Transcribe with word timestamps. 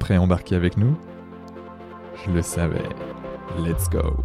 prêt 0.00 0.16
à 0.16 0.20
embarquer 0.20 0.56
avec 0.56 0.76
nous? 0.76 0.96
Je 2.26 2.32
le 2.32 2.42
savais. 2.42 2.82
Let's 3.58 3.88
go. 3.88 4.24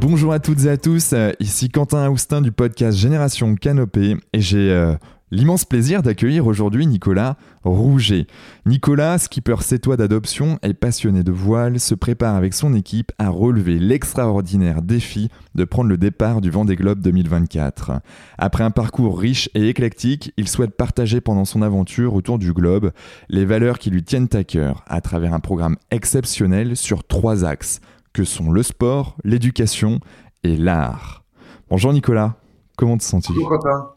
Bonjour 0.00 0.32
à 0.32 0.38
toutes 0.38 0.64
et 0.64 0.68
à 0.68 0.76
tous, 0.76 1.14
ici 1.40 1.70
Quentin 1.70 2.04
Aoustin 2.04 2.42
du 2.42 2.52
podcast 2.52 2.98
Génération 2.98 3.54
Canopée 3.54 4.16
et 4.32 4.40
j'ai 4.40 4.70
euh, 4.70 4.94
l'immense 5.34 5.64
plaisir 5.64 6.02
d'accueillir 6.02 6.46
aujourd'hui 6.46 6.86
Nicolas 6.86 7.36
Rouget. 7.64 8.28
Nicolas, 8.66 9.18
skipper 9.18 9.62
sétois 9.62 9.96
d'adoption, 9.96 10.60
est 10.62 10.74
passionné 10.74 11.24
de 11.24 11.32
voile, 11.32 11.80
se 11.80 11.96
prépare 11.96 12.36
avec 12.36 12.54
son 12.54 12.72
équipe 12.72 13.10
à 13.18 13.30
relever 13.30 13.80
l'extraordinaire 13.80 14.80
défi 14.80 15.30
de 15.56 15.64
prendre 15.64 15.90
le 15.90 15.98
départ 15.98 16.40
du 16.40 16.50
Vendée 16.50 16.76
Globe 16.76 17.00
2024. 17.00 18.00
Après 18.38 18.62
un 18.62 18.70
parcours 18.70 19.18
riche 19.18 19.50
et 19.54 19.68
éclectique, 19.68 20.32
il 20.36 20.46
souhaite 20.46 20.76
partager 20.76 21.20
pendant 21.20 21.44
son 21.44 21.62
aventure 21.62 22.14
autour 22.14 22.38
du 22.38 22.52
globe 22.52 22.92
les 23.28 23.44
valeurs 23.44 23.80
qui 23.80 23.90
lui 23.90 24.04
tiennent 24.04 24.28
à 24.34 24.44
cœur 24.44 24.84
à 24.86 25.00
travers 25.00 25.34
un 25.34 25.40
programme 25.40 25.76
exceptionnel 25.90 26.76
sur 26.76 27.04
trois 27.04 27.44
axes 27.44 27.80
que 28.12 28.22
sont 28.22 28.52
le 28.52 28.62
sport, 28.62 29.16
l'éducation 29.24 29.98
et 30.44 30.56
l'art. 30.56 31.24
Bonjour 31.70 31.92
Nicolas, 31.92 32.36
comment 32.76 32.96
te 32.96 33.02
sens-tu? 33.02 33.32
Bonjour 33.32 33.93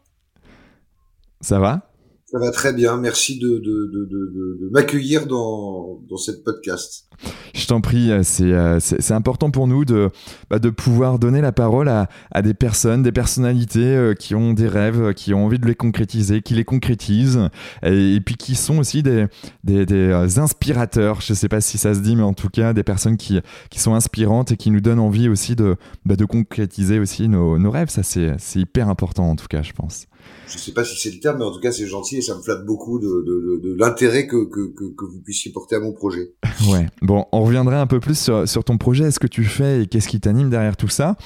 ça 1.40 1.58
va? 1.58 1.88
Ça 2.30 2.38
va 2.38 2.50
très 2.50 2.74
bien. 2.74 2.98
Merci 2.98 3.38
de, 3.38 3.48
de, 3.48 3.58
de, 3.58 4.04
de, 4.04 4.58
de 4.60 4.68
m'accueillir 4.70 5.26
dans, 5.26 5.98
dans 6.10 6.18
cette 6.18 6.44
podcast. 6.44 7.06
Je 7.54 7.66
t'en 7.66 7.80
prie, 7.80 8.10
euh, 8.12 8.22
euh, 8.40 8.78
c'est, 8.80 9.12
important 9.12 9.50
pour 9.50 9.66
nous 9.66 9.86
de, 9.86 10.10
bah, 10.50 10.58
de 10.58 10.68
pouvoir 10.68 11.18
donner 11.18 11.40
la 11.40 11.52
parole 11.52 11.88
à, 11.88 12.08
à 12.30 12.42
des 12.42 12.52
personnes, 12.52 13.02
des 13.02 13.12
personnalités 13.12 13.80
euh, 13.80 14.14
qui 14.14 14.34
ont 14.34 14.52
des 14.52 14.68
rêves, 14.68 15.14
qui 15.14 15.32
ont 15.32 15.46
envie 15.46 15.58
de 15.58 15.66
les 15.66 15.74
concrétiser, 15.74 16.42
qui 16.42 16.52
les 16.52 16.64
concrétisent, 16.64 17.48
et, 17.82 18.20
puis 18.20 18.36
qui 18.36 18.54
sont 18.54 18.78
aussi 18.78 19.02
des, 19.02 19.26
des, 19.64 19.86
des, 19.86 20.38
inspirateurs. 20.38 21.22
Je 21.22 21.32
ne 21.32 21.36
sais 21.36 21.48
pas 21.48 21.62
si 21.62 21.78
ça 21.78 21.94
se 21.94 22.00
dit, 22.00 22.14
mais 22.14 22.22
en 22.22 22.34
tout 22.34 22.50
cas, 22.50 22.74
des 22.74 22.84
personnes 22.84 23.16
qui, 23.16 23.40
qui 23.70 23.80
sont 23.80 23.94
inspirantes 23.94 24.52
et 24.52 24.58
qui 24.58 24.70
nous 24.70 24.80
donnent 24.82 25.00
envie 25.00 25.30
aussi 25.30 25.56
de, 25.56 25.76
bah, 26.04 26.16
de 26.16 26.26
concrétiser 26.26 26.98
aussi 26.98 27.28
nos, 27.28 27.58
nos 27.58 27.70
rêves. 27.70 27.88
Ça, 27.88 28.02
c'est 28.02 28.36
hyper 28.60 28.90
important, 28.90 29.30
en 29.30 29.36
tout 29.36 29.48
cas, 29.48 29.62
je 29.62 29.72
pense 29.72 30.06
je 30.48 30.58
sais 30.58 30.72
pas 30.72 30.84
si 30.84 30.96
c'est 30.96 31.10
le 31.10 31.20
terme, 31.20 31.38
mais 31.38 31.44
en 31.44 31.52
tout 31.52 31.60
cas 31.60 31.72
c'est 31.72 31.86
gentil 31.86 32.18
et 32.18 32.22
ça 32.22 32.34
me 32.34 32.42
flatte 32.42 32.64
beaucoup 32.64 32.98
de, 32.98 33.06
de, 33.06 33.60
de, 33.62 33.74
l'intérêt 33.78 34.26
que, 34.26 34.44
que, 34.48 34.72
que, 34.72 34.94
que, 34.96 35.04
vous 35.04 35.20
puissiez 35.20 35.52
porter 35.52 35.76
à 35.76 35.80
mon 35.80 35.92
projet. 35.92 36.32
Ouais, 36.68 36.86
bon, 37.02 37.24
on 37.32 37.44
reviendra 37.44 37.80
un 37.80 37.86
peu 37.86 38.00
plus 38.00 38.18
sur, 38.18 38.48
sur 38.48 38.64
ton 38.64 38.78
projet, 38.78 39.10
ce 39.10 39.20
que 39.20 39.26
tu 39.26 39.44
fais 39.44 39.82
et 39.82 39.86
qu'est-ce 39.86 40.08
qui 40.08 40.20
t'anime 40.20 40.50
derrière 40.50 40.76
tout 40.76 40.88
ça. 40.88 41.16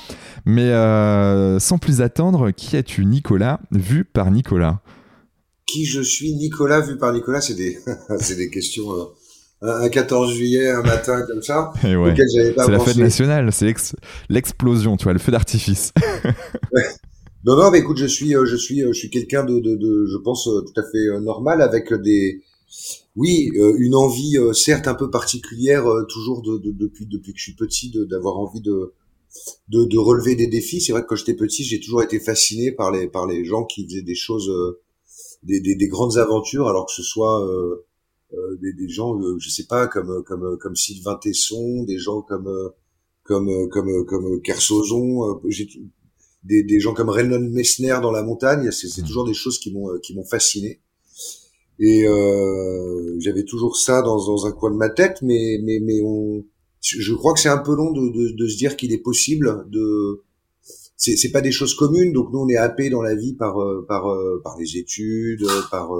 Mais 0.44 0.69
euh, 0.69 1.59
sans 1.59 1.78
plus 1.78 2.00
attendre, 2.00 2.50
qui 2.50 2.77
es-tu 2.77 3.06
Nicolas, 3.06 3.61
vu 3.71 4.05
par 4.05 4.31
Nicolas? 4.31 4.81
Qui 5.66 5.87
je 5.87 6.03
suis 6.03 6.34
Nicolas, 6.34 6.81
vu 6.81 6.99
par 6.99 7.12
Nicolas, 7.12 7.41
c'est 7.41 7.55
des, 7.55 8.50
questions... 8.50 8.93
Euh, 8.93 9.05
un 9.65 9.88
14 9.88 10.34
juillet, 10.34 10.71
un 10.71 10.82
matin 10.82 11.22
comme 11.22 11.41
ça, 11.41 11.72
c'est 11.81 11.94
la 12.69 12.81
fête 12.81 12.97
nationale, 12.97 13.53
c'est 13.53 13.72
l'explosion, 14.28 14.97
tu 14.97 15.05
vois, 15.05 15.12
le 15.12 15.21
feu 15.21 15.31
d'artifice. 15.31 15.93
Non, 17.45 17.57
non, 17.57 17.73
mais 17.73 17.81
écoute, 17.81 17.97
je 17.99 18.07
suis, 18.07 18.37
euh, 18.37 18.45
je 18.45 18.55
suis, 18.55 18.83
euh, 18.83 18.93
je 18.93 18.99
suis 19.01 19.11
quelqu'un 19.11 19.45
de, 19.45 19.59
de, 19.59 19.75
de, 19.75 20.07
je 20.07 20.17
pense, 20.19 20.47
euh, 20.47 20.61
tout 20.61 20.81
à 20.81 20.85
fait 20.85 21.21
normal 21.21 21.61
avec 21.61 21.93
des, 21.93 22.41
oui, 23.17 23.51
une 23.79 23.95
envie 23.97 24.37
certes 24.55 24.87
un 24.89 24.95
peu 24.95 25.11
particulière, 25.11 25.85
toujours 26.09 26.41
de, 26.43 26.59
depuis 26.59 27.07
depuis 27.07 27.33
que 27.33 27.39
je 27.39 27.43
suis 27.45 27.55
petit, 27.55 27.93
d'avoir 28.09 28.39
envie 28.39 28.61
de, 28.63 28.95
de, 29.69 29.85
de 29.85 29.99
relever 29.99 30.37
des 30.37 30.47
défis. 30.47 30.81
C'est 30.81 30.93
vrai 30.93 31.03
que 31.03 31.09
quand 31.09 31.17
j'étais 31.17 31.35
petit, 31.35 31.65
j'ai 31.65 31.81
toujours 31.81 32.03
été 32.03 32.21
fasciné 32.21 32.73
par 32.73 32.91
les 32.93 33.09
par 33.09 33.27
les 33.27 33.45
gens 33.45 33.65
qui 33.65 33.85
faisaient 33.87 34.03
des 34.03 34.15
choses, 34.15 34.51
des, 35.43 35.61
des, 35.61 35.75
des, 35.75 35.89
grandes 35.89 36.17
aventures, 36.17 36.69
alors 36.69 36.87
que 36.87 36.93
ce 36.93 37.03
soit 37.03 37.47
des, 38.63 38.73
des, 38.73 38.89
gens, 38.89 39.21
je 39.39 39.51
sais 39.51 39.67
pas, 39.67 39.87
comme 39.89 40.23
comme 40.25 40.57
comme 40.59 40.77
Sylvain 40.77 41.17
Tesson, 41.17 41.83
des 41.85 41.99
gens 41.99 42.23
comme 42.23 42.51
comme 43.25 43.69
comme 43.69 44.07
comme 44.07 44.41
Kersozon. 44.41 45.41
j'ai 45.49 45.69
des, 46.45 46.63
des 46.63 46.81
gens 46.81 46.95
comme 46.95 47.09
Reynold 47.09 47.51
Messner 47.51 47.99
dans 48.03 48.11
la 48.11 48.23
montagne. 48.23 48.71
C'est 48.71 49.01
mm. 49.01 49.05
toujours 49.05 49.25
des 49.25 49.35
choses 49.35 49.59
qui 49.59 49.73
m'ont 49.73 49.91
euh, 49.91 49.99
qui 49.99 50.15
m'ont 50.15 50.25
fasciné. 50.25 50.81
Et 51.79 52.07
euh, 52.07 53.17
j'avais 53.21 53.45
toujours 53.45 53.77
ça 53.77 54.03
dans, 54.03 54.17
dans 54.17 54.47
un 54.47 54.53
coin 54.53 54.71
de 54.71 54.77
ma 54.77 54.91
tête, 54.91 55.19
mais 55.23 55.59
mais 55.65 55.81
mais 55.81 56.01
on, 56.05 56.45
je 56.81 57.15
crois 57.15 57.33
que 57.33 57.41
c'est 57.41 57.49
un 57.49 57.59
peu 57.59 57.75
long 57.75 57.93
de, 57.93 58.09
de, 58.09 58.37
de 58.37 58.49
se 58.49 58.57
dire 58.57 58.77
qu'il 58.77 58.93
est 58.93 59.03
possible 59.03 59.65
de 59.71 60.23
c'est 60.97 61.17
c'est 61.17 61.31
pas 61.31 61.41
des 61.41 61.53
choses 61.53 61.75
communes 61.75 62.13
donc 62.13 62.33
nous 62.33 62.41
on 62.41 62.49
est 62.49 62.57
happé 62.57 62.91
dans 62.91 63.03
la 63.03 63.15
vie 63.15 63.35
par 63.35 63.61
euh, 63.61 63.85
par 63.89 64.09
euh, 64.09 64.41
par 64.45 64.57
les 64.59 64.77
études 64.77 65.45
par 65.71 65.91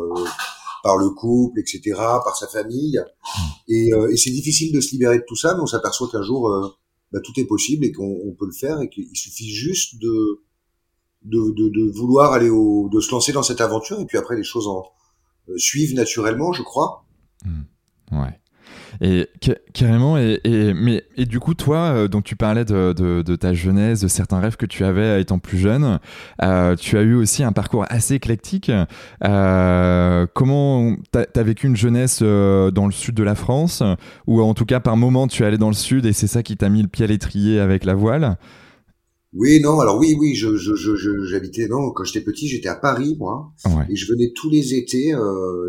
par 0.85 0.97
le 0.97 1.11
couple 1.11 1.61
etc 1.61 1.95
par 1.97 2.37
sa 2.37 2.47
famille 2.47 2.99
mm. 3.01 3.73
et, 3.73 3.91
et 4.11 4.17
c'est 4.17 4.31
difficile 4.31 4.73
de 4.73 4.81
se 4.81 4.93
libérer 4.93 5.19
de 5.19 5.25
tout 5.27 5.37
ça 5.37 5.55
mais 5.55 5.63
on 5.63 5.67
s'aperçoit 5.67 6.09
qu'un 6.11 6.23
jour 6.23 6.77
bah, 7.13 7.21
tout 7.21 7.39
est 7.39 7.45
possible 7.45 7.85
et 7.85 7.93
qu'on 7.93 8.35
peut 8.39 8.47
le 8.47 8.53
faire 8.53 8.81
et 8.81 8.89
qu'il 8.89 9.15
suffit 9.17 9.51
juste 9.51 10.01
de, 10.01 10.43
de, 11.25 11.51
de, 11.51 11.69
de, 11.69 11.91
vouloir 11.91 12.33
aller 12.33 12.51
au, 12.51 12.89
de 12.89 13.01
se 13.01 13.11
lancer 13.11 13.33
dans 13.33 13.43
cette 13.43 13.61
aventure 13.61 14.01
et 14.01 14.07
puis 14.07 14.19
après 14.19 14.37
les 14.37 14.45
choses 14.45 14.67
en 14.67 14.85
euh, 15.49 15.59
suivent 15.59 15.95
naturellement, 15.95 16.53
je 16.53 16.63
crois. 16.63 17.05
Mmh. 17.45 17.63
Ouais. 18.13 18.41
Et 19.01 19.29
carrément, 19.73 20.19
et, 20.19 20.41
mais, 20.45 21.05
et 21.17 21.27
du 21.27 21.41
coup, 21.41 21.55
toi, 21.55 21.79
euh, 21.79 22.09
donc 22.09 22.25
tu 22.25 22.37
parlais 22.37 22.65
de, 22.65 22.93
de, 22.93 23.37
ta 23.37 23.55
jeunesse, 23.55 24.01
de 24.01 24.09
certains 24.09 24.41
rêves 24.41 24.57
que 24.57 24.67
tu 24.67 24.85
avais 24.85 25.21
étant 25.21 25.39
plus 25.39 25.59
jeune, 25.59 25.99
euh, 26.43 26.77
tu 26.77 26.97
as 26.99 27.03
eu 27.03 27.15
aussi 27.15 27.43
un 27.43 27.53
parcours 27.53 27.85
assez 27.89 28.15
éclectique. 28.15 28.71
Euh, 29.25 30.27
comment 30.35 30.97
tu 31.13 31.19
as, 31.19 31.43
vécu 31.43 31.67
une 31.67 31.77
jeunesse 31.77 32.23
dans 32.23 32.87
le 32.87 32.93
sud 32.93 33.15
de 33.15 33.23
la 33.23 33.35
France, 33.35 33.83
ou 34.27 34.41
en 34.41 34.55
tout 34.55 34.67
cas 34.67 34.81
par 34.81 34.97
moment 34.97 35.27
tu 35.27 35.43
es 35.43 35.47
allé 35.47 35.59
dans 35.59 35.69
le 35.69 35.75
sud 35.75 36.07
et 36.07 36.13
c'est 36.13 36.27
ça 36.27 36.43
qui 36.43 36.57
t'a 36.57 36.69
mis 36.69 36.83
le 36.83 36.89
pied 36.89 37.05
à 37.05 37.09
l'étrier 37.09 37.61
avec 37.61 37.85
la 37.85 37.95
voile? 37.95 38.37
Oui, 39.35 39.61
non, 39.63 39.81
alors 39.81 39.97
oui, 39.97 40.15
oui, 40.21 40.35
je, 40.35 40.57
je, 40.57 41.25
j'habitais, 41.25 41.67
non, 41.67 41.91
quand 41.93 42.05
j'étais 42.05 42.21
petit, 42.21 42.49
j'étais 42.49 42.69
à 42.69 42.75
Paris, 42.75 43.17
moi, 43.19 43.51
et 43.89 43.97
je 43.97 44.13
venais 44.13 44.31
tous 44.35 44.51
les 44.51 44.75
étés, 44.75 45.15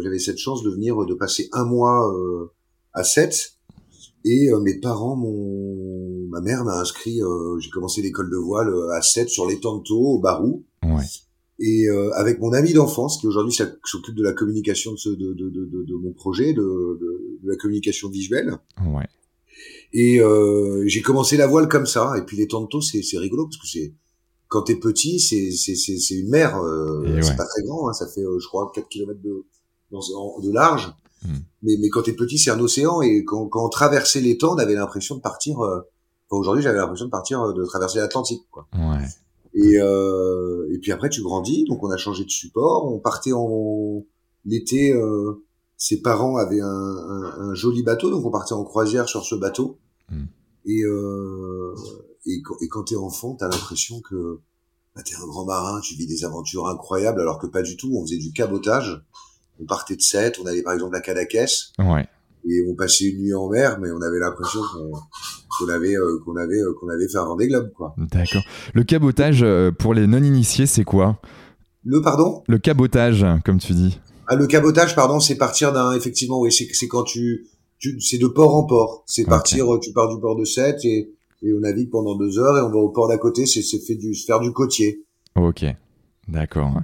j'avais 0.01 0.19
cette 0.19 0.37
chance 0.37 0.63
de 0.63 0.69
venir, 0.69 0.97
de 1.05 1.13
passer 1.13 1.47
un 1.53 1.63
mois 1.63 2.11
à 2.93 3.03
7. 3.03 3.53
Et 4.25 4.49
euh, 4.49 4.59
mes 4.59 4.79
parents, 4.79 5.15
mon, 5.15 6.27
ma 6.29 6.41
mère 6.41 6.63
m'a 6.63 6.79
inscrit. 6.79 7.21
Euh, 7.21 7.59
j'ai 7.59 7.69
commencé 7.69 8.01
l'école 8.01 8.29
de 8.29 8.37
voile 8.37 8.69
euh, 8.69 8.91
à 8.91 9.01
7 9.01 9.29
sur 9.29 9.47
les 9.47 9.59
Tantos 9.59 9.99
au 9.99 10.19
Barou. 10.19 10.63
Ouais. 10.83 11.03
Et 11.59 11.87
avec 12.15 12.41
mon 12.41 12.51
ami 12.51 12.73
d'enfance, 12.73 13.19
qui 13.19 13.27
aujourd'hui 13.27 13.53
s'occupe 13.53 14.15
de 14.15 14.23
la 14.23 14.33
communication 14.33 14.91
de, 14.91 14.97
ce, 14.97 15.09
de, 15.09 15.33
de, 15.33 15.49
de, 15.49 15.83
de, 15.85 15.93
mon 15.93 16.11
projet, 16.11 16.51
de, 16.51 16.59
de, 16.59 17.39
la 17.45 17.55
communication 17.55 18.09
visuelle. 18.09 18.57
Ouais. 18.85 19.05
Et 19.93 20.19
j'ai 20.87 21.01
commencé 21.01 21.37
la 21.37 21.47
voile 21.47 21.69
comme 21.69 21.85
ça. 21.85 22.15
Et 22.17 22.23
puis 22.23 22.35
les 22.35 22.47
Tantos, 22.47 22.81
c'est 22.81 23.17
rigolo 23.17 23.45
parce 23.45 23.57
que 23.57 23.67
c'est 23.67 23.93
quand 24.49 24.63
t'es 24.63 24.75
petit, 24.75 25.21
c'est 25.21 25.51
c'est 25.51 26.15
une 26.15 26.29
mer. 26.29 26.59
c'est 27.21 27.37
pas 27.37 27.45
très 27.45 27.61
grand. 27.61 27.87
Hein, 27.87 27.93
ça 27.93 28.07
fait, 28.07 28.23
je 28.39 28.47
crois, 28.47 28.69
4 28.75 28.89
km 28.89 29.21
de, 29.21 29.45
de 29.91 30.51
large. 30.51 30.91
Hmm. 31.25 31.39
Mais, 31.61 31.77
mais 31.79 31.89
quand 31.89 32.03
t'es 32.03 32.13
petit, 32.13 32.37
c'est 32.37 32.51
un 32.51 32.59
océan 32.59 33.01
et 33.01 33.23
quand, 33.23 33.47
quand 33.47 33.65
on 33.65 33.69
traversait 33.69 34.21
les 34.21 34.37
temps, 34.37 34.53
on 34.53 34.57
avait 34.57 34.75
l'impression 34.75 35.15
de 35.15 35.21
partir. 35.21 35.61
Euh, 35.61 35.81
aujourd'hui, 36.29 36.63
j'avais 36.63 36.77
l'impression 36.77 37.05
de 37.05 37.11
partir, 37.11 37.41
euh, 37.41 37.53
de 37.53 37.63
traverser 37.63 37.99
l'Atlantique. 37.99 38.43
Quoi. 38.51 38.67
Ouais. 38.73 39.05
Et, 39.53 39.79
euh, 39.79 40.67
et 40.73 40.79
puis 40.79 40.91
après, 40.91 41.09
tu 41.09 41.21
grandis, 41.21 41.65
donc 41.65 41.83
on 41.83 41.91
a 41.91 41.97
changé 41.97 42.23
de 42.23 42.29
support. 42.29 42.91
On 42.91 42.99
partait 42.99 43.33
en 43.33 44.03
l'été. 44.45 44.91
Euh, 44.91 45.43
ses 45.77 46.01
parents 46.01 46.37
avaient 46.37 46.61
un, 46.61 46.67
un, 46.67 47.49
un, 47.49 47.53
joli 47.53 47.83
bateau, 47.83 48.09
donc 48.09 48.25
on 48.25 48.31
partait 48.31 48.53
en 48.53 48.63
croisière 48.63 49.07
sur 49.09 49.25
ce 49.25 49.35
bateau. 49.35 49.79
Hmm. 50.09 50.25
Et, 50.65 50.83
euh, 50.83 51.75
et, 52.25 52.41
et 52.61 52.67
quand 52.69 52.83
t'es 52.83 52.95
enfant, 52.95 53.35
t'as 53.35 53.49
l'impression 53.49 54.01
que 54.01 54.39
bah, 54.95 55.01
t'es 55.03 55.15
un 55.15 55.27
grand 55.27 55.45
marin, 55.45 55.81
tu 55.81 55.95
vis 55.95 56.07
des 56.07 56.23
aventures 56.25 56.67
incroyables, 56.67 57.19
alors 57.19 57.37
que 57.37 57.47
pas 57.47 57.61
du 57.61 57.77
tout. 57.77 57.91
On 57.95 58.01
faisait 58.01 58.17
du 58.17 58.31
cabotage 58.31 59.03
on 59.63 59.65
partait 59.65 59.95
de 59.95 60.01
7, 60.01 60.39
on 60.43 60.45
allait 60.45 60.61
par 60.61 60.73
exemple 60.73 60.95
à 60.95 60.99
Cadaqués. 61.01 61.45
Ouais. 61.79 62.05
et 62.47 62.61
on 62.69 62.75
passait 62.75 63.05
une 63.05 63.21
nuit 63.21 63.33
en 63.33 63.49
mer, 63.49 63.79
mais 63.79 63.89
on 63.91 64.01
avait 64.01 64.19
l'impression 64.19 64.59
qu'on 65.57 65.69
avait 65.69 65.95
qu'on 66.25 66.35
avait 66.35 66.59
qu'on 66.79 66.89
avait 66.89 67.07
fait 67.07 67.17
un 67.17 67.25
Vendée 67.25 67.47
Globe 67.47 67.71
quoi. 67.75 67.95
D'accord. 67.97 68.43
Le 68.73 68.83
cabotage 68.83 69.45
pour 69.79 69.93
les 69.93 70.07
non 70.07 70.21
initiés, 70.23 70.65
c'est 70.65 70.83
quoi? 70.83 71.19
Le 71.85 72.01
pardon? 72.01 72.43
Le 72.47 72.57
cabotage, 72.59 73.25
comme 73.45 73.59
tu 73.59 73.73
dis. 73.73 73.99
Ah, 74.27 74.35
le 74.35 74.47
cabotage, 74.47 74.95
pardon, 74.95 75.19
c'est 75.19 75.35
partir 75.35 75.73
d'un 75.73 75.91
effectivement, 75.91 76.39
oui, 76.39 76.51
c'est 76.51 76.87
quand 76.87 77.03
tu, 77.03 77.47
tu 77.77 77.99
c'est 77.99 78.17
de 78.17 78.27
port 78.27 78.55
en 78.55 78.63
port. 78.63 79.03
C'est 79.05 79.25
partir, 79.25 79.65
tu 79.81 79.91
pars 79.91 80.07
du 80.13 80.19
port 80.21 80.35
de 80.37 80.45
Sète 80.45 80.83
et 80.85 81.13
et 81.45 81.53
on 81.53 81.59
navigue 81.59 81.89
pendant 81.89 82.15
deux 82.15 82.39
heures 82.39 82.57
et 82.57 82.61
on 82.61 82.69
va 82.69 82.77
au 82.77 82.89
port 82.89 83.09
d'à 83.09 83.17
côté. 83.17 83.45
C'est 83.45 83.61
c'est 83.61 83.79
fait 83.79 83.95
du 83.95 84.15
faire 84.15 84.39
du 84.39 84.53
côtier. 84.53 85.03
Ok. 85.35 85.65
D'accord. 86.27 86.79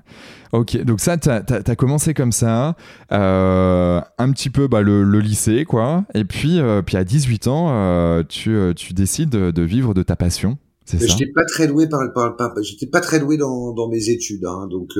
Ok, 0.51 0.77
donc 0.83 0.99
ça, 0.99 1.17
tu 1.17 1.29
as, 1.29 1.75
commencé 1.75 2.13
comme 2.13 2.33
ça, 2.33 2.75
euh, 3.11 4.01
un 4.17 4.31
petit 4.31 4.49
peu 4.49 4.67
bah, 4.67 4.81
le, 4.81 5.03
le, 5.03 5.19
lycée, 5.19 5.63
quoi. 5.63 6.05
Et 6.13 6.25
puis, 6.25 6.59
euh, 6.59 6.81
puis 6.81 6.97
à 6.97 7.05
18 7.05 7.47
ans, 7.47 7.67
euh, 7.69 8.23
tu, 8.27 8.57
tu 8.75 8.93
décides 8.93 9.29
de, 9.29 9.51
de, 9.51 9.61
vivre 9.61 9.93
de 9.93 10.03
ta 10.03 10.17
passion. 10.17 10.57
C'est 10.83 10.99
ça? 10.99 11.05
J'étais 11.05 11.31
pas 11.31 11.45
très 11.45 11.67
doué 11.67 11.87
par, 11.87 12.01
par, 12.13 12.35
par 12.35 12.53
j'étais 12.61 12.87
pas 12.87 12.99
très 12.99 13.19
doué 13.19 13.37
dans, 13.37 13.71
dans 13.73 13.87
mes 13.87 14.09
études, 14.09 14.43
hein, 14.45 14.67
donc 14.69 14.93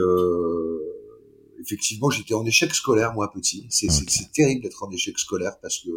effectivement, 1.59 2.09
j'étais 2.09 2.35
en 2.35 2.45
échec 2.45 2.73
scolaire 2.73 3.13
moi 3.13 3.31
petit. 3.33 3.65
C'est 3.69 4.31
terrible 4.31 4.61
d'être 4.61 4.83
en 4.83 4.91
échec 4.91 5.17
scolaire 5.17 5.57
parce 5.61 5.79
que 5.79 5.89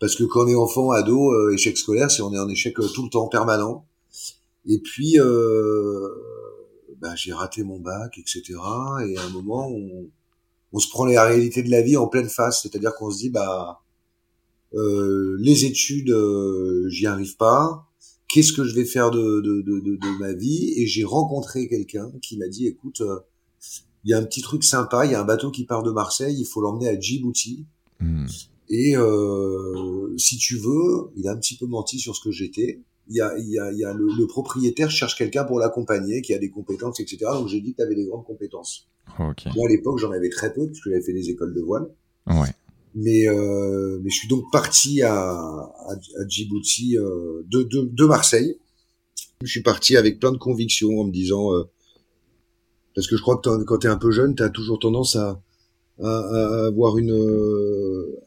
parce 0.00 0.16
que 0.16 0.24
quand 0.24 0.44
on 0.44 0.48
est 0.48 0.54
enfant, 0.54 0.90
ado, 0.90 1.50
échec 1.52 1.76
scolaire, 1.76 2.10
c'est 2.10 2.22
on 2.22 2.32
est 2.32 2.38
en 2.38 2.48
échec 2.48 2.74
tout 2.74 3.04
le 3.04 3.10
temps, 3.10 3.28
permanent. 3.28 3.86
Et 4.66 4.78
puis, 4.78 5.18
euh, 5.18 6.08
bah, 7.00 7.14
j'ai 7.16 7.32
raté 7.32 7.62
mon 7.62 7.78
bac, 7.78 8.18
etc. 8.18 8.42
Et 9.06 9.16
à 9.16 9.22
un 9.22 9.30
moment, 9.30 9.68
on, 9.68 10.08
on 10.72 10.78
se 10.78 10.88
prend 10.88 11.04
la 11.04 11.24
réalité 11.24 11.62
de 11.62 11.70
la 11.70 11.82
vie 11.82 11.96
en 11.96 12.06
pleine 12.06 12.28
face. 12.28 12.62
C'est-à-dire 12.62 12.94
qu'on 12.94 13.10
se 13.10 13.18
dit, 13.18 13.30
bah, 13.30 13.82
euh, 14.74 15.36
les 15.40 15.64
études, 15.64 16.10
euh, 16.10 16.88
j'y 16.88 17.06
arrive 17.06 17.36
pas. 17.36 17.86
Qu'est-ce 18.28 18.52
que 18.52 18.64
je 18.64 18.74
vais 18.74 18.84
faire 18.84 19.10
de, 19.10 19.40
de, 19.40 19.62
de, 19.62 19.80
de, 19.80 19.96
de 19.96 20.18
ma 20.18 20.32
vie? 20.32 20.72
Et 20.76 20.86
j'ai 20.86 21.04
rencontré 21.04 21.68
quelqu'un 21.68 22.10
qui 22.22 22.36
m'a 22.36 22.48
dit, 22.48 22.66
écoute, 22.66 23.02
il 24.04 24.10
y 24.10 24.14
a 24.14 24.18
un 24.18 24.24
petit 24.24 24.40
truc 24.40 24.62
sympa, 24.64 25.04
il 25.04 25.12
y 25.12 25.14
a 25.14 25.20
un 25.20 25.24
bateau 25.24 25.50
qui 25.50 25.64
part 25.64 25.82
de 25.82 25.90
Marseille, 25.90 26.36
il 26.38 26.44
faut 26.46 26.60
l'emmener 26.60 26.88
à 26.88 26.98
Djibouti. 26.98 27.66
Hmm. 28.00 28.26
Et 28.68 28.96
euh, 28.96 30.14
si 30.16 30.38
tu 30.38 30.56
veux, 30.56 31.10
il 31.16 31.28
a 31.28 31.32
un 31.32 31.36
petit 31.36 31.56
peu 31.56 31.66
menti 31.66 31.98
sur 31.98 32.14
ce 32.14 32.20
que 32.20 32.30
j'étais. 32.30 32.82
Il 33.08 33.16
y 33.16 33.20
a, 33.20 33.38
il 33.38 33.48
y 33.48 33.58
a, 33.58 33.70
il 33.70 33.78
y 33.78 33.84
a 33.84 33.92
le, 33.92 34.26
propriétaire 34.26 34.90
cherche 34.90 35.16
quelqu'un 35.16 35.44
pour 35.44 35.58
l'accompagner, 35.60 36.22
qui 36.22 36.34
a 36.34 36.38
des 36.38 36.50
compétences, 36.50 36.98
etc. 37.00 37.18
Donc 37.32 37.48
j'ai 37.48 37.60
dit 37.60 37.72
que 37.72 37.76
tu 37.76 37.82
avais 37.82 37.94
des 37.94 38.06
grandes 38.06 38.24
compétences. 38.24 38.88
Okay. 39.18 39.50
Moi 39.54 39.66
à 39.68 39.70
l'époque 39.70 39.98
j'en 39.98 40.10
avais 40.10 40.28
très 40.30 40.52
peu 40.52 40.66
puisque 40.66 40.88
j'avais 40.88 41.02
fait 41.02 41.12
des 41.12 41.30
écoles 41.30 41.54
de 41.54 41.60
voile. 41.60 41.88
Ouais. 42.26 42.48
Mais 42.94 43.28
euh, 43.28 44.00
mais 44.02 44.10
je 44.10 44.16
suis 44.16 44.28
donc 44.28 44.44
parti 44.50 45.02
à 45.02 45.14
à, 45.14 45.92
à 45.92 46.28
Djibouti 46.28 46.98
euh, 46.98 47.42
de, 47.46 47.62
de, 47.62 47.88
de 47.92 48.04
Marseille. 48.04 48.58
Je 49.42 49.50
suis 49.50 49.62
parti 49.62 49.96
avec 49.96 50.18
plein 50.18 50.32
de 50.32 50.38
convictions 50.38 50.98
en 50.98 51.04
me 51.04 51.12
disant 51.12 51.52
euh, 51.52 51.64
parce 52.94 53.06
que 53.06 53.16
je 53.16 53.22
crois 53.22 53.36
que 53.36 53.62
quand 53.64 53.78
tu 53.78 53.86
es 53.86 53.90
un 53.90 53.98
peu 53.98 54.10
jeune, 54.10 54.34
tu 54.34 54.42
as 54.42 54.48
toujours 54.48 54.78
tendance 54.78 55.14
à, 55.16 55.40
à, 56.02 56.08
à 56.08 56.66
avoir 56.66 56.98
une 56.98 57.12
euh, 57.12 58.18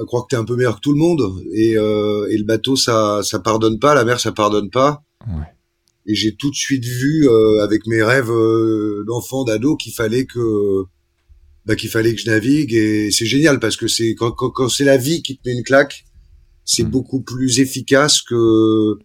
à 0.00 0.04
croire 0.04 0.24
que 0.24 0.28
t'es 0.30 0.36
un 0.36 0.44
peu 0.44 0.56
meilleur 0.56 0.76
que 0.76 0.80
tout 0.80 0.92
le 0.92 0.98
monde 0.98 1.22
et, 1.52 1.76
euh, 1.76 2.28
et 2.30 2.38
le 2.38 2.44
bateau 2.44 2.76
ça 2.76 3.20
ça 3.22 3.38
pardonne 3.38 3.78
pas 3.78 3.94
la 3.94 4.04
mer 4.04 4.20
ça 4.20 4.32
pardonne 4.32 4.70
pas 4.70 5.02
ouais. 5.26 5.46
et 6.06 6.14
j'ai 6.14 6.34
tout 6.34 6.50
de 6.50 6.56
suite 6.56 6.84
vu 6.84 7.28
euh, 7.28 7.62
avec 7.62 7.86
mes 7.86 8.02
rêves 8.02 8.30
euh, 8.30 9.04
d'enfant 9.06 9.44
d'ado 9.44 9.76
qu'il 9.76 9.92
fallait 9.92 10.26
que 10.26 10.84
bah, 11.64 11.76
qu'il 11.76 11.90
fallait 11.90 12.14
que 12.14 12.20
je 12.20 12.30
navigue 12.30 12.74
et 12.74 13.10
c'est 13.10 13.26
génial 13.26 13.58
parce 13.58 13.76
que 13.76 13.88
c'est 13.88 14.14
quand, 14.14 14.32
quand, 14.32 14.50
quand 14.50 14.68
c'est 14.68 14.84
la 14.84 14.96
vie 14.96 15.22
qui 15.22 15.36
te 15.36 15.48
met 15.48 15.54
une 15.54 15.64
claque 15.64 16.04
c'est 16.64 16.84
mm. 16.84 16.90
beaucoup 16.90 17.22
plus 17.22 17.60
efficace 17.60 18.22
que 18.22 18.98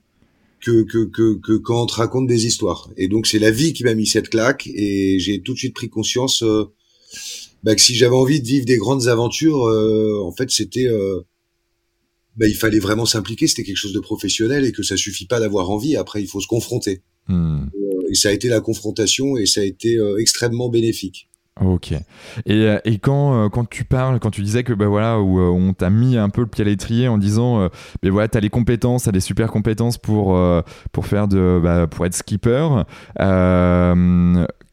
que, 0.63 0.83
que, 0.83 1.05
que, 1.05 1.39
que 1.39 1.57
quand 1.57 1.81
on 1.81 1.85
te 1.87 1.95
raconte 1.95 2.27
des 2.27 2.45
histoires 2.45 2.89
et 2.97 3.07
donc 3.07 3.25
c'est 3.27 3.39
la 3.39 3.51
vie 3.51 3.73
qui 3.73 3.83
m'a 3.83 3.95
mis 3.95 4.05
cette 4.05 4.29
claque 4.29 4.67
et 4.67 5.17
j'ai 5.19 5.41
tout 5.41 5.53
de 5.53 5.57
suite 5.57 5.73
pris 5.73 5.89
conscience 5.89 6.43
euh, 6.43 6.65
bah, 7.63 7.75
que 7.75 7.81
si 7.81 7.95
j'avais 7.95 8.15
envie 8.15 8.41
de 8.41 8.47
vivre 8.47 8.65
des 8.65 8.77
grandes 8.77 9.07
aventures, 9.07 9.65
euh, 9.65 10.19
en 10.23 10.31
fait, 10.31 10.49
c'était, 10.49 10.87
euh, 10.87 11.21
bah, 12.35 12.47
il 12.47 12.55
fallait 12.55 12.79
vraiment 12.79 13.05
s'impliquer. 13.05 13.47
C'était 13.47 13.63
quelque 13.63 13.77
chose 13.77 13.93
de 13.93 13.99
professionnel 13.99 14.65
et 14.65 14.71
que 14.71 14.83
ça 14.83 14.97
suffit 14.97 15.27
pas 15.27 15.39
d'avoir 15.39 15.69
envie. 15.69 15.95
Après, 15.95 16.21
il 16.21 16.27
faut 16.27 16.41
se 16.41 16.47
confronter. 16.47 17.01
Hmm. 17.27 17.65
Et, 18.09 18.15
ça 18.15 18.27
a 18.27 18.31
été 18.33 18.49
la 18.49 18.59
confrontation 18.59 19.37
et 19.37 19.45
ça 19.45 19.61
a 19.61 19.63
été 19.63 19.95
euh, 19.95 20.17
extrêmement 20.19 20.67
bénéfique. 20.67 21.29
Ok. 21.61 21.93
Et, 22.45 22.75
et 22.85 22.97
quand, 22.97 23.49
quand 23.49 23.69
tu 23.69 23.85
parles, 23.85 24.19
quand 24.19 24.31
tu 24.31 24.41
disais 24.41 24.63
que 24.63 24.73
bah 24.73 24.87
voilà, 24.87 25.19
où 25.19 25.39
on 25.39 25.73
t'a 25.73 25.89
mis 25.89 26.17
un 26.17 26.29
peu 26.29 26.41
le 26.41 26.47
pied 26.47 26.63
à 26.63 26.65
l'étrier 26.65 27.07
en 27.07 27.17
disant, 27.17 27.69
ben 28.01 28.11
voilà, 28.11 28.29
t'as 28.29 28.39
les 28.39 28.49
compétences, 28.49 29.03
t'as 29.03 29.11
des 29.11 29.19
super 29.19 29.51
compétences 29.51 29.97
pour 29.97 30.39
pour 30.91 31.05
faire 31.05 31.27
de, 31.27 31.59
bah, 31.61 31.87
pour 31.87 32.05
être 32.05 32.15
skipper. 32.15 32.67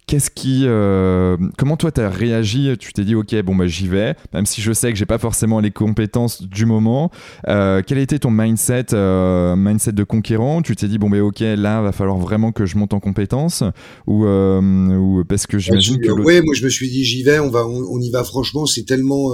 Qu'est-ce 0.09 0.31
qui, 0.31 0.63
euh, 0.65 1.37
comment 1.59 1.77
toi 1.77 1.93
t'as 1.93 2.09
réagi 2.09 2.71
Tu 2.81 2.95
t'es 2.95 3.05
dit 3.05 3.15
ok 3.15 3.43
bon 3.43 3.55
bah 3.55 3.67
j'y 3.67 3.89
vais, 3.89 4.17
même 4.33 4.47
si 4.47 4.63
je 4.63 4.73
sais 4.73 4.91
que 4.91 4.97
j'ai 4.97 5.05
pas 5.05 5.19
forcément 5.19 5.61
les 5.61 5.71
compétences 5.71 6.43
du 6.43 6.65
moment. 6.65 7.11
Euh, 7.47 7.83
quel 7.87 7.99
était 7.99 8.19
ton 8.19 8.31
mindset, 8.31 8.95
euh, 8.95 9.55
mindset 9.55 9.93
de 9.93 10.05
conquérant? 10.05 10.63
Tu 10.63 10.75
t'es 10.77 10.89
dit 10.89 10.97
bon 10.97 11.11
bah 11.11 11.21
ok 11.21 11.41
là 11.41 11.83
va 11.83 11.93
falloir 11.93 12.17
vraiment 12.17 12.53
que 12.53 12.65
je 12.65 12.79
monte 12.79 12.95
en 12.95 13.01
compétences 13.01 13.63
ou, 14.07 14.25
ou 14.25 15.25
parce 15.29 15.47
que 15.47 15.59
j'imagine 15.59 16.01
que 16.01 16.11
ouais 16.11 16.41
moi 16.41 16.55
je 16.55 16.65
me 16.65 16.71
suis 16.71 16.89
dit 16.89 17.05
j'y 17.05 17.23
vais, 17.23 17.39
on 17.39 17.51
va, 17.51 17.67
on, 17.67 18.01
y 18.01 18.11
va 18.11 18.25
franchement, 18.25 18.65
c'est 18.65 18.87
tellement 18.87 19.33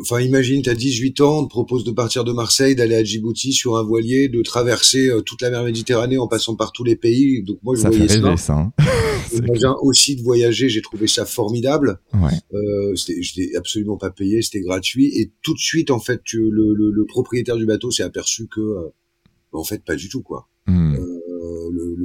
Enfin, 0.00 0.20
imagine, 0.20 0.62
tu 0.62 0.70
as 0.70 0.74
18 0.74 1.20
ans, 1.22 1.38
on 1.38 1.44
te 1.44 1.48
propose 1.48 1.84
de 1.84 1.90
partir 1.90 2.24
de 2.24 2.32
Marseille, 2.32 2.74
d'aller 2.74 2.96
à 2.96 3.04
Djibouti 3.04 3.52
sur 3.52 3.76
un 3.76 3.82
voilier, 3.82 4.28
de 4.28 4.42
traverser 4.42 5.08
euh, 5.08 5.22
toute 5.22 5.40
la 5.40 5.50
mer 5.50 5.64
Méditerranée 5.64 6.18
en 6.18 6.28
passant 6.28 6.54
par 6.54 6.72
tous 6.72 6.84
les 6.84 6.96
pays. 6.96 7.42
Donc 7.42 7.58
moi, 7.62 7.74
je 7.76 7.82
ça 7.82 7.88
voyais 7.88 8.06
fait 8.08 8.20
rêver, 8.20 8.36
ça. 8.36 8.54
Hein. 8.54 8.72
aussi 9.82 10.16
de 10.16 10.22
voyager, 10.22 10.68
j'ai 10.68 10.82
trouvé 10.82 11.06
ça 11.06 11.24
formidable. 11.24 12.00
Ouais. 12.12 12.32
Euh, 12.52 12.94
j'étais 12.94 13.56
absolument 13.56 13.96
pas 13.96 14.10
payé, 14.10 14.42
c'était 14.42 14.60
gratuit. 14.60 15.06
Et 15.18 15.32
tout 15.42 15.54
de 15.54 15.58
suite, 15.58 15.90
en 15.90 16.00
fait, 16.00 16.20
le, 16.32 16.50
le, 16.50 16.90
le 16.90 17.06
propriétaire 17.06 17.56
du 17.56 17.66
bateau 17.66 17.90
s'est 17.90 18.02
aperçu 18.02 18.48
que, 18.48 18.60
euh, 18.60 18.92
en 19.52 19.64
fait, 19.64 19.82
pas 19.84 19.96
du 19.96 20.08
tout, 20.08 20.22
quoi. 20.22 20.48
Hmm. 20.66 20.94
Euh, 20.94 21.70
le, 21.72 21.96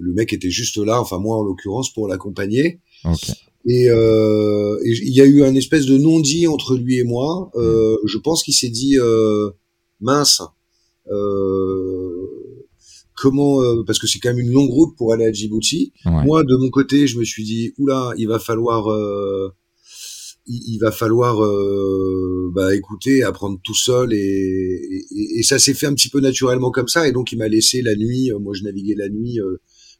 le, 0.00 0.12
mec 0.14 0.32
était 0.32 0.50
juste 0.50 0.78
là, 0.78 0.98
enfin 0.98 1.18
moi 1.18 1.36
en 1.36 1.42
l'occurrence, 1.42 1.92
pour 1.92 2.08
l'accompagner. 2.08 2.80
Okay. 3.04 3.32
Et 3.68 3.90
euh, 3.90 4.78
il 4.84 5.12
y 5.12 5.20
a 5.20 5.24
eu 5.24 5.42
un 5.42 5.54
espèce 5.56 5.86
de 5.86 5.98
non-dit 5.98 6.46
entre 6.46 6.76
lui 6.76 6.98
et 6.98 7.04
moi. 7.04 7.50
Euh, 7.56 7.96
je 8.06 8.18
pense 8.18 8.44
qu'il 8.44 8.54
s'est 8.54 8.68
dit 8.68 8.96
euh, 8.98 9.50
mince. 10.00 10.40
Euh, 11.10 12.26
comment 13.16 13.62
euh, 13.62 13.82
parce 13.84 13.98
que 13.98 14.06
c'est 14.06 14.18
quand 14.18 14.28
même 14.30 14.40
une 14.40 14.52
longue 14.52 14.70
route 14.70 14.96
pour 14.96 15.12
aller 15.12 15.24
à 15.24 15.32
Djibouti. 15.32 15.92
Moi 16.04 16.44
de 16.44 16.56
mon 16.56 16.70
côté, 16.70 17.08
je 17.08 17.18
me 17.18 17.24
suis 17.24 17.44
dit 17.44 17.72
oula, 17.78 18.12
il 18.18 18.28
va 18.28 18.38
falloir 18.38 18.88
euh, 18.88 19.52
il, 20.46 20.78
va 20.78 20.92
falloir 20.92 21.38
bah 22.52 22.72
écouter, 22.72 23.24
apprendre 23.24 23.58
tout 23.64 23.74
seul 23.74 24.12
et, 24.12 24.16
et, 25.10 25.38
et 25.40 25.42
ça 25.42 25.58
s'est 25.58 25.74
fait 25.74 25.86
un 25.86 25.94
petit 25.94 26.08
peu 26.08 26.20
naturellement 26.20 26.70
comme 26.70 26.86
ça 26.86 27.08
et 27.08 27.12
donc 27.12 27.32
il 27.32 27.38
m'a 27.38 27.48
laissé 27.48 27.82
la 27.82 27.96
nuit, 27.96 28.30
moi 28.40 28.54
je 28.54 28.62
naviguais 28.62 28.94
la 28.96 29.08
nuit 29.08 29.40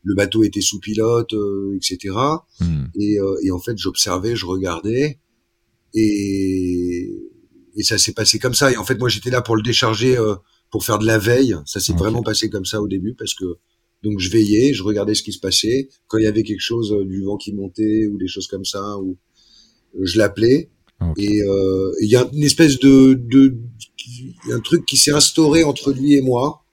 le 0.07 0.15
bateau 0.15 0.45
était 0.45 0.61
sous 0.61 0.79
pilote, 0.79 1.35
euh, 1.35 1.77
etc. 1.77 2.15
Hmm. 2.61 2.85
Et, 2.99 3.19
euh, 3.19 3.35
et, 3.43 3.51
en 3.51 3.59
fait, 3.59 3.77
j'observais, 3.77 4.37
je 4.37 4.47
regardais, 4.47 5.19
et, 5.95 7.11
et 7.77 7.83
ça 7.83 7.99
s'est 7.99 8.13
passé 8.13 8.39
comme 8.39 8.55
ça. 8.55 8.71
Et 8.71 8.77
en 8.77 8.85
fait, 8.85 8.97
moi, 8.99 9.09
j'étais 9.09 9.31
là 9.31 9.43
pour 9.43 9.57
le 9.57 9.63
décharger, 9.63 10.17
euh, 10.17 10.37
pour 10.71 10.85
faire 10.85 11.01
de 11.01 11.07
la 11.07 11.19
veille. 11.19 11.57
Ça 11.67 11.81
s'est 11.81 11.93
vraiment 11.93 12.23
passé 12.23 12.49
comme 12.49 12.65
ça 12.65 12.81
au 12.81 12.87
début, 12.87 13.15
parce 13.15 13.35
que 13.35 13.45
donc 14.05 14.21
je 14.21 14.31
veillais, 14.31 14.75
je 14.75 14.85
regardais 14.85 15.15
ce 15.15 15.25
qui 15.25 15.33
se 15.33 15.41
passait. 15.41 15.89
Quand 16.07 16.19
il 16.19 16.25
y 16.25 16.29
avait 16.29 16.45
quelque 16.45 16.61
chose, 16.61 16.97
du 17.07 17.25
vent 17.25 17.37
qui 17.37 17.53
montait 17.53 18.07
ou 18.07 18.17
des 18.17 18.29
choses 18.29 18.47
comme 18.47 18.65
ça, 18.65 18.99
ou 18.99 19.19
je 20.01 20.19
l'appelais. 20.19 20.71
Et 21.17 21.41
il 22.01 22.09
y 22.09 22.17
a 22.17 22.29
une 22.33 22.45
espèce 22.45 22.79
de, 22.79 23.15
de 23.15 23.59
un 24.53 24.61
truc 24.61 24.87
qui 24.87 24.97
s'est 24.97 25.11
instauré 25.11 25.65
entre 25.65 25.93
lui 25.93 26.15
et 26.15 26.21
moi 26.21 26.66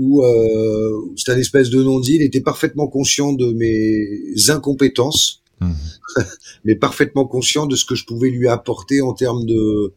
où 0.00 0.24
euh, 0.24 1.12
c'est 1.14 1.30
un 1.30 1.36
espèce 1.36 1.68
de 1.68 1.82
non-dit. 1.82 2.14
Il 2.14 2.22
était 2.22 2.40
parfaitement 2.40 2.88
conscient 2.88 3.34
de 3.34 3.52
mes 3.52 4.50
incompétences, 4.50 5.42
mmh. 5.60 5.72
mais 6.64 6.74
parfaitement 6.74 7.26
conscient 7.26 7.66
de 7.66 7.76
ce 7.76 7.84
que 7.84 7.94
je 7.94 8.06
pouvais 8.06 8.30
lui 8.30 8.48
apporter 8.48 9.02
en 9.02 9.12
termes 9.12 9.44
de, 9.44 9.92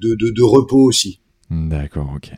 de, 0.00 0.16
de, 0.16 0.30
de 0.30 0.42
repos 0.42 0.82
aussi. 0.82 1.20
D'accord, 1.50 2.10
ok. 2.16 2.32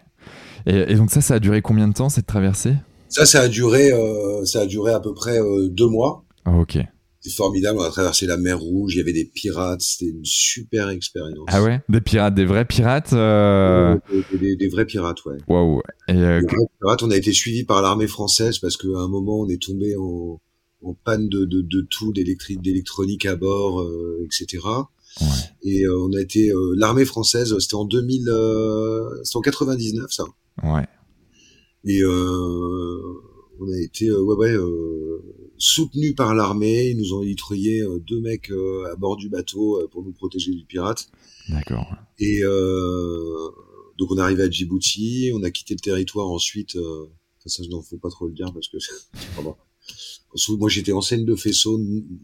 Et, 0.67 0.93
et, 0.93 0.95
donc 0.97 1.11
ça, 1.11 1.23
ça 1.23 1.35
a 1.35 1.39
duré 1.39 1.63
combien 1.63 1.89
de 1.89 1.95
temps 1.95 2.11
cette 2.11 2.27
traversée? 2.27 2.75
Ça, 3.09 3.25
ça 3.25 3.41
a 3.41 3.49
duré, 3.49 3.93
euh, 3.93 4.45
ça 4.45 4.61
a 4.61 4.67
duré 4.67 4.93
à 4.93 5.01
peu 5.01 5.15
près 5.15 5.41
euh, 5.41 5.69
deux 5.69 5.89
mois. 5.89 6.25
Ah, 6.45 6.59
ok. 6.59 6.79
C'était 7.27 7.37
formidable. 7.37 7.79
On 7.81 7.83
a 7.83 7.91
traversé 7.91 8.27
la 8.27 8.37
mer 8.37 8.61
Rouge. 8.61 8.95
Il 8.95 8.99
y 8.99 9.01
avait 9.01 9.13
des 9.13 9.25
pirates. 9.25 9.81
C'était 9.81 10.11
une 10.11 10.25
super 10.25 10.91
expérience. 10.91 11.47
Ah 11.49 11.63
ouais? 11.63 11.81
Des 11.89 12.01
pirates, 12.01 12.35
des 12.35 12.45
vrais 12.45 12.65
pirates 12.65 13.13
euh... 13.13 13.97
des, 14.33 14.39
des, 14.39 14.57
des, 14.57 14.69
vrais 14.69 14.85
pirates, 14.85 15.25
ouais. 15.25 15.39
Waouh. 15.49 15.83
Et 16.09 16.13
euh... 16.13 16.41
pirates, 16.81 17.03
on 17.03 17.11
a 17.11 17.17
été 17.17 17.33
suivi 17.33 17.65
par 17.65 17.83
l'armée 17.83 18.07
française 18.07 18.59
parce 18.59 18.77
qu'à 18.77 18.99
un 18.99 19.09
moment, 19.09 19.41
on 19.41 19.49
est 19.49 19.61
tombé 19.61 19.97
en, 19.97 20.41
en 20.83 20.95
panne 20.95 21.29
de, 21.29 21.45
de, 21.45 21.63
de 21.63 21.87
tout, 21.91 22.13
d'électronique 22.13 23.27
à 23.27 23.35
bord, 23.35 23.83
euh, 23.83 24.25
etc. 24.25 24.63
Et 25.63 25.85
on 25.89 26.13
a 26.13 26.21
été 26.21 26.53
l'armée 26.77 27.07
française. 27.07 27.57
C'était 27.59 27.75
en 27.75 27.87
2000, 27.87 28.31
c'était 29.25 29.37
en 29.37 29.41
99 29.41 30.13
ça. 30.13 30.25
Ouais. 30.63 30.87
Et 31.85 32.05
on 32.05 33.73
a 33.73 33.81
été 33.81 34.13
ouais 34.13 34.35
ouais 34.35 34.57
soutenu 35.59 36.15
par 36.15 36.35
l'armée. 36.35 36.91
Ils 36.91 36.97
nous 36.97 37.15
ont 37.15 37.23
élitré 37.23 37.57
deux 38.07 38.21
mecs 38.21 38.51
à 38.93 38.97
bord 38.97 39.17
du 39.17 39.29
bateau 39.29 39.87
pour 39.91 40.03
nous 40.03 40.13
protéger 40.13 40.53
du 40.53 40.65
pirate. 40.65 41.09
D'accord. 41.49 41.95
Et 42.19 42.43
donc 43.99 44.11
on 44.11 44.19
est 44.19 44.21
arrivé 44.21 44.43
à 44.43 44.51
Djibouti, 44.51 45.31
on 45.35 45.43
a 45.43 45.51
quitté 45.51 45.75
le 45.75 45.81
territoire 45.81 46.29
ensuite. 46.29 46.77
Euh, 46.77 47.07
ça, 47.47 47.63
ne 47.63 47.81
faut 47.81 47.99
pas 47.99 48.11
trop 48.11 48.27
le 48.27 48.35
dire 48.35 48.53
parce 48.53 48.69
que 48.69 48.77
moi 50.59 50.69
j'étais 50.69 50.93
enseigne 50.93 51.25
de 51.25 51.35
vaisseau, 51.35 51.81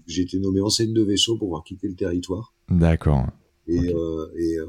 j'ai 0.07 0.23
été 0.23 0.39
nommé 0.39 0.61
enseigne 0.61 0.93
de 0.93 1.03
vaisseau 1.03 1.37
pour 1.37 1.49
pouvoir 1.49 1.65
quitter 1.65 1.89
le 1.89 1.95
territoire. 1.95 2.55
D'accord. 2.69 3.27
Et, 3.69 3.79
euh, 3.79 4.27
et, 4.37 4.59
euh, 4.59 4.67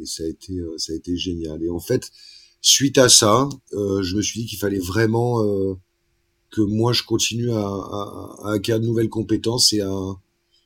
et, 0.00 0.06
ça 0.06 0.22
a 0.22 0.26
été 0.26 0.56
euh, 0.58 0.78
ça 0.78 0.92
a 0.92 0.96
été 0.96 1.16
génial. 1.16 1.62
Et 1.62 1.68
en 1.68 1.80
fait, 1.80 2.12
suite 2.60 2.96
à 2.96 3.08
ça, 3.08 3.48
euh, 3.72 4.02
je 4.02 4.16
me 4.16 4.22
suis 4.22 4.42
dit 4.42 4.46
qu'il 4.46 4.58
fallait 4.58 4.78
vraiment 4.78 5.42
euh, 5.44 5.74
que 6.52 6.60
moi 6.60 6.92
je 6.92 7.02
continue 7.02 7.50
à, 7.50 7.58
à, 7.58 8.36
à, 8.44 8.52
acquérir 8.52 8.80
de 8.80 8.86
nouvelles 8.86 9.08
compétences 9.08 9.72
et 9.72 9.80
à 9.80 9.92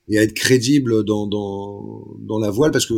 et 0.09 0.19
à 0.19 0.23
être 0.23 0.35
crédible 0.35 1.05
dans 1.05 1.27
dans 1.27 2.17
dans 2.21 2.39
la 2.39 2.51
voile 2.51 2.73
parce 2.73 2.87
que 2.87 2.95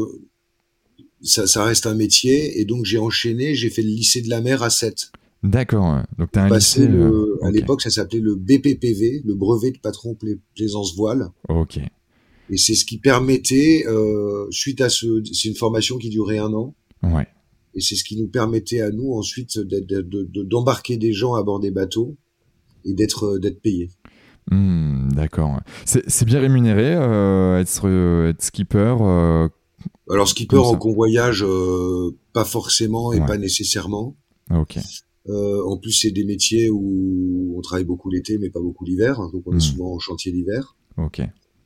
ça, 1.23 1.47
ça 1.47 1.65
reste 1.65 1.87
un 1.87 1.95
métier 1.95 2.61
et 2.61 2.65
donc 2.65 2.85
j'ai 2.85 2.99
enchaîné, 2.99 3.55
j'ai 3.55 3.71
fait 3.71 3.83
le 3.83 3.89
lycée 3.89 4.23
de 4.23 4.29
la 4.29 4.41
mer 4.41 4.63
à 4.63 4.71
7. 4.71 5.11
D'accord. 5.43 6.03
Donc 6.19 6.31
tu 6.33 6.39
as 6.39 6.45
un 6.45 6.55
lycée. 6.55 6.87
Le, 6.87 7.39
À 7.43 7.51
l'époque, 7.51 7.83
ça 7.83 7.91
s'appelait 7.91 8.21
le 8.21 8.35
BPPV, 8.35 9.23
le 9.25 9.35
brevet 9.35 9.71
de 9.71 9.79
patron 9.79 10.17
plaisance 10.55 10.95
voile. 10.97 11.31
Ok. 11.49 11.79
Et 12.51 12.57
c'est 12.57 12.75
ce 12.75 12.85
qui 12.85 12.99
permettait, 12.99 13.85
euh, 13.87 14.47
suite 14.51 14.81
à 14.81 14.89
ce, 14.89 15.23
c'est 15.33 15.49
une 15.49 15.55
formation 15.55 15.99
qui 15.99 16.09
durait 16.09 16.39
un 16.39 16.53
an. 16.55 16.75
Ouais. 17.03 17.27
Et 17.75 17.81
c'est 17.81 17.95
ce 17.95 18.05
qui 18.05 18.17
nous 18.17 18.29
permettait 18.29 18.81
à 18.81 18.91
nous 18.91 19.13
ensuite 19.13 19.59
d'embarquer 19.59 20.97
de, 20.97 21.01
des 21.01 21.13
gens 21.13 21.35
à 21.35 21.43
bord 21.43 21.61
des 21.61 21.71
bateaux 21.71 22.17
et 22.85 22.95
d'être 22.95 23.39
d'être 23.39 23.61
payés. 23.61 23.91
Mmh, 24.51 25.13
D'accord. 25.13 25.61
C'est 25.85 26.25
bien 26.25 26.41
rémunéré 26.41 26.95
euh, 26.95 27.59
être, 27.59 27.89
être 28.29 28.43
skipper. 28.43 28.97
Euh, 29.01 29.49
alors 30.11 30.29
skipper 30.29 30.57
en 30.57 30.77
convoyage, 30.77 31.45
euh, 31.45 32.17
pas 32.33 32.45
forcément 32.45 33.13
et 33.13 33.21
pas 33.21 33.39
nécessairement. 33.39 34.17
Ok. 34.51 34.79
Euh, 35.29 35.63
en 35.65 35.77
plus, 35.77 35.93
c'est 35.93 36.11
des 36.11 36.25
métiers 36.25 36.71
où 36.71 37.55
on 37.57 37.61
travaille 37.61 37.85
beaucoup 37.85 38.09
l'été, 38.09 38.39
mais 38.39 38.49
pas 38.49 38.61
beaucoup 38.61 38.85
l'hiver. 38.85 39.21
Donc, 39.33 39.43
on 39.47 39.53
est 39.53 39.57
hmm. 39.57 39.61
souvent 39.61 39.95
en 39.95 39.99
chantier 39.99 40.33
l'hiver. 40.33 40.77
Ok. 40.97 41.21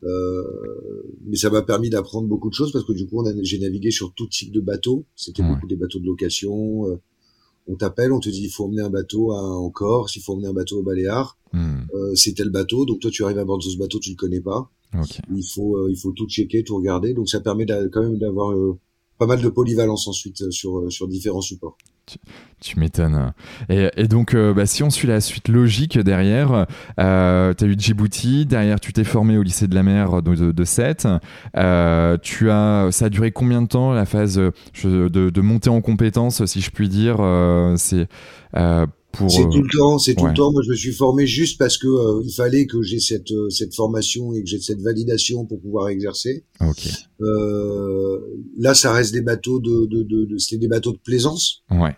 Euh, 0.05 0.43
mais 1.25 1.37
ça 1.37 1.49
m'a 1.49 1.63
permis 1.63 1.89
d'apprendre 1.89 2.27
beaucoup 2.27 2.49
de 2.49 2.55
choses 2.55 2.73
parce 2.73 2.85
que 2.85 2.93
du 2.93 3.07
coup, 3.07 3.25
j'ai 3.43 3.61
navigué 3.61 3.93
sur 3.93 4.13
tout 4.15 4.27
type 4.27 4.53
de 4.53 4.61
bateaux. 4.61 5.07
C'était 5.15 5.45
beaucoup 5.45 5.69
des 5.69 5.77
bateaux 5.77 6.01
de 6.01 6.07
location. 6.07 7.01
Euh, 7.69 7.73
on 7.73 7.77
t'appelle, 7.77 8.13
on 8.13 8.21
te 8.21 8.29
dit 8.29 8.45
il 8.45 8.51
faut 8.51 8.65
emmener 8.65 8.83
un 8.83 8.91
bateau 8.91 9.33
à, 9.33 9.43
en 9.43 9.71
Corse, 9.71 10.17
il 10.17 10.21
faut 10.23 10.35
emmener 10.35 10.49
un 10.49 10.53
bateau 10.53 10.81
au 10.81 10.83
Baléares. 10.83 11.39
Hmm. 11.53 11.83
Euh, 11.95 12.15
c'est 12.15 12.33
tel 12.33 12.51
bateau, 12.51 12.85
donc 12.85 13.01
toi 13.01 13.11
tu 13.11 13.25
arrives 13.25 13.39
à 13.39 13.45
bord 13.45 13.59
de 13.59 13.65
ce 13.65 13.77
bateau, 13.77 13.99
tu 13.99 14.11
le 14.11 14.17
connais 14.17 14.41
pas. 14.41 14.71
Il 15.35 15.45
faut 15.45 15.77
euh, 15.77 15.91
il 15.91 15.97
faut 15.97 16.13
tout 16.13 16.29
checker, 16.29 16.65
tout 16.65 16.77
regarder. 16.77 17.15
Donc 17.15 17.29
ça 17.29 17.41
permet 17.41 17.67
quand 17.91 18.03
même 18.03 18.19
d'avoir 18.19 18.53
euh, 18.53 18.79
pas 19.19 19.27
mal 19.27 19.41
de 19.41 19.49
polyvalence 19.49 20.07
ensuite 20.09 20.43
euh, 20.43 20.51
sur 20.51 20.91
sur 20.93 21.09
différents 21.09 21.41
supports. 21.41 21.77
Tu, 22.61 22.79
m'étonnes. 22.79 23.33
Et, 23.69 24.07
donc, 24.07 24.37
bah, 24.37 24.67
si 24.67 24.83
on 24.83 24.91
suit 24.91 25.09
la 25.09 25.21
suite 25.21 25.49
logique 25.49 25.99
derrière, 25.99 26.67
euh, 27.01 27.55
tu 27.55 27.65
as 27.65 27.67
eu 27.67 27.75
Djibouti, 27.77 28.47
derrière 28.47 28.79
tu 28.79 28.93
t'es 28.93 29.03
formé 29.03 29.37
au 29.37 29.43
lycée 29.43 29.67
de 29.67 29.75
la 29.75 29.83
mer 29.83 30.23
de, 30.23 30.35
de, 30.35 30.53
de 30.53 30.65
Sète. 30.65 31.09
Euh, 31.57 32.17
tu 32.23 32.51
as, 32.51 32.89
ça 32.93 33.07
a 33.07 33.09
duré 33.09 33.33
combien 33.33 33.63
de 33.63 33.67
temps 33.67 33.93
la 33.93 34.05
phase 34.05 34.37
de, 34.37 35.09
de, 35.09 35.41
montée 35.41 35.71
en 35.71 35.81
compétences, 35.81 36.45
si 36.45 36.61
je 36.61 36.71
puis 36.71 36.89
dire 36.89 37.17
c'est 39.29 39.49
tout 39.49 39.63
le 39.63 39.79
temps, 39.79 39.99
c'est 39.99 40.15
tout 40.15 40.27
le 40.27 40.35
temps. 40.35 40.53
Moi, 40.53 40.63
je 40.65 40.71
me 40.71 40.77
suis 40.77 40.93
formé 40.93 41.27
juste 41.27 41.59
parce 41.59 41.79
que 41.79 41.87
euh, 41.87 42.23
il 42.25 42.33
fallait 42.33 42.67
que 42.67 42.83
j'ai 42.83 42.99
cette 42.99 43.31
euh, 43.31 43.51
cette 43.51 43.75
formation 43.75 44.33
et 44.33 44.43
que 44.43 44.49
j'ai 44.49 44.61
cette 44.61 44.81
validation 44.81 45.45
pour 45.45 45.61
pouvoir 45.61 45.89
exercer. 45.89 46.45
Okay. 46.61 46.91
Euh, 47.21 48.19
là, 48.59 48.75
ça 48.75 48.93
reste 48.93 49.13
des 49.13 49.23
bateaux 49.23 49.61
de, 49.61 49.87
de, 49.87 50.03
de, 50.03 50.25
de 50.25 50.39
c'était 50.39 50.59
des 50.59 50.69
bateaux 50.69 50.93
de 50.93 50.99
plaisance. 50.99 51.63
Ouais. 51.71 51.95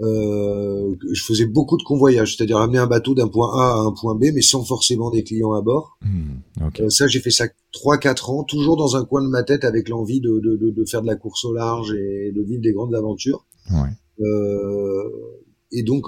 Euh, 0.00 0.94
je 1.10 1.22
faisais 1.24 1.46
beaucoup 1.46 1.78
de 1.78 1.82
convoyage, 1.82 2.36
c'est-à-dire 2.36 2.58
amener 2.58 2.78
un 2.78 2.86
bateau 2.86 3.14
d'un 3.14 3.28
point 3.28 3.48
A 3.58 3.76
à 3.76 3.78
un 3.78 3.92
point 3.92 4.14
B, 4.14 4.26
mais 4.34 4.42
sans 4.42 4.62
forcément 4.62 5.10
des 5.10 5.24
clients 5.24 5.52
à 5.52 5.62
bord. 5.62 5.96
Hmm, 6.02 6.66
okay. 6.66 6.82
euh, 6.82 6.90
ça, 6.90 7.08
j'ai 7.08 7.20
fait 7.20 7.30
ça 7.30 7.46
trois 7.72 7.96
quatre 7.96 8.28
ans, 8.28 8.44
toujours 8.44 8.76
dans 8.76 8.96
un 8.96 9.06
coin 9.06 9.22
de 9.22 9.28
ma 9.28 9.42
tête 9.42 9.64
avec 9.64 9.88
l'envie 9.88 10.20
de, 10.20 10.38
de, 10.40 10.56
de, 10.56 10.70
de, 10.70 10.84
faire 10.84 11.00
de 11.00 11.06
la 11.06 11.16
course 11.16 11.46
au 11.46 11.54
large 11.54 11.94
et 11.94 12.30
de 12.30 12.42
vivre 12.42 12.60
des 12.60 12.72
grandes 12.72 12.94
aventures. 12.94 13.46
Ouais. 13.70 13.88
Euh, 14.20 15.02
et 15.72 15.82
donc, 15.82 16.04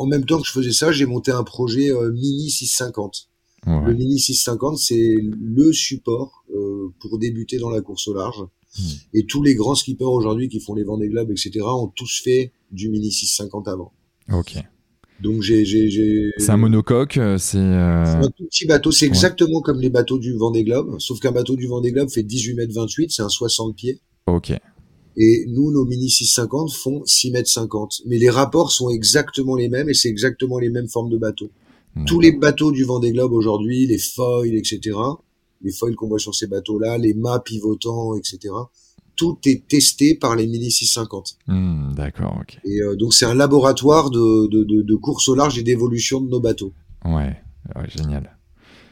en 0.00 0.06
même 0.06 0.24
temps 0.24 0.40
que 0.40 0.46
je 0.46 0.52
faisais 0.52 0.72
ça, 0.72 0.92
j'ai 0.92 1.04
monté 1.04 1.30
un 1.30 1.44
projet 1.44 1.90
euh, 1.90 2.10
Mini 2.10 2.48
650. 2.48 3.28
Le 3.66 3.92
Mini 3.92 4.18
650, 4.18 4.78
c'est 4.78 5.16
le 5.20 5.72
support 5.74 6.46
euh, 6.54 6.88
pour 6.98 7.18
débuter 7.18 7.58
dans 7.58 7.68
la 7.68 7.82
course 7.82 8.08
au 8.08 8.14
large. 8.14 8.42
Hmm. 8.78 8.82
Et 9.12 9.26
tous 9.26 9.42
les 9.42 9.54
grands 9.54 9.74
skippers 9.74 10.06
aujourd'hui 10.06 10.48
qui 10.48 10.58
font 10.58 10.74
les 10.74 10.84
Vendée 10.84 11.08
Globe, 11.08 11.30
etc., 11.30 11.60
ont 11.64 11.88
tous 11.88 12.22
fait 12.24 12.52
du 12.72 12.88
Mini 12.88 13.12
650 13.12 13.68
avant. 13.68 13.92
Ok. 14.32 14.54
Donc 15.20 15.42
j'ai 15.42 15.66
j'ai 15.66 16.30
c'est 16.38 16.50
un 16.50 16.56
monocoque, 16.56 17.18
euh, 17.18 17.36
c'est 17.36 17.58
un 17.58 18.22
tout 18.34 18.46
petit 18.46 18.64
bateau, 18.64 18.90
c'est 18.90 19.04
exactement 19.04 19.60
comme 19.60 19.78
les 19.78 19.90
bateaux 19.90 20.18
du 20.18 20.32
Vendée 20.32 20.64
Globe, 20.64 20.96
sauf 20.98 21.20
qu'un 21.20 21.32
bateau 21.32 21.56
du 21.56 21.66
Vendée 21.66 21.92
Globe 21.92 22.08
fait 22.08 22.22
18 22.22 22.54
mètres 22.54 22.72
28, 22.72 23.12
c'est 23.12 23.20
un 23.20 23.28
60 23.28 23.76
pieds. 23.76 24.00
Ok. 24.26 24.54
Et 25.16 25.44
nous, 25.48 25.70
nos 25.72 25.84
Mini 25.84 26.08
650 26.08 26.72
font 26.72 27.02
6 27.04 27.32
mètres 27.32 27.48
50. 27.48 28.02
Mais 28.06 28.18
les 28.18 28.30
rapports 28.30 28.70
sont 28.70 28.90
exactement 28.90 29.56
les 29.56 29.68
mêmes 29.68 29.88
et 29.88 29.94
c'est 29.94 30.08
exactement 30.08 30.58
les 30.58 30.70
mêmes 30.70 30.88
formes 30.88 31.10
de 31.10 31.18
bateaux. 31.18 31.50
Tous 32.06 32.20
les 32.20 32.32
bateaux 32.32 32.70
du 32.70 32.84
Vendée 32.84 33.10
Globe 33.10 33.32
aujourd'hui, 33.32 33.86
les 33.86 33.98
foils, 33.98 34.54
etc., 34.54 34.96
les 35.62 35.72
foils 35.72 35.96
qu'on 35.96 36.08
voit 36.08 36.20
sur 36.20 36.34
ces 36.34 36.46
bateaux-là, 36.46 36.98
les 36.98 37.14
mâts 37.14 37.40
pivotants, 37.40 38.14
etc., 38.14 38.54
tout 39.16 39.38
est 39.44 39.66
testé 39.68 40.14
par 40.14 40.34
les 40.36 40.46
Mini 40.46 40.70
650. 40.70 41.36
Hmm, 41.46 41.92
D'accord, 41.94 42.38
ok. 42.40 42.58
Et 42.64 42.80
euh, 42.80 42.96
donc 42.96 43.12
c'est 43.12 43.26
un 43.26 43.34
laboratoire 43.34 44.08
de, 44.08 44.46
de, 44.46 44.64
de, 44.64 44.82
de, 44.82 44.94
course 44.94 45.28
au 45.28 45.34
large 45.34 45.58
et 45.58 45.62
d'évolution 45.62 46.22
de 46.22 46.30
nos 46.30 46.40
bateaux. 46.40 46.72
Ouais, 47.04 47.36
ouais 47.76 47.90
génial. 47.94 48.38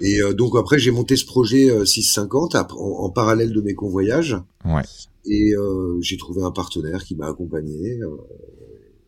Et 0.00 0.20
euh, 0.22 0.32
donc 0.32 0.56
après 0.56 0.78
j'ai 0.78 0.90
monté 0.90 1.16
ce 1.16 1.24
projet 1.24 1.84
650 1.84 2.54
euh, 2.54 2.62
en, 2.76 3.04
en, 3.04 3.10
parallèle 3.10 3.52
de 3.52 3.60
mes 3.60 3.74
convoyages. 3.74 4.36
Ouais. 4.64 4.82
Et 5.28 5.54
euh, 5.54 6.00
j'ai 6.00 6.16
trouvé 6.16 6.42
un 6.42 6.50
partenaire 6.50 7.04
qui 7.04 7.14
m'a 7.14 7.26
accompagné. 7.28 8.00
Euh, 8.00 8.16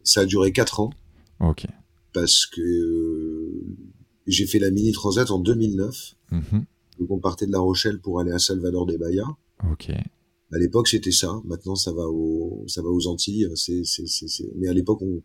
ça 0.04 0.20
a 0.20 0.24
duré 0.26 0.52
quatre 0.52 0.80
ans. 0.80 0.90
Ok. 1.40 1.66
Parce 2.12 2.46
que 2.46 2.60
euh, 2.60 3.64
j'ai 4.26 4.46
fait 4.46 4.58
la 4.58 4.70
mini 4.70 4.92
transat 4.92 5.30
en 5.30 5.38
2009. 5.38 6.14
Mm-hmm. 6.32 6.64
Donc 6.98 7.10
on 7.10 7.18
partait 7.18 7.46
de 7.46 7.52
La 7.52 7.60
Rochelle 7.60 8.00
pour 8.00 8.20
aller 8.20 8.32
à 8.32 8.38
Salvador 8.38 8.86
de 8.86 8.96
Bahia. 8.96 9.24
Ok. 9.70 9.90
À 10.52 10.58
l'époque 10.58 10.88
c'était 10.88 11.12
ça. 11.12 11.40
Maintenant 11.44 11.76
ça 11.76 11.92
va 11.92 12.06
aux 12.06 12.64
ça 12.66 12.82
va 12.82 12.88
aux 12.88 13.06
Antilles. 13.06 13.48
C'est 13.54 13.84
c'est 13.84 14.06
c'est. 14.06 14.52
Mais 14.56 14.68
à 14.68 14.74
l'époque 14.74 15.00
on 15.02 15.22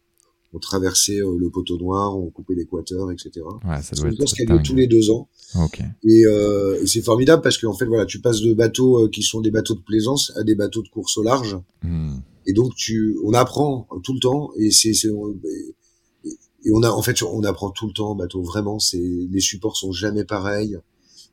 on 0.53 0.59
traversait 0.59 1.17
le 1.17 1.49
poteau 1.49 1.77
noir, 1.77 2.17
on 2.17 2.29
coupait 2.29 2.55
l'équateur, 2.55 3.11
etc. 3.11 3.41
Ouais, 3.65 3.81
ça 3.81 3.93
doit 3.97 4.07
être 4.07 4.33
qu'elle 4.33 4.63
tous 4.63 4.75
les 4.75 4.87
deux 4.87 5.09
ans. 5.09 5.27
Ok. 5.55 5.81
Et, 6.03 6.25
euh, 6.25 6.81
et 6.81 6.87
c'est 6.87 7.01
formidable 7.01 7.41
parce 7.41 7.57
qu'en 7.57 7.73
fait, 7.73 7.85
voilà, 7.85 8.05
tu 8.05 8.19
passes 8.19 8.41
de 8.41 8.53
bateaux 8.53 9.05
euh, 9.05 9.09
qui 9.09 9.23
sont 9.23 9.41
des 9.41 9.51
bateaux 9.51 9.75
de 9.75 9.81
plaisance 9.81 10.31
à 10.35 10.43
des 10.43 10.55
bateaux 10.55 10.81
de 10.81 10.89
course 10.89 11.17
au 11.17 11.23
large. 11.23 11.57
Hmm. 11.83 12.17
Et 12.47 12.53
donc, 12.53 12.75
tu, 12.75 13.17
on 13.23 13.33
apprend 13.33 13.87
tout 14.03 14.13
le 14.13 14.19
temps. 14.19 14.51
Et 14.57 14.71
c'est, 14.71 14.93
c'est 14.93 15.09
et 16.65 16.71
on 16.73 16.81
a, 16.81 16.89
en 16.89 17.01
fait, 17.01 17.21
on 17.21 17.43
apprend 17.43 17.69
tout 17.69 17.87
le 17.87 17.93
temps 17.93 18.11
en 18.11 18.15
bateau. 18.15 18.41
Vraiment, 18.41 18.79
c'est, 18.79 18.97
les 18.97 19.39
supports 19.39 19.77
sont 19.77 19.91
jamais 19.91 20.25
pareils. 20.25 20.77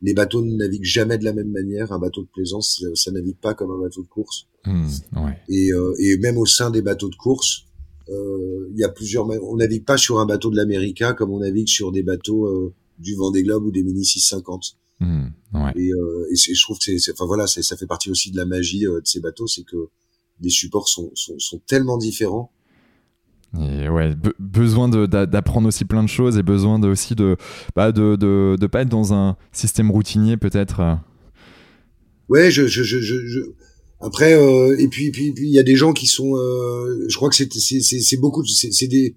Les 0.02 0.14
bateaux 0.14 0.42
ne 0.42 0.54
naviguent 0.54 0.85
jamais 0.85 1.16
de 1.16 1.25
la 1.25 1.33
même 1.33 1.50
manière. 1.50 1.92
Un 1.92 1.99
bateau 1.99 2.23
de 2.23 2.28
plaisance, 2.28 2.81
ça, 2.81 2.87
ça 2.95 3.11
navigue 3.12 3.38
pas 3.40 3.54
comme 3.54 3.71
un 3.71 3.81
bateau 3.81 4.02
de 4.02 4.09
course. 4.09 4.47
Hmm, 4.66 4.88
ouais. 5.16 5.38
Et, 5.49 5.73
euh, 5.73 5.95
et 5.99 6.19
même 6.19 6.38
au 6.38 6.47
sein 6.47 6.71
des 6.71 6.83
bateaux 6.83 7.09
de 7.09 7.16
course, 7.16 7.64
euh, 8.09 8.69
il 8.73 8.78
y 8.78 8.85
a 8.85 8.88
plusieurs. 8.88 9.26
On 9.28 9.57
navigue 9.57 9.85
pas 9.85 9.97
sur 9.97 10.19
un 10.19 10.26
bateau 10.26 10.50
de 10.50 10.57
l'América 10.57 11.14
comme 11.14 11.31
on 11.31 11.38
navigue 11.38 11.69
sur 11.69 11.92
des 11.92 12.02
bateaux 12.02 12.47
euh, 12.47 12.75
du 12.99 13.14
Vendée 13.14 13.42
Globe 13.42 13.64
ou 13.64 13.70
des 13.70 13.82
Mini 13.82 14.04
650. 14.04 14.76
Mmh, 15.00 15.26
ouais. 15.54 15.72
Et, 15.76 15.92
euh, 15.92 16.26
et 16.30 16.37
je 16.37 16.62
trouve 16.62 16.78
que 16.78 16.96
c'est, 16.99 17.12
enfin 17.12 17.26
voilà, 17.26 17.46
ça 17.46 17.76
fait 17.76 17.87
partie 17.87 18.11
aussi 18.11 18.30
de 18.30 18.37
la 18.37 18.46
magie 18.46 18.87
euh, 18.87 19.00
de 19.00 19.06
ces 19.06 19.20
bateaux, 19.20 19.46
c'est 19.46 19.64
que 19.64 19.88
les 20.40 20.50
supports 20.50 20.88
sont, 20.88 21.11
sont, 21.14 21.38
sont 21.38 21.61
tellement 21.66 21.99
différents. 21.99 22.52
Et 23.61 23.88
ouais, 23.88 24.14
besoin 24.38 24.88
d'apprendre 24.88 25.68
aussi 25.68 25.84
plein 25.84 26.02
de 26.02 26.08
choses 26.08 26.38
et 26.38 26.42
besoin 26.42 26.78
de, 26.78 26.88
aussi 26.88 27.14
de, 27.14 27.37
bah 27.76 27.92
de, 27.92 28.16
de, 28.16 28.56
de 28.58 28.66
pas 28.66 28.80
être 28.80 28.88
dans 28.88 29.12
un 29.12 29.37
système 29.52 29.90
routinier 29.90 30.38
peut-être. 30.38 30.80
Euh. 30.80 30.94
Ouais, 32.30 32.50
je, 32.50 32.66
je, 32.66 32.82
je, 32.82 32.99
je, 33.00 33.40
après, 34.00 34.32
euh, 34.34 34.75
et 34.78 34.88
puis, 34.88 35.11
puis, 35.11 35.32
puis, 35.32 35.49
il 35.49 35.52
y 35.52 35.58
a 35.58 35.62
des 35.62 35.76
gens 35.76 35.92
qui 35.92 36.06
sont, 36.06 36.34
je 36.34 37.14
crois 37.14 37.28
que 37.28 37.37
c'est, 37.37 37.52
c'est, 37.52 37.80
c'est 37.82 38.16
beaucoup, 38.16 38.42
c'est 38.46 38.87
des, 38.87 39.16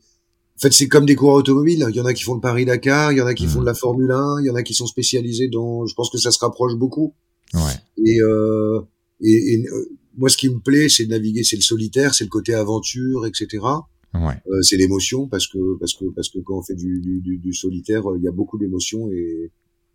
en 0.58 0.62
fait, 0.62 0.72
c'est 0.72 0.88
comme 0.88 1.06
des 1.06 1.16
coureurs 1.16 1.38
automobiles. 1.38 1.86
Il 1.90 1.96
y 1.96 2.02
en 2.02 2.06
a 2.06 2.14
qui 2.14 2.24
font 2.24 2.36
le 2.36 2.40
Paris 2.40 2.66
Dakar, 2.66 3.12
il 3.12 3.18
y 3.18 3.22
en 3.22 3.26
a 3.26 3.34
qui 3.34 3.48
font 3.48 3.60
de 3.62 3.66
la. 3.66 3.74
Formule 3.74 4.12
1, 4.12 4.42
il 4.42 4.46
y 4.46 4.50
en 4.50 4.56
a 4.56 4.64
qui 4.64 4.74
sont 4.74 4.88
spécialisés 4.88 5.50
dans, 5.50 5.86
je 5.86 5.94
pense 5.96 6.10
que 6.10 6.18
ça 6.18 6.32
se 6.32 6.40
rapproche 6.40 6.76
beaucoup. 6.76 7.14
Ouais. 7.54 7.60
Et 8.06 8.22
euh, 8.22 8.82
et, 9.22 9.66
moi, 10.18 10.30
ce 10.30 10.38
qui 10.38 10.48
me 10.50 10.60
plaît, 10.60 10.88
c'est 10.88 11.06
de 11.06 11.10
naviguer, 11.10 11.44
c'est 11.44 11.58
le 11.58 11.62
solitaire, 11.62 12.14
c'est 12.14 12.24
le 12.24 12.30
côté 12.30 12.54
aventure, 12.54 13.26
etc. 13.26 13.64
Ouais. 14.14 14.36
c'est 14.62 14.78
l'émotion 14.78 15.28
parce 15.28 15.46
que 15.46 15.78
parce 15.78 15.94
que 15.94 16.06
parce 16.06 16.30
que 16.30 16.40
quand 16.40 16.58
on 16.58 16.64
fait 16.64 16.76
du, 16.76 17.02
du, 17.02 17.38
du 17.38 17.54
solitaire, 17.54 18.04
il 18.16 18.24
y 18.24 18.30
a 18.30 18.32
beaucoup 18.32 18.58
d'émotions 18.58 19.12
et 19.12 19.52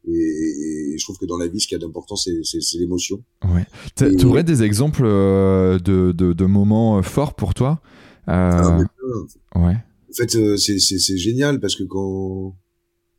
et, 0.08 0.96
je 0.98 1.04
trouve 1.04 1.18
que 1.18 1.26
dans 1.26 1.36
la 1.36 1.46
vie, 1.46 1.60
ce 1.60 1.68
qui 1.68 1.74
a 1.74 1.78
d'important, 1.78 2.16
c'est 2.16 2.32
l'émotion. 2.78 3.22
Ouais. 3.44 3.66
Tu 3.96 4.24
aurais 4.24 4.44
des 4.44 4.62
exemples 4.62 5.02
euh, 5.04 5.78
de, 5.78 6.12
de, 6.12 6.32
de, 6.32 6.44
moments 6.46 6.98
euh, 6.98 7.02
forts 7.02 7.34
pour 7.34 7.54
toi 7.54 7.80
euh... 8.28 8.32
ah, 8.32 8.78
Ouais. 9.56 9.76
En 10.10 10.14
fait, 10.14 10.34
euh, 10.36 10.56
c'est 10.56 11.16
génial 11.16 11.60
parce 11.60 11.76
que 11.76 11.84
quand 11.84 12.56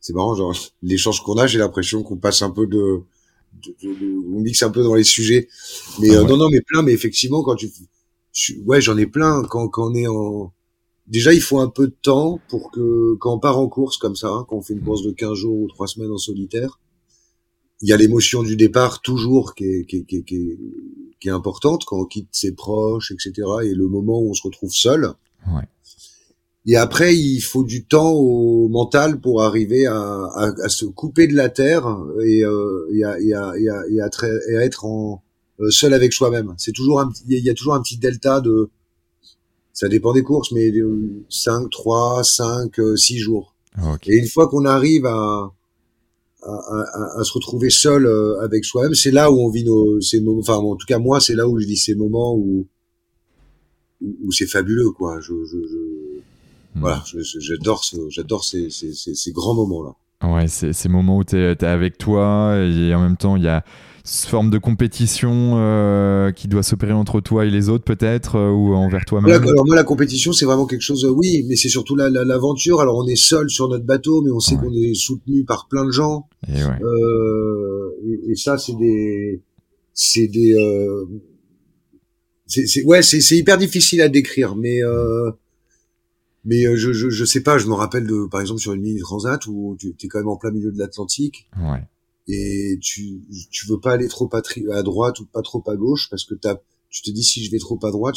c'est 0.00 0.12
marrant, 0.12 0.34
genre 0.34 0.54
l'échange 0.82 1.22
qu'on 1.22 1.38
a, 1.38 1.46
j'ai 1.46 1.58
l'impression 1.58 2.02
qu'on 2.02 2.16
passe 2.16 2.42
un 2.42 2.50
peu 2.50 2.66
de, 2.66 3.00
de, 3.64 3.74
de, 3.82 4.34
on 4.34 4.40
mixe 4.40 4.62
un 4.62 4.70
peu 4.70 4.82
dans 4.82 4.94
les 4.94 5.04
sujets. 5.04 5.48
Mais 6.00 6.14
ah 6.14 6.22
non, 6.22 6.36
non, 6.36 6.48
mais 6.50 6.60
plein. 6.60 6.82
Mais 6.82 6.92
effectivement, 6.92 7.42
quand 7.42 7.56
tu, 7.56 7.70
ouais, 8.64 8.80
j'en 8.80 8.96
ai 8.96 9.06
plein. 9.06 9.42
Quand, 9.44 9.68
quand 9.68 9.90
on 9.90 9.94
est 9.94 10.06
en 10.06 10.52
déjà, 11.06 11.32
il 11.32 11.40
faut 11.40 11.58
un 11.58 11.68
peu 11.68 11.86
de 11.88 11.96
temps 12.02 12.40
pour 12.48 12.70
que, 12.70 13.14
quand 13.20 13.34
on 13.34 13.38
part 13.38 13.58
en 13.58 13.68
course 13.68 13.96
comme 13.96 14.16
ça, 14.16 14.28
hein, 14.28 14.46
quand 14.48 14.56
on 14.56 14.62
fait 14.62 14.74
une 14.74 14.82
course 14.82 15.02
de 15.02 15.10
15 15.12 15.34
jours 15.34 15.58
ou 15.58 15.68
3 15.68 15.86
semaines 15.86 16.10
en 16.10 16.18
solitaire, 16.18 16.80
il 17.80 17.88
y 17.88 17.92
a 17.92 17.96
l'émotion 17.96 18.42
du 18.42 18.56
départ 18.56 19.02
toujours 19.02 19.54
qui 19.54 19.64
est, 19.64 19.84
qui, 19.84 19.96
est, 19.98 20.04
qui, 20.04 20.16
est, 20.16 20.22
qui, 20.22 21.28
est, 21.28 21.30
importante 21.30 21.84
quand 21.84 21.98
on 21.98 22.04
quitte 22.04 22.28
ses 22.30 22.52
proches, 22.54 23.10
etc. 23.10 23.32
Et 23.64 23.74
le 23.74 23.88
moment 23.88 24.20
où 24.20 24.30
on 24.30 24.34
se 24.34 24.42
retrouve 24.42 24.72
seul. 24.72 25.14
Ouais. 25.48 25.64
Et 26.64 26.76
après, 26.76 27.16
il 27.16 27.40
faut 27.40 27.64
du 27.64 27.84
temps 27.84 28.12
au 28.12 28.68
mental 28.68 29.20
pour 29.20 29.42
arriver 29.42 29.86
à, 29.86 29.96
à, 29.96 30.52
à 30.62 30.68
se 30.68 30.84
couper 30.84 31.26
de 31.26 31.34
la 31.34 31.48
terre 31.48 31.86
et, 32.24 32.44
euh, 32.44 32.88
et, 32.92 33.02
à, 33.02 33.20
et, 33.20 33.32
à, 33.32 33.52
et, 33.58 33.68
à, 33.68 33.82
et, 33.90 34.00
à, 34.56 34.64
être 34.64 34.84
en, 34.84 35.24
euh, 35.60 35.70
seul 35.70 35.92
avec 35.92 36.12
soi-même. 36.12 36.54
C'est 36.58 36.72
toujours 36.72 37.00
un, 37.00 37.10
il 37.28 37.44
y 37.44 37.50
a 37.50 37.54
toujours 37.54 37.74
un 37.74 37.82
petit 37.82 37.98
delta 37.98 38.40
de 38.40 38.70
ça 39.72 39.88
dépend 39.88 40.12
des 40.12 40.22
courses, 40.22 40.52
mais 40.52 40.70
5, 41.30 41.70
3, 41.70 42.22
5, 42.22 42.74
6 42.94 43.18
jours. 43.18 43.54
Et 44.06 44.16
une 44.16 44.26
fois 44.26 44.46
qu'on 44.48 44.66
arrive 44.66 45.06
à, 45.06 45.50
à, 46.42 47.18
à, 47.18 47.24
se 47.24 47.32
retrouver 47.32 47.70
seul 47.70 48.06
euh, 48.06 48.38
avec 48.40 48.64
soi-même, 48.64 48.94
c'est 48.94 49.10
là 49.10 49.30
où 49.30 49.40
on 49.40 49.48
vit 49.48 49.64
nos, 49.64 50.00
ces 50.00 50.20
moments. 50.20 50.40
Enfin, 50.40 50.56
en 50.56 50.76
tout 50.76 50.86
cas, 50.86 50.98
moi, 50.98 51.20
c'est 51.20 51.34
là 51.34 51.48
où 51.48 51.58
je 51.58 51.66
vis 51.66 51.78
ces 51.78 51.94
moments 51.94 52.34
où, 52.36 52.66
où, 54.02 54.32
c'est 54.32 54.46
fabuleux, 54.46 54.90
quoi. 54.90 55.20
Je, 55.20 55.32
je, 55.44 55.56
je 55.66 56.01
hmm. 56.74 56.80
voilà, 56.80 57.02
j'adore, 57.40 57.84
j'adore 58.08 58.44
ces, 58.44 58.70
ces, 58.70 58.92
ces, 58.92 59.14
ces, 59.14 59.32
grands 59.32 59.54
moments-là. 59.54 59.94
Ouais, 60.28 60.46
c'est 60.48 60.72
ces 60.72 60.88
moments 60.88 61.18
où 61.18 61.24
tu 61.24 61.36
es, 61.36 61.52
es, 61.52 61.64
avec 61.64 61.98
toi 61.98 62.56
et 62.56 62.94
en 62.94 63.00
même 63.00 63.16
temps, 63.16 63.36
il 63.36 63.42
y 63.42 63.48
a 63.48 63.64
forme 64.04 64.50
de 64.50 64.58
compétition 64.58 65.54
euh, 65.56 66.32
qui 66.32 66.48
doit 66.48 66.62
s'opérer 66.62 66.92
entre 66.92 67.20
toi 67.20 67.44
et 67.44 67.50
les 67.50 67.68
autres 67.68 67.84
peut-être 67.84 68.36
euh, 68.36 68.50
ou 68.50 68.74
envers 68.74 69.04
toi-même 69.04 69.30
Alors 69.30 69.66
moi 69.66 69.76
la 69.76 69.84
compétition 69.84 70.32
c'est 70.32 70.44
vraiment 70.44 70.66
quelque 70.66 70.82
chose, 70.82 71.04
euh, 71.04 71.10
oui, 71.10 71.44
mais 71.48 71.56
c'est 71.56 71.68
surtout 71.68 71.94
l'aventure. 71.96 72.80
alors 72.80 72.96
on 72.96 73.06
est 73.06 73.16
seul 73.16 73.48
sur 73.48 73.68
notre 73.68 73.84
bateau, 73.84 74.22
mais 74.22 74.30
on 74.30 74.40
sait 74.40 74.56
qu'on 74.56 74.72
est 74.72 74.94
soutenu 74.94 75.44
par 75.44 75.68
plein 75.68 75.84
de 75.84 75.90
gens. 75.90 76.28
Et, 76.48 76.52
ouais. 76.52 76.78
et, 78.28 78.34
ça 78.34 78.58
c'est 78.58 78.76
des, 78.76 79.40
c'est 79.94 80.26
des, 80.26 80.56
c'est 82.46 82.84
ouais 82.84 83.02
c'est 83.02 83.36
hyper 83.36 83.58
difficile 83.58 84.00
à 84.00 84.08
décrire, 84.08 84.56
mais 84.56 84.80
mais 86.44 86.76
je, 86.76 86.92
je, 86.92 87.08
je 87.08 87.24
sais 87.24 87.42
pas, 87.42 87.58
je 87.58 87.66
me 87.66 87.74
rappelle 87.74 88.06
de 88.06 88.26
par 88.30 88.40
exemple 88.40 88.60
sur 88.60 88.72
une 88.72 88.82
mini 88.82 88.98
transat 89.00 89.46
où 89.46 89.76
tu 89.78 89.94
es 90.02 90.08
quand 90.08 90.18
même 90.18 90.28
en 90.28 90.36
plein 90.36 90.50
milieu 90.50 90.72
de 90.72 90.78
l'Atlantique. 90.78 91.48
Ouais 91.58 91.82
et 92.28 92.78
tu 92.80 93.20
tu 93.50 93.66
veux 93.66 93.80
pas 93.80 93.92
aller 93.92 94.08
trop 94.08 94.30
à 94.34 94.82
droite 94.82 95.20
ou 95.20 95.26
pas 95.26 95.42
trop 95.42 95.62
à 95.66 95.76
gauche 95.76 96.08
parce 96.10 96.24
que 96.24 96.34
t'as 96.34 96.56
tu 96.88 97.02
te 97.02 97.10
dis 97.10 97.24
si 97.24 97.44
je 97.44 97.50
vais 97.50 97.58
trop 97.58 97.78
à 97.82 97.90
droite 97.90 98.14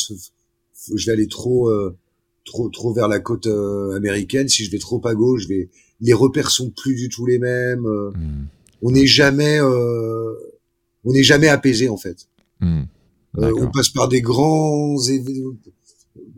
je 0.95 1.05
vais 1.05 1.11
aller 1.11 1.27
trop 1.27 1.69
euh, 1.69 1.97
trop 2.45 2.69
trop 2.69 2.93
vers 2.93 3.07
la 3.07 3.19
côte 3.19 3.47
euh, 3.47 3.95
américaine 3.95 4.47
si 4.47 4.63
je 4.63 4.71
vais 4.71 4.77
trop 4.77 5.05
à 5.07 5.15
gauche 5.15 5.43
je 5.43 5.47
vais 5.47 5.69
les 6.01 6.13
repères 6.13 6.51
sont 6.51 6.69
plus 6.69 6.95
du 6.95 7.09
tout 7.09 7.25
les 7.25 7.39
mêmes 7.39 7.85
euh. 7.85 8.11
hmm. 8.11 8.47
on 8.83 8.91
n'est 8.91 9.07
jamais 9.07 9.59
on 9.61 11.11
n'est 11.11 11.23
jamais 11.23 11.47
apaisé 11.47 11.89
en 11.89 11.97
fait 11.97 12.27
hmm. 12.59 12.83
on 13.37 13.71
passe 13.71 13.89
par 13.89 14.07
des 14.07 14.21
grands 14.21 14.97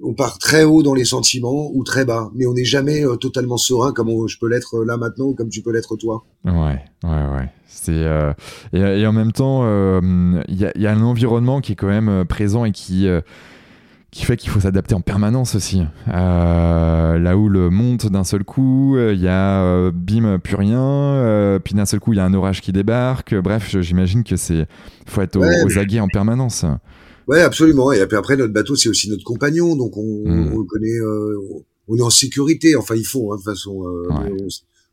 on 0.03 0.13
part 0.13 0.37
très 0.37 0.63
haut 0.63 0.83
dans 0.83 0.93
les 0.93 1.05
sentiments 1.05 1.71
ou 1.73 1.83
très 1.83 2.05
bas, 2.05 2.29
mais 2.35 2.45
on 2.45 2.53
n'est 2.53 2.65
jamais 2.65 3.05
euh, 3.05 3.15
totalement 3.15 3.57
serein 3.57 3.91
comme 3.91 4.09
je 4.27 4.37
peux 4.37 4.47
l'être 4.47 4.75
euh, 4.77 4.85
là 4.85 4.97
maintenant 4.97 5.25
ou 5.25 5.33
comme 5.33 5.49
tu 5.49 5.61
peux 5.61 5.71
l'être 5.71 5.95
toi. 5.95 6.23
Ouais, 6.45 6.81
ouais, 7.03 7.09
ouais. 7.09 7.49
C'est 7.67 7.91
euh, 7.93 8.33
et, 8.73 9.05
en 9.05 9.13
même 9.13 9.31
temps, 9.31 9.61
il 9.61 10.57
y, 10.57 10.87
a, 10.87 10.91
un 10.91 11.01
environnement 11.01 11.61
qui 11.61 11.73
est 11.73 11.75
quand 11.75 11.87
même 11.87 12.25
présent 12.25 12.65
et 12.65 12.71
qui 12.71 13.07
qui 14.09 14.25
fait 14.25 14.37
qu'il 14.37 14.49
faut 14.49 14.61
s'adapter 14.61 14.95
en 14.95 15.01
permanence 15.01 15.53
aussi. 15.53 15.83
là 16.07 17.37
où 17.37 17.49
le 17.49 17.69
monte 17.69 18.07
d'un 18.07 18.23
seul 18.23 18.43
coup, 18.43 18.97
il 18.97 19.19
y 19.19 19.27
a 19.27 19.91
bim 19.91 20.39
plus 20.39 20.55
rien, 20.55 21.59
puis 21.63 21.75
d'un 21.75 21.85
seul 21.85 21.99
coup 21.99 22.13
il 22.13 22.17
y 22.17 22.19
a 22.19 22.25
un 22.25 22.33
orage 22.33 22.61
qui 22.61 22.71
débarque. 22.71 23.35
Bref, 23.35 23.77
j'imagine 23.79 24.23
que 24.23 24.37
c'est 24.37 24.65
faut 25.05 25.21
être 25.21 25.37
aux 25.37 25.77
aguets 25.77 25.99
en 25.99 26.07
permanence. 26.07 26.65
Ouais, 27.27 27.41
absolument. 27.41 27.91
Et 27.91 28.01
après, 28.01 28.37
notre 28.37 28.53
bateau, 28.53 28.75
c'est 28.75 28.87
aussi 28.87 29.09
notre 29.09 29.25
compagnon, 29.25 29.75
donc 29.75 29.97
on, 29.97 30.23
hmm. 30.25 30.53
on 30.53 30.63
connaît, 30.63 30.97
euh, 30.97 31.37
on 31.87 31.97
est 31.97 32.01
en 32.01 32.09
sécurité. 32.09 32.75
Enfin, 32.75 32.95
il 32.95 33.05
faut, 33.05 33.33
hein, 33.33 33.35
de 33.35 33.41
toute 33.41 33.51
façon. 33.51 33.83
Euh, 33.85 34.47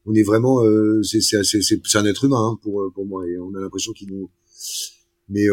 on, 0.07 0.15
est 0.15 0.23
vraiment, 0.23 0.63
euh, 0.65 1.01
c'est 1.03 1.21
c'est 1.21 1.99
un 1.99 2.05
être 2.05 2.25
humain 2.25 2.51
hein, 2.51 2.59
pour 2.63 2.91
pour 2.95 3.07
moi, 3.07 3.25
et 3.27 3.39
on 3.39 3.55
a 3.55 3.61
l'impression 3.61 3.93
qu'il 3.93 4.09
nous. 4.09 4.31
Mais 5.29 5.49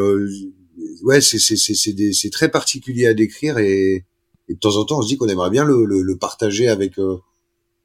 ouais, 1.04 1.22
c'est 1.22 1.38
c'est 1.40 1.56
c'est 1.56 1.76
c'est 2.14 2.30
très 2.32 2.50
particulier 2.50 3.06
à 3.06 3.14
décrire, 3.14 3.60
et, 3.60 4.06
et, 4.50 4.54
de 4.54 4.60
temps 4.60 4.76
en 4.76 4.84
temps, 4.84 5.00
on 5.00 5.02
se 5.04 5.08
dit 5.08 5.18
qu'on 5.18 5.28
aimerait 5.28 5.52
bien 5.52 5.64
le, 5.64 5.86
le, 5.86 6.02
le 6.02 6.18
partager 6.18 6.68
avec 6.68 6.96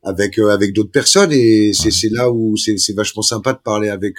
avec 0.02 0.38
avec 0.38 0.72
d'autres 0.72 0.90
personnes, 0.90 1.32
et 1.32 1.72
c'est 1.74 1.90
c'est 1.90 2.08
là 2.08 2.32
où 2.32 2.56
c'est 2.56 2.78
c'est 2.78 2.94
vachement 2.94 3.22
sympa 3.22 3.52
de 3.52 3.60
parler 3.62 3.90
avec 3.90 4.16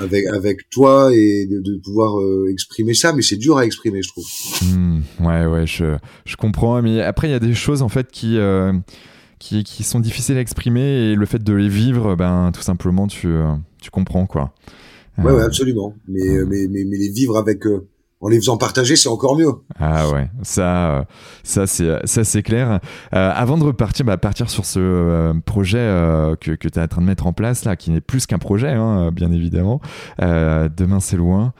avec 0.00 0.26
avec 0.26 0.68
toi 0.70 1.10
et 1.14 1.46
de, 1.46 1.60
de 1.60 1.76
pouvoir 1.78 2.20
euh, 2.20 2.48
exprimer 2.50 2.94
ça 2.94 3.12
mais 3.12 3.22
c'est 3.22 3.36
dur 3.36 3.58
à 3.58 3.64
exprimer 3.64 4.02
je 4.02 4.08
trouve. 4.08 4.26
Mmh, 4.62 5.00
ouais 5.20 5.46
ouais 5.46 5.66
je 5.66 5.96
je 6.24 6.36
comprends 6.36 6.80
mais 6.82 7.00
après 7.02 7.28
il 7.28 7.32
y 7.32 7.34
a 7.34 7.40
des 7.40 7.54
choses 7.54 7.82
en 7.82 7.88
fait 7.88 8.10
qui 8.10 8.38
euh, 8.38 8.72
qui, 9.38 9.64
qui 9.64 9.84
sont 9.84 10.00
difficiles 10.00 10.36
à 10.36 10.40
exprimer 10.40 11.10
et 11.12 11.14
le 11.14 11.26
fait 11.26 11.42
de 11.42 11.52
les 11.52 11.68
vivre 11.68 12.16
ben 12.16 12.50
tout 12.52 12.62
simplement 12.62 13.06
tu 13.06 13.28
euh, 13.28 13.52
tu 13.80 13.90
comprends 13.90 14.26
quoi. 14.26 14.52
Ouais, 15.18 15.32
ouais 15.32 15.42
absolument. 15.42 15.94
Mais, 16.06 16.44
mais, 16.46 16.66
mais 16.68 16.84
mais 16.84 16.96
les 16.96 17.10
vivre 17.10 17.36
avec 17.36 17.64
en 18.20 18.28
les 18.28 18.38
faisant 18.38 18.56
partager, 18.56 18.96
c'est 18.96 19.08
encore 19.08 19.36
mieux. 19.36 19.52
Ah 19.78 20.08
ouais, 20.10 20.28
ça, 20.42 20.90
euh, 20.90 21.04
ça 21.44 21.66
c'est, 21.66 22.04
ça 22.04 22.24
c'est 22.24 22.42
clair. 22.42 22.80
Euh, 23.14 23.32
avant 23.34 23.58
de 23.58 23.64
repartir, 23.64 24.04
bah, 24.04 24.16
partir 24.16 24.50
sur 24.50 24.64
ce 24.64 24.80
euh, 24.80 25.34
projet 25.44 25.78
que, 26.40 26.52
que 26.52 26.68
tu 26.68 26.78
es 26.78 26.82
en 26.82 26.88
train 26.88 27.00
de 27.00 27.06
mettre 27.06 27.26
en 27.26 27.32
place 27.32 27.64
là, 27.64 27.76
qui 27.76 27.90
n'est 27.90 28.00
plus 28.00 28.26
qu'un 28.26 28.38
projet, 28.38 28.72
hein, 28.72 29.10
bien 29.12 29.30
évidemment. 29.30 29.80
demain 30.20 31.00
c'est 31.00 31.16
loin. 31.16 31.52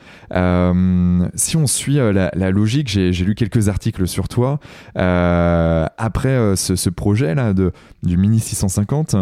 si 1.35 1.57
on 1.57 1.67
suit 1.67 1.95
la, 1.95 2.51
logique, 2.51 2.89
j'ai, 2.89 3.11
lu 3.11 3.35
quelques 3.35 3.69
articles 3.69 4.07
sur 4.07 4.27
toi. 4.27 4.59
après 4.95 6.55
ce, 6.55 6.75
ce, 6.75 6.89
projet 6.89 7.35
là 7.35 7.53
de 7.53 7.71
du 8.03 8.17
Mini 8.17 8.39
650 8.39 9.15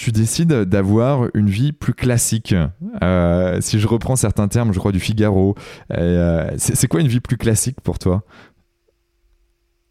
tu 0.00 0.12
décides 0.12 0.54
d'avoir 0.64 1.28
une 1.34 1.50
vie 1.50 1.72
plus 1.72 1.92
classique. 1.92 2.54
Euh, 3.02 3.58
si 3.60 3.78
je 3.78 3.86
reprends 3.86 4.16
certains 4.16 4.48
termes, 4.48 4.72
je 4.72 4.78
crois 4.78 4.92
du 4.92 4.98
Figaro, 4.98 5.54
euh, 5.92 6.50
c'est 6.56 6.88
quoi 6.88 7.02
une 7.02 7.06
vie 7.06 7.20
plus 7.20 7.36
classique 7.36 7.82
pour 7.82 7.98
toi? 7.98 8.22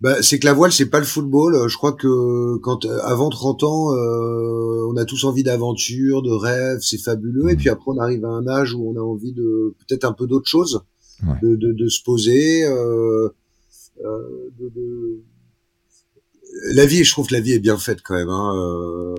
Bah, 0.02 0.24
c'est 0.24 0.40
que 0.40 0.48
la 0.48 0.54
voile, 0.54 0.72
c'est 0.72 0.90
pas 0.90 0.98
le 0.98 1.06
football. 1.06 1.70
Je 1.70 1.78
crois 1.78 1.92
que 1.92 2.58
quand 2.58 2.86
avant 3.04 3.30
30 3.30 3.62
ans, 3.62 3.94
euh, 3.94 4.88
on 4.92 4.98
a 4.98 5.06
tous 5.06 5.26
envie 5.26 5.44
d'aventure, 5.44 6.24
de 6.24 6.32
rêve, 6.32 6.80
c'est 6.82 6.98
fabuleux. 6.98 7.52
Et 7.52 7.54
mmh. 7.54 7.58
puis 7.58 7.70
après, 7.70 7.92
on 7.92 8.00
arrive 8.00 8.26
à 8.26 8.30
un 8.30 8.48
âge 8.48 8.74
où 8.74 8.90
on 8.90 9.00
a 9.00 9.04
envie 9.04 9.34
de 9.34 9.76
peut-être 9.78 10.06
un 10.06 10.14
peu 10.14 10.26
d'autre 10.26 10.48
chose, 10.50 10.82
de, 11.44 11.56
de, 11.56 11.72
de, 11.72 11.88
se 11.88 12.02
poser. 12.02 12.66
Euh, 12.66 13.30
de... 14.58 15.22
La 16.74 16.88
vie, 16.88 17.04
je 17.04 17.12
trouve 17.12 17.28
que 17.28 17.36
la 17.36 17.42
vie 17.42 17.52
est 17.52 17.60
bien 17.60 17.78
faite 17.78 18.00
quand 18.04 18.16
même. 18.16 18.30
Hein. 18.30 19.14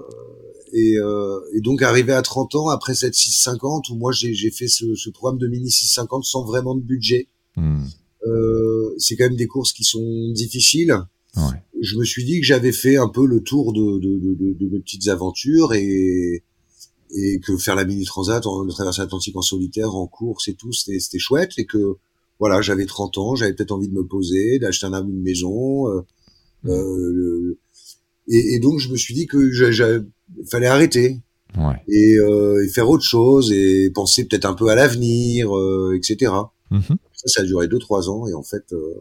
Et, 0.73 0.97
euh, 0.99 1.41
et, 1.53 1.61
donc 1.61 1.83
arrivé 1.83 2.13
à 2.13 2.23
30 2.23 2.55
ans 2.55 2.69
après 2.69 2.95
cette 2.95 3.15
650 3.15 3.89
où 3.91 3.97
moi 3.97 4.13
j'ai 4.13 4.51
fait 4.51 4.69
ce, 4.69 4.95
ce, 4.95 5.11
programme 5.11 5.39
de 5.39 5.49
mini 5.49 5.71
650 5.71 6.25
sans 6.25 6.45
vraiment 6.45 6.75
de 6.75 6.83
budget. 6.83 7.27
Hmm. 7.57 7.85
Euh, 8.27 8.95
c'est 8.99 9.17
quand 9.17 9.25
même 9.25 9.37
des 9.37 9.47
courses 9.47 9.73
qui 9.73 9.85
sont 9.85 10.31
difficiles. 10.33 10.97
Ouais. 11.37 11.63
Je 11.81 11.97
me 11.97 12.05
suis 12.05 12.25
dit 12.25 12.41
que 12.41 12.47
j'avais 12.47 12.73
fait 12.73 12.97
un 12.97 13.09
peu 13.09 13.27
le 13.27 13.41
tour 13.41 13.73
de, 13.73 13.99
de, 13.99 14.19
de, 14.19 14.53
de, 14.53 14.69
mes 14.69 14.81
petites 14.81 15.09
aventures 15.09 15.73
et, 15.75 16.43
et 17.15 17.41
que 17.41 17.57
faire 17.57 17.75
la 17.75 17.85
mini 17.85 18.05
transat, 18.05 18.43
de 18.43 18.71
traverser 18.71 19.03
l'Atlantique 19.03 19.37
en 19.37 19.43
solitaire, 19.43 19.95
en 19.95 20.07
course 20.07 20.49
et 20.49 20.55
tout, 20.55 20.73
c'était 20.73 21.19
chouette 21.19 21.53
et 21.59 21.65
que 21.65 21.97
voilà, 22.39 22.63
j'avais 22.63 22.87
30 22.87 23.19
ans, 23.19 23.35
j'avais 23.35 23.53
peut-être 23.53 23.73
envie 23.73 23.89
de 23.89 23.95
me 23.95 24.05
poser, 24.05 24.59
d'acheter 24.59 24.87
un 24.87 25.07
une 25.07 25.23
maison. 25.23 25.89
Euh, 25.89 26.01
euh, 26.67 27.59
et, 28.29 28.55
et, 28.55 28.61
donc 28.61 28.79
je 28.79 28.91
me 28.91 28.97
suis 28.97 29.15
dit 29.15 29.27
que 29.27 29.51
fallait 30.51 30.67
arrêter. 30.67 31.19
Ouais. 31.59 31.75
et, 31.89 32.15
euh, 32.21 32.65
et 32.65 32.69
faire 32.69 32.89
autre 32.89 33.03
chose 33.03 33.51
et 33.51 33.91
penser 33.91 34.25
peut-être 34.25 34.45
un 34.45 34.55
peu 34.55 34.69
à 34.69 34.77
l'avenir, 34.77 35.51
euh, 35.59 35.97
etc. 35.97 36.33
Mhm. 36.71 36.81
Ça, 37.13 37.27
ça 37.27 37.41
a 37.41 37.45
duré 37.45 37.67
deux 37.67 37.81
trois 37.81 38.09
ans 38.09 38.29
et 38.29 38.35
en 38.35 38.45
fait, 38.45 38.73
euh, 38.73 38.95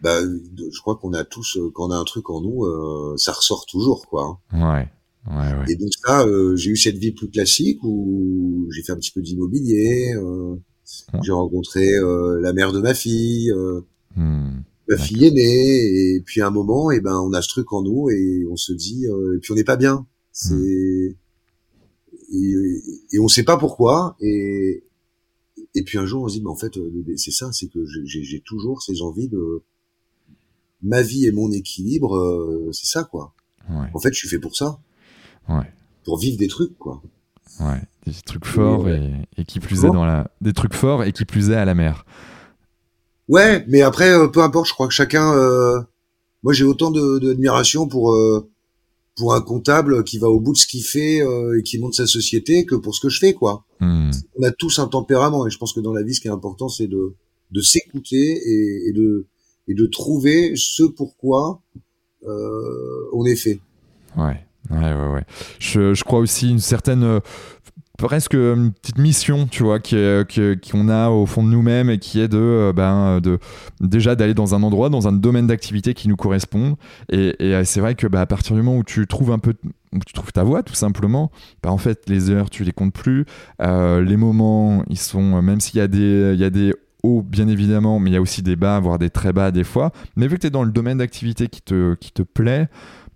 bah, 0.00 0.20
je 0.22 0.80
crois 0.80 0.94
qu'on 0.96 1.12
a 1.12 1.24
tous, 1.24 1.56
euh, 1.56 1.70
quand 1.74 1.88
on 1.88 1.90
a 1.90 1.96
un 1.96 2.04
truc 2.04 2.30
en 2.30 2.40
nous, 2.40 2.64
euh, 2.64 3.14
ça 3.16 3.32
ressort 3.32 3.66
toujours, 3.66 4.06
quoi. 4.06 4.38
hein. 4.52 4.58
Ouais. 4.76 4.88
Ouais, 5.34 5.58
ouais. 5.58 5.64
Et 5.72 5.74
donc 5.74 5.90
ça, 6.06 6.24
euh, 6.24 6.54
j'ai 6.54 6.70
eu 6.70 6.76
cette 6.76 6.96
vie 6.98 7.10
plus 7.10 7.28
classique 7.28 7.80
où 7.82 8.68
j'ai 8.70 8.82
fait 8.84 8.92
un 8.92 8.96
petit 8.96 9.10
peu 9.10 9.20
d'immobilier, 9.20 10.14
euh, 10.14 10.54
Ouais. 11.12 11.20
j'ai 11.22 11.32
rencontré 11.32 11.92
euh, 11.96 12.40
la 12.40 12.52
mère 12.52 12.72
de 12.72 12.80
ma 12.80 12.94
fille, 12.94 13.50
euh, 13.50 13.80
Hmm. 14.16 14.60
Ma 14.88 14.96
fille 14.96 15.24
est 15.26 15.30
née, 15.30 16.14
et 16.16 16.20
puis 16.24 16.40
à 16.40 16.46
un 16.46 16.50
moment, 16.50 16.90
et 16.90 17.00
ben, 17.00 17.18
on 17.20 17.32
a 17.32 17.42
ce 17.42 17.48
truc 17.48 17.72
en 17.72 17.82
nous 17.82 18.08
et 18.10 18.46
on 18.50 18.56
se 18.56 18.72
dit, 18.72 19.06
euh, 19.06 19.36
et 19.36 19.38
puis 19.40 19.52
on 19.52 19.54
n'est 19.54 19.64
pas 19.64 19.76
bien. 19.76 20.06
C'est 20.32 20.54
Hmm. 20.54 21.14
et, 22.32 22.82
et 23.12 23.18
on 23.20 23.28
sait 23.28 23.42
pas 23.44 23.56
pourquoi. 23.56 24.16
Et 24.20 24.84
et 25.74 25.82
puis 25.82 25.98
un 25.98 26.06
jour, 26.06 26.22
on 26.24 26.28
se 26.28 26.34
dit, 26.34 26.42
mais 26.42 26.50
en 26.50 26.56
fait, 26.56 26.76
euh, 26.76 26.90
c'est 27.16 27.30
ça, 27.30 27.50
c'est 27.52 27.68
que 27.68 27.84
j'ai 28.04 28.22
j'ai 28.22 28.40
toujours 28.40 28.82
ces 28.82 29.02
envies 29.02 29.28
de 29.28 29.62
ma 30.82 31.02
vie 31.02 31.26
et 31.26 31.32
mon 31.32 31.50
équilibre, 31.50 32.16
euh, 32.16 32.70
c'est 32.72 32.86
ça 32.86 33.04
quoi. 33.04 33.34
Ouais. 33.70 33.86
En 33.94 33.98
fait, 34.00 34.12
je 34.12 34.18
suis 34.18 34.28
fait 34.28 34.38
pour 34.38 34.56
ça, 34.56 34.78
Ouais. 35.48 35.70
pour 36.04 36.18
vivre 36.18 36.38
des 36.38 36.48
trucs 36.48 36.78
quoi. 36.78 37.02
Ouais. 37.60 37.80
Des 38.06 38.12
trucs 38.24 38.44
forts 38.46 38.84
ouais. 38.84 39.00
et, 39.36 39.40
et 39.42 39.44
qui 39.44 39.58
plus 39.60 39.84
est 39.84 39.90
dans 39.90 40.04
la, 40.06 40.30
des 40.40 40.52
trucs 40.52 40.74
forts 40.74 41.02
et 41.04 41.12
qui 41.12 41.24
plus 41.24 41.50
est 41.50 41.56
à 41.56 41.64
la 41.64 41.74
mer. 41.74 42.06
Ouais, 43.28 43.64
mais 43.68 43.82
après, 43.82 44.10
euh, 44.12 44.28
peu 44.28 44.42
importe, 44.42 44.68
je 44.68 44.72
crois 44.72 44.88
que 44.88 44.94
chacun. 44.94 45.34
euh, 45.36 45.80
moi, 46.42 46.52
j'ai 46.52 46.64
autant 46.64 46.90
de- 46.90 47.18
d'admiration 47.18 47.88
pour 47.88 48.12
euh, 48.12 48.48
pour 49.16 49.34
un 49.34 49.40
comptable 49.40 50.04
qui 50.04 50.18
va 50.18 50.28
au 50.28 50.38
bout 50.40 50.52
de 50.52 50.58
ce 50.58 50.66
qu'il 50.66 50.84
fait 50.84 51.20
euh, 51.20 51.58
et 51.58 51.62
qui 51.64 51.78
monte 51.80 51.94
sa 51.94 52.06
société 52.06 52.64
que 52.64 52.76
pour 52.76 52.94
ce 52.94 53.00
que 53.00 53.08
je 53.08 53.18
fais, 53.18 53.34
quoi. 53.34 53.64
Hmm. 53.80 54.10
On 54.38 54.44
a 54.44 54.52
tous 54.52 54.78
un 54.78 54.86
tempérament 54.86 55.44
et 55.46 55.50
je 55.50 55.58
pense 55.58 55.72
que 55.72 55.80
dans 55.80 55.92
la 55.92 56.02
vie, 56.04 56.14
ce 56.14 56.20
qui 56.20 56.28
est 56.28 56.32
important, 56.32 56.68
c'est 56.68 56.86
de 56.86 57.14
de 57.50 57.60
s'écouter 57.60 58.16
et, 58.16 58.88
et 58.88 58.92
de 58.92 59.26
et 59.66 59.74
de 59.74 59.86
trouver 59.86 60.52
ce 60.56 60.84
pourquoi 60.84 61.60
euh, 62.26 63.08
on 63.12 63.24
est 63.24 63.36
fait. 63.36 63.60
Ouais, 64.16 64.44
ouais, 64.70 64.94
ouais, 64.94 65.12
ouais. 65.14 65.24
Je, 65.58 65.94
je 65.94 66.04
crois 66.04 66.18
aussi 66.20 66.48
une 66.50 66.58
certaine, 66.60 67.02
euh, 67.04 67.20
presque 67.98 68.34
une 68.34 68.72
petite 68.72 68.96
mission, 68.98 69.46
tu 69.50 69.64
vois, 69.64 69.80
qui 69.80 69.96
est- 69.96 70.26
que- 70.30 70.56
qu'on 70.70 70.88
a 70.88 71.10
au 71.10 71.26
fond 71.26 71.42
de 71.42 71.48
nous-mêmes 71.48 71.90
et 71.90 71.98
qui 71.98 72.20
est 72.20 72.28
de, 72.28 72.38
euh, 72.38 72.72
ben, 72.72 73.20
de 73.20 73.38
déjà 73.80 74.14
d'aller 74.14 74.34
dans 74.34 74.54
un 74.54 74.62
endroit, 74.62 74.88
dans 74.88 75.06
un 75.08 75.12
domaine 75.12 75.46
d'activité 75.48 75.92
qui 75.94 76.08
nous 76.08 76.16
correspond. 76.16 76.76
Et, 77.10 77.36
euh, 77.42 77.62
c'est 77.64 77.80
vrai 77.80 77.94
que 77.96 78.06
bah, 78.06 78.20
à 78.22 78.26
partir 78.26 78.56
du 78.56 78.62
moment 78.62 78.78
où 78.78 78.84
tu 78.84 79.06
trouves 79.06 79.32
un 79.32 79.38
peu, 79.38 79.52
où 79.92 79.98
tu 80.06 80.12
trouves 80.14 80.32
ta 80.32 80.44
voie, 80.44 80.62
tout 80.62 80.74
simplement, 80.74 81.30
bah, 81.62 81.70
en 81.72 81.78
fait, 81.78 82.08
les 82.08 82.30
heures, 82.30 82.50
tu 82.50 82.62
les 82.64 82.72
comptes 82.72 82.94
plus. 82.94 83.24
Euh, 83.60 84.02
les 84.02 84.16
moments, 84.16 84.84
ils 84.88 84.98
sont, 84.98 85.42
même 85.42 85.60
s'il 85.60 85.78
y 85.78 85.80
a 85.82 85.88
des, 85.88 86.30
il 86.34 86.40
y 86.40 86.44
a 86.44 86.50
des 86.50 86.72
hauts, 87.02 87.22
bien 87.22 87.48
évidemment, 87.48 87.98
mais 88.00 88.10
il 88.10 88.12
y 88.14 88.16
a 88.16 88.20
aussi 88.20 88.42
des 88.42 88.56
bas, 88.56 88.78
voire 88.80 88.98
des 88.98 89.10
très 89.10 89.32
bas 89.32 89.50
des 89.50 89.64
fois. 89.64 89.92
Mais 90.16 90.26
vu 90.28 90.36
que 90.36 90.42
tu 90.42 90.46
es 90.48 90.50
dans 90.50 90.64
le 90.64 90.70
domaine 90.72 90.98
d'activité 90.98 91.48
qui 91.48 91.62
te, 91.62 91.94
qui 91.94 92.12
te 92.12 92.22
plaît, 92.22 92.68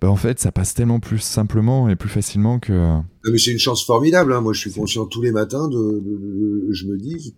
bah, 0.03 0.11
en 0.11 0.17
fait, 0.17 0.38
ça 0.41 0.53
passe 0.53 0.75
tellement 0.75 1.01
plus 1.01 1.21
simplement 1.21 1.88
et 1.88 1.97
plus 1.97 2.09
facilement 2.11 2.59
que. 2.59 2.73
Non, 2.73 3.05
mais 3.31 3.38
c'est 3.38 3.53
une 3.53 3.59
chance 3.59 3.85
formidable. 3.87 4.33
Hein. 4.35 4.41
Moi, 4.43 4.53
je 4.53 4.59
suis 4.61 4.73
conscient 4.73 5.07
tous 5.07 5.23
les 5.23 5.31
matins 5.33 5.69
de, 5.69 5.77
de- 5.77 6.01
de- 6.01 6.67
de- 6.67 6.73
je 6.73 6.87
me 6.87 6.99
dis, 6.99 7.35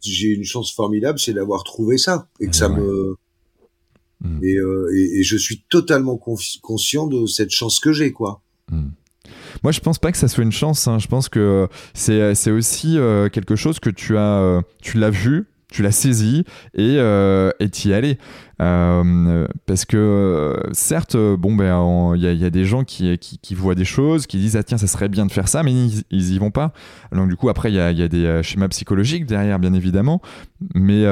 j'ai 0.00 0.28
une 0.28 0.44
chance 0.44 0.72
formidable, 0.72 1.18
c'est 1.18 1.32
d'avoir 1.34 1.64
trouvé 1.64 1.98
ça 1.98 2.28
et 2.40 2.46
que 2.46 2.54
ça 2.56 2.70
Ouais. 2.70 2.76
me 2.80 3.16
Mm. 4.20 4.38
et, 4.42 4.56
euh, 4.56 4.88
et, 4.94 5.18
et 5.18 5.22
je 5.22 5.36
suis 5.36 5.64
totalement 5.68 6.16
conscient 6.16 7.06
de 7.08 7.26
cette 7.26 7.50
chance 7.50 7.78
que 7.80 7.92
j'ai, 7.92 8.12
quoi. 8.12 8.40
Hmm. 8.70 8.90
Moi, 9.62 9.72
je 9.72 9.80
pense 9.80 9.98
pas 9.98 10.12
que 10.12 10.18
ça 10.18 10.28
soit 10.28 10.44
une 10.44 10.52
chance. 10.52 10.88
hein. 10.88 10.98
Je 10.98 11.08
pense 11.08 11.28
que 11.28 11.68
c'est 11.94 12.34
c'est 12.34 12.50
aussi 12.50 12.96
euh, 12.96 13.28
quelque 13.28 13.56
chose 13.56 13.80
que 13.80 13.90
tu 13.90 14.16
as, 14.16 14.38
euh, 14.40 14.60
tu 14.82 14.98
l'as 14.98 15.10
vu, 15.10 15.46
tu 15.74 15.82
l'as 15.82 15.90
saisi 15.90 16.44
et 16.74 16.96
euh, 16.98 17.50
t'y 17.72 17.92
allais. 17.92 18.18
Euh, 18.62 19.48
parce 19.66 19.84
que 19.84 19.96
euh, 19.96 20.54
certes, 20.72 21.16
bon 21.16 21.56
ben, 21.56 21.74
en- 21.74 22.14
il 22.14 22.22
y, 22.22 22.44
a- 22.44 22.50
des 22.50 22.64
gens 22.64 22.84
qui, 22.84 23.18
qui, 23.18 23.54
voient 23.56 23.74
des 23.74 23.84
choses, 23.84 24.28
qui 24.28 24.38
disent 24.38 24.54
ah 24.56 24.62
tiens 24.62 24.78
ça 24.78 24.86
serait 24.86 25.08
bien 25.08 25.26
de 25.26 25.32
faire 25.32 25.48
ça, 25.48 25.64
mais 25.64 25.72
ils, 25.72 26.04
ils 26.12 26.32
y 26.34 26.38
vont 26.38 26.52
pas. 26.52 26.72
Donc 27.10 27.28
du 27.28 27.34
coup 27.36 27.48
après 27.48 27.72
il 27.72 27.74
y 27.74 27.80
a, 27.80 27.90
y 27.90 28.02
a 28.02 28.08
des 28.08 28.24
euh, 28.24 28.42
schémas 28.44 28.68
psychologiques 28.68 29.26
derrière 29.26 29.58
bien 29.58 29.72
évidemment, 29.74 30.22
mais 30.74 31.04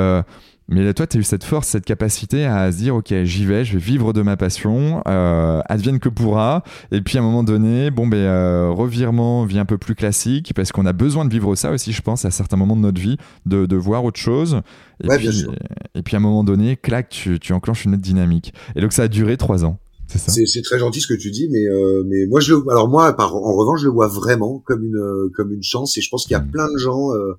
mais 0.73 0.85
là, 0.85 0.95
toi, 0.95 1.07
tu 1.07 1.17
as 1.17 1.21
eu 1.21 1.23
cette 1.23 1.45
force, 1.45 1.69
cette 1.69 1.85
capacité 1.85 2.45
à 2.45 2.71
se 2.73 2.79
dire, 2.79 2.95
OK, 2.97 3.13
j'y 3.25 3.45
vais, 3.45 3.65
je 3.65 3.75
vais 3.75 3.79
vivre 3.79 4.13
de 4.13 4.23
ma 4.23 4.37
passion, 4.37 5.03
euh, 5.07 5.61
advienne 5.67 5.99
que 6.01 6.09
pourra. 6.09 6.65
Et 6.91 7.01
puis, 7.01 7.19
à 7.19 7.21
un 7.21 7.25
moment 7.25 7.45
donné, 7.45 7.91
bon, 7.91 8.07
ben, 8.07 8.17
euh, 8.19 8.71
revirement, 8.71 9.45
vie 9.45 9.59
un 9.59 9.65
peu 9.65 9.79
plus 9.79 9.95
classique, 9.95 10.53
parce 10.55 10.73
qu'on 10.73 10.87
a 10.87 10.93
besoin 10.93 11.25
de 11.25 11.31
vivre 11.31 11.55
ça 11.55 11.71
aussi, 11.71 11.93
je 11.93 12.03
pense, 12.03 12.25
à 12.25 12.31
certains 12.31 12.57
moments 12.57 12.77
de 12.77 12.81
notre 12.83 13.01
vie, 13.01 13.17
de, 13.47 13.67
de 13.67 13.77
voir 13.77 14.05
autre 14.05 14.19
chose. 14.21 14.61
Et, 15.03 15.09
Ouais, 15.09 15.17
puis, 15.19 15.29
bien 15.29 15.33
sûr. 15.37 15.55
et 15.95 16.03
puis, 16.03 16.17
à 16.17 16.19
un 16.19 16.23
moment 16.23 16.45
donné, 16.45 16.77
clac, 16.77 17.09
tu, 17.09 17.39
tu 17.39 17.53
enclenches 17.53 17.85
une 17.85 17.95
autre 17.95 18.03
dynamique. 18.03 18.55
Et 18.75 18.81
donc, 18.81 18.93
ça 18.93 19.03
a 19.05 19.09
duré 19.09 19.37
trois 19.37 19.65
ans. 19.65 19.79
C'est 20.07 20.63
très 20.63 20.79
gentil 20.79 21.01
ce 21.01 21.07
que 21.07 21.15
tu 21.15 21.31
dis, 21.31 21.49
mais 21.51 21.65
euh, 21.67 22.03
mais 22.07 22.27
moi 22.27 22.39
je 22.41 22.53
le, 22.55 22.63
alors 22.71 22.87
moi 22.87 23.15
par, 23.17 23.35
en 23.35 23.55
revanche 23.57 23.81
je 23.81 23.87
le 23.87 23.93
vois 23.93 24.09
vraiment 24.09 24.59
comme 24.67 24.85
une 24.85 24.97
euh, 24.99 25.31
comme 25.35 25.53
une 25.53 25.63
chance 25.63 25.97
et 25.97 26.03
je 26.03 26.11
pense 26.11 26.25
qu'il 26.27 26.33
y 26.33 26.35
a 26.35 26.41
Mm. 26.43 26.51
plein 26.51 26.71
de 26.71 26.77
gens 26.77 27.15
euh, 27.15 27.39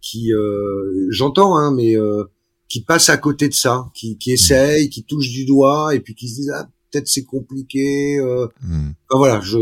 qui 0.00 0.32
euh, 0.32 1.06
j'entends 1.10 1.56
hein, 1.56 1.74
mais 1.74 1.96
euh, 1.96 2.22
qui 2.68 2.82
passent 2.82 3.08
à 3.08 3.16
côté 3.16 3.48
de 3.48 3.54
ça, 3.54 3.86
qui 3.94 4.18
qui 4.18 4.32
essayent, 4.32 4.88
qui 4.90 5.04
touchent 5.04 5.30
du 5.32 5.44
doigt 5.46 5.94
et 5.94 6.00
puis 6.00 6.14
qui 6.14 6.28
se 6.28 6.34
disent 6.36 6.52
ah 6.54 6.68
peut-être 6.90 7.08
c'est 7.08 7.24
compliqué. 7.24 8.18
Euh. 8.18 8.46
Enfin, 8.64 9.18
voilà, 9.18 9.40
je 9.40 9.58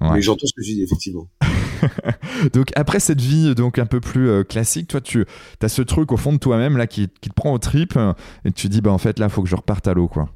Ouais. 0.00 0.10
mais 0.14 0.22
j'entends 0.22 0.46
ce 0.46 0.52
que 0.54 0.62
tu 0.64 0.74
dis 0.74 0.82
effectivement. 0.82 1.28
Donc 2.52 2.68
après 2.76 3.00
cette 3.00 3.20
vie 3.20 3.54
donc 3.56 3.78
un 3.80 3.86
peu 3.86 4.00
plus 4.00 4.28
euh, 4.28 4.44
classique, 4.44 4.86
toi 4.88 5.00
tu 5.00 5.24
as 5.60 5.68
ce 5.68 5.82
truc 5.82 6.12
au 6.12 6.16
fond 6.16 6.32
de 6.32 6.38
toi-même 6.38 6.76
là 6.76 6.86
qui, 6.86 7.08
qui 7.20 7.28
te 7.30 7.34
prend 7.34 7.52
au 7.52 7.58
trip 7.58 7.94
euh, 7.96 8.12
et 8.44 8.52
tu 8.52 8.68
dis 8.68 8.80
bah 8.80 8.92
en 8.92 8.98
fait 8.98 9.18
là 9.18 9.28
faut 9.28 9.42
que 9.42 9.48
je 9.48 9.56
reparte 9.56 9.88
à 9.88 9.94
l'eau 9.94 10.06
quoi. 10.06 10.32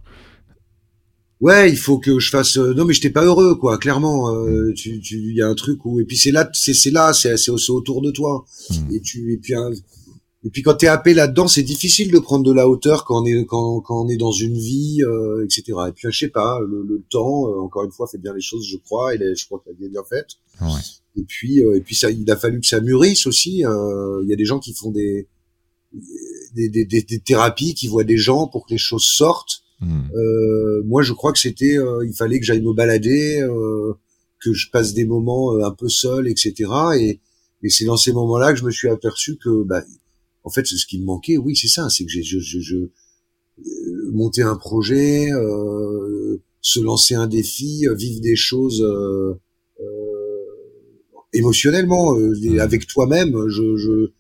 Ouais, 1.41 1.71
il 1.71 1.77
faut 1.77 1.99
que 1.99 2.21
je 2.21 2.31
fasse. 2.31 2.57
euh, 2.57 2.73
Non, 2.75 2.85
mais 2.85 2.95
j'étais 2.95 3.11
pas 3.11 3.25
heureux, 3.25 3.57
quoi. 3.57 3.77
Clairement, 3.77 4.33
euh, 4.33 4.73
tu, 4.77 5.01
tu, 5.01 5.17
il 5.17 5.37
y 5.37 5.43
a 5.43 5.49
un 5.49 5.57
truc 5.57 5.85
où 5.85 5.99
et 5.99 6.05
puis 6.05 6.17
c'est 6.17 6.31
là, 6.31 6.49
c'est, 6.53 6.73
c'est 6.73 6.93
là, 6.93 7.13
c'est, 7.13 7.37
c'est, 7.37 7.51
c'est 7.59 7.73
autour 7.73 8.01
de 8.01 8.13
toi. 8.13 8.45
Mm. 8.71 8.95
Et 8.95 9.01
tu, 9.01 9.33
et 9.33 9.39
puis, 9.39 9.53
un- 9.57 9.73
et 10.45 10.51
puis 10.51 10.63
quand 10.63 10.75
t'es 10.75 10.89
happé 10.89 11.15
là-dedans, 11.15 11.47
c'est 11.49 11.63
difficile 11.63 12.11
de 12.11 12.19
prendre 12.19 12.45
de 12.45 12.53
la 12.53 12.69
hauteur 12.69 13.05
quand 13.05 13.23
on 13.23 13.25
est, 13.27 13.45
quand, 13.47 13.81
quand 13.81 14.05
on 14.05 14.09
est 14.09 14.17
dans 14.17 14.33
une 14.33 14.57
vie, 14.59 14.99
euh, 15.03 15.45
etc. 15.45 15.63
Et 15.89 15.93
puis, 15.93 16.09
je 16.11 16.19
sais 16.19 16.29
pas, 16.29 16.59
le, 16.61 16.83
le 16.83 17.03
temps, 17.11 17.49
euh, 17.49 17.61
encore 17.61 17.85
une 17.85 17.93
fois, 17.93 18.07
fait 18.09 18.19
bien 18.19 18.35
les 18.35 18.41
choses, 18.41 18.67
je 18.67 18.77
crois. 18.79 19.15
Et 19.15 19.19
les- 19.19 19.35
je 19.37 19.47
crois 19.47 19.63
qu'elle 19.65 19.77
est 19.85 19.89
bien 19.89 20.03
faite. 20.09 20.31
Ouais. 20.61 20.81
Et 21.17 21.23
puis, 21.23 21.63
euh, 21.63 21.77
et 21.77 21.81
puis 21.81 21.95
ça, 21.95 22.11
il 22.11 22.29
a 22.31 22.37
fallu 22.37 22.61
que 22.61 22.67
ça 22.67 22.81
mûrisse 22.81 23.27
aussi. 23.27 23.65
euh, 23.65 24.21
Il 24.25 24.29
y 24.29 24.33
a 24.33 24.37
des 24.37 24.45
gens 24.45 24.59
qui 24.59 24.73
font 24.75 24.91
des, 24.91 25.29
des, 26.55 26.69
des, 26.69 26.85
des- 26.85 27.03
des 27.03 27.19
thérapies, 27.21 27.75
qui 27.75 27.87
voient 27.89 28.05
des 28.05 28.17
gens 28.17 28.47
pour 28.49 28.67
que 28.67 28.73
les 28.73 28.79
choses 28.79 29.05
sortent. 29.05 29.63
Euh, 30.15 30.83
moi, 30.87 31.03
je 31.03 31.13
crois 31.13 31.33
que 31.33 31.39
c'était, 31.39 31.77
euh, 31.79 32.05
il 32.07 32.15
fallait 32.15 32.39
que 32.39 32.45
j'aille 32.47 32.63
me 32.63 32.73
balader, 32.73 33.41
euh, 33.41 33.95
que 34.41 34.53
je 34.53 34.71
passe 34.71 34.93
des 34.95 35.05
moments 35.05 35.55
euh, 35.55 35.65
un 35.65 35.73
peu 35.73 35.89
seul, 35.89 36.29
etc. 36.29 36.55
Et, 36.99 37.21
et 37.63 37.69
c'est 37.69 37.85
dans 37.85 37.97
ces 37.97 38.13
moments-là 38.13 38.53
que 38.53 38.59
je 38.59 38.65
me 38.65 38.71
suis 38.71 38.89
aperçu 38.89 39.37
que, 39.37 39.63
bah, 39.65 39.83
en 40.45 40.51
fait, 40.51 40.67
c'est 40.67 40.77
ce 40.77 40.87
qui 40.87 40.99
me 40.99 41.05
manquait. 41.05 41.37
Oui, 41.37 41.57
c'est 41.57 41.69
ça, 41.69 41.89
c'est 41.89 42.05
que 42.05 42.11
j'ai, 42.11 42.23
je, 42.23 42.39
je, 42.39 42.61
je 42.61 42.77
euh, 42.77 44.11
monter 44.13 44.43
un 44.43 44.57
projet, 44.57 45.31
euh, 45.33 46.43
se 46.61 46.81
lancer 46.81 47.15
un 47.15 47.27
défi, 47.27 47.87
euh, 47.87 47.95
vivre 47.95 48.21
des 48.21 48.37
choses 48.37 48.83
euh, 48.83 49.35
euh, 49.81 49.85
émotionnellement, 51.33 52.17
avec 52.59 52.87
toi-même. 52.87 53.49
Je, 53.49 53.77
je, 53.77 54.11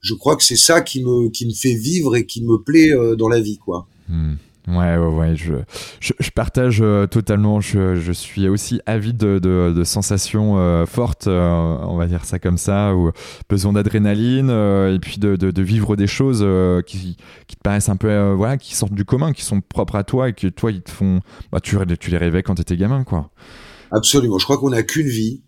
je 0.00 0.14
crois 0.14 0.36
que 0.36 0.42
c'est 0.42 0.56
ça 0.56 0.80
qui 0.80 1.02
me, 1.02 1.28
qui 1.30 1.46
me 1.46 1.52
fait 1.54 1.74
vivre 1.74 2.16
et 2.16 2.26
qui 2.26 2.42
me 2.42 2.62
plaît 2.62 2.92
euh, 2.92 3.16
dans 3.16 3.28
la 3.28 3.40
vie, 3.40 3.58
quoi. 3.58 3.86
Hmm. 4.08 4.34
Ouais, 4.68 4.96
ouais, 4.96 5.06
ouais, 5.06 5.36
je, 5.36 5.54
je, 5.98 6.12
je 6.18 6.30
partage 6.30 6.80
euh, 6.82 7.06
totalement. 7.06 7.60
Je, 7.60 7.96
je 7.96 8.12
suis 8.12 8.48
aussi 8.48 8.80
avide 8.86 9.16
de, 9.16 9.38
de, 9.38 9.72
de 9.76 9.84
sensations 9.84 10.58
euh, 10.58 10.86
fortes, 10.86 11.26
euh, 11.26 11.76
on 11.82 11.96
va 11.96 12.06
dire 12.06 12.24
ça 12.24 12.38
comme 12.38 12.58
ça, 12.58 12.94
ou 12.94 13.10
besoin 13.48 13.72
d'adrénaline, 13.72 14.50
et 14.50 14.98
puis 15.00 15.18
de, 15.18 15.34
de, 15.36 15.62
vivre 15.62 15.96
des 15.96 16.06
choses 16.06 16.46
qui, 16.86 17.16
qui 17.46 17.56
te 17.56 17.62
paraissent 17.62 17.88
un 17.88 17.96
peu, 17.96 18.32
voilà, 18.32 18.56
qui 18.56 18.74
sortent 18.74 18.94
du 18.94 19.04
commun, 19.04 19.32
qui 19.32 19.42
sont 19.42 19.60
propres 19.60 19.96
à 19.96 20.04
toi 20.04 20.28
et 20.28 20.32
que 20.32 20.46
toi, 20.46 20.70
ils 20.70 20.82
te 20.82 20.90
font. 20.90 21.20
Bah, 21.50 21.60
tu, 21.60 21.76
tu 21.98 22.10
les 22.10 22.18
rêvais 22.18 22.42
quand 22.42 22.54
t'étais 22.54 22.76
gamin, 22.76 23.04
quoi. 23.04 23.30
Absolument. 23.90 24.38
Je 24.38 24.44
crois 24.44 24.58
qu'on 24.58 24.70
n'a 24.70 24.82
qu'une 24.82 25.08
vie, 25.08 25.42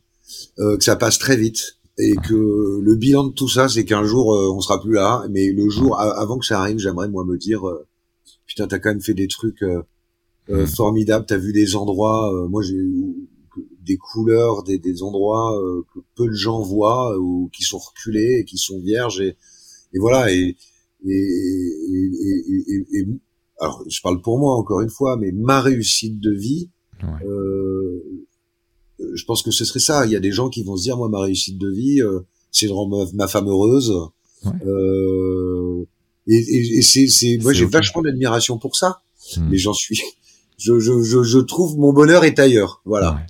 que 0.58 0.82
ça 0.82 0.96
passe 0.96 1.18
très 1.18 1.36
vite 1.36 1.78
et 1.98 2.14
que 2.16 2.80
le 2.82 2.94
bilan 2.96 3.24
de 3.24 3.32
tout 3.32 3.48
ça, 3.48 3.68
c'est 3.68 3.84
qu'un 3.84 4.04
jour 4.04 4.34
euh, 4.34 4.50
on 4.50 4.60
sera 4.60 4.80
plus 4.80 4.94
là. 4.94 5.24
Mais 5.30 5.52
le 5.52 5.68
jour 5.68 5.98
avant 6.00 6.38
que 6.38 6.46
ça 6.46 6.60
arrive, 6.60 6.78
j'aimerais 6.78 7.08
moi 7.08 7.24
me 7.24 7.36
dire, 7.36 7.66
euh, 7.68 7.86
putain, 8.54 8.68
t'as 8.68 8.78
quand 8.78 8.90
même 8.90 9.00
fait 9.00 9.14
des 9.14 9.26
trucs 9.28 9.62
euh, 9.62 9.82
euh, 10.50 10.62
Mm. 10.64 10.66
formidables. 10.68 11.26
T'as 11.26 11.38
vu 11.38 11.52
des 11.52 11.74
endroits. 11.74 12.32
euh, 12.32 12.46
moi, 12.48 12.62
j'ai 12.62 12.78
des 13.82 13.96
couleurs, 13.96 14.62
des, 14.62 14.78
des 14.78 15.02
endroits 15.02 15.58
euh, 15.60 15.82
que 15.92 16.00
peu 16.14 16.26
de 16.26 16.32
gens 16.34 16.60
voient 16.62 17.18
ou 17.18 17.50
qui 17.52 17.62
sont 17.64 17.78
reculés 17.78 18.38
et 18.40 18.44
qui 18.44 18.58
sont 18.58 18.78
vierges 18.80 19.20
et, 19.20 19.36
et 19.92 19.98
voilà 19.98 20.32
et 20.32 20.56
et, 21.06 21.12
et, 21.12 22.86
et- 22.98 23.06
alors 23.60 23.84
je 23.88 24.00
parle 24.02 24.20
pour 24.22 24.38
moi 24.38 24.54
encore 24.54 24.80
une 24.80 24.88
fois, 24.90 25.16
mais 25.16 25.30
ma 25.32 25.60
réussite 25.60 26.18
de 26.20 26.30
vie 26.32 26.70
Ouais. 27.02 27.26
euh, 27.26 28.02
je 29.14 29.24
pense 29.24 29.42
que 29.42 29.50
ce 29.50 29.64
serait 29.64 29.80
ça. 29.80 30.06
Il 30.06 30.12
y 30.12 30.16
a 30.16 30.20
des 30.20 30.32
gens 30.32 30.48
qui 30.48 30.62
vont 30.62 30.76
se 30.76 30.82
dire, 30.84 30.96
moi, 30.96 31.08
ma 31.08 31.20
réussite 31.20 31.58
de 31.58 31.68
vie, 31.70 32.00
c'est 32.50 32.66
de 32.68 32.72
rendre 32.72 33.08
ma, 33.14 33.28
femme 33.28 33.48
heureuse. 33.48 33.92
Et, 36.26 36.36
et, 36.36 36.78
et 36.78 36.82
c'est, 36.82 37.38
moi, 37.42 37.52
j'ai 37.52 37.66
vachement 37.66 38.02
d'admiration 38.02 38.58
pour 38.58 38.76
ça. 38.76 39.00
Hmm. 39.36 39.48
Mais 39.50 39.56
j'en 39.56 39.72
suis, 39.72 40.00
je, 40.58 40.78
je, 40.78 41.02
je, 41.02 41.22
je, 41.22 41.38
trouve 41.38 41.78
mon 41.78 41.92
bonheur 41.92 42.24
est 42.24 42.38
ailleurs. 42.38 42.82
Voilà. 42.84 43.20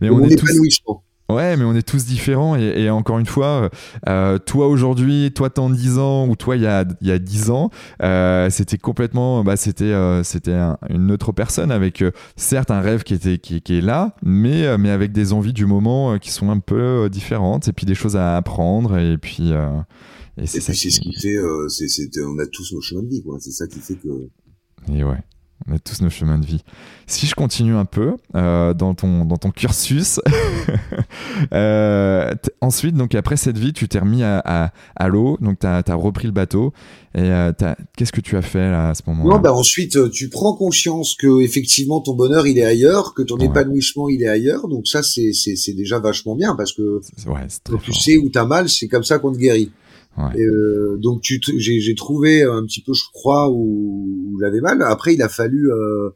Mais 0.00 0.10
on 0.10 0.22
est 0.24 0.32
épanouissement. 0.32 1.02
Ouais, 1.30 1.58
mais 1.58 1.64
on 1.64 1.74
est 1.74 1.86
tous 1.86 2.06
différents 2.06 2.56
et, 2.56 2.88
encore 2.88 3.18
une 3.18 3.26
fois, 3.26 3.68
euh, 4.08 4.38
toi 4.38 4.66
aujourd'hui, 4.66 5.30
toi 5.34 5.50
t'en 5.50 5.68
10 5.68 5.98
ans 5.98 6.26
ou 6.26 6.36
toi 6.36 6.56
il 6.56 6.62
y 6.62 6.66
a, 6.66 6.86
y 7.02 7.10
a 7.10 7.18
10 7.18 7.50
ans, 7.50 7.68
euh, 8.02 8.48
c'était 8.48 8.78
complètement, 8.78 9.44
bah, 9.44 9.58
c'était 9.58 9.84
euh, 9.84 10.22
c'était 10.22 10.56
une 10.88 11.10
autre 11.10 11.32
personne 11.32 11.70
avec 11.70 12.02
certes 12.36 12.70
un 12.70 12.80
rêve 12.80 13.02
qui 13.02 13.12
était 13.12 13.36
qui, 13.36 13.60
qui 13.60 13.76
est 13.76 13.82
là, 13.82 14.14
mais 14.22 14.78
mais 14.78 14.88
avec 14.88 15.12
des 15.12 15.34
envies 15.34 15.52
du 15.52 15.66
moment 15.66 16.18
qui 16.18 16.30
sont 16.30 16.48
un 16.48 16.60
peu 16.60 17.10
différentes 17.10 17.68
et 17.68 17.74
puis 17.74 17.84
des 17.84 17.94
choses 17.94 18.16
à 18.16 18.38
apprendre 18.38 18.96
et 18.96 19.18
puis 19.18 19.52
et 20.40 20.46
c'est 20.46 20.60
ça. 20.60 20.72
C'est 20.74 20.90
ce 20.90 21.00
qui 21.00 21.12
fait, 21.14 21.36
c'est 21.68 22.08
on 22.22 22.38
a 22.38 22.46
tous 22.46 22.72
nos 22.72 22.80
chemins 22.80 23.02
de 23.02 23.08
vie 23.08 23.22
quoi. 23.22 23.38
C'est 23.40 23.52
ça 23.52 23.66
qui 23.66 23.80
fait 23.80 23.96
que. 23.96 24.28
Et 24.92 25.04
ouais. 25.04 25.18
On 25.66 25.74
a 25.74 25.78
tous 25.78 26.00
nos 26.02 26.08
chemins 26.08 26.38
de 26.38 26.46
vie. 26.46 26.62
Si 27.06 27.26
je 27.26 27.34
continue 27.34 27.74
un 27.74 27.84
peu 27.84 28.14
euh, 28.36 28.74
dans, 28.74 28.94
ton, 28.94 29.24
dans 29.24 29.36
ton 29.36 29.50
cursus, 29.50 30.20
euh, 31.52 32.32
ensuite, 32.60 32.94
donc 32.94 33.14
après 33.14 33.36
cette 33.36 33.58
vie, 33.58 33.72
tu 33.72 33.88
t'es 33.88 33.98
remis 33.98 34.22
à, 34.22 34.72
à, 34.94 35.08
l'eau, 35.08 35.36
donc 35.40 35.58
tu 35.58 35.66
as, 35.66 35.82
repris 35.94 36.26
le 36.26 36.32
bateau. 36.32 36.72
Et 37.14 37.20
euh, 37.22 37.52
qu'est-ce 37.96 38.12
que 38.12 38.20
tu 38.20 38.36
as 38.36 38.42
fait 38.42 38.70
là, 38.70 38.90
à 38.90 38.94
ce 38.94 39.02
moment-là? 39.08 39.38
Bah 39.38 39.52
ensuite, 39.52 40.10
tu 40.10 40.28
prends 40.28 40.54
conscience 40.54 41.16
que 41.16 41.42
effectivement 41.42 42.00
ton 42.00 42.14
bonheur 42.14 42.46
il 42.46 42.58
est 42.58 42.64
ailleurs, 42.64 43.14
que 43.14 43.22
ton 43.22 43.36
épanouissement 43.38 44.08
il 44.08 44.22
est 44.22 44.28
ailleurs. 44.28 44.68
Donc 44.68 44.86
ça, 44.86 45.02
c'est 45.02 45.74
déjà 45.74 45.98
vachement 45.98 46.36
bien 46.36 46.54
parce 46.54 46.72
que 46.72 47.00
ouais, 47.26 47.46
tu 47.82 47.92
sais 47.92 48.16
où 48.16 48.28
t'as 48.30 48.46
mal, 48.46 48.68
c'est 48.68 48.86
comme 48.86 49.04
ça 49.04 49.18
qu'on 49.18 49.32
te 49.32 49.38
guérit. 49.38 49.72
Euh, 50.36 50.96
donc 50.98 51.22
tu, 51.22 51.40
j'ai, 51.58 51.94
trouvé 51.94 52.42
un 52.42 52.64
petit 52.64 52.82
peu, 52.82 52.92
je 52.94 53.04
crois, 53.12 53.48
où, 53.50 54.06
où 54.32 54.40
j'avais 54.40 54.60
mal. 54.60 54.82
Après, 54.82 55.14
il 55.14 55.22
a 55.22 55.28
fallu 55.28 55.70
euh, 55.70 56.10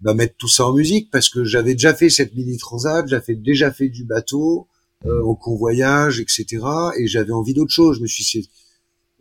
bah, 0.00 0.14
mettre 0.14 0.34
tout 0.38 0.48
ça 0.48 0.66
en 0.66 0.74
musique 0.74 1.10
parce 1.10 1.28
que 1.28 1.44
j'avais 1.44 1.72
déjà 1.72 1.94
fait 1.94 2.10
cette 2.10 2.34
mini 2.34 2.56
transat, 2.56 3.06
j'avais 3.06 3.34
déjà 3.34 3.70
fait 3.70 3.88
du 3.88 4.04
bateau 4.04 4.68
euh, 5.06 5.22
en 5.24 5.34
convoyage, 5.34 6.20
etc. 6.20 6.58
Et 6.98 7.06
j'avais 7.06 7.32
envie 7.32 7.54
d'autre 7.54 7.72
chose. 7.72 7.96
Je 7.98 8.02
me 8.02 8.06
suis 8.06 8.24
dit, 8.24 8.48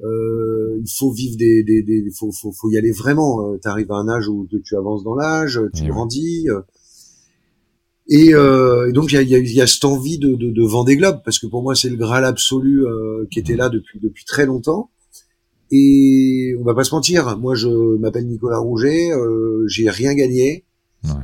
euh, 0.03 0.79
il 0.79 0.89
faut 0.89 1.11
vivre 1.11 1.37
des, 1.37 1.63
des, 1.63 1.81
des 1.81 2.03
faut, 2.11 2.31
faut, 2.31 2.51
faut 2.51 2.69
y 2.69 2.77
aller 2.77 2.91
vraiment. 2.91 3.53
Euh, 3.53 3.57
tu 3.61 3.67
arrives 3.67 3.91
à 3.91 3.95
un 3.95 4.07
âge 4.07 4.27
où 4.27 4.47
tu 4.63 4.75
avances 4.75 5.03
dans 5.03 5.15
l'âge, 5.15 5.59
tu 5.73 5.85
grandis. 5.87 6.49
Euh, 6.49 6.61
et, 8.09 8.33
euh, 8.33 8.89
et, 8.89 8.91
donc 8.93 9.11
il 9.11 9.15
y 9.15 9.17
a, 9.17 9.21
y, 9.21 9.35
a, 9.35 9.39
y 9.39 9.61
a, 9.61 9.67
cette 9.67 9.85
envie 9.85 10.17
de, 10.17 10.35
de, 10.35 10.49
de 10.51 10.63
Vendée 10.63 10.95
Globe 10.95 11.21
parce 11.25 11.39
que 11.39 11.47
pour 11.47 11.61
moi 11.61 11.75
c'est 11.75 11.89
le 11.89 11.97
graal 11.97 12.23
absolu 12.25 12.85
euh, 12.85 13.25
qui 13.31 13.39
était 13.39 13.55
là 13.55 13.69
depuis 13.69 13.99
depuis 13.99 14.25
très 14.25 14.45
longtemps. 14.45 14.91
Et 15.69 16.55
on 16.59 16.63
va 16.63 16.73
pas 16.73 16.85
se 16.85 16.95
mentir, 16.95 17.37
moi 17.37 17.53
je 17.53 17.67
m'appelle 17.97 18.25
Nicolas 18.25 18.59
Rouget, 18.59 19.11
euh, 19.11 19.65
j'ai 19.67 19.89
rien 19.89 20.13
gagné. 20.13 20.63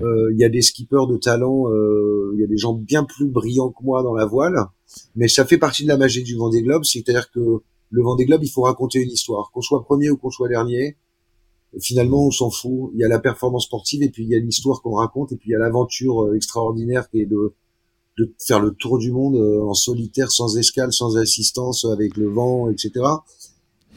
Euh, 0.02 0.32
il 0.32 0.40
y 0.40 0.44
a 0.44 0.50
des 0.50 0.62
skippers 0.62 1.08
de 1.08 1.18
talent, 1.18 1.70
euh, 1.70 2.32
il 2.36 2.40
y 2.40 2.44
a 2.44 2.48
des 2.48 2.58
gens 2.58 2.74
bien 2.74 3.04
plus 3.04 3.28
brillants 3.28 3.70
que 3.70 3.84
moi 3.84 4.02
dans 4.04 4.14
la 4.14 4.26
voile, 4.26 4.56
mais 5.16 5.28
ça 5.28 5.46
fait 5.46 5.58
partie 5.58 5.84
de 5.84 5.90
la 5.90 5.98
magie 5.98 6.24
du 6.24 6.36
Vendée 6.36 6.62
Globe, 6.62 6.84
c'est-à-dire 6.84 7.32
que 7.32 7.40
le 7.90 8.02
Vendée 8.02 8.26
Globe 8.26 8.44
il 8.44 8.50
faut 8.50 8.62
raconter 8.62 9.00
une 9.00 9.10
histoire, 9.10 9.52
qu'on 9.52 9.62
soit 9.62 9.84
premier 9.84 10.10
ou 10.10 10.18
qu'on 10.18 10.30
soit 10.30 10.48
dernier 10.48 10.96
finalement 11.82 12.28
on 12.28 12.32
s'en 12.32 12.50
fout. 12.50 12.92
Il 12.94 13.00
y 13.00 13.04
a 13.04 13.08
la 13.08 13.20
performance 13.20 13.66
sportive 13.66 14.04
et 14.04 14.10
puis 14.10 14.24
il 14.24 14.30
y 14.30 14.36
a 14.36 14.40
l'histoire 14.40 14.82
qu'on 14.82 14.96
raconte 14.96 15.32
et 15.32 15.38
puis 15.38 15.50
il 15.50 15.54
y 15.54 15.56
a 15.56 15.60
l'aventure 15.60 16.24
euh, 16.24 16.36
extraordinaire 16.36 17.10
qui 17.10 17.22
est 17.22 17.26
de, 17.26 17.54
de 18.18 18.34
faire 18.46 18.60
le 18.60 18.72
tour 18.72 18.98
du 18.98 19.12
monde 19.12 19.36
euh, 19.36 19.64
en 19.64 19.74
solitaire, 19.74 20.32
sans 20.32 20.58
escale, 20.58 20.94
sans 20.94 21.18
assistance, 21.18 21.86
avec 21.86 22.18
le 22.18 22.30
vent, 22.30 22.70
etc. 22.70 22.92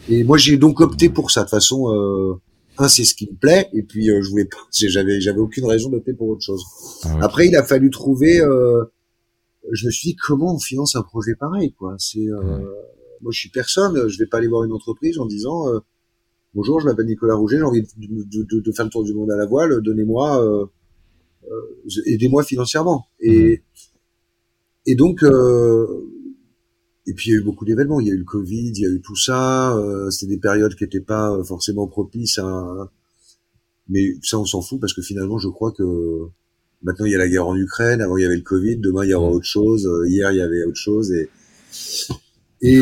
Et 0.09 0.25
moi 0.25 0.39
j'ai 0.39 0.57
donc 0.57 0.81
opté 0.81 1.09
pour 1.09 1.31
ça. 1.31 1.45
De 1.45 1.49
façon, 1.49 1.93
euh, 1.93 2.35
un 2.79 2.89
c'est 2.89 3.05
ce 3.05 3.15
qui 3.15 3.29
me 3.31 3.37
plaît 3.37 3.69
et 3.73 3.83
puis 3.83 4.07
je 4.07 4.31
voulais 4.31 4.47
pas, 4.47 4.59
j'avais 4.73 5.21
j'avais 5.21 5.41
aucune 5.41 5.67
raison 5.67 5.91
d'opter 5.91 6.13
pour 6.13 6.29
autre 6.29 6.43
chose. 6.43 6.65
Ah 7.05 7.19
Après 7.23 7.47
il 7.47 7.57
a 7.57 7.65
fallu 7.65 7.91
trouver. 7.91 8.37
je 9.73 9.87
me 9.87 9.91
suis 9.91 10.11
dit 10.11 10.17
comment 10.17 10.55
on 10.55 10.59
finance 10.59 10.95
un 10.95 11.03
projet 11.03 11.35
pareil 11.35 11.73
quoi? 11.73 11.97
C'est 11.99 12.27
moi 13.23 13.33
je 13.33 13.39
suis 13.39 13.49
personne, 13.49 14.09
je 14.09 14.19
vais 14.19 14.27
pas 14.27 14.39
aller 14.39 14.47
voir 14.49 14.65
une 14.65 14.73
entreprise 14.73 15.19
en 15.19 15.25
disant 15.25 15.65
Bonjour, 16.57 16.81
je 16.81 16.87
m'appelle 16.87 17.05
Nicolas 17.05 17.35
Rouget, 17.35 17.59
j'ai 17.59 17.65
envie 17.65 17.83
de, 17.83 18.73
faire 18.73 18.87
le 18.87 18.91
tour 18.91 19.05
du 19.05 19.13
monde 19.13 19.31
à 19.31 19.37
la 19.37 19.45
voile, 19.45 19.83
donnez-moi, 19.83 20.43
euh, 20.43 20.65
euh, 21.45 22.03
aidez-moi 22.07 22.45
financièrement. 22.45 23.09
Et, 23.21 23.63
et 24.87 24.95
donc, 24.95 25.23
euh, 25.23 25.87
et 27.07 27.13
puis 27.13 27.29
il 27.29 27.33
y 27.35 27.37
a 27.37 27.41
eu 27.41 27.45
beaucoup 27.45 27.67
d'événements, 27.67 28.01
il 28.01 28.07
y 28.07 28.11
a 28.11 28.15
eu 28.15 28.19
le 28.19 28.25
Covid, 28.25 28.73
il 28.75 28.81
y 28.81 28.87
a 28.87 28.89
eu 28.89 29.03
tout 29.03 29.17
ça, 29.17 29.79
c'était 30.09 30.31
des 30.31 30.39
périodes 30.39 30.75
qui 30.77 30.85
n'étaient 30.85 30.99
pas 30.99 31.39
forcément 31.45 31.87
propices 31.89 32.39
à... 32.39 32.91
Mais 33.91 34.15
ça, 34.23 34.39
on 34.39 34.47
s'en 34.47 34.63
fout 34.63 34.81
parce 34.81 34.95
que 34.95 35.03
finalement, 35.03 35.37
je 35.37 35.49
crois 35.49 35.73
que 35.73 35.83
maintenant, 36.83 37.05
il 37.05 37.13
y 37.13 37.17
a 37.17 37.19
la 37.19 37.29
guerre 37.29 37.49
en 37.49 37.55
Ukraine, 37.55 38.01
avant, 38.01 38.17
il 38.17 38.23
y 38.23 38.25
avait 38.25 38.35
le 38.35 38.41
Covid, 38.41 38.79
demain, 38.79 39.05
il 39.05 39.11
y 39.11 39.15
aura 39.15 39.29
autre 39.29 39.45
chose, 39.45 39.87
hier, 40.09 40.33
il 40.33 40.39
y 40.39 40.41
avait 40.41 40.65
autre 40.65 40.79
chose. 40.79 41.13
Et, 41.13 41.29
et, 42.63 42.81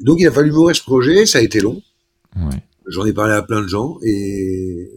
donc 0.00 0.18
il 0.20 0.26
a 0.26 0.32
fallu 0.32 0.52
mourir 0.52 0.74
ce 0.74 0.82
projet, 0.82 1.26
ça 1.26 1.38
a 1.38 1.42
été 1.42 1.60
long. 1.60 1.82
Ouais. 2.36 2.62
J'en 2.86 3.04
ai 3.04 3.12
parlé 3.12 3.34
à 3.34 3.42
plein 3.42 3.62
de 3.62 3.68
gens 3.68 3.98
et 4.02 4.90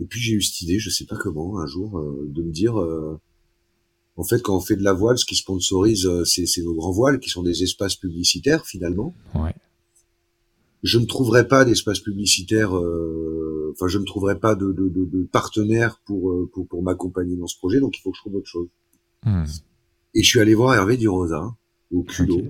et 0.00 0.06
puis 0.06 0.20
j'ai 0.20 0.34
eu 0.34 0.42
cette 0.42 0.60
idée, 0.62 0.78
je 0.78 0.90
sais 0.90 1.06
pas 1.06 1.16
comment, 1.16 1.58
un 1.60 1.66
jour, 1.66 1.98
euh, 1.98 2.28
de 2.28 2.42
me 2.42 2.50
dire, 2.50 2.78
euh, 2.80 3.18
en 4.16 4.24
fait, 4.24 4.42
quand 4.42 4.56
on 4.56 4.60
fait 4.60 4.76
de 4.76 4.82
la 4.82 4.92
voile, 4.92 5.18
ce 5.18 5.24
qui 5.24 5.36
sponsorise, 5.36 6.06
euh, 6.06 6.24
c'est, 6.24 6.62
nos 6.62 6.74
grands 6.74 6.90
voiles, 6.90 7.20
qui 7.20 7.30
sont 7.30 7.42
des 7.42 7.62
espaces 7.62 7.96
publicitaires 7.96 8.66
finalement. 8.66 9.14
Ouais. 9.34 9.54
Je 10.82 10.98
ne 10.98 11.06
trouverai 11.06 11.48
pas 11.48 11.64
d'espace 11.64 12.00
publicitaire, 12.00 12.72
enfin, 12.72 13.88
je 13.88 13.98
ne 13.98 14.04
trouverai 14.04 14.38
pas 14.38 14.54
de, 14.54 14.72
de, 14.72 14.88
de, 14.90 15.06
de 15.06 15.24
partenaire 15.24 15.98
pour, 16.04 16.50
pour, 16.52 16.66
pour 16.66 16.82
m'accompagner 16.82 17.36
dans 17.36 17.46
ce 17.46 17.56
projet, 17.56 17.80
donc 17.80 17.96
il 17.96 18.02
faut 18.02 18.10
que 18.10 18.16
je 18.18 18.20
trouve 18.20 18.34
autre 18.34 18.48
chose. 18.48 18.68
Hmm. 19.24 19.44
Et 20.14 20.22
je 20.22 20.28
suis 20.28 20.40
allé 20.40 20.54
voir 20.54 20.74
Hervé 20.74 20.98
Durosa 20.98 21.56
au 21.90 22.02
culot. 22.02 22.42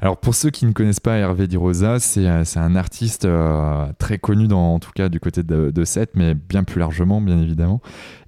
Alors 0.00 0.16
pour 0.16 0.34
ceux 0.34 0.50
qui 0.50 0.64
ne 0.64 0.72
connaissent 0.72 1.00
pas 1.00 1.16
Hervé 1.16 1.48
Di 1.48 1.56
Rosa, 1.56 1.98
c'est 1.98 2.26
euh, 2.26 2.44
un 2.54 2.76
artiste 2.76 3.24
euh, 3.24 3.86
très 3.98 4.18
connu 4.18 4.46
dans, 4.46 4.74
en 4.74 4.78
tout 4.78 4.92
cas 4.94 5.08
du 5.08 5.18
côté 5.18 5.42
de, 5.42 5.70
de 5.70 5.84
Sète, 5.84 6.10
mais 6.14 6.34
bien 6.34 6.62
plus 6.62 6.78
largement 6.78 7.20
bien 7.20 7.40
évidemment. 7.40 7.80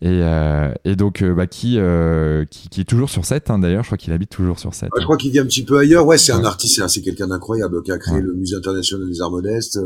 Et, 0.03 0.09
euh, 0.09 0.73
et 0.85 0.97
donc 0.97 1.23
bah, 1.23 1.47
qui, 1.47 1.79
qui, 2.51 2.69
qui 2.69 2.81
est 2.81 2.85
toujours 2.85 3.09
sur 3.09 3.25
Sète 3.25 3.51
hein, 3.51 3.61
d'ailleurs, 3.61 3.85
je 3.85 3.89
crois 3.89 3.99
qu'il 3.99 4.13
habite 4.13 4.31
toujours 4.31 4.59
sur 4.59 4.75
Sète. 4.75 4.91
je 4.99 5.05
crois 5.05 5.17
qu'il 5.17 5.31
vit 5.31 5.39
un 5.39 5.47
petit 5.47 5.65
peu 5.65 5.79
ailleurs. 5.79 6.07
Ouais, 6.07 6.19
c'est 6.19 6.33
un 6.33 6.45
artiste, 6.45 6.87
c'est 6.89 7.03
quelqu'un 7.03 7.29
d'incroyable 7.29 7.83
qui 7.83 7.93
a 7.93 7.99
créé 7.99 8.21
le 8.21 8.35
Musée 8.35 8.57
international 8.57 9.09
des 9.09 9.21
arts 9.21 9.31
modestes, 9.31 9.79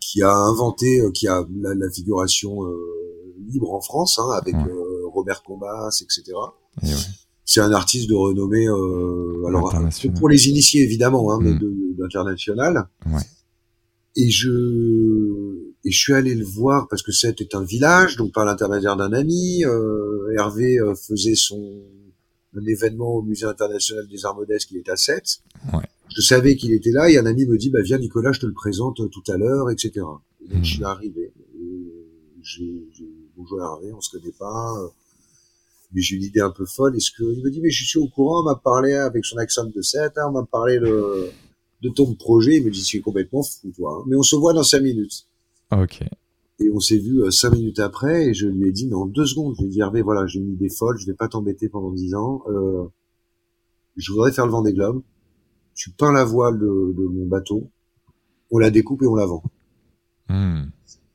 qui 0.00 0.22
a 0.22 0.34
inventé, 0.34 1.02
qui 1.12 1.28
a 1.28 1.44
la, 1.60 1.90
figuration 1.90 2.60
libre 3.48 3.74
en 3.74 3.80
France 3.80 4.18
hein, 4.18 4.30
avec 4.40 4.54
Robert 5.12 5.42
Combas, 5.42 6.02
etc. 6.02 6.32
Et 6.82 6.86
c'est 7.50 7.60
un 7.60 7.72
artiste 7.72 8.08
de 8.08 8.14
renommée, 8.14 8.68
euh, 8.68 9.44
alors 9.48 9.74
pour 10.16 10.28
les 10.28 10.48
initiés 10.48 10.84
évidemment, 10.84 11.32
hein, 11.32 11.40
mais 11.42 11.50
mm. 11.50 11.96
d'international. 11.98 12.86
Ouais. 13.06 13.22
Et 14.14 14.30
je 14.30 15.66
et 15.84 15.90
je 15.90 15.98
suis 15.98 16.12
allé 16.12 16.36
le 16.36 16.44
voir 16.44 16.86
parce 16.86 17.02
que 17.02 17.10
c'était 17.10 17.56
un 17.56 17.64
village, 17.64 18.16
donc 18.16 18.32
par 18.32 18.44
l'intermédiaire 18.44 18.96
d'un 18.96 19.12
ami. 19.12 19.64
Euh, 19.64 20.32
Hervé 20.38 20.78
euh, 20.78 20.94
faisait 20.94 21.34
son 21.34 21.82
un 22.56 22.64
événement 22.66 23.16
au 23.16 23.22
Musée 23.22 23.46
international 23.46 24.06
des 24.06 24.24
arts 24.24 24.36
modestes 24.36 24.68
qui 24.68 24.76
est 24.78 24.88
à 24.88 24.94
7. 24.94 25.40
Ouais. 25.72 25.80
Je 26.16 26.22
savais 26.22 26.54
qu'il 26.54 26.72
était 26.72 26.92
là 26.92 27.10
et 27.10 27.18
un 27.18 27.26
ami 27.26 27.46
me 27.46 27.58
dit 27.58 27.70
bah 27.70 27.82
viens 27.82 27.98
Nicolas, 27.98 28.30
je 28.30 28.38
te 28.38 28.46
le 28.46 28.52
présente 28.52 29.00
tout 29.10 29.32
à 29.32 29.36
l'heure, 29.36 29.70
etc. 29.70 29.92
donc 30.48 30.62
je 30.62 30.70
suis 30.70 30.82
mm. 30.82 30.84
arrivé. 30.84 31.32
J'ai 32.42 32.86
bonjour 33.36 33.60
Hervé, 33.60 33.92
on 33.92 34.00
se 34.00 34.16
connaît 34.16 34.34
pas 34.38 34.72
mais 35.92 36.00
j'ai 36.00 36.16
une 36.16 36.22
idée 36.22 36.40
un 36.40 36.50
peu 36.50 36.66
folle. 36.66 36.96
Est-ce 36.96 37.10
que 37.10 37.22
il 37.22 37.42
me 37.42 37.50
dit 37.50 37.60
mais 37.60 37.70
je 37.70 37.84
suis 37.84 37.98
au 37.98 38.08
courant, 38.08 38.42
on 38.42 38.44
m'a 38.44 38.56
parlé 38.56 38.94
avec 38.94 39.24
son 39.24 39.36
accent 39.38 39.64
de 39.64 39.82
7, 39.82 40.12
hein, 40.16 40.26
on 40.28 40.32
m'a 40.32 40.44
parlé 40.44 40.78
de, 40.78 41.30
de 41.82 41.88
ton 41.88 42.14
projet. 42.14 42.56
Il 42.58 42.64
me 42.64 42.70
dit 42.70 42.82
c'est 42.82 43.00
complètement 43.00 43.42
fou 43.42 43.72
toi. 43.76 43.98
Hein. 43.98 44.04
Mais 44.08 44.16
on 44.16 44.22
se 44.22 44.36
voit 44.36 44.52
dans 44.52 44.62
cinq 44.62 44.82
minutes. 44.82 45.26
Ok. 45.72 46.02
Et 46.62 46.70
on 46.72 46.80
s'est 46.80 46.98
vu 46.98 47.22
euh, 47.22 47.30
cinq 47.30 47.52
minutes 47.52 47.78
après 47.78 48.28
et 48.28 48.34
je 48.34 48.46
lui 48.46 48.68
ai 48.68 48.72
dit 48.72 48.86
mais 48.86 48.94
en 48.94 49.06
deux 49.06 49.26
secondes, 49.26 49.54
je 49.56 49.62
lui 49.62 49.68
ai 49.68 49.70
dit 49.70 49.80
Hervé 49.80 50.02
voilà 50.02 50.26
j'ai 50.26 50.38
une 50.38 50.52
idée 50.52 50.68
folle, 50.68 50.98
je 50.98 51.06
vais 51.06 51.14
pas 51.14 51.28
t'embêter 51.28 51.68
pendant 51.68 51.92
dix 51.92 52.14
ans. 52.14 52.42
Euh, 52.48 52.84
je 53.96 54.12
voudrais 54.12 54.32
faire 54.32 54.46
le 54.46 54.52
vent 54.52 54.62
des 54.62 54.72
globes. 54.72 55.02
Tu 55.74 55.90
peins 55.90 56.12
la 56.12 56.24
voile 56.24 56.58
de, 56.58 56.94
de 56.96 57.06
mon 57.08 57.26
bateau, 57.26 57.70
on 58.50 58.58
la 58.58 58.70
découpe 58.70 59.02
et 59.02 59.06
on 59.06 59.14
la 59.14 59.26
vend. 59.26 59.42
Hmm. 60.28 60.64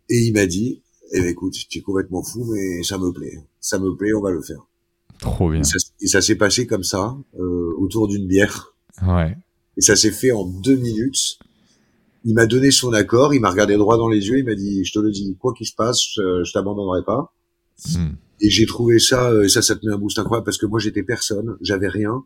Et 0.10 0.26
il 0.28 0.34
m'a 0.34 0.48
dit 0.48 0.82
eh 1.12 1.22
ben 1.22 1.30
écoute, 1.30 1.54
tu 1.70 1.80
es 1.80 1.82
complètement 1.82 2.24
fou, 2.24 2.44
mais 2.52 2.84
ça 2.84 2.98
me 2.98 3.12
plaît. 3.12 3.38
Ça 3.66 3.80
me 3.80 3.96
plaît, 3.96 4.14
on 4.14 4.22
va 4.22 4.30
le 4.30 4.42
faire. 4.44 4.68
Trop 5.20 5.50
bien. 5.50 5.62
Et 6.02 6.08
ça, 6.08 6.22
s'est 6.22 6.36
passé 6.36 6.68
comme 6.68 6.84
ça, 6.84 7.18
euh, 7.40 7.74
autour 7.80 8.08
d'une 8.08 8.28
bière. 8.28 8.76
Ouais. 9.02 9.36
Et 9.76 9.82
ça 9.82 9.96
s'est 9.96 10.12
fait 10.12 10.32
en 10.32 10.46
deux 10.46 10.76
minutes. 10.76 11.40
Il 12.26 12.36
m'a 12.36 12.46
donné 12.46 12.70
son 12.70 12.94
accord, 12.94 13.34
il 13.34 13.40
m'a 13.42 13.50
regardé 13.50 13.76
droit 13.76 13.98
dans 13.98 14.08
les 14.08 14.28
yeux, 14.28 14.38
il 14.38 14.46
m'a 14.46 14.54
dit, 14.54 14.86
je 14.86 14.94
te 14.94 15.00
le 15.00 15.10
dis, 15.10 15.36
quoi 15.40 15.54
qu'il 15.54 15.66
se 15.66 15.74
passe, 15.74 16.00
je, 16.14 16.44
je 16.44 16.54
t'abandonnerai 16.54 17.04
pas. 17.04 17.34
Hmm. 17.96 18.12
Et 18.40 18.52
j'ai 18.52 18.68
trouvé 18.68 19.00
ça, 19.00 19.32
euh, 19.32 19.46
et 19.46 19.50
ça, 19.50 19.64
ça 19.64 19.76
te 19.76 19.84
met 19.86 19.92
un 19.94 19.98
boost 19.98 20.20
incroyable 20.20 20.46
parce 20.46 20.58
que 20.60 20.66
moi 20.68 20.80
j'étais 20.80 21.04
personne, 21.04 21.58
j'avais 21.62 21.88
rien, 21.88 22.24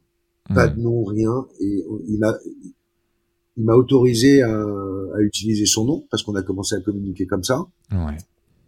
pas 0.53 0.67
Hmm. 0.67 0.75
de 0.75 0.81
nom, 0.81 1.03
rien, 1.05 1.45
et 1.61 1.85
il 2.09 2.17
m'a, 2.19 2.33
il 3.55 3.63
m'a 3.63 3.75
autorisé 3.75 4.41
à, 4.41 4.51
à 4.51 5.21
utiliser 5.21 5.65
son 5.65 5.85
nom 5.85 6.05
parce 6.11 6.23
qu'on 6.23 6.35
a 6.35 6.43
commencé 6.43 6.75
à 6.75 6.81
communiquer 6.81 7.27
comme 7.27 7.43
ça. 7.45 7.65
Ouais. 7.91 8.17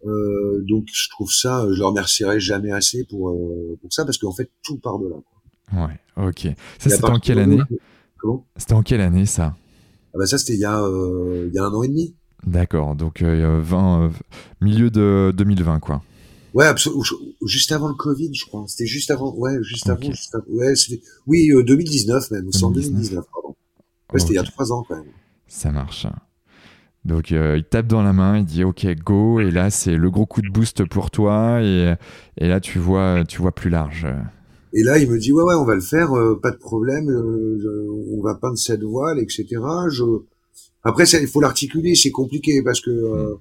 Euh, 0.04 0.64
donc 0.68 0.86
je 0.92 1.08
trouve 1.10 1.30
ça, 1.32 1.64
je 1.70 1.78
le 1.78 1.84
remercierai 1.86 2.40
jamais 2.40 2.72
assez 2.72 3.04
pour 3.04 3.30
euh, 3.30 3.78
pour 3.80 3.92
ça 3.92 4.04
parce 4.04 4.18
qu'en 4.18 4.32
fait 4.32 4.50
tout 4.64 4.78
part 4.78 4.98
de 4.98 5.08
là. 5.08 5.16
quoi. 5.72 5.86
Ouais. 5.86 6.28
Ok. 6.28 6.48
Ça, 6.78 6.90
c'était 6.90 7.04
en 7.04 7.18
quelle 7.20 7.38
année 7.38 7.60
Comment? 8.18 8.44
C'était 8.56 8.74
en 8.74 8.82
quelle 8.82 9.00
année, 9.00 9.26
ça? 9.26 9.54
Ah 10.14 10.18
bah 10.18 10.26
ça 10.26 10.38
c'était 10.38 10.54
il 10.54 10.60
y 10.60 10.64
a 10.64 10.82
euh, 10.82 11.46
il 11.48 11.54
y 11.54 11.58
a 11.58 11.64
un 11.64 11.72
an 11.72 11.82
et 11.82 11.88
demi. 11.88 12.14
D'accord. 12.44 12.96
Donc, 12.96 13.22
euh, 13.22 13.60
20, 13.62 14.06
euh, 14.06 14.10
milieu 14.60 14.90
de 14.90 15.32
2020, 15.36 15.78
quoi. 15.78 16.02
Ouais, 16.54 16.66
absolument. 16.66 17.02
Juste 17.46 17.70
avant 17.70 17.86
le 17.86 17.94
Covid, 17.94 18.34
je 18.34 18.44
crois. 18.44 18.64
C'était 18.66 18.84
juste 18.86 19.12
avant. 19.12 19.32
Ouais, 19.36 19.56
juste 19.62 19.88
avant. 19.88 20.02
Juste 20.10 20.34
avant- 20.34 20.44
Ouais. 20.48 20.74
Oui, 21.28 21.50
euh, 21.52 21.62
2019 21.62 22.30
même. 22.32 22.50
C'est 22.52 22.64
en 22.64 22.70
2019. 22.70 22.94
2019, 22.94 23.24
pardon. 23.32 23.56
Ouais, 24.12 24.18
c'était 24.20 24.32
il 24.32 24.36
y 24.36 24.38
a 24.38 24.42
trois 24.42 24.72
ans 24.72 24.84
quand 24.86 24.96
même. 24.96 25.06
Ça 25.46 25.70
marche. 25.70 26.06
Donc 27.04 27.32
euh, 27.32 27.56
il 27.58 27.64
tape 27.64 27.88
dans 27.88 28.02
la 28.02 28.12
main, 28.12 28.38
il 28.38 28.44
dit 28.44 28.62
ok 28.62 28.86
go 29.04 29.40
et 29.40 29.50
là 29.50 29.70
c'est 29.70 29.96
le 29.96 30.10
gros 30.10 30.24
coup 30.26 30.40
de 30.40 30.48
boost 30.48 30.84
pour 30.84 31.10
toi 31.10 31.60
et, 31.60 31.94
et 32.38 32.46
là 32.46 32.60
tu 32.60 32.78
vois 32.78 33.24
tu 33.26 33.42
vois 33.42 33.52
plus 33.52 33.70
large. 33.70 34.06
Et 34.74 34.82
là, 34.82 34.98
il 34.98 35.10
me 35.10 35.18
dit 35.18 35.32
ouais, 35.32 35.44
ouais, 35.44 35.54
on 35.54 35.64
va 35.66 35.74
le 35.74 35.82
faire, 35.82 36.16
euh, 36.16 36.38
pas 36.40 36.50
de 36.50 36.56
problème. 36.56 37.10
euh, 37.10 37.86
on 38.10 38.22
va 38.22 38.34
peindre 38.36 38.56
cette 38.56 38.82
voile, 38.82 39.18
etc. 39.18 39.46
Je. 39.90 40.02
Après, 40.82 41.04
ça, 41.04 41.20
il 41.20 41.26
faut 41.26 41.42
l'articuler. 41.42 41.94
C'est 41.94 42.10
compliqué 42.10 42.62
parce 42.62 42.80
que 42.80 42.90
euh, 42.90 43.34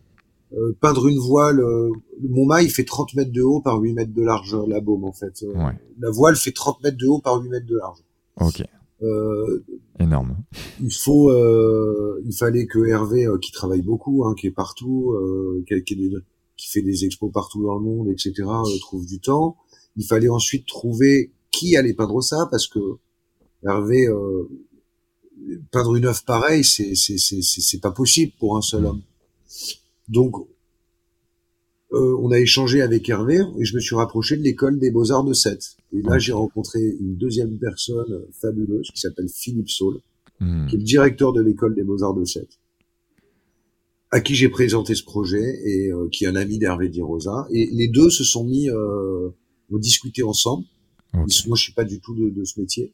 euh, 0.58 0.76
peindre 0.82 1.08
une 1.08 1.20
voile, 1.20 1.62
euh, 1.62 1.90
mon 2.30 2.46
mât, 2.46 2.64
il 2.64 2.70
fait 2.70 2.84
30 2.84 3.14
mètres 3.16 3.32
de 3.32 3.42
haut 3.44 3.62
par 3.62 3.80
8 3.80 3.94
mètres 3.94 4.14
de 4.14 4.24
large, 4.24 4.58
la 4.68 4.82
baume 4.82 5.06
en 5.06 5.14
fait. 5.14 5.46
Ouais. 5.56 5.72
La 6.00 6.12
voile 6.12 6.36
fait 6.36 6.52
30 6.52 6.84
mètres 6.84 6.98
de 6.98 7.08
haut 7.08 7.20
par 7.20 7.38
8 7.42 7.50
mètres 7.50 7.68
de 7.68 7.78
large. 7.78 8.00
Ok 8.42 8.66
Euh, 9.04 9.64
énorme. 10.00 10.38
il 10.80 10.94
faut, 10.94 11.32
euh, 11.32 12.22
il 12.26 12.34
fallait 12.36 12.68
que 12.68 12.80
Hervé, 12.86 13.26
euh, 13.26 13.38
qui 13.40 13.52
travaille 13.52 13.82
beaucoup, 13.82 14.26
hein, 14.26 14.36
qui 14.40 14.48
est 14.48 14.52
partout, 14.52 15.12
euh, 15.14 15.64
qui, 15.68 15.84
qui, 15.84 15.94
est 15.94 15.98
des- 16.10 16.16
qui 16.58 16.68
fait 16.70 16.82
des 16.84 17.06
expos 17.06 17.32
partout 17.32 17.64
dans 17.64 17.76
le 17.78 17.84
monde, 17.84 18.10
etc., 18.10 18.34
euh, 18.48 18.78
trouve 18.80 19.06
du 19.06 19.20
temps. 19.20 19.58
Il 19.96 20.06
fallait 20.06 20.30
ensuite 20.30 20.68
trouver 20.68 21.32
qui 21.52 21.76
allait 21.76 21.94
peindre 21.94 22.22
ça, 22.22 22.48
parce 22.52 22.68
que 22.68 22.80
Hervé, 23.64 24.08
euh, 24.08 24.48
peindre 25.72 25.96
une 25.96 26.06
œuvre 26.06 26.24
pareille, 26.26 26.64
c'est 26.64 26.94
c'est 26.96 27.18
c'est 27.18 27.42
c'est 27.42 27.62
c'est 27.62 27.80
pas 27.80 27.92
possible 27.92 28.32
pour 28.40 28.56
un 28.58 28.62
seul 28.62 28.86
homme. 28.86 29.02
Donc, 30.08 30.36
euh, 31.94 32.16
on 32.20 32.32
a 32.32 32.40
échangé 32.40 32.82
avec 32.82 33.08
Hervé 33.10 33.42
et 33.60 33.66
je 33.66 33.76
me 33.76 33.80
suis 33.82 33.96
rapproché 33.96 34.38
de 34.38 34.42
l'école 34.44 34.80
des 34.80 34.92
beaux 34.92 35.12
arts 35.12 35.24
de 35.26 35.34
Sète. 35.34 35.76
Et 35.94 36.02
là, 36.02 36.18
j'ai 36.20 36.32
rencontré 36.32 36.80
une 37.00 37.16
deuxième 37.18 37.58
personne 37.60 38.22
fabuleuse 38.40 38.90
qui 38.94 39.00
s'appelle 39.02 39.28
Philippe 39.30 39.70
Saul 39.70 40.00
Hmm. 40.44 40.66
qui 40.66 40.76
est 40.76 40.80
le 40.80 40.84
directeur 40.84 41.34
de 41.34 41.42
l'école 41.44 41.76
des 41.76 41.84
beaux-arts 41.84 42.16
de 42.16 42.26
Sète, 42.26 42.58
à 44.10 44.22
qui 44.22 44.34
j'ai 44.34 44.50
présenté 44.50 44.96
ce 44.96 45.04
projet 45.04 45.60
et 45.66 45.92
euh, 45.92 46.10
qui 46.12 46.24
est 46.24 46.28
un 46.28 46.36
ami 46.36 46.58
d'Hervé 46.58 46.90
Di 46.90 47.00
Rosa. 47.02 47.48
Et 47.52 47.70
les 47.72 47.88
deux 47.88 48.10
se 48.10 48.24
sont 48.24 48.44
mis, 48.44 48.68
euh, 48.70 49.30
ont 49.72 49.78
discuté 49.78 50.24
ensemble. 50.24 50.66
Ils- 51.14 51.48
moi, 51.48 51.56
je 51.56 51.62
suis 51.64 51.74
pas 51.74 51.84
du 51.84 52.00
tout 52.00 52.16
de, 52.16 52.30
de 52.32 52.44
ce 52.44 52.60
métier. 52.60 52.92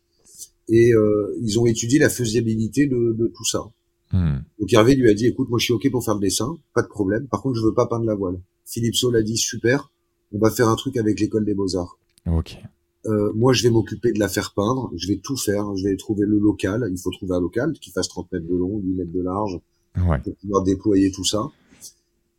Et 0.68 0.92
euh, 0.94 1.34
ils 1.42 1.58
ont 1.58 1.66
étudié 1.66 2.00
la 2.00 2.10
faisabilité 2.10 2.86
de, 2.88 3.14
de 3.18 3.28
tout 3.34 3.46
ça. 3.46 3.64
Hmm. 4.12 4.38
Donc 4.60 4.72
Hervé 4.72 4.96
lui 4.96 5.10
a 5.10 5.14
dit, 5.14 5.26
écoute, 5.28 5.50
moi 5.50 5.60
je 5.60 5.66
suis 5.66 5.74
ok 5.74 5.90
pour 5.92 6.04
faire 6.04 6.16
le 6.16 6.22
dessin, 6.22 6.58
pas 6.74 6.82
de 6.82 6.88
problème. 6.88 7.28
Par 7.28 7.42
contre, 7.42 7.56
je 7.60 7.66
veux 7.66 7.74
pas 7.74 7.88
peindre 7.88 8.06
la 8.06 8.16
voile. 8.16 8.40
Philippe 8.66 8.96
Saul 8.96 9.16
a 9.16 9.22
dit, 9.22 9.38
super, 9.38 9.92
on 10.34 10.40
va 10.40 10.50
faire 10.50 10.68
un 10.70 10.76
truc 10.76 10.98
avec 10.98 11.20
l'école 11.20 11.46
des 11.46 11.54
beaux-arts. 11.54 11.98
Ok. 12.26 12.58
Euh, 13.06 13.32
moi, 13.36 13.54
je 13.54 13.64
vais 13.64 13.70
m'occuper 13.70 14.12
de 14.12 14.20
la 14.20 14.28
faire 14.28 14.54
peindre. 14.54 14.92
Je 14.96 15.08
vais 15.08 15.18
tout 15.18 15.38
faire. 15.38 15.74
Je 15.78 15.84
vais 15.88 15.96
trouver 15.96 16.26
le 16.26 16.38
local. 16.40 16.90
Il 16.92 16.98
faut 16.98 17.12
trouver 17.12 17.36
un 17.36 17.40
local 17.40 17.72
qui 17.80 17.92
fasse 17.92 18.10
30 18.10 18.30
mètres 18.34 18.48
de 18.48 18.56
long, 18.56 18.80
8 18.80 18.94
mètres 18.96 19.12
de 19.14 19.22
large, 19.22 19.60
Ouais. 19.98 20.20
pour 20.22 20.36
pouvoir 20.36 20.64
déployer 20.64 21.12
tout 21.12 21.24
ça. 21.24 21.48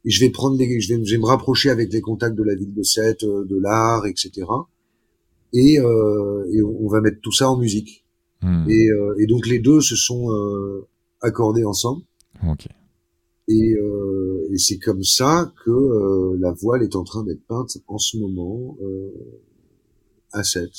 Et 0.05 0.11
je 0.11 0.21
vais 0.21 0.31
prendre 0.31 0.57
les, 0.59 0.81
je 0.81 0.95
vais, 0.95 1.05
je 1.05 1.11
vais 1.13 1.19
me 1.19 1.25
rapprocher 1.25 1.71
avec 1.71 1.93
les 1.93 2.01
contacts 2.03 2.37
de 2.37 2.43
la 2.43 2.55
ville 2.55 2.75
de 2.75 2.83
Sète, 2.83 3.25
euh, 3.25 3.45
de 3.47 3.57
l'art, 3.59 4.07
etc. 4.07 4.47
Et, 5.55 5.81
euh, 5.81 6.45
et 6.53 6.63
on 6.63 6.85
on 6.85 6.89
va 6.89 7.01
mettre 7.01 7.21
tout 7.23 7.33
ça 7.33 7.51
en 7.51 7.57
musique. 7.57 8.05
Hmm. 8.43 8.69
Et, 8.69 8.91
euh, 8.91 9.15
et 9.19 9.27
donc 9.27 9.47
les 9.47 9.59
deux 9.59 9.81
se 9.81 9.97
sont 9.97 10.31
euh, 10.33 10.87
accordés 11.21 11.65
ensemble. 11.65 12.03
Ok. 12.49 12.69
Et, 13.49 13.75
euh, 13.81 14.47
et 14.53 14.59
c'est 14.59 14.79
comme 14.79 15.03
ça 15.03 15.51
que 15.65 15.71
euh, 15.71 16.37
la 16.39 16.53
voile 16.53 16.83
est 16.83 16.95
en 16.97 17.05
train 17.05 17.25
d'être 17.25 17.47
peinte 17.47 17.79
en 17.87 17.99
ce 17.99 18.19
moment 18.19 18.77
euh, 18.83 19.11
à 20.33 20.43
Sète. 20.45 20.71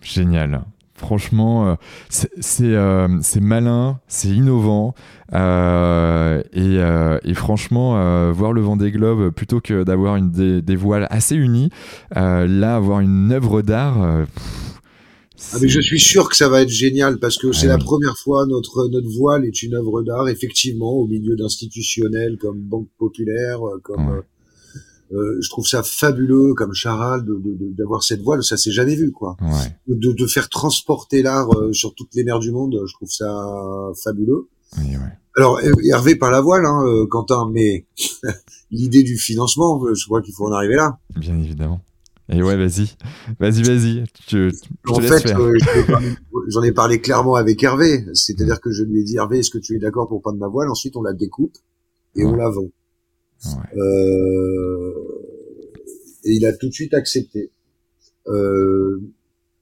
Génial. 0.00 0.64
Franchement, 0.94 1.68
euh, 1.68 1.74
c'est 2.08 2.62
euh, 2.62 3.18
c'est 3.20 3.40
malin, 3.40 4.00
c'est 4.08 4.30
innovant. 4.30 4.94
euh, 5.34 6.40
et, 6.52 6.78
euh, 6.78 7.18
et 7.22 7.34
franchement, 7.34 7.98
euh, 7.98 8.32
voir 8.32 8.52
le 8.54 8.62
Vendée 8.62 8.90
Globe, 8.92 9.30
plutôt 9.30 9.60
que 9.60 9.82
d'avoir 9.82 10.16
une 10.16 10.30
des, 10.30 10.62
des 10.62 10.76
voiles 10.76 11.06
assez 11.10 11.34
unies, 11.34 11.68
euh, 12.16 12.46
là, 12.46 12.76
avoir 12.76 13.00
une 13.00 13.30
œuvre 13.32 13.60
d'art. 13.60 14.26
Ah 15.52 15.58
mais 15.60 15.68
je 15.68 15.80
suis 15.80 16.00
sûr 16.00 16.28
que 16.28 16.36
ça 16.36 16.48
va 16.48 16.62
être 16.62 16.68
génial 16.70 17.18
parce 17.18 17.36
que 17.36 17.52
c'est 17.52 17.66
Ah 17.68 17.76
la 17.76 17.78
première 17.78 18.16
fois 18.16 18.46
notre 18.46 18.88
notre 18.88 19.08
voile 19.08 19.44
est 19.44 19.62
une 19.62 19.74
œuvre 19.74 20.02
d'art 20.02 20.28
effectivement 20.28 20.92
au 20.92 21.06
milieu 21.06 21.36
d'institutionnels 21.36 22.38
comme 22.38 22.58
Banque 22.58 22.88
Populaire 22.98 23.60
euh, 23.66 23.78
comme 23.82 24.06
Ouais. 24.08 24.18
euh, 25.12 25.16
euh, 25.16 25.38
je 25.40 25.48
trouve 25.50 25.66
ça 25.66 25.82
fabuleux 25.82 26.54
comme 26.54 26.72
Charal 26.72 27.24
de 27.24 27.34
de- 27.34 27.54
de- 27.54 27.72
d'avoir 27.76 28.02
cette 28.02 28.22
voile 28.22 28.42
ça 28.42 28.56
s'est 28.56 28.72
jamais 28.72 28.96
vu 28.96 29.12
quoi 29.12 29.36
Ouais. 29.42 29.76
de 29.88 30.12
de 30.12 30.26
faire 30.26 30.48
transporter 30.48 31.22
l'art 31.22 31.52
euh, 31.56 31.72
sur 31.72 31.94
toutes 31.94 32.14
les 32.14 32.24
mers 32.24 32.38
du 32.40 32.50
monde 32.50 32.80
je 32.86 32.92
trouve 32.94 33.10
ça 33.10 33.30
fabuleux 34.02 34.48
Oui, 34.78 34.96
ouais. 34.96 35.12
alors 35.36 35.60
Her- 35.60 35.74
Hervé 35.84 36.16
par 36.16 36.30
la 36.30 36.40
voile 36.40 36.64
hein, 36.66 36.82
Quentin 37.10 37.48
mais 37.52 37.86
l'idée 38.70 39.02
du 39.02 39.16
financement 39.18 39.80
je 39.94 40.04
crois 40.06 40.22
qu'il 40.22 40.34
faut 40.34 40.46
en 40.46 40.52
arriver 40.52 40.76
là 40.76 40.98
Bien 41.14 41.38
évidemment. 41.38 41.80
Et 42.28 42.42
ouais, 42.42 42.56
vas-y. 42.56 42.88
Vas-y, 43.38 43.62
vas-y. 43.62 44.04
Je, 44.28 44.50
je 44.50 44.56
En 44.92 44.96
te 44.98 45.02
fait, 45.02 45.32
euh, 45.32 45.52
j'en 45.58 45.80
ai 45.80 45.84
parlé- 45.86 46.14
j'en 46.48 46.62
ai 46.62 46.72
parlé 46.72 47.00
clairement 47.00 47.34
avec 47.36 47.62
Hervé. 47.62 48.04
C'est-à-dire 48.14 48.60
que 48.60 48.70
je 48.72 48.82
lui 48.82 49.00
ai 49.00 49.04
dit, 49.04 49.16
Hervé, 49.16 49.38
est-ce 49.38 49.50
que 49.50 49.58
tu 49.58 49.76
es 49.76 49.78
d'accord 49.78 50.08
pour 50.08 50.22
peindre 50.22 50.38
ma 50.38 50.48
voile? 50.48 50.68
Ensuite, 50.68 50.96
on 50.96 51.02
la 51.02 51.12
découpe 51.12 51.56
et 52.16 52.24
on 52.24 52.34
la 52.34 52.48
vend. 52.50 52.62
Ouais. 53.44 53.78
Euh, 53.80 54.92
et 56.24 56.32
il 56.34 56.46
a 56.46 56.52
tout 56.52 56.68
de 56.68 56.72
suite 56.74 56.94
accepté. 56.94 57.50
Euh, 58.28 59.00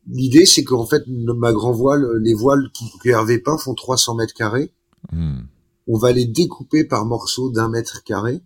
L'idée, 0.07 0.44
c'est 0.44 0.64
qu'en 0.64 0.85
fait, 0.85 1.03
ma 1.09 1.53
grand 1.55 1.72
voile, 1.72 2.07
les 2.20 2.35
voiles 2.35 2.70
qui, 2.74 2.85
que 3.03 3.09
Hervé 3.09 3.38
peint 3.38 3.57
font 3.57 3.72
300 3.74 4.14
mètres 4.16 4.35
carrés. 4.35 4.70
Hmm. 5.12 5.40
On 5.87 5.96
va 5.96 6.12
les 6.12 6.27
découper 6.27 6.85
par 6.85 7.07
morceaux 7.07 7.50
d'un 7.50 7.70
mètre 7.70 8.03
carré. 8.05 8.42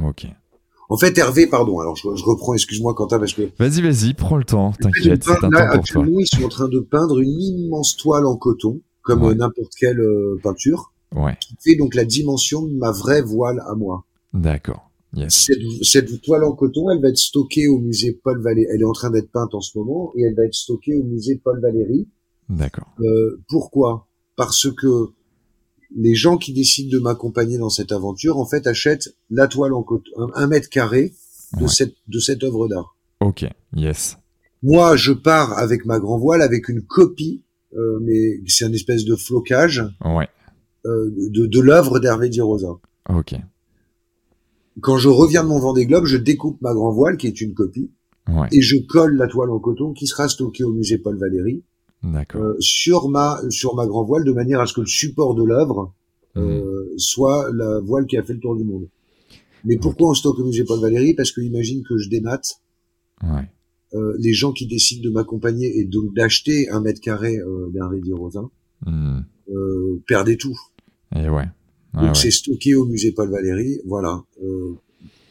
Ok. 0.00 0.26
En 0.92 0.96
fait, 0.98 1.16
Hervé, 1.16 1.46
pardon. 1.46 1.78
Alors, 1.80 1.96
je, 1.96 2.08
je 2.14 2.24
reprends. 2.24 2.52
Excuse-moi, 2.54 2.92
Quentin, 2.94 3.18
parce 3.18 3.32
que 3.32 3.48
Vas-y, 3.58 3.80
vas-y, 3.80 4.14
prends 4.14 4.36
le 4.36 4.44
temps. 4.44 4.72
T'inquiète, 4.72 5.24
c'est 5.24 5.30
un 5.30 5.48
temps 5.50 5.74
pour 5.74 5.84
toi. 5.84 6.04
ils 6.06 6.26
sont 6.26 6.44
en 6.44 6.48
train 6.48 6.68
de 6.68 6.80
peindre 6.80 7.18
une 7.20 7.30
immense 7.40 7.96
toile 7.96 8.26
en 8.26 8.36
coton, 8.36 8.80
comme 9.02 9.22
Ouais. 9.22 9.30
euh, 9.30 9.34
n'importe 9.34 9.72
quelle 9.78 10.00
euh, 10.00 10.38
peinture, 10.42 10.92
Ouais. 11.14 11.36
qui 11.40 11.54
fait 11.62 11.76
donc 11.76 11.94
la 11.94 12.04
dimension 12.04 12.62
de 12.66 12.74
ma 12.74 12.90
vraie 12.90 13.22
voile 13.22 13.62
à 13.66 13.74
moi. 13.74 14.04
D'accord. 14.34 14.90
Yes. 15.14 15.46
Cette, 15.46 15.58
cette 15.82 16.22
toile 16.22 16.44
en 16.44 16.52
coton, 16.52 16.90
elle 16.90 17.00
va 17.02 17.08
être 17.08 17.18
stockée 17.18 17.68
au 17.68 17.78
musée 17.78 18.18
Paul 18.24 18.40
Valéry. 18.42 18.66
Elle 18.74 18.80
est 18.80 18.84
en 18.84 18.92
train 18.92 19.10
d'être 19.10 19.30
peinte 19.30 19.54
en 19.54 19.60
ce 19.60 19.76
moment 19.78 20.12
et 20.16 20.22
elle 20.22 20.34
va 20.34 20.44
être 20.44 20.54
stockée 20.54 20.94
au 20.94 21.04
musée 21.04 21.40
Paul 21.42 21.60
Valéry. 21.60 22.08
D'accord. 22.48 22.88
Euh, 23.00 23.40
pourquoi? 23.48 24.08
Parce 24.36 24.68
que 24.72 25.10
les 25.96 26.14
gens 26.14 26.36
qui 26.38 26.52
décident 26.52 26.90
de 26.90 26.98
m'accompagner 27.02 27.58
dans 27.58 27.68
cette 27.70 27.92
aventure, 27.92 28.38
en 28.38 28.46
fait, 28.46 28.66
achètent 28.66 29.14
la 29.30 29.46
toile 29.48 29.72
en 29.74 29.82
coton, 29.82 30.10
un, 30.18 30.28
un 30.34 30.46
mètre 30.46 30.68
carré 30.68 31.12
de 31.58 31.62
Ouais. 31.64 31.68
cette 31.68 31.94
de 32.08 32.18
cette 32.18 32.42
œuvre 32.44 32.68
d'art. 32.68 32.96
Ok. 33.20 33.44
Yes. 33.76 34.16
Moi, 34.62 34.96
je 34.96 35.12
pars 35.12 35.58
avec 35.58 35.84
ma 35.86 35.98
grand 35.98 36.18
voile 36.18 36.40
avec 36.42 36.68
une 36.68 36.82
copie, 36.82 37.42
euh, 37.76 37.98
mais 38.02 38.40
c'est 38.46 38.64
un 38.64 38.72
espèce 38.72 39.04
de 39.04 39.16
flocage 39.16 39.82
Ouais. 40.04 40.28
euh, 40.86 41.10
de, 41.30 41.46
de 41.46 41.60
l'œuvre 41.60 41.98
d'Hervé 42.00 42.28
Di 42.28 42.40
Rosa. 42.40 42.78
Ok. 43.08 43.34
Quand 44.80 44.96
je 44.98 45.08
reviens 45.08 45.42
de 45.42 45.48
mon 45.48 45.58
Vendée 45.58 45.84
Globe, 45.86 46.06
je 46.06 46.16
découpe 46.16 46.60
ma 46.62 46.72
grand 46.72 46.92
voile 46.92 47.16
qui 47.16 47.26
est 47.26 47.40
une 47.40 47.54
copie 47.54 47.90
Ouais. 48.28 48.46
et 48.52 48.62
je 48.62 48.76
colle 48.88 49.16
la 49.16 49.26
toile 49.26 49.50
en 49.50 49.58
coton 49.58 49.92
qui 49.92 50.06
sera 50.06 50.28
stockée 50.28 50.62
au 50.64 50.72
musée 50.72 50.96
Paul 50.96 51.18
Valéry. 51.18 51.64
Euh, 52.04 52.54
sur 52.60 53.08
ma 53.08 53.40
sur 53.50 53.74
ma 53.74 53.86
grand 53.86 54.04
voile 54.04 54.24
de 54.24 54.32
manière 54.32 54.60
à 54.60 54.66
ce 54.66 54.72
que 54.74 54.80
le 54.80 54.86
support 54.86 55.34
de 55.34 55.44
l'œuvre 55.44 55.92
Mhm. 56.34 56.42
euh, 56.42 56.94
soit 56.96 57.50
la 57.52 57.80
voile 57.80 58.06
qui 58.06 58.16
a 58.16 58.22
fait 58.22 58.32
le 58.32 58.40
tour 58.40 58.56
du 58.56 58.64
monde. 58.64 58.88
Mais 59.64 59.76
pourquoi 59.76 60.08
on 60.10 60.14
stocke 60.14 60.38
au 60.38 60.44
musée 60.44 60.64
Paul 60.64 60.80
Valéry? 60.80 61.12
Parce 61.14 61.30
que 61.30 61.40
imagine 61.42 61.82
que 61.82 61.98
je 61.98 62.08
démate 62.08 62.58
Ouais. 63.22 63.48
euh, 63.94 64.16
les 64.18 64.32
gens 64.32 64.52
qui 64.52 64.66
décident 64.66 65.02
de 65.04 65.10
m'accompagner 65.12 65.78
et 65.78 65.84
donc 65.84 66.14
d'acheter 66.14 66.68
un 66.70 66.80
mètre 66.80 67.00
carré 67.00 67.36
euh, 67.38 67.68
d'Hervé 67.72 68.00
Di 68.00 68.12
Rosa 68.14 68.42
Hmm. 68.86 69.20
euh, 69.50 70.02
perdaient 70.08 70.36
tout. 70.38 70.58
Et 71.14 71.28
ouais. 71.28 71.44
Donc 71.94 72.02
ouais. 72.04 72.14
c'est 72.14 72.30
stocké 72.30 72.74
au 72.74 72.86
musée 72.86 73.12
Paul 73.12 73.30
Valéry, 73.30 73.80
voilà. 73.84 74.24
Euh, 74.42 74.72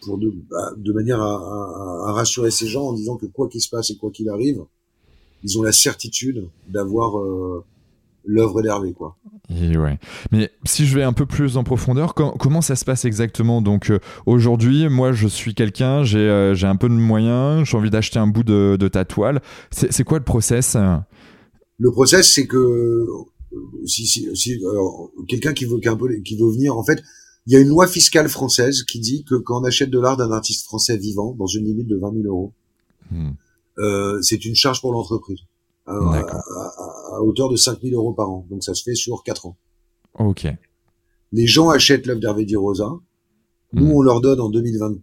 pour 0.04 0.18
de, 0.20 0.32
bah, 0.50 0.72
de 0.78 0.94
manière 0.94 1.20
à, 1.22 1.34
à, 1.36 2.10
à, 2.10 2.12
rassurer 2.14 2.50
ces 2.52 2.68
gens 2.68 2.84
en 2.90 2.94
disant 2.94 3.18
que 3.18 3.26
quoi 3.26 3.50
qu'il 3.50 3.62
se 3.62 3.70
passe 3.70 3.90
et 3.90 3.98
quoi 3.98 4.10
qu'il 4.12 4.30
arrive, 4.30 4.62
ils 5.44 5.58
ont 5.58 5.64
la 5.64 5.72
certitude 5.72 6.48
d'avoir 6.68 7.20
euh, 7.20 7.64
l'œuvre 8.26 8.62
d'Hervé, 8.62 8.94
quoi. 8.94 9.18
Et 9.50 9.78
ouais. 9.78 10.00
Mais 10.32 10.52
si 10.64 10.86
je 10.86 10.96
vais 10.96 11.04
un 11.04 11.14
peu 11.14 11.26
plus 11.26 11.58
en 11.58 11.64
profondeur, 11.64 12.14
comment 12.14 12.62
ça 12.62 12.76
se 12.76 12.86
passe 12.86 13.06
exactement? 13.06 13.62
Donc 13.62 13.90
euh, 13.90 14.00
aujourd'hui, 14.26 14.88
moi 14.88 15.12
je 15.12 15.28
suis 15.28 15.54
quelqu'un, 15.54 16.04
j'ai 16.04 16.20
euh, 16.20 16.56
un 16.64 16.76
peu 16.76 16.88
de 16.88 16.94
moyens, 16.94 17.68
j'ai 17.68 17.76
envie 17.76 17.90
d'acheter 17.90 18.20
un 18.20 18.28
bout 18.28 18.44
de, 18.44 18.78
de 18.80 18.88
ta 18.88 19.04
toile. 19.04 19.42
C'est 19.72 20.04
quoi 20.04 20.20
le 20.20 20.24
process? 20.24 20.78
Le 21.78 21.92
process, 21.92 22.32
c'est 22.32 22.48
que 22.48 23.08
si, 23.86 24.08
si, 24.08 24.30
si 24.36 24.62
quelqu'un 25.28 25.54
qui 25.54 25.66
veut 25.66 25.80
qui, 25.80 25.90
peu, 25.90 26.14
qui 26.24 26.38
veut 26.38 26.52
venir, 26.52 26.78
en 26.78 26.84
fait, 26.84 27.04
il 27.48 27.54
y 27.54 27.56
a 27.56 27.60
une 27.60 27.70
loi 27.70 27.88
fiscale 27.88 28.30
française 28.30 28.84
qui 28.84 29.00
dit 29.00 29.24
que 29.24 29.36
quand 29.36 29.62
on 29.62 29.64
achète 29.64 29.90
de 29.90 30.00
l'art 30.00 30.16
d'un 30.16 30.32
artiste 30.32 30.66
français 30.66 30.98
vivant 30.98 31.36
dans 31.38 31.48
une 31.48 31.66
limite 31.66 31.88
de 31.88 31.98
20 31.98 32.14
000 32.14 32.26
euros, 32.28 32.54
hmm. 33.12 33.32
Euh, 33.78 34.22
c'est 34.22 34.46
une 34.46 34.56
charge 34.56 34.82
pour 34.82 34.94
l'entreprise 34.94 35.40
à, 35.86 35.94
à, 35.94 37.22
hauteur 37.22 37.50
de 37.50 37.56
5 37.56 37.82
000 37.82 37.96
euros 37.96 38.14
par 38.14 38.30
an. 38.30 38.46
Donc 38.50 38.64
ça 38.64 38.74
se 38.74 38.84
fait 38.84 38.96
sur 38.96 39.24
4 39.24 39.46
ans. 39.48 39.58
Ok. 40.20 40.48
Les 41.32 41.48
gens 41.48 41.70
achètent 41.70 42.06
l'œuvre 42.06 42.20
d'Hervé 42.20 42.46
Di 42.46 42.56
Rosa. 42.56 42.92
Nous, 43.74 43.86
hmm. 43.86 43.96
on 43.96 44.02
leur 44.02 44.20
donne 44.20 44.42
en 44.42 44.50
2020, 44.50 44.98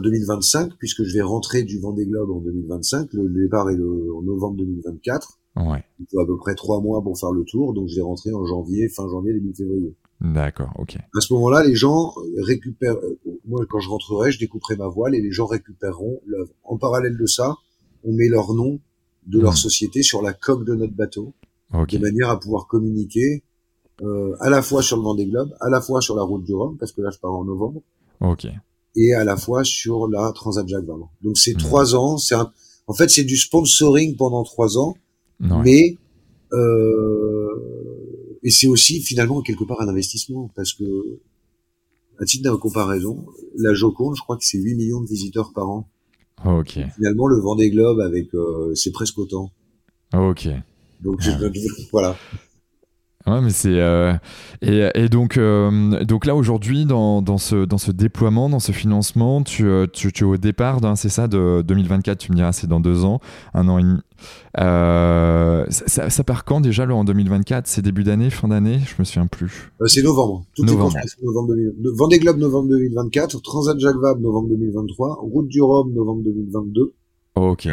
2025, 0.00 0.72
puisque 0.78 1.04
je 1.04 1.12
vais 1.12 1.22
rentrer 1.22 1.64
du 1.64 1.78
Vendée 1.78 2.06
Globe 2.06 2.30
en 2.30 2.40
2025. 2.40 3.12
Le 3.12 3.28
départ 3.28 3.68
est 3.70 3.74
en 3.74 4.22
novembre 4.22 4.56
2024. 4.56 5.38
Ouais. 5.56 5.84
Il 6.00 6.06
faut 6.10 6.20
à 6.20 6.26
peu 6.26 6.36
près 6.36 6.54
trois 6.54 6.80
mois 6.80 7.02
pour 7.02 7.18
faire 7.18 7.30
le 7.30 7.44
tour, 7.44 7.74
donc 7.74 7.88
je 7.88 7.96
vais 7.96 8.02
rentrer 8.02 8.32
en 8.32 8.44
janvier, 8.44 8.88
fin 8.88 9.08
janvier, 9.08 9.34
début 9.34 9.54
février. 9.54 9.94
D'accord, 10.20 10.72
ok. 10.78 10.96
À 10.96 11.20
ce 11.20 11.32
moment-là, 11.34 11.64
les 11.64 11.74
gens 11.74 12.14
récupèrent. 12.38 12.96
Euh, 12.96 13.18
moi, 13.44 13.64
quand 13.68 13.80
je 13.80 13.88
rentrerai, 13.88 14.32
je 14.32 14.38
découperai 14.38 14.76
ma 14.76 14.88
voile 14.88 15.14
et 15.14 15.20
les 15.20 15.32
gens 15.32 15.46
récupéreront 15.46 16.20
l'œuvre. 16.26 16.50
En 16.62 16.78
parallèle 16.78 17.16
de 17.18 17.26
ça, 17.26 17.56
on 18.04 18.12
met 18.12 18.28
leur 18.28 18.54
nom 18.54 18.80
de 19.26 19.40
leur 19.40 19.52
hmm. 19.52 19.56
société 19.56 20.02
sur 20.02 20.22
la 20.22 20.32
coque 20.32 20.64
de 20.64 20.74
notre 20.74 20.94
bateau, 20.94 21.32
de 21.72 21.98
manière 21.98 22.30
à 22.30 22.38
pouvoir 22.38 22.66
communiquer 22.66 23.42
euh, 24.02 24.36
à 24.40 24.50
la 24.50 24.62
fois 24.62 24.82
sur 24.82 24.96
le 24.96 25.02
Vendée 25.02 25.26
Globe, 25.26 25.54
à 25.60 25.70
la 25.70 25.80
fois 25.80 26.00
sur 26.00 26.16
la 26.16 26.22
route 26.22 26.44
du 26.44 26.54
Rhum, 26.54 26.76
parce 26.78 26.92
que 26.92 27.00
là, 27.00 27.10
je 27.10 27.18
pars 27.18 27.32
en 27.32 27.44
novembre. 27.44 27.80
Ok. 28.20 28.46
Et 28.96 29.14
à 29.14 29.24
la 29.24 29.36
fois 29.36 29.64
sur 29.64 30.08
la 30.08 30.32
Transat 30.32 30.66
Jacques 30.68 30.84
Vabre. 30.84 31.10
Donc 31.22 31.38
c'est 31.38 31.54
hmm. 31.54 31.58
trois 31.58 31.94
ans. 31.94 32.18
C'est 32.18 32.34
en 32.34 32.94
fait 32.94 33.08
c'est 33.10 33.24
du 33.24 33.36
sponsoring 33.36 34.16
pendant 34.16 34.44
trois 34.44 34.78
ans, 34.78 34.94
mais 35.40 35.96
euh, 36.52 37.24
et 38.44 38.50
c'est 38.50 38.66
aussi 38.66 39.00
finalement 39.00 39.40
quelque 39.42 39.64
part 39.64 39.80
un 39.80 39.88
investissement 39.88 40.50
parce 40.54 40.74
que, 40.74 41.18
à 42.20 42.24
titre 42.24 42.50
de 42.50 42.56
comparaison, 42.56 43.26
la 43.56 43.72
Joconde, 43.72 44.14
je 44.16 44.22
crois 44.22 44.36
que 44.36 44.44
c'est 44.44 44.58
8 44.58 44.74
millions 44.74 45.00
de 45.00 45.08
visiteurs 45.08 45.52
par 45.52 45.68
an. 45.68 45.88
Ok. 46.44 46.78
Finalement, 46.96 47.26
le 47.26 47.40
Vendée 47.40 47.70
Globe 47.70 48.00
avec, 48.00 48.34
euh, 48.34 48.74
c'est 48.74 48.92
presque 48.92 49.18
autant. 49.18 49.50
Ok. 50.14 50.48
Donc 51.00 51.20
voilà. 51.92 52.16
Ouais, 53.26 53.40
mais 53.40 53.50
c'est 53.50 53.80
euh, 53.80 54.12
et, 54.60 54.86
et, 54.94 55.08
donc 55.08 55.38
euh, 55.38 56.04
donc 56.04 56.26
là 56.26 56.36
aujourd'hui 56.36 56.84
dans, 56.84 57.22
dans, 57.22 57.38
ce 57.38 57.64
dans 57.64 57.78
ce 57.78 57.90
déploiement, 57.90 58.50
dans 58.50 58.58
ce 58.58 58.72
financement, 58.72 59.42
tu, 59.42 59.64
euh, 59.66 59.86
tu, 59.90 60.12
tu 60.12 60.24
es 60.24 60.26
au 60.26 60.36
départ, 60.36 60.78
c'est 60.96 61.08
ça, 61.08 61.26
de 61.26 61.62
2024. 61.66 62.18
Tu 62.18 62.32
me 62.32 62.36
diras, 62.36 62.52
c'est 62.52 62.66
dans 62.66 62.80
deux 62.80 63.06
ans, 63.06 63.20
un 63.54 63.66
an 63.68 63.78
et 63.78 63.82
demi. 63.82 64.00
ça, 64.54 66.10
ça, 66.10 66.24
part 66.24 66.44
quand 66.44 66.60
déjà 66.60 66.84
là 66.84 66.94
en 66.94 67.04
2024 67.04 67.66
C'est 67.66 67.80
début 67.80 68.04
d'année, 68.04 68.28
fin 68.28 68.48
d'année? 68.48 68.80
Je 68.80 68.94
me 68.98 69.04
souviens 69.04 69.26
plus. 69.26 69.72
c'est 69.86 70.02
novembre. 70.02 70.44
Tout 70.54 70.64
novembre. 70.66 70.98
est 70.98 71.22
novembre 71.22 71.54
Vendée 71.96 72.18
Globe 72.18 72.36
novembre 72.36 72.68
2024, 72.68 73.40
Transat 73.40 73.78
Jacques 73.78 74.00
Vabre 74.02 74.20
novembre 74.20 74.50
2023, 74.50 75.20
Route 75.22 75.48
du 75.48 75.62
Rhum 75.62 75.94
novembre 75.94 76.24
2022. 76.24 76.92
ok. 77.36 77.68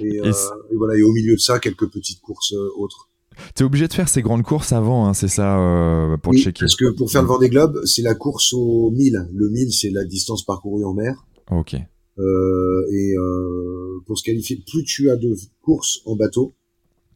Et, 0.00 0.06
et, 0.06 0.28
et, 0.28 0.76
voilà, 0.76 0.98
et 0.98 1.02
au 1.02 1.12
milieu 1.12 1.34
de 1.34 1.40
ça, 1.40 1.60
quelques 1.60 1.88
petites 1.88 2.20
courses 2.20 2.54
autres. 2.76 3.11
T'es 3.54 3.64
obligé 3.64 3.88
de 3.88 3.92
faire 3.92 4.08
ces 4.08 4.22
grandes 4.22 4.42
courses 4.42 4.72
avant, 4.72 5.06
hein, 5.06 5.14
c'est 5.14 5.28
ça, 5.28 5.58
euh, 5.58 6.16
pour 6.16 6.34
checker. 6.34 6.60
Parce 6.60 6.76
que 6.76 6.90
pour 6.96 7.10
faire 7.10 7.22
le 7.22 7.28
Vendée 7.28 7.48
Globe, 7.48 7.80
c'est 7.84 8.02
la 8.02 8.14
course 8.14 8.52
au 8.52 8.90
1000. 8.90 9.28
Le 9.32 9.50
1000, 9.50 9.72
c'est 9.72 9.90
la 9.90 10.04
distance 10.04 10.44
parcourue 10.44 10.84
en 10.84 10.94
mer. 10.94 11.26
Ok. 11.50 11.76
Euh, 12.18 12.86
et 12.92 13.14
euh, 13.16 14.00
pour 14.06 14.18
se 14.18 14.24
qualifier, 14.24 14.62
plus 14.66 14.84
tu 14.84 15.10
as 15.10 15.16
de 15.16 15.34
courses 15.62 16.02
en 16.04 16.16
bateau, 16.16 16.54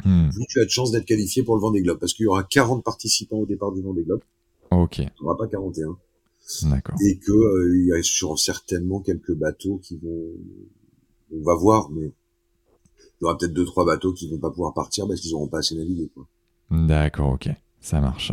hmm. 0.04 0.30
plus 0.30 0.46
tu 0.48 0.60
as 0.60 0.64
de 0.64 0.70
chances 0.70 0.90
d'être 0.90 1.04
qualifié 1.04 1.42
pour 1.42 1.54
le 1.54 1.60
Vendée 1.60 1.82
Globe. 1.82 1.98
Parce 1.98 2.14
qu'il 2.14 2.24
y 2.24 2.28
aura 2.28 2.44
40 2.44 2.84
participants 2.84 3.38
au 3.38 3.46
départ 3.46 3.72
du 3.72 3.82
Vendée 3.82 4.04
Globe. 4.04 4.22
Ok. 4.70 4.98
Il 4.98 5.04
n'y 5.04 5.10
aura 5.22 5.36
pas 5.36 5.46
41. 5.46 5.96
D'accord. 6.70 6.96
Et 7.04 7.18
que 7.18 7.32
euh, 7.32 7.76
il 7.76 7.86
y 7.86 7.92
a 7.92 8.36
certainement 8.36 9.00
quelques 9.00 9.34
bateaux 9.34 9.78
qui 9.82 9.96
vont, 9.96 10.32
on 11.32 11.42
va 11.42 11.54
voir, 11.54 11.90
mais 11.90 12.12
il 13.20 13.24
y 13.24 13.26
aura 13.26 13.36
peut-être 13.36 13.52
deux 13.52 13.64
trois 13.64 13.84
bateaux 13.84 14.12
qui 14.12 14.28
vont 14.28 14.38
pas 14.38 14.50
pouvoir 14.50 14.74
partir 14.74 15.06
parce 15.06 15.20
qu'ils 15.20 15.34
auront 15.34 15.48
pas 15.48 15.58
assez 15.58 15.74
navigué. 15.74 16.10
D'accord, 16.70 17.32
ok, 17.32 17.48
ça 17.80 18.00
marche. 18.00 18.32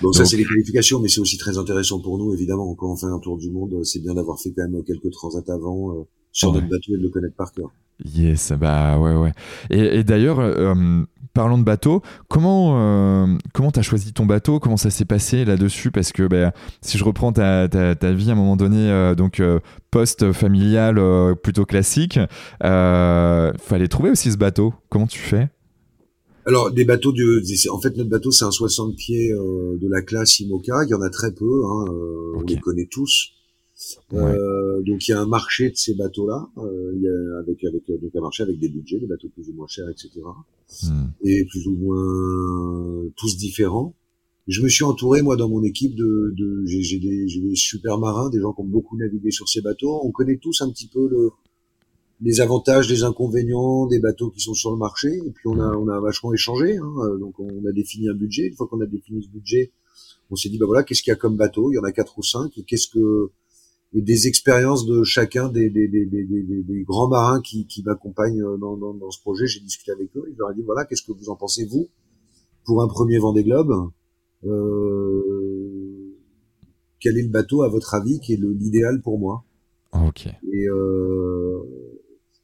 Donc, 0.00 0.14
ça 0.14 0.24
c'est 0.24 0.36
les 0.36 0.44
qualifications, 0.44 1.00
mais 1.00 1.08
c'est 1.08 1.20
aussi 1.20 1.36
très 1.36 1.58
intéressant 1.58 2.00
pour 2.00 2.18
nous 2.18 2.32
évidemment. 2.32 2.74
Quand 2.74 2.92
on 2.92 2.96
fait 2.96 3.06
un 3.06 3.18
tour 3.18 3.38
du 3.38 3.50
monde, 3.50 3.84
c'est 3.84 4.00
bien 4.00 4.14
d'avoir 4.14 4.38
fait 4.40 4.52
quand 4.52 4.68
même 4.68 4.82
quelques 4.84 5.10
transats 5.10 5.42
avant 5.48 5.92
euh, 5.92 6.02
sur 6.32 6.52
notre 6.52 6.68
bateau 6.68 6.94
et 6.94 6.98
de 6.98 7.02
le 7.02 7.10
connaître 7.10 7.36
par 7.36 7.52
cœur. 7.52 7.70
Yes, 8.04 8.52
bah 8.52 8.98
ouais, 8.98 9.14
ouais. 9.14 9.32
Et, 9.70 9.98
et 9.98 10.04
d'ailleurs, 10.04 10.40
euh, 10.40 11.04
parlons 11.32 11.58
de 11.58 11.64
bateau, 11.64 12.02
comment 12.28 12.78
euh, 12.78 13.26
comment 13.52 13.70
t'as 13.70 13.82
choisi 13.82 14.12
ton 14.12 14.26
bateau? 14.26 14.60
Comment 14.60 14.76
ça 14.76 14.90
s'est 14.90 15.04
passé 15.04 15.44
là-dessus? 15.44 15.90
Parce 15.90 16.12
que 16.12 16.26
bah, 16.26 16.52
si 16.80 16.98
je 16.98 17.04
reprends 17.04 17.32
ta, 17.32 17.68
ta, 17.68 17.94
ta, 17.94 18.12
vie 18.12 18.30
à 18.30 18.32
un 18.32 18.36
moment 18.36 18.56
donné, 18.56 18.90
euh, 18.90 19.14
donc 19.14 19.40
euh, 19.40 19.60
post 19.90 20.32
familial 20.32 20.98
euh, 20.98 21.34
plutôt 21.34 21.64
classique, 21.64 22.18
fallait 22.60 23.88
trouver 23.88 24.10
aussi 24.10 24.32
ce 24.32 24.36
bateau. 24.36 24.74
Comment 24.88 25.06
tu 25.06 25.18
fais? 25.18 25.48
Alors 26.44 26.72
des 26.72 26.84
bateaux 26.84 27.12
de, 27.12 27.40
en 27.70 27.80
fait 27.80 27.96
notre 27.96 28.10
bateau 28.10 28.32
c'est 28.32 28.44
un 28.44 28.50
60 28.50 28.96
pieds 28.96 29.30
de 29.30 29.88
la 29.88 30.02
classe 30.02 30.40
IMOCA, 30.40 30.84
il 30.84 30.90
y 30.90 30.94
en 30.94 31.00
a 31.00 31.08
très 31.08 31.30
peu, 31.32 31.44
hein, 31.44 31.84
on 32.36 32.42
les 32.42 32.58
connaît 32.58 32.88
tous. 32.90 33.30
Euh, 34.12 34.82
donc 34.82 35.06
il 35.06 35.10
y 35.10 35.14
a 35.14 35.20
un 35.20 35.26
marché 35.26 35.70
de 35.70 35.76
ces 35.76 35.94
bateaux-là, 35.94 36.48
euh, 36.58 37.40
avec 37.40 37.64
avec 37.64 37.86
donc 37.88 38.14
un 38.14 38.20
marché 38.20 38.42
avec 38.42 38.58
des 38.58 38.68
budgets, 38.68 38.98
des 38.98 39.06
bateaux 39.06 39.28
plus 39.28 39.48
ou 39.48 39.54
moins 39.54 39.66
chers, 39.66 39.88
etc. 39.88 40.10
Hmm. 40.82 41.06
Et 41.22 41.44
plus 41.44 41.66
ou 41.66 41.76
moins 41.76 43.10
tous 43.16 43.36
différents. 43.36 43.94
Je 44.48 44.60
me 44.62 44.68
suis 44.68 44.84
entouré 44.84 45.22
moi 45.22 45.36
dans 45.36 45.48
mon 45.48 45.62
équipe 45.62 45.94
de, 45.94 46.34
de 46.36 46.64
j'ai 46.66 46.98
des, 46.98 47.26
des 47.26 47.54
super 47.54 47.98
marins, 47.98 48.28
des 48.28 48.40
gens 48.40 48.52
qui 48.52 48.60
ont 48.60 48.66
beaucoup 48.66 48.96
navigué 48.96 49.30
sur 49.30 49.48
ces 49.48 49.60
bateaux. 49.60 50.00
On 50.04 50.10
connaît 50.10 50.36
tous 50.36 50.62
un 50.62 50.70
petit 50.70 50.88
peu 50.88 51.08
le, 51.08 51.30
les 52.20 52.40
avantages, 52.40 52.90
les 52.90 53.04
inconvénients 53.04 53.86
des 53.86 54.00
bateaux 54.00 54.30
qui 54.30 54.40
sont 54.40 54.54
sur 54.54 54.72
le 54.72 54.78
marché. 54.78 55.08
Et 55.08 55.30
puis 55.30 55.46
on 55.46 55.60
a 55.60 55.76
on 55.76 55.88
a 55.88 56.00
vachement 56.00 56.32
échangé. 56.32 56.76
Hein. 56.76 57.18
Donc 57.20 57.38
on 57.38 57.64
a 57.66 57.72
défini 57.72 58.08
un 58.08 58.14
budget. 58.14 58.48
Une 58.48 58.54
fois 58.54 58.66
qu'on 58.66 58.80
a 58.80 58.86
défini 58.86 59.22
ce 59.22 59.28
budget, 59.28 59.70
on 60.30 60.36
s'est 60.36 60.48
dit 60.48 60.58
bah 60.58 60.66
voilà 60.66 60.82
qu'est-ce 60.82 61.02
qu'il 61.02 61.12
y 61.12 61.14
a 61.14 61.16
comme 61.16 61.36
bateau? 61.36 61.70
Il 61.70 61.76
y 61.76 61.78
en 61.78 61.84
a 61.84 61.92
quatre 61.92 62.18
ou 62.18 62.22
cinq. 62.22 62.58
Et 62.58 62.64
qu'est-ce 62.64 62.88
que 62.88 63.30
et 63.94 64.00
des 64.00 64.26
expériences 64.26 64.86
de 64.86 65.02
chacun 65.02 65.48
des, 65.48 65.68
des, 65.68 65.88
des, 65.88 66.04
des 66.06 66.82
grands 66.82 67.08
marins 67.08 67.40
qui, 67.40 67.66
qui 67.66 67.82
m'accompagnent 67.82 68.42
euh, 68.42 68.56
dans, 68.56 68.76
dans, 68.76 68.94
dans, 68.94 69.10
ce 69.10 69.20
projet. 69.20 69.46
J'ai 69.46 69.60
discuté 69.60 69.92
avec 69.92 70.16
eux. 70.16 70.24
Je 70.32 70.38
leur 70.38 70.50
ai 70.50 70.54
dit 70.54 70.62
voilà, 70.62 70.84
qu'est-ce 70.84 71.02
que 71.02 71.12
vous 71.12 71.28
en 71.28 71.36
pensez 71.36 71.66
vous 71.66 71.88
pour 72.64 72.82
un 72.82 72.88
premier 72.88 73.18
Vendée 73.18 73.44
Globe 73.44 73.90
euh, 74.44 76.16
Quel 77.00 77.18
est 77.18 77.22
le 77.22 77.28
bateau 77.28 77.62
à 77.62 77.68
votre 77.68 77.94
avis 77.94 78.20
qui 78.20 78.32
est 78.32 78.40
l'idéal 78.40 79.02
pour 79.02 79.18
moi? 79.18 79.44
Ok. 79.92 80.26
Et 80.26 80.66
euh, 80.68 81.58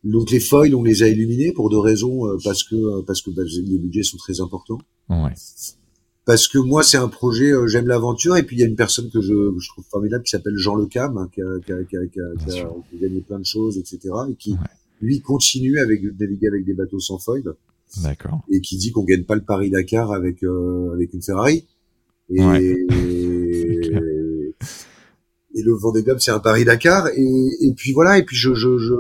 donc 0.05 0.31
les 0.31 0.41
foils, 0.41 0.75
on 0.75 0.83
les 0.83 1.03
a 1.03 1.09
illuminés 1.09 1.53
pour 1.53 1.71
deux 1.71 1.79
raisons, 1.79 2.27
euh, 2.27 2.37
parce 2.45 2.63
que 2.63 3.01
parce 3.03 3.23
que 3.23 3.31
bah, 3.31 3.43
les 3.45 3.79
budgets 3.79 4.03
sont 4.03 4.19
très 4.19 4.41
importants. 4.41 4.79
Ouais 5.09 5.33
parce 6.29 6.47
que 6.47 6.59
moi 6.59 6.83
c'est 6.83 6.99
un 6.99 7.09
projet, 7.09 7.53
euh, 7.53 7.67
j'aime 7.69 7.87
l'aventure 7.87 8.37
et 8.37 8.43
puis 8.43 8.57
il 8.57 8.59
y 8.59 8.63
a 8.63 8.67
une 8.67 8.77
personne 8.77 9.09
que 9.09 9.23
je, 9.23 9.33
je 9.59 9.69
trouve 9.69 9.87
formidable 9.91 10.25
qui 10.25 10.29
s'appelle 10.29 10.59
Jean 10.59 10.75
Le 10.75 10.85
Cam, 10.85 11.17
hein, 11.17 11.31
qui, 11.33 11.41
a, 11.41 11.47
qui, 11.65 11.73
a, 11.73 11.83
qui, 11.85 11.97
a, 11.97 12.07
qui, 12.07 12.21
a, 12.21 12.69
gagné 13.01 13.23
plein 13.23 13.39
de 13.39 13.47
choses, 13.47 13.79
etc. 13.79 14.11
et 14.31 14.35
qui 14.35 14.55
lui 15.01 15.23
continue 15.23 15.79
avec 15.79 16.03
naviguer 16.21 16.49
avec 16.49 16.67
des 16.67 16.75
bateaux 16.75 17.01
sans 17.01 17.17
foil. 17.19 17.45
D'accord. 18.03 18.43
Et 18.51 18.61
qui 18.61 18.77
dit 18.77 18.93
qu'on 18.93 19.05
gagne 19.05 19.25
pas 19.25 19.37
le 19.37 19.41
Paris 19.41 19.71
Dakar 19.71 20.13
avec 20.13 20.43
euh, 20.43 20.93
avec 20.93 21.15
une 21.15 21.23
Ferrari. 21.23 21.67
Et, 22.29 22.43
et, 25.55 25.63
le 25.63 25.73
Vendée 25.81 26.03
Globe 26.03 26.19
c'est 26.21 26.31
un 26.31 26.41
Paris 26.41 26.67
Dakar 26.67 27.09
et, 27.17 27.49
et 27.63 27.73
puis 27.75 27.93
voilà 27.93 28.19
et 28.19 28.23
puis 28.23 28.37
je 28.37 28.53
je, 28.53 28.77
je 28.77 28.95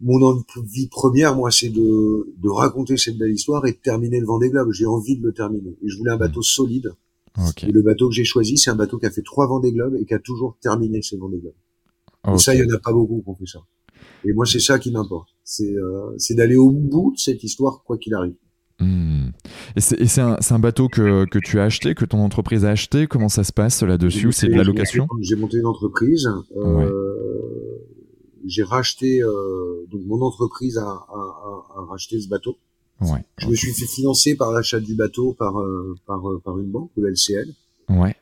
mon 0.00 0.22
envie 0.22 0.88
première, 0.88 1.34
moi, 1.34 1.50
c'est 1.50 1.70
de, 1.70 2.34
de 2.36 2.48
raconter 2.48 2.96
cette 2.96 3.18
belle 3.18 3.32
histoire 3.32 3.66
et 3.66 3.72
de 3.72 3.78
terminer 3.78 4.20
le 4.20 4.26
Vendée 4.26 4.50
Globe. 4.50 4.70
J'ai 4.72 4.86
envie 4.86 5.16
de 5.18 5.26
le 5.26 5.32
terminer. 5.32 5.76
Et 5.82 5.88
je 5.88 5.96
voulais 5.98 6.12
un 6.12 6.16
bateau 6.16 6.42
solide. 6.42 6.92
Okay. 7.50 7.68
Et 7.68 7.72
le 7.72 7.82
bateau 7.82 8.08
que 8.08 8.14
j'ai 8.14 8.24
choisi, 8.24 8.56
c'est 8.58 8.70
un 8.70 8.76
bateau 8.76 8.98
qui 8.98 9.06
a 9.06 9.10
fait 9.10 9.22
trois 9.22 9.46
Vendée 9.46 9.72
Globe 9.72 9.96
et 10.00 10.04
qui 10.04 10.14
a 10.14 10.18
toujours 10.18 10.56
terminé 10.60 11.02
ses 11.02 11.16
Vendée 11.16 11.38
Globe. 11.38 11.54
Et 12.34 12.38
ça, 12.38 12.54
il 12.54 12.60
y 12.60 12.64
en 12.64 12.74
a 12.74 12.78
pas 12.78 12.92
beaucoup 12.92 13.22
qui 13.22 13.30
ont 13.30 13.34
fait 13.34 13.46
ça. 13.46 13.60
Et 14.24 14.32
moi, 14.32 14.44
c'est 14.44 14.60
ça 14.60 14.78
qui 14.78 14.90
m'importe. 14.90 15.28
C'est 15.44 15.72
euh, 15.74 16.16
d'aller 16.30 16.56
au 16.56 16.70
bout 16.70 17.12
de 17.14 17.18
cette 17.18 17.42
histoire, 17.42 17.82
quoi 17.84 17.98
qu'il 17.98 18.14
arrive. 18.14 18.34
Hmm. 18.80 19.30
Et 19.74 19.80
c'est 19.80 20.20
un, 20.20 20.36
un, 20.48 20.58
bateau 20.58 20.88
que, 20.88 21.24
que, 21.24 21.38
tu 21.38 21.58
as 21.58 21.64
acheté, 21.64 21.94
que 21.94 22.04
ton 22.04 22.18
entreprise 22.18 22.64
a 22.64 22.70
acheté 22.70 23.08
Comment 23.08 23.28
ça 23.28 23.42
se 23.42 23.52
passe 23.52 23.82
là-dessus? 23.82 24.30
C'est 24.30 24.46
de 24.46 24.54
la 24.54 24.62
location? 24.62 25.08
J'ai 25.20 25.34
monté 25.34 25.58
une 25.58 25.66
entreprise. 25.66 26.28
Euh, 26.56 26.90
J'ai 28.48 28.62
racheté, 28.62 29.22
euh, 29.22 29.84
donc 29.90 30.00
mon 30.06 30.22
entreprise 30.22 30.78
a, 30.78 30.86
a, 30.86 31.66
a, 31.76 31.84
racheté 31.90 32.18
ce 32.20 32.28
bateau. 32.28 32.56
Ouais. 33.00 33.24
Je 33.36 33.46
me 33.46 33.54
suis 33.54 33.72
fait 33.72 33.86
financer 33.86 34.34
par 34.36 34.52
l'achat 34.52 34.80
du 34.80 34.94
bateau 34.94 35.34
par, 35.34 35.60
euh, 35.60 35.94
par, 36.06 36.28
euh, 36.28 36.40
par 36.42 36.58
une 36.58 36.70
banque, 36.70 36.90
le 36.96 37.10
LCL. 37.10 37.54
Ouais. 37.90 38.16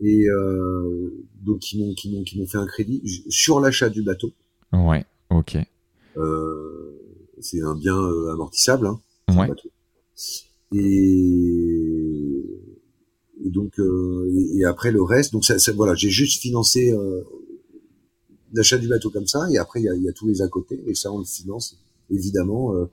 Et 0.00 0.28
euh, 0.28 1.24
donc 1.40 1.72
ils 1.72 1.80
m'ont 1.80 1.94
qui 1.94 2.38
m'ont 2.38 2.46
fait 2.46 2.58
un 2.58 2.66
crédit 2.66 3.24
sur 3.28 3.60
l'achat 3.60 3.88
du 3.88 4.02
bateau. 4.02 4.32
Ouais. 4.72 5.06
Ok. 5.30 5.56
Euh, 6.16 7.00
c'est 7.40 7.62
un 7.62 7.74
bien 7.76 7.96
amortissable. 8.32 8.88
Hein, 8.88 9.00
ouais. 9.36 9.48
Et, 10.72 12.44
et 13.44 13.50
donc 13.50 13.78
euh, 13.78 14.30
et, 14.56 14.64
après 14.64 14.90
le 14.90 15.02
reste, 15.02 15.32
donc 15.32 15.44
ça, 15.44 15.58
ça 15.58 15.72
voilà, 15.72 15.94
j'ai 15.94 16.10
juste 16.10 16.42
financé 16.42 16.92
euh, 16.92 17.22
l'achat 18.54 18.78
du 18.78 18.88
bateau 18.88 19.10
comme 19.10 19.26
ça, 19.26 19.46
et 19.50 19.58
après 19.58 19.80
il 19.80 19.84
y 19.84 19.88
a, 19.88 19.94
y 19.94 20.08
a, 20.08 20.12
tous 20.12 20.26
les 20.26 20.42
à 20.42 20.48
côté, 20.48 20.82
et 20.86 20.94
ça 20.94 21.12
on 21.12 21.18
le 21.18 21.24
finance 21.24 21.78
évidemment 22.10 22.74
euh, 22.74 22.86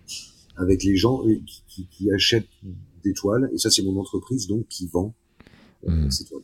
avec 0.57 0.83
les 0.83 0.95
gens 0.95 1.21
qui, 1.23 1.63
qui, 1.67 1.87
qui, 1.87 2.11
achètent 2.11 2.47
des 3.03 3.13
toiles, 3.13 3.49
et 3.53 3.57
ça 3.57 3.69
c'est 3.69 3.83
mon 3.83 3.99
entreprise 3.99 4.47
donc 4.47 4.67
qui 4.67 4.87
vend 4.87 5.13
euh, 5.87 5.91
mmh. 5.91 6.11
ces 6.11 6.25
toiles. 6.25 6.43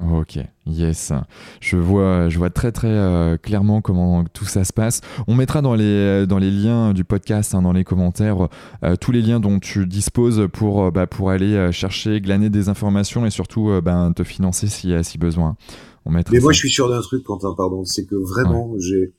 Ok, 0.00 0.38
yes. 0.66 1.12
Je 1.60 1.76
vois, 1.76 2.28
je 2.28 2.38
vois 2.38 2.50
très 2.50 2.70
très 2.70 2.86
euh, 2.86 3.36
clairement 3.36 3.80
comment 3.80 4.22
tout 4.24 4.44
ça 4.44 4.62
se 4.62 4.72
passe. 4.72 5.00
On 5.26 5.34
mettra 5.34 5.60
dans 5.60 5.74
les, 5.74 6.24
dans 6.24 6.38
les 6.38 6.52
liens 6.52 6.92
du 6.92 7.02
podcast, 7.02 7.52
hein, 7.54 7.62
dans 7.62 7.72
les 7.72 7.82
commentaires, 7.82 8.48
euh, 8.84 8.94
tous 8.94 9.10
les 9.10 9.22
liens 9.22 9.40
dont 9.40 9.58
tu 9.58 9.86
disposes 9.86 10.46
pour, 10.52 10.84
euh, 10.84 10.90
bah, 10.92 11.08
pour 11.08 11.30
aller 11.30 11.72
chercher, 11.72 12.20
glaner 12.20 12.48
des 12.48 12.68
informations 12.68 13.26
et 13.26 13.30
surtout 13.30 13.72
bah, 13.82 14.12
te 14.14 14.22
financer 14.22 14.68
si, 14.68 14.92
si 15.02 15.18
besoin. 15.18 15.56
On 16.08 16.12
Mais 16.12 16.40
moi 16.40 16.52
je 16.52 16.58
suis 16.58 16.70
sûr 16.70 16.88
d'un 16.88 17.00
truc, 17.00 17.22
Quentin, 17.22 17.54
pardon, 17.56 17.84
c'est 17.84 18.04
que 18.04 18.16
vraiment 18.16 18.74
j'ai 18.78 19.12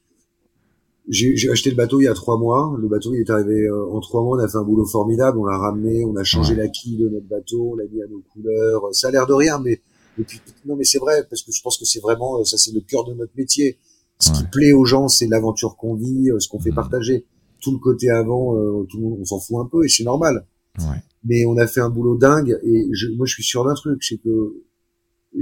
j'ai 1.08 1.50
acheté 1.50 1.70
le 1.70 1.76
bateau 1.76 2.02
il 2.02 2.04
y 2.04 2.08
a 2.08 2.14
trois 2.14 2.38
mois. 2.38 2.76
Le 2.78 2.88
bateau 2.88 3.14
il 3.14 3.22
est 3.22 3.30
arrivé 3.30 3.70
en 3.70 4.00
trois 4.00 4.22
mois. 4.22 4.38
On 4.38 4.40
a 4.40 4.48
fait 4.48 4.58
un 4.58 4.64
boulot 4.64 4.86
formidable. 4.86 5.38
On 5.40 5.46
l'a 5.46 5.58
ramené, 5.58 6.04
on 6.04 6.16
a 6.18 6.24
changé 6.24 6.56
la 6.56 6.68
quille 6.68 6.98
de 6.98 7.08
notre 7.08 7.28
bateau, 7.28 7.72
on 7.72 7.76
l'a 7.76 7.86
mis 7.86 8.02
à 8.02 8.08
nos 8.08 8.22
couleurs. 8.34 8.90
Ça 8.92 9.08
a 9.08 9.12
l'air 9.12 9.26
de 9.26 9.34
rien, 9.34 9.60
mais 9.60 9.82
et 10.20 10.24
puis, 10.24 10.42
non, 10.66 10.76
mais 10.76 10.84
c'est 10.84 11.00
vrai, 11.00 11.26
parce 11.30 11.44
que 11.44 11.52
je 11.52 11.62
pense 11.62 11.78
que 11.78 11.86
c'est 11.86 12.02
vraiment, 12.02 12.44
ça 12.44 12.58
c'est 12.58 12.74
le 12.74 12.82
cœur 12.82 13.06
de 13.06 13.14
notre 13.14 13.32
métier. 13.38 13.78
Ce 14.20 14.32
qui 14.34 14.44
plaît 14.52 14.74
aux 14.74 14.84
gens, 14.84 15.08
c'est 15.08 15.28
l'aventure 15.28 15.78
qu'on 15.78 15.96
vit, 15.96 16.30
euh, 16.30 16.40
ce 16.40 16.50
qu'on 16.50 16.60
fait 16.60 16.72
mmh. 16.72 16.76
partager. 16.76 17.26
Tout 17.62 17.72
le 17.72 17.78
côté 17.78 18.10
avant, 18.10 18.58
euh, 18.58 18.86
tout 18.90 18.98
le 18.98 19.04
monde, 19.04 19.18
on 19.22 19.26
s'en 19.26 19.40
fout 19.40 19.58
un 19.62 19.66
peu, 19.66 19.86
et 19.86 19.88
c'est 19.88 20.04
normal. 20.04 20.46
Ouais. 20.80 20.98
Mais 21.24 21.46
on 21.46 21.58
a 21.58 21.68
fait 21.68 21.80
un 21.80 21.90
boulot 21.90 22.18
dingue, 22.18 22.60
et 22.64 22.90
je, 22.92 23.08
moi 23.16 23.26
je 23.26 23.34
suis 23.34 23.44
sûr 23.44 23.64
d'un 23.64 23.76
truc, 23.76 24.04
c'est 24.04 24.18
que 24.18 24.56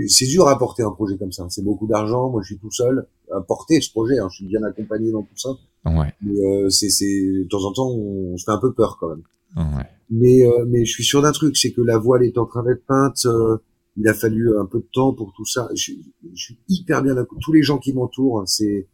c'est 0.07 0.25
dur 0.25 0.47
à 0.47 0.57
porter 0.57 0.83
un 0.83 0.91
projet 0.91 1.17
comme 1.17 1.31
ça. 1.31 1.45
C'est 1.49 1.63
beaucoup 1.63 1.87
d'argent. 1.87 2.29
Moi, 2.29 2.41
je 2.41 2.47
suis 2.47 2.57
tout 2.57 2.71
seul 2.71 3.07
à 3.31 3.41
porter 3.41 3.81
ce 3.81 3.89
projet. 3.91 4.19
Hein. 4.19 4.27
Je 4.29 4.37
suis 4.37 4.45
bien 4.45 4.61
accompagné 4.63 5.11
dans 5.11 5.23
tout 5.23 5.37
ça. 5.37 5.49
Ouais. 5.85 6.13
Mais 6.21 6.39
euh, 6.39 6.69
c'est, 6.69 6.89
c'est 6.89 7.05
de 7.05 7.47
temps 7.47 7.63
en 7.63 7.71
temps, 7.71 7.89
on, 7.89 8.37
se 8.37 8.43
fait 8.43 8.51
un 8.51 8.59
peu 8.59 8.73
peur 8.73 8.97
quand 8.99 9.09
même. 9.09 9.23
Ouais. 9.55 9.85
Mais 10.09 10.45
euh, 10.45 10.65
mais 10.67 10.85
je 10.85 10.91
suis 10.91 11.03
sûr 11.03 11.21
d'un 11.21 11.31
truc, 11.31 11.57
c'est 11.57 11.71
que 11.71 11.81
la 11.81 11.97
voile 11.97 12.23
est 12.23 12.37
en 12.37 12.45
train 12.45 12.63
d'être 12.63 12.85
peinte. 12.85 13.25
Euh, 13.25 13.57
il 13.95 14.07
a 14.07 14.13
fallu 14.13 14.57
un 14.57 14.65
peu 14.65 14.79
de 14.79 14.87
temps 14.93 15.13
pour 15.13 15.33
tout 15.33 15.45
ça. 15.45 15.69
Je, 15.73 15.93
je 16.33 16.43
suis 16.43 16.59
hyper 16.69 17.01
bien. 17.01 17.15
Tous 17.41 17.51
les 17.51 17.63
gens 17.63 17.77
qui 17.77 17.93
m'entourent, 17.93 18.43
c'est 18.45 18.87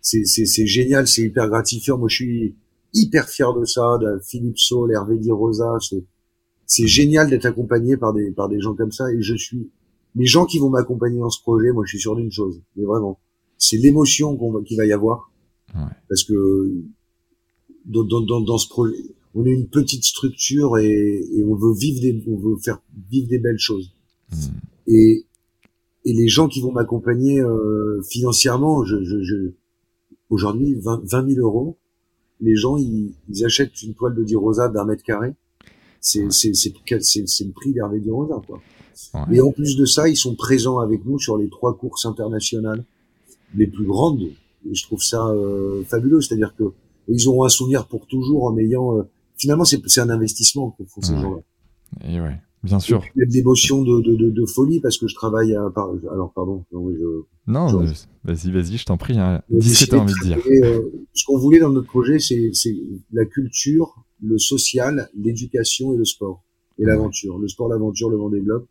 c'est 0.00 0.24
c'est 0.24 0.66
génial, 0.66 1.06
c'est 1.06 1.22
hyper 1.22 1.48
gratifiant. 1.48 1.98
Moi, 1.98 2.08
je 2.08 2.14
suis 2.14 2.56
hyper 2.94 3.28
fier 3.28 3.52
de 3.52 3.64
ça, 3.64 3.98
de 4.00 4.18
Philippe 4.24 4.58
Saul, 4.58 4.92
Hervé 4.92 5.18
Di 5.18 5.30
Rosa. 5.30 5.76
C'est 5.80 6.04
c'est 6.66 6.86
génial 6.86 7.28
d'être 7.28 7.46
accompagné 7.46 7.96
par 7.96 8.12
des 8.12 8.30
par 8.30 8.48
des 8.48 8.60
gens 8.60 8.74
comme 8.74 8.92
ça. 8.92 9.12
Et 9.12 9.20
je 9.20 9.34
suis 9.34 9.70
les 10.14 10.26
gens 10.26 10.46
qui 10.46 10.58
vont 10.58 10.70
m'accompagner 10.70 11.20
dans 11.20 11.30
ce 11.30 11.40
projet. 11.40 11.70
Moi, 11.70 11.84
je 11.84 11.90
suis 11.90 12.00
sûr 12.00 12.16
d'une 12.16 12.30
chose, 12.30 12.60
mais 12.76 12.84
vraiment, 12.84 13.18
c'est 13.58 13.76
l'émotion 13.76 14.36
qu'on 14.36 14.62
qu'il 14.62 14.76
va 14.76 14.86
y 14.86 14.92
avoir, 14.92 15.30
ouais. 15.74 15.82
parce 16.08 16.24
que 16.24 16.74
dans, 17.84 18.04
dans, 18.04 18.40
dans, 18.40 18.58
ce 18.58 18.68
projet, 18.68 18.96
on 19.34 19.44
est 19.44 19.52
une 19.52 19.68
petite 19.68 20.04
structure 20.04 20.78
et, 20.78 21.24
et 21.34 21.44
on 21.44 21.54
veut 21.54 21.74
vivre 21.74 22.00
des 22.00 22.22
on 22.28 22.36
veut 22.36 22.56
faire 22.56 22.80
vivre 23.10 23.28
des 23.28 23.38
belles 23.38 23.58
choses. 23.58 23.92
Hmm. 24.30 24.36
Et, 24.86 25.26
et 26.04 26.12
les 26.12 26.28
gens 26.28 26.48
qui 26.48 26.60
vont 26.60 26.72
m'accompagner 26.72 27.40
euh, 27.40 28.00
financièrement, 28.02 28.84
je, 28.84 29.02
je, 29.02 29.22
je 29.22 29.52
aujourd'hui 30.30 30.74
20, 30.74 31.02
20 31.04 31.34
000 31.34 31.40
euros, 31.46 31.78
les 32.40 32.56
gens 32.56 32.76
ils, 32.76 33.14
ils 33.28 33.44
achètent 33.44 33.82
une 33.82 33.94
toile 33.94 34.14
de 34.14 34.24
Di 34.24 34.36
Rosa 34.36 34.68
d'un 34.68 34.84
mètre 34.84 35.02
carré. 35.02 35.34
C'est 36.00 36.30
c'est 36.30 36.54
c'est 36.54 36.72
c'est 37.00 37.44
le 37.44 37.52
prix 37.52 37.72
d'Hervé 37.72 38.00
Di 38.00 38.10
Rosa 38.10 38.40
quoi. 38.46 38.60
Ouais. 39.14 39.36
Et 39.36 39.40
en 39.40 39.52
plus 39.52 39.76
de 39.76 39.84
ça, 39.84 40.08
ils 40.08 40.16
sont 40.16 40.34
présents 40.34 40.78
avec 40.78 41.04
nous 41.04 41.18
sur 41.18 41.36
les 41.36 41.48
trois 41.48 41.76
courses 41.76 42.06
internationales 42.06 42.84
les 43.54 43.66
plus 43.66 43.86
grandes. 43.86 44.22
Et 44.22 44.74
je 44.74 44.82
trouve 44.84 45.02
ça 45.02 45.28
euh, 45.28 45.82
fabuleux, 45.84 46.20
c'est-à-dire 46.20 46.54
que 46.56 46.64
ils 47.08 47.26
auront 47.28 47.44
un 47.44 47.48
souvenir 47.48 47.86
pour 47.86 48.06
toujours 48.06 48.44
en 48.44 48.58
ayant. 48.58 48.98
Euh, 48.98 49.02
finalement, 49.36 49.64
c'est 49.64 50.00
un 50.00 50.10
investissement 50.10 50.74
que 50.78 50.84
font 50.84 51.00
ces 51.00 51.14
ouais. 51.14 51.22
gens-là. 51.22 52.08
Et 52.08 52.20
ouais. 52.20 52.36
Bien 52.64 52.80
sûr. 52.80 53.02
Il 53.14 53.20
y 53.20 53.22
a 53.22 53.26
de, 53.26 54.02
de, 54.02 54.16
de, 54.16 54.30
de, 54.30 54.46
folie 54.46 54.80
parce 54.80 54.98
que 54.98 55.06
je 55.06 55.14
travaille 55.14 55.54
à, 55.54 55.62
alors 56.10 56.32
pardon. 56.34 56.64
Non, 57.46 57.84
vas-y, 58.24 58.50
vas-y, 58.50 58.76
je 58.78 58.84
t'en 58.84 58.96
prie. 58.96 59.18
Hein. 59.18 59.42
Dis 59.48 59.74
ce 59.74 59.86
que 59.86 59.96
envie 59.96 60.12
de 60.12 60.26
dire? 60.26 60.38
Euh, 60.64 60.90
ce 61.14 61.24
qu'on 61.24 61.38
voulait 61.38 61.60
dans 61.60 61.70
notre 61.70 61.86
projet, 61.86 62.18
c'est, 62.18 62.50
c'est 62.52 62.74
la 63.12 63.24
culture, 63.26 63.94
le 64.20 64.38
social, 64.38 65.08
l'éducation 65.16 65.94
et 65.94 65.96
le 65.96 66.04
sport. 66.04 66.42
Et 66.78 66.84
ouais. 66.84 66.90
l'aventure. 66.90 67.38
Le 67.38 67.46
sport, 67.46 67.68
l'aventure, 67.68 68.10
le 68.10 68.16
Vendée 68.16 68.40
Globe. 68.40 68.66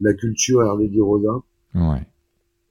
La 0.00 0.14
culture, 0.14 0.62
Hervé 0.62 0.90
Rosa. 1.00 1.42
Ouais. 1.74 2.06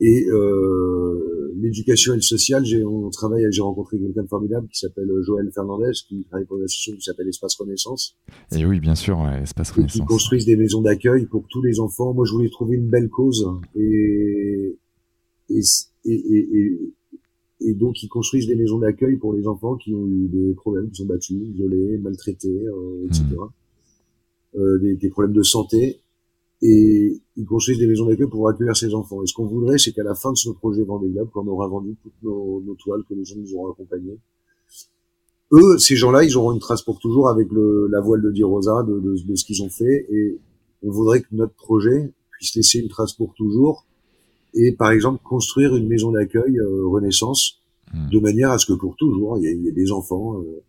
Et 0.02 0.26
euh, 0.28 1.54
l'éducation 1.56 2.14
et 2.14 2.18
le 2.18 2.22
social, 2.22 2.66
j'ai, 2.66 2.84
on 2.84 3.10
travaille, 3.10 3.46
j'ai 3.50 3.62
rencontré 3.62 3.98
quelqu'un 3.98 4.24
de 4.24 4.28
formidable 4.28 4.68
qui 4.68 4.78
s'appelle 4.80 5.10
Joël 5.22 5.50
Fernandez, 5.54 5.92
qui 6.08 6.26
travaille 6.26 6.46
pour 6.46 6.58
une 6.58 6.66
association 6.66 6.96
qui 6.96 7.02
s'appelle 7.02 7.30
Espace 7.30 7.56
Renaissance. 7.56 8.18
Et 8.52 8.66
oui, 8.66 8.82
bien 8.82 8.96
sûr, 8.96 9.18
ouais, 9.20 9.44
Espace 9.44 9.72
Renaissance. 9.72 10.02
Qui 10.02 10.06
construisent 10.06 10.46
des 10.46 10.58
maisons 10.58 10.82
d'accueil 10.82 11.28
pour 11.28 11.48
tous 11.48 11.62
les 11.62 11.80
enfants. 11.80 12.14
Moi, 12.14 12.26
je 12.26 12.34
voulais 12.34 12.50
trouver 12.50 12.76
une 12.76 12.90
belle 12.90 13.10
cause 13.10 13.48
et 13.76 14.78
et, 15.50 15.62
et, 16.06 16.14
et, 16.14 16.94
et 17.62 17.74
donc 17.76 18.02
ils 18.04 18.08
construisent 18.10 18.48
des 18.48 18.56
maisons 18.56 18.80
d'accueil 18.80 19.18
pour 19.18 19.34
les 19.34 19.48
enfants 19.48 19.76
qui 19.76 19.94
ont 19.94 20.08
eu 20.08 20.28
des 20.28 20.54
problèmes, 20.56 20.90
qui 20.90 21.04
sont 21.04 21.06
battus, 21.06 21.38
violés, 21.54 21.98
maltraités, 22.00 22.66
euh, 22.68 23.06
etc. 23.06 23.24
Mmh. 23.30 24.58
Euh, 24.58 24.80
des, 24.80 24.96
des 24.96 25.10
problèmes 25.10 25.36
de 25.36 25.44
santé 25.44 26.02
et 26.62 27.22
ils 27.36 27.46
construisent 27.46 27.80
des 27.80 27.88
maisons 27.88 28.06
d'accueil 28.08 28.28
pour 28.28 28.48
accueillir 28.48 28.76
ces 28.76 28.94
enfants. 28.94 29.22
Et 29.24 29.28
ce 29.28 29.34
qu'on 29.34 29.46
voudrait, 29.46 29.78
c'est 29.78 29.92
qu'à 29.92 30.04
la 30.04 30.16
fin 30.16 30.32
de 30.32 30.38
ce 30.38 30.50
projet 30.50 30.84
Vendée 30.84 31.10
Globe, 31.10 31.30
quand 31.34 31.44
on 31.44 31.48
aura 31.48 31.68
vendu 31.68 31.96
toutes 32.02 32.24
nos, 32.24 32.62
nos, 32.62 32.76
toiles 32.76 33.04
que 33.08 33.14
les 33.14 33.26
gens 33.26 33.36
nous 33.38 33.54
auront 33.56 33.72
accompagnées, 33.72 34.20
eux, 35.52 35.78
ces 35.78 35.96
gens-là, 35.96 36.24
ils 36.24 36.38
auront 36.38 36.54
une 36.54 36.60
trace 36.60 36.82
pour 36.82 37.00
toujours 37.00 37.30
avec 37.30 37.52
le, 37.52 37.88
la 37.92 38.02
voile 38.02 38.22
de 38.22 38.32
Di 38.32 38.44
Rosa, 38.44 38.84
de, 38.84 39.00
de, 39.00 39.16
de 39.24 39.36
ce 39.36 39.46
qu'ils 39.46 39.62
ont 39.64 39.70
fait, 39.70 40.08
et 40.10 40.40
on 40.82 40.92
voudrait 40.92 41.22
que 41.22 41.28
notre 41.32 41.54
projet 41.54 42.14
puisse 42.32 42.56
laisser 42.56 42.80
une 42.80 42.90
trace 42.90 43.14
pour 43.14 43.34
toujours, 43.36 43.86
et 44.54 44.72
par 44.72 44.92
exemple 44.92 45.22
construire 45.24 45.76
une 45.76 45.88
maison 45.88 46.12
d'accueil 46.12 46.58
euh, 46.58 46.88
Renaissance, 46.88 47.62
mmh. 47.94 48.10
de 48.10 48.20
manière 48.20 48.52
à 48.52 48.58
ce 48.58 48.66
que 48.66 48.74
pour 48.74 48.96
toujours, 48.96 49.38
il 49.38 49.44
y 49.44 49.48
ait, 49.48 49.56
il 49.56 49.64
y 49.64 49.68
ait 49.68 49.74
des 49.74 49.92
enfants 49.92 50.40
euh, 50.40 50.64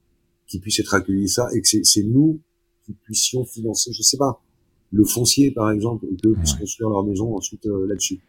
qui 0.46 0.58
puissent 0.58 0.80
être 0.80 0.94
accueillis 0.94 1.28
ça, 1.28 1.48
et 1.54 1.60
que 1.60 1.66
c'est 1.66 2.02
nous 2.02 2.40
qui 2.84 2.92
puissions 2.92 3.44
financer, 3.44 3.92
je 3.92 4.02
sais 4.02 4.18
pas, 4.18 4.42
le 4.92 5.04
foncier 5.04 5.50
par 5.50 5.70
exemple 5.70 6.06
puissent 6.06 6.52
ouais. 6.54 6.60
construire 6.60 6.90
leur 6.90 7.04
maison 7.04 7.36
ensuite 7.36 7.66
euh, 7.66 7.86
là-dessus. 7.86 8.20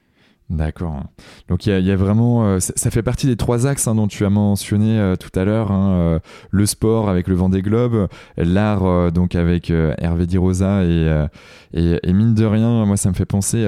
D'accord. 0.49 1.03
Donc 1.49 1.65
il 1.65 1.77
y, 1.77 1.91
a, 1.91 1.95
vraiment, 1.97 2.45
euh, 2.45 2.59
ça, 2.61 2.89
fait 2.89 3.03
partie 3.03 3.27
des 3.27 3.35
trois 3.35 3.67
axes 3.67 3.85
hein, 3.85 3.95
dont 3.95 4.07
tu 4.07 4.23
as 4.23 4.29
mentionné 4.29 4.97
euh, 4.97 5.17
tout 5.17 5.37
à 5.37 5.43
l'heure 5.43 5.73
hein, 5.73 5.91
euh, 5.91 6.19
le 6.51 6.65
sport 6.65 7.09
avec 7.09 7.27
le 7.27 7.35
Vendée 7.35 7.61
Globe, 7.61 8.07
l'art 8.37 9.11
donc 9.11 9.35
avec 9.35 9.69
Hervé 9.69 10.25
Di 10.25 10.37
Rosa 10.37 10.85
et, 10.85 11.25
et, 11.73 12.13
mine 12.13 12.33
de 12.33 12.45
rien, 12.45 12.85
moi 12.85 12.95
ça 12.95 13.09
me 13.09 13.13
fait 13.13 13.25
penser, 13.25 13.59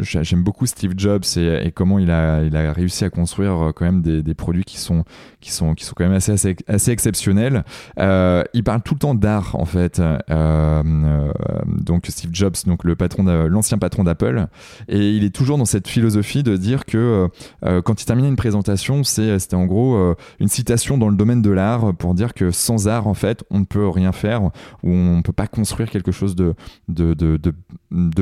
j'aime 0.00 0.42
beaucoup 0.42 0.66
Steve 0.66 0.92
Jobs 0.96 1.24
et, 1.36 1.72
comment 1.74 1.98
il 1.98 2.10
a, 2.10 2.42
il 2.42 2.54
a 2.54 2.72
réussi 2.72 3.06
à 3.06 3.10
construire 3.10 3.72
quand 3.74 3.86
même 3.86 4.02
des, 4.02 4.22
des, 4.22 4.34
produits 4.34 4.64
qui 4.64 4.76
sont, 4.76 5.04
qui 5.40 5.52
sont, 5.52 5.74
qui 5.74 5.86
sont 5.86 5.94
quand 5.96 6.04
même 6.04 6.12
assez, 6.12 6.54
assez, 6.68 6.90
exceptionnels. 6.90 7.64
il 7.96 8.62
parle 8.64 8.82
tout 8.82 8.94
le 8.94 9.00
temps 9.00 9.14
d'art 9.14 9.56
en 9.56 9.64
fait. 9.64 10.02
donc 10.28 12.06
Steve 12.08 12.30
Jobs, 12.34 12.56
donc 12.66 12.84
l'ancien 12.84 13.78
patron 13.78 14.04
d'Apple, 14.04 14.46
et 14.88 15.12
il 15.12 15.24
est 15.24 15.34
toujours 15.34 15.56
dans 15.56 15.64
cette 15.64 15.77
cette 15.78 15.88
philosophie 15.88 16.42
de 16.42 16.56
dire 16.56 16.84
que 16.84 17.28
quand 17.62 18.02
il 18.02 18.04
terminait 18.04 18.28
une 18.28 18.36
présentation, 18.36 19.04
c'était 19.04 19.54
en 19.54 19.64
gros 19.64 20.14
une 20.40 20.48
citation 20.48 20.98
dans 20.98 21.08
le 21.08 21.16
domaine 21.16 21.40
de 21.40 21.50
l'art 21.50 21.94
pour 21.94 22.14
dire 22.14 22.34
que 22.34 22.50
sans 22.50 22.88
art, 22.88 23.06
en 23.06 23.14
fait, 23.14 23.44
on 23.50 23.60
ne 23.60 23.64
peut 23.64 23.88
rien 23.88 24.10
faire 24.10 24.42
ou 24.42 24.50
on 24.90 25.16
ne 25.18 25.22
peut 25.22 25.32
pas 25.32 25.46
construire 25.46 25.88
quelque 25.90 26.10
chose 26.10 26.34
de, 26.34 26.54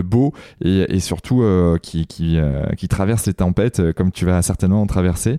beau 0.02 0.34
et, 0.60 1.00
surtout 1.00 1.42
qui, 1.82 2.06
qui, 2.06 2.88
traverse 2.88 3.26
les 3.26 3.34
tempêtes 3.34 3.92
comme 3.92 4.12
tu 4.12 4.26
vas 4.26 4.42
certainement 4.42 4.82
en 4.82 4.86
traverser. 4.86 5.38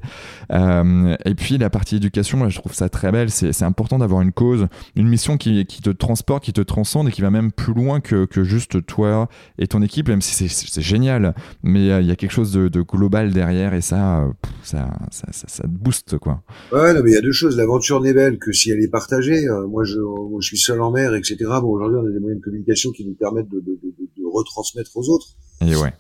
et 0.51 1.35
puis 1.35 1.59
la 1.59 1.69
partie 1.69 1.97
éducation, 1.97 2.39
moi, 2.39 2.49
je 2.49 2.57
trouve 2.59 2.73
ça 2.73 2.89
très 2.89 3.11
belle. 3.11 3.29
C'est 3.29 3.63
important 3.63 3.99
d'avoir 3.99 4.21
une 4.21 4.31
cause, 4.31 4.67
une 4.95 5.07
mission 5.07 5.37
qui, 5.37 5.65
te 5.65 5.89
transporte, 5.91 6.43
qui 6.43 6.53
te 6.53 6.61
transcende 6.61 7.09
et 7.09 7.11
qui 7.11 7.21
va 7.21 7.29
même 7.29 7.51
plus 7.51 7.73
loin 7.73 7.99
que, 7.99 8.27
juste 8.43 8.85
toi 8.85 9.29
et 9.59 9.67
ton 9.67 9.81
équipe, 9.81 10.09
même 10.09 10.21
si 10.21 10.47
c'est 10.47 10.81
génial. 10.81 11.35
Mais 11.63 11.91
euh, 11.91 12.01
il 12.01 12.06
y 12.07 12.11
a 12.11 12.15
quelque 12.15 12.31
chose 12.31 12.51
de, 12.51 12.67
de, 12.67 12.81
global 12.81 13.33
derrière 13.33 13.73
et 13.73 13.81
ça, 13.81 14.23
euh, 14.23 14.31
ça, 14.63 14.89
ça, 15.11 15.27
ça, 15.31 15.47
ça, 15.47 15.63
te 15.63 15.67
booste, 15.67 16.17
quoi. 16.17 16.43
Ouais, 16.71 16.93
non, 16.93 17.01
mais 17.03 17.11
il 17.11 17.13
y 17.13 17.17
a 17.17 17.21
deux 17.21 17.31
choses. 17.31 17.57
L'aventure 17.57 18.01
n'est 18.01 18.13
belle 18.13 18.37
que 18.37 18.51
si 18.51 18.71
elle 18.71 18.81
est 18.81 18.89
partagée. 18.89 19.47
Euh, 19.47 19.67
moi, 19.67 19.83
je, 19.83 19.99
moi, 19.99 20.39
je 20.39 20.47
suis 20.47 20.57
seul 20.57 20.81
en 20.81 20.91
mer, 20.91 21.15
etc. 21.15 21.37
Bon, 21.61 21.69
aujourd'hui, 21.69 21.99
on 22.01 22.07
a 22.07 22.11
des 22.11 22.19
moyens 22.19 22.39
de 22.39 22.43
communication 22.43 22.91
qui 22.91 23.05
nous 23.05 23.15
permettent 23.15 23.49
de, 23.49 23.59
de, 23.59 23.79
de, 23.81 23.93
de 24.17 24.25
retransmettre 24.25 24.95
aux 24.95 25.09
autres. 25.09 25.27
Et 25.61 25.75
ouais. 25.75 25.93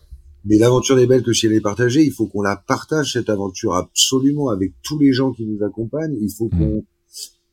Mais 0.45 0.57
l'aventure 0.57 0.95
n'est 0.95 1.07
belle 1.07 1.23
que 1.23 1.33
si 1.33 1.47
elle 1.47 1.53
est 1.53 1.61
partagée. 1.61 2.03
Il 2.03 2.11
faut 2.11 2.27
qu'on 2.27 2.41
la 2.41 2.55
partage 2.55 3.13
cette 3.13 3.29
aventure 3.29 3.75
absolument 3.75 4.49
avec 4.49 4.73
tous 4.83 4.97
les 4.97 5.11
gens 5.11 5.33
qui 5.33 5.45
nous 5.45 5.63
accompagnent. 5.65 6.15
Il 6.21 6.31
faut 6.31 6.49
mmh. 6.51 6.81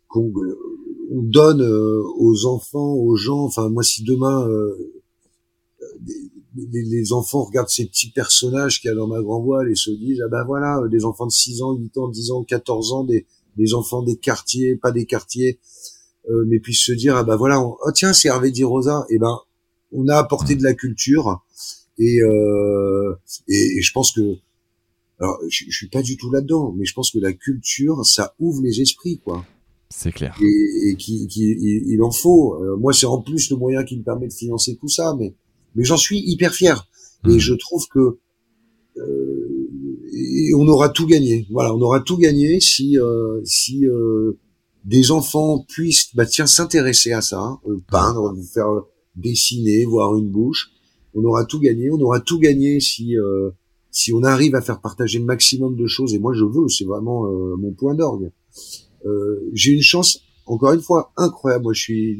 qu'on 0.09 0.33
on 1.11 1.23
donne 1.23 1.61
euh, 1.61 2.03
aux 2.19 2.47
enfants, 2.47 2.95
aux 2.95 3.17
gens. 3.17 3.41
Enfin, 3.41 3.69
moi, 3.69 3.83
si 3.83 4.05
demain 4.05 4.47
euh, 4.49 4.75
les, 6.57 7.13
enfants 7.13 7.45
regardent 7.45 7.69
ces 7.69 7.87
petits 7.87 8.11
personnages 8.11 8.81
qu'il 8.81 8.89
y 8.89 8.93
a 8.93 8.97
dans 8.97 9.07
ma 9.07 9.21
grand 9.21 9.41
voile 9.41 9.71
et 9.71 9.75
se 9.75 9.91
disent 9.91 10.23
ah 10.25 10.29
ben 10.29 10.45
voilà, 10.45 10.79
euh, 10.79 10.89
des 10.89 11.05
enfants 11.05 11.27
de 11.27 11.33
6 11.33 11.63
ans, 11.63 11.73
8 11.73 11.99
ans, 11.99 12.09
10 12.09 12.31
ans, 12.31 12.45
14 12.45 12.93
ans, 12.93 13.05
des, 13.05 13.27
des 13.57 13.75
enfants 13.75 14.03
des 14.03 14.17
quartiers, 14.17 14.77
pas 14.77 14.93
des 14.93 15.07
quartiers, 15.07 15.59
mais 16.47 16.59
puissent 16.59 16.85
se 16.85 16.93
dire 16.93 17.17
ah 17.17 17.25
ben 17.25 17.37
voilà, 17.37 17.61
oh 17.61 17.77
tiens 17.95 18.13
c'est 18.13 18.29
Hervé 18.29 18.51
Di 18.51 18.65
Rosa, 18.65 19.05
et 19.11 19.17
eh 19.17 19.19
ben 19.19 19.39
on 19.93 20.09
a 20.09 20.17
apporté 20.17 20.57
de 20.57 20.63
la 20.63 20.75
culture 20.75 21.45
et, 21.99 22.19
et, 23.49 23.79
et 23.79 23.83
je 23.83 23.93
pense 23.93 24.13
que 24.13 24.37
alors 25.21 25.39
je, 25.49 25.65
je 25.69 25.77
suis 25.77 25.89
pas 25.89 26.03
du 26.03 26.17
tout 26.17 26.31
là-dedans, 26.31 26.73
mais 26.77 26.87
je 26.87 26.95
pense 26.95 27.11
que 27.11 27.19
la 27.19 27.35
culture 27.35 28.07
ça 28.07 28.35
ouvre 28.39 28.63
les 28.63 28.81
esprits 28.81 29.21
quoi. 29.23 29.45
C'est 29.97 30.13
clair. 30.13 30.37
Et, 30.43 30.91
et 30.91 30.97
qui, 30.97 31.27
qui 31.29 31.57
il, 31.61 32.03
en 32.03 32.11
faut. 32.11 32.55
Euh, 32.55 32.77
moi, 32.77 32.93
c'est 32.93 33.07
en 33.07 33.21
plus 33.23 33.51
le 33.51 33.57
moyen 33.57 33.85
qui 33.85 33.97
me 33.97 34.03
permet 34.03 34.27
de 34.27 34.33
financer 34.33 34.77
tout 34.77 34.89
ça, 34.89 35.15
mais 35.19 35.35
mais 35.75 35.85
j'en 35.85 35.97
suis 35.97 36.21
hyper 36.21 36.55
fier. 36.55 36.89
Et 37.27 37.37
hmm. 37.37 37.39
je 37.39 37.55
trouve 37.55 37.87
que 37.89 38.19
euh, 38.97 39.69
et 40.13 40.55
on 40.55 40.67
aura 40.69 40.89
tout 40.89 41.07
gagné. 41.07 41.47
Voilà, 41.51 41.75
on 41.75 41.81
aura 41.81 42.01
tout 42.01 42.17
gagné 42.17 42.61
si 42.61 42.99
euh, 42.99 43.41
si 43.45 43.87
euh, 43.87 44.39
des 44.85 45.11
enfants 45.11 45.65
puissent 45.69 46.15
bah 46.15 46.27
tiens 46.27 46.47
s'intéresser 46.47 47.13
à 47.13 47.21
ça, 47.21 47.41
hein, 47.41 47.61
euh, 47.69 47.81
peindre, 47.91 48.35
faire 48.53 48.69
dessiner, 49.17 49.85
voir 49.85 50.17
une 50.17 50.31
bouche. 50.31 50.71
On 51.15 51.25
aura 51.25 51.45
tout 51.45 51.61
gagné. 51.61 51.91
On 51.91 52.01
aura 52.01 52.21
tout 52.21 52.39
gagné 52.39 52.81
si 52.81 53.15
si 53.91 54.13
on 54.13 54.25
arrive 54.25 54.57
à 54.57 54.61
faire 54.61 54.81
partager 54.81 55.21
le 55.21 55.25
maximum 55.25 55.77
de 55.77 55.87
choses. 55.87 56.15
Et 56.15 56.19
moi, 56.19 56.33
je 56.35 56.45
veux. 56.45 56.69
C'est 56.69 56.85
vraiment 56.85 57.23
mon 57.57 57.73
point 57.73 57.95
d'orgue. 57.95 58.33
Euh, 59.07 59.51
j'ai 59.53 59.73
une 59.73 59.83
chance, 59.83 60.21
encore 60.47 60.73
une 60.73 60.81
fois, 60.81 61.13
incroyable. 61.17 61.65
Moi, 61.65 61.73
je 61.73 61.81
suis, 61.81 62.19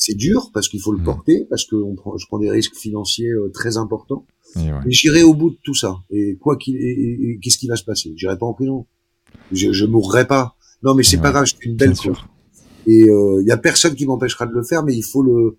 c'est 0.00 0.14
dur 0.14 0.50
parce 0.54 0.68
qu'il 0.68 0.80
faut 0.80 0.92
le 0.92 0.98
mmh. 0.98 1.04
porter, 1.04 1.46
parce 1.50 1.66
que 1.66 1.76
on 1.76 1.94
prend, 1.94 2.16
je 2.16 2.26
prends 2.26 2.38
des 2.38 2.50
risques 2.50 2.74
financiers 2.74 3.28
euh, 3.28 3.50
très 3.52 3.76
importants. 3.76 4.26
Mais 4.56 4.90
j'irai 4.90 5.22
au 5.22 5.34
bout 5.34 5.50
de 5.50 5.58
tout 5.62 5.74
ça. 5.74 5.98
Et 6.10 6.36
quoi 6.40 6.56
qu'il, 6.56 6.76
et, 6.76 7.38
qu'est-ce 7.40 7.58
qui 7.58 7.68
va 7.68 7.76
se 7.76 7.84
passer? 7.84 8.12
J'irai 8.16 8.36
pas 8.36 8.46
en 8.46 8.54
prison. 8.54 8.86
Je, 9.52 9.72
je 9.72 9.84
mourrai 9.84 10.26
pas. 10.26 10.56
Non, 10.82 10.94
mais 10.94 11.02
c'est 11.04 11.18
pas 11.18 11.30
grave. 11.30 11.46
C'est 11.46 11.64
une 11.64 11.76
belle 11.76 11.94
chose. 11.94 12.16
Et 12.86 13.00
il 13.00 13.10
euh, 13.10 13.44
y 13.46 13.52
a 13.52 13.58
personne 13.58 13.94
qui 13.94 14.06
m'empêchera 14.06 14.46
de 14.46 14.52
le 14.52 14.64
faire, 14.64 14.82
mais 14.82 14.96
il 14.96 15.04
faut 15.04 15.22
le, 15.22 15.58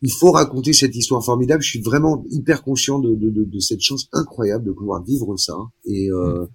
il 0.00 0.12
faut 0.12 0.30
raconter 0.30 0.72
cette 0.72 0.94
histoire 0.94 1.22
formidable. 1.22 1.62
Je 1.62 1.68
suis 1.68 1.82
vraiment 1.82 2.24
hyper 2.30 2.62
conscient 2.62 3.00
de, 3.00 3.14
de, 3.16 3.30
de, 3.30 3.44
de 3.44 3.58
cette 3.58 3.80
chance 3.80 4.08
incroyable 4.12 4.64
de 4.64 4.72
pouvoir 4.72 5.02
vivre 5.02 5.36
ça. 5.36 5.58
Et 5.84 6.08
euh, 6.10 6.44
mmh. 6.44 6.48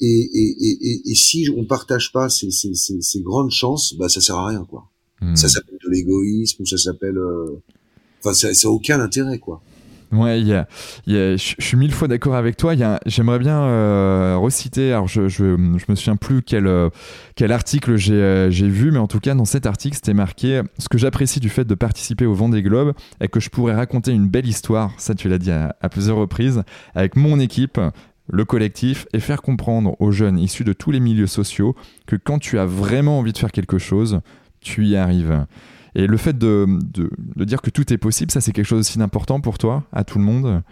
Et, 0.00 0.06
et, 0.06 0.56
et, 0.60 1.10
et, 1.10 1.14
si 1.16 1.48
on 1.56 1.64
partage 1.64 2.12
pas 2.12 2.28
ces, 2.28 2.52
ces, 2.52 2.72
ces, 2.74 3.00
ces, 3.00 3.20
grandes 3.20 3.50
chances, 3.50 3.94
bah 3.98 4.08
ça 4.08 4.20
sert 4.20 4.36
à 4.36 4.46
rien 4.46 4.64
quoi. 4.64 4.88
Hmm. 5.20 5.34
Ça 5.36 5.48
s'appelle 5.48 5.78
de 5.84 5.90
l'égoïsme 5.90 6.62
ou 6.62 6.66
ça 6.66 6.78
s'appelle, 6.78 7.18
euh, 7.18 7.60
enfin 8.20 8.32
ça, 8.34 8.54
ça 8.54 8.68
a 8.68 8.70
aucun 8.70 9.00
intérêt 9.00 9.38
quoi. 9.38 9.60
Ouais, 10.10 10.40
y 10.40 10.54
a, 10.54 10.66
y 11.06 11.16
a, 11.16 11.36
je 11.36 11.54
suis 11.58 11.76
mille 11.76 11.92
fois 11.92 12.08
d'accord 12.08 12.34
avec 12.34 12.56
toi. 12.56 12.74
J'aimerais 13.04 13.38
bien 13.38 13.60
euh, 13.60 14.36
reciter, 14.38 14.92
alors 14.92 15.06
je, 15.06 15.28
je, 15.28 15.56
je, 15.56 15.84
me 15.88 15.94
souviens 15.94 16.16
plus 16.16 16.40
quel, 16.40 16.66
euh, 16.66 16.88
quel 17.34 17.52
article 17.52 17.96
j'ai 17.96 18.14
euh, 18.14 18.48
vu, 18.48 18.90
mais 18.90 18.98
en 18.98 19.06
tout 19.06 19.20
cas 19.20 19.34
dans 19.34 19.44
cet 19.44 19.66
article 19.66 19.96
c'était 19.96 20.14
marqué 20.14 20.62
ce 20.78 20.88
que 20.88 20.96
j'apprécie 20.96 21.40
du 21.40 21.50
fait 21.50 21.64
de 21.64 21.74
participer 21.74 22.24
au 22.24 22.32
Vendée 22.32 22.62
Globe 22.62 22.94
est 23.20 23.28
que 23.28 23.38
je 23.38 23.50
pourrais 23.50 23.74
raconter 23.74 24.12
une 24.12 24.28
belle 24.28 24.48
histoire, 24.48 24.92
ça 24.96 25.14
tu 25.14 25.28
l'as 25.28 25.38
dit 25.38 25.50
à, 25.50 25.76
à, 25.82 25.90
plusieurs 25.90 26.16
reprises, 26.16 26.62
avec 26.94 27.14
mon 27.14 27.38
équipe, 27.38 27.78
le 28.30 28.44
collectif 28.46 29.06
et 29.12 29.20
faire 29.20 29.42
comprendre 29.42 29.94
aux 30.00 30.10
jeunes 30.10 30.38
issus 30.38 30.64
de 30.64 30.72
tous 30.72 30.90
les 30.90 31.00
milieux 31.00 31.26
sociaux 31.26 31.74
que 32.06 32.16
quand 32.16 32.38
tu 32.38 32.58
as 32.58 32.66
vraiment 32.66 33.18
envie 33.18 33.32
de 33.32 33.38
faire 33.38 33.52
quelque 33.52 33.78
chose, 33.78 34.20
tu 34.60 34.86
y 34.86 34.96
arrives. 34.96 35.46
Et 35.94 36.06
le 36.06 36.16
fait 36.16 36.36
de, 36.36 36.66
de, 36.66 37.44
dire 37.44 37.62
que 37.62 37.70
tout 37.70 37.92
est 37.92 37.98
possible, 37.98 38.30
ça 38.30 38.40
c'est 38.40 38.52
quelque 38.52 38.66
chose 38.66 38.80
aussi 38.80 38.98
d'important 38.98 39.40
pour 39.40 39.58
toi, 39.58 39.84
à 39.92 40.04
tout 40.04 40.18
le 40.18 40.24
monde? 40.24 40.62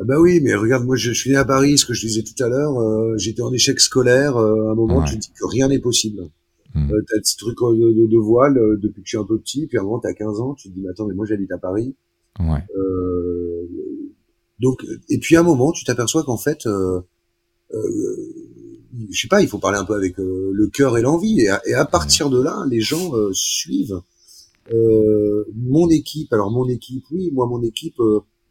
Ah 0.00 0.04
bah 0.04 0.20
oui, 0.20 0.40
mais 0.42 0.54
regarde, 0.54 0.84
moi 0.84 0.96
je 0.96 1.12
suis 1.12 1.30
né 1.30 1.36
à 1.36 1.44
Paris, 1.44 1.78
ce 1.78 1.86
que 1.86 1.94
je 1.94 2.06
disais 2.06 2.22
tout 2.22 2.42
à 2.42 2.48
l'heure, 2.48 2.78
euh, 2.78 3.16
j'étais 3.16 3.42
en 3.42 3.52
échec 3.52 3.78
scolaire, 3.80 4.36
euh, 4.36 4.68
à 4.68 4.72
un 4.72 4.74
moment 4.74 5.02
tu 5.04 5.16
dis 5.16 5.30
que 5.30 5.46
rien 5.46 5.68
n'est 5.68 5.78
possible. 5.78 6.28
Hmm. 6.74 6.90
Euh, 6.90 7.00
t'as 7.08 7.20
ce 7.22 7.36
truc 7.36 7.56
de, 7.60 8.10
de, 8.10 8.16
voile 8.18 8.54
depuis 8.78 9.02
que 9.02 9.06
je 9.06 9.10
suis 9.10 9.18
un 9.18 9.24
peu 9.24 9.38
petit, 9.38 9.68
puis 9.68 9.78
à 9.78 9.82
un 9.82 9.84
moment 9.84 10.00
t'as 10.00 10.12
15 10.12 10.40
ans, 10.40 10.54
tu 10.54 10.68
te 10.68 10.74
dis 10.74 10.80
mais 10.82 10.90
attends 10.90 11.06
mais 11.06 11.14
moi 11.14 11.24
j'habite 11.24 11.52
à 11.52 11.58
Paris. 11.58 11.94
Ouais. 12.40 12.64
Donc, 14.64 14.84
et 15.08 15.18
puis 15.18 15.36
à 15.36 15.40
un 15.40 15.42
moment, 15.42 15.72
tu 15.72 15.84
t'aperçois 15.84 16.22
qu'en 16.22 16.36
fait, 16.36 16.66
euh, 16.66 17.00
euh, 17.72 18.43
je 19.10 19.20
sais 19.20 19.28
pas, 19.28 19.42
il 19.42 19.48
faut 19.48 19.58
parler 19.58 19.78
un 19.78 19.84
peu 19.84 19.94
avec 19.94 20.18
euh, 20.18 20.50
le 20.52 20.68
cœur 20.68 20.96
et 20.98 21.02
l'envie. 21.02 21.40
Et, 21.40 21.50
et, 21.66 21.74
à 21.74 21.84
partir 21.84 22.30
de 22.30 22.40
là, 22.40 22.64
les 22.68 22.80
gens 22.80 23.14
euh, 23.14 23.30
suivent. 23.32 24.00
Euh, 24.72 25.44
mon 25.54 25.90
équipe, 25.90 26.32
alors 26.32 26.50
mon 26.50 26.68
équipe, 26.68 27.04
oui, 27.10 27.30
moi 27.32 27.46
mon 27.46 27.62
équipe, 27.62 28.00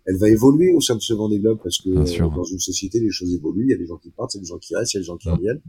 elle 0.06 0.18
va 0.18 0.30
évoluer 0.30 0.74
au 0.74 0.82
sein 0.82 0.96
de 0.96 1.02
ce 1.02 1.14
Vendée 1.14 1.40
Globe 1.40 1.60
parce 1.64 1.80
que 1.80 1.90
dans 1.90 2.44
une 2.44 2.60
société, 2.60 3.00
les 3.00 3.10
choses 3.10 3.34
évoluent. 3.34 3.66
Il 3.66 3.72
y 3.72 3.74
a 3.74 3.78
des 3.78 3.88
gens 3.88 3.98
qui 3.98 4.12
partent, 4.12 4.34
il 4.36 4.38
y 4.38 4.40
a 4.40 4.44
des 4.44 4.48
gens 4.48 4.60
qui 4.60 4.76
restent, 4.76 4.94
il 4.94 4.98
y 4.98 5.00
a 5.00 5.02
des 5.02 5.08
gens 5.08 5.18
qui 5.18 5.30
reviennent. 5.30 5.62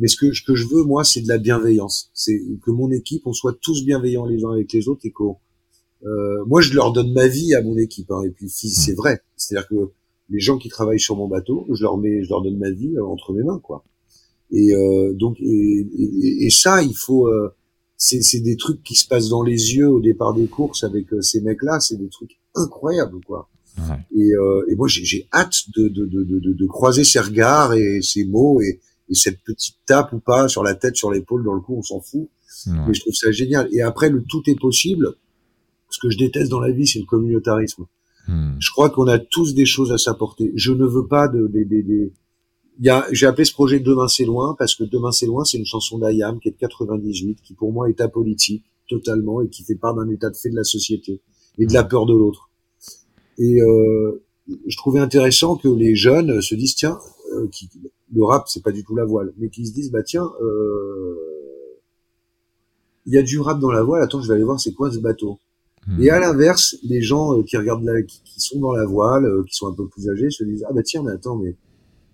Mais 0.00 0.08
ce 0.08 0.16
que, 0.16 0.32
ce 0.32 0.42
que 0.42 0.54
je 0.54 0.66
veux, 0.68 0.84
moi, 0.84 1.04
c'est 1.04 1.20
de 1.20 1.28
la 1.28 1.38
bienveillance. 1.38 2.10
C'est 2.14 2.40
que 2.62 2.70
mon 2.70 2.90
équipe, 2.90 3.26
on 3.26 3.32
soit 3.32 3.56
tous 3.60 3.84
bienveillants 3.84 4.26
les 4.26 4.44
uns 4.44 4.52
avec 4.52 4.72
les 4.72 4.88
autres 4.88 5.04
et 5.04 5.10
qu'on 5.10 5.36
euh, 6.04 6.44
moi, 6.46 6.60
je 6.60 6.74
leur 6.74 6.92
donne 6.92 7.12
ma 7.12 7.26
vie 7.26 7.54
à 7.54 7.62
mon 7.62 7.76
équipe. 7.76 8.10
Hein, 8.10 8.22
et 8.24 8.30
puis, 8.30 8.48
c'est 8.48 8.92
hmm. 8.92 8.96
vrai. 8.96 9.20
C'est-à-dire 9.36 9.68
que 9.68 9.90
les 10.30 10.40
gens 10.40 10.58
qui 10.58 10.68
travaillent 10.68 11.00
sur 11.00 11.16
mon 11.16 11.28
bateau, 11.28 11.66
je 11.72 11.82
leur 11.82 11.98
mets, 11.98 12.22
je 12.22 12.28
leur 12.28 12.42
donne 12.42 12.58
ma 12.58 12.70
vie 12.70 12.96
euh, 12.96 13.04
entre 13.04 13.32
mes 13.32 13.42
mains, 13.42 13.60
quoi. 13.62 13.84
Et 14.50 14.74
euh, 14.74 15.12
donc, 15.14 15.38
et, 15.40 15.44
et, 15.98 16.46
et, 16.46 16.50
ça, 16.50 16.82
il 16.82 16.94
faut. 16.94 17.26
Euh, 17.28 17.54
c'est 17.96 18.40
des 18.40 18.56
trucs 18.56 18.82
qui 18.84 18.94
se 18.94 19.06
passent 19.08 19.28
dans 19.28 19.42
les 19.42 19.74
yeux 19.74 19.88
au 19.88 20.00
départ 20.00 20.32
des 20.32 20.46
courses 20.46 20.84
avec 20.84 21.12
euh, 21.12 21.20
ces 21.20 21.40
mecs-là. 21.40 21.80
C'est 21.80 21.96
des 21.96 22.08
trucs 22.08 22.38
incroyables, 22.54 23.20
quoi. 23.26 23.48
Ouais. 23.76 23.96
Et, 24.16 24.30
et, 24.70 24.74
moi, 24.74 24.88
j'ai 24.88 25.28
hâte 25.32 25.70
de, 25.76 25.88
de, 25.88 26.06
de, 26.06 26.24
de, 26.24 26.52
de 26.52 26.66
croiser 26.66 27.04
ces 27.04 27.20
regards 27.20 27.74
et 27.74 28.00
ces 28.02 28.24
mots 28.24 28.60
et, 28.60 28.80
et 29.08 29.14
cette 29.14 29.40
petite 29.42 29.76
tape 29.86 30.12
ou 30.12 30.18
pas 30.18 30.48
sur 30.48 30.64
la 30.64 30.74
tête, 30.74 30.96
sur 30.96 31.12
l'épaule, 31.12 31.44
dans 31.44 31.54
le 31.54 31.60
cou, 31.60 31.76
on 31.78 31.82
s'en 31.82 32.00
fout. 32.00 32.28
Mais 32.66 32.92
je 32.92 33.00
trouve 33.00 33.14
ça 33.14 33.30
génial. 33.30 33.68
Et 33.72 33.82
après, 33.82 34.10
le 34.10 34.22
tout 34.22 34.42
est 34.48 34.58
possible 34.58 35.14
ce 35.90 35.98
que 35.98 36.10
je 36.10 36.18
déteste 36.18 36.50
dans 36.50 36.60
la 36.60 36.70
vie, 36.70 36.86
c'est 36.86 36.98
le 36.98 37.04
communautarisme. 37.04 37.84
Hmm. 38.26 38.56
Je 38.58 38.70
crois 38.70 38.90
qu'on 38.90 39.06
a 39.06 39.18
tous 39.18 39.54
des 39.54 39.64
choses 39.64 39.92
à 39.92 39.98
s'apporter. 39.98 40.52
Je 40.54 40.72
ne 40.72 40.84
veux 40.84 41.06
pas 41.06 41.28
de, 41.28 41.46
de, 41.46 41.64
de, 41.64 41.82
de... 41.82 42.12
J'ai 42.80 43.26
appelé 43.26 43.44
ce 43.44 43.52
projet 43.52 43.80
Demain 43.80 44.08
c'est 44.08 44.24
loin 44.24 44.54
parce 44.58 44.74
que 44.74 44.84
Demain 44.84 45.12
c'est 45.12 45.26
loin, 45.26 45.44
c'est 45.44 45.58
une 45.58 45.66
chanson 45.66 45.98
d'Ayam 45.98 46.38
qui 46.38 46.48
est 46.48 46.52
de 46.52 46.56
98, 46.56 47.40
qui 47.42 47.54
pour 47.54 47.72
moi 47.72 47.88
est 47.88 48.00
apolitique 48.00 48.64
totalement 48.88 49.42
et 49.42 49.48
qui 49.48 49.64
fait 49.64 49.74
part 49.74 49.94
d'un 49.94 50.08
état 50.08 50.30
de 50.30 50.36
fait 50.36 50.50
de 50.50 50.56
la 50.56 50.64
société 50.64 51.20
et 51.58 51.66
de 51.66 51.72
la 51.72 51.84
peur 51.84 52.06
de 52.06 52.14
l'autre. 52.14 52.50
Et 53.38 53.60
euh, 53.60 54.24
je 54.66 54.76
trouvais 54.76 55.00
intéressant 55.00 55.56
que 55.56 55.68
les 55.68 55.94
jeunes 55.94 56.40
se 56.40 56.54
disent 56.54 56.74
tiens, 56.74 56.98
euh, 57.34 57.48
qui, 57.48 57.68
le 58.12 58.24
rap 58.24 58.48
c'est 58.48 58.62
pas 58.62 58.72
du 58.72 58.84
tout 58.84 58.94
la 58.94 59.04
voile, 59.04 59.32
mais 59.38 59.50
qui 59.50 59.66
se 59.66 59.72
disent 59.72 59.90
bah 59.90 60.02
tiens, 60.02 60.30
euh, 60.40 61.16
il 63.06 63.14
y 63.14 63.18
a 63.18 63.22
du 63.22 63.40
rap 63.40 63.58
dans 63.58 63.70
la 63.70 63.82
voile. 63.82 64.02
Attends, 64.02 64.22
je 64.22 64.28
vais 64.28 64.34
aller 64.34 64.44
voir 64.44 64.60
c'est 64.60 64.72
quoi 64.72 64.90
ce 64.90 64.98
bateau. 64.98 65.38
Et 66.00 66.10
à 66.10 66.20
l'inverse, 66.20 66.76
les 66.82 67.00
gens 67.00 67.38
euh, 67.38 67.42
qui 67.42 67.56
regardent 67.56 67.84
la, 67.84 68.02
qui, 68.02 68.20
sont 68.36 68.60
dans 68.60 68.72
la 68.72 68.84
voile, 68.84 69.24
euh, 69.24 69.42
qui 69.44 69.56
sont 69.56 69.68
un 69.68 69.72
peu 69.72 69.88
plus 69.88 70.10
âgés, 70.10 70.30
se 70.30 70.44
disent 70.44 70.64
ah 70.68 70.72
bah 70.74 70.82
tiens 70.82 71.02
mais 71.02 71.12
attends 71.12 71.36
mais 71.36 71.56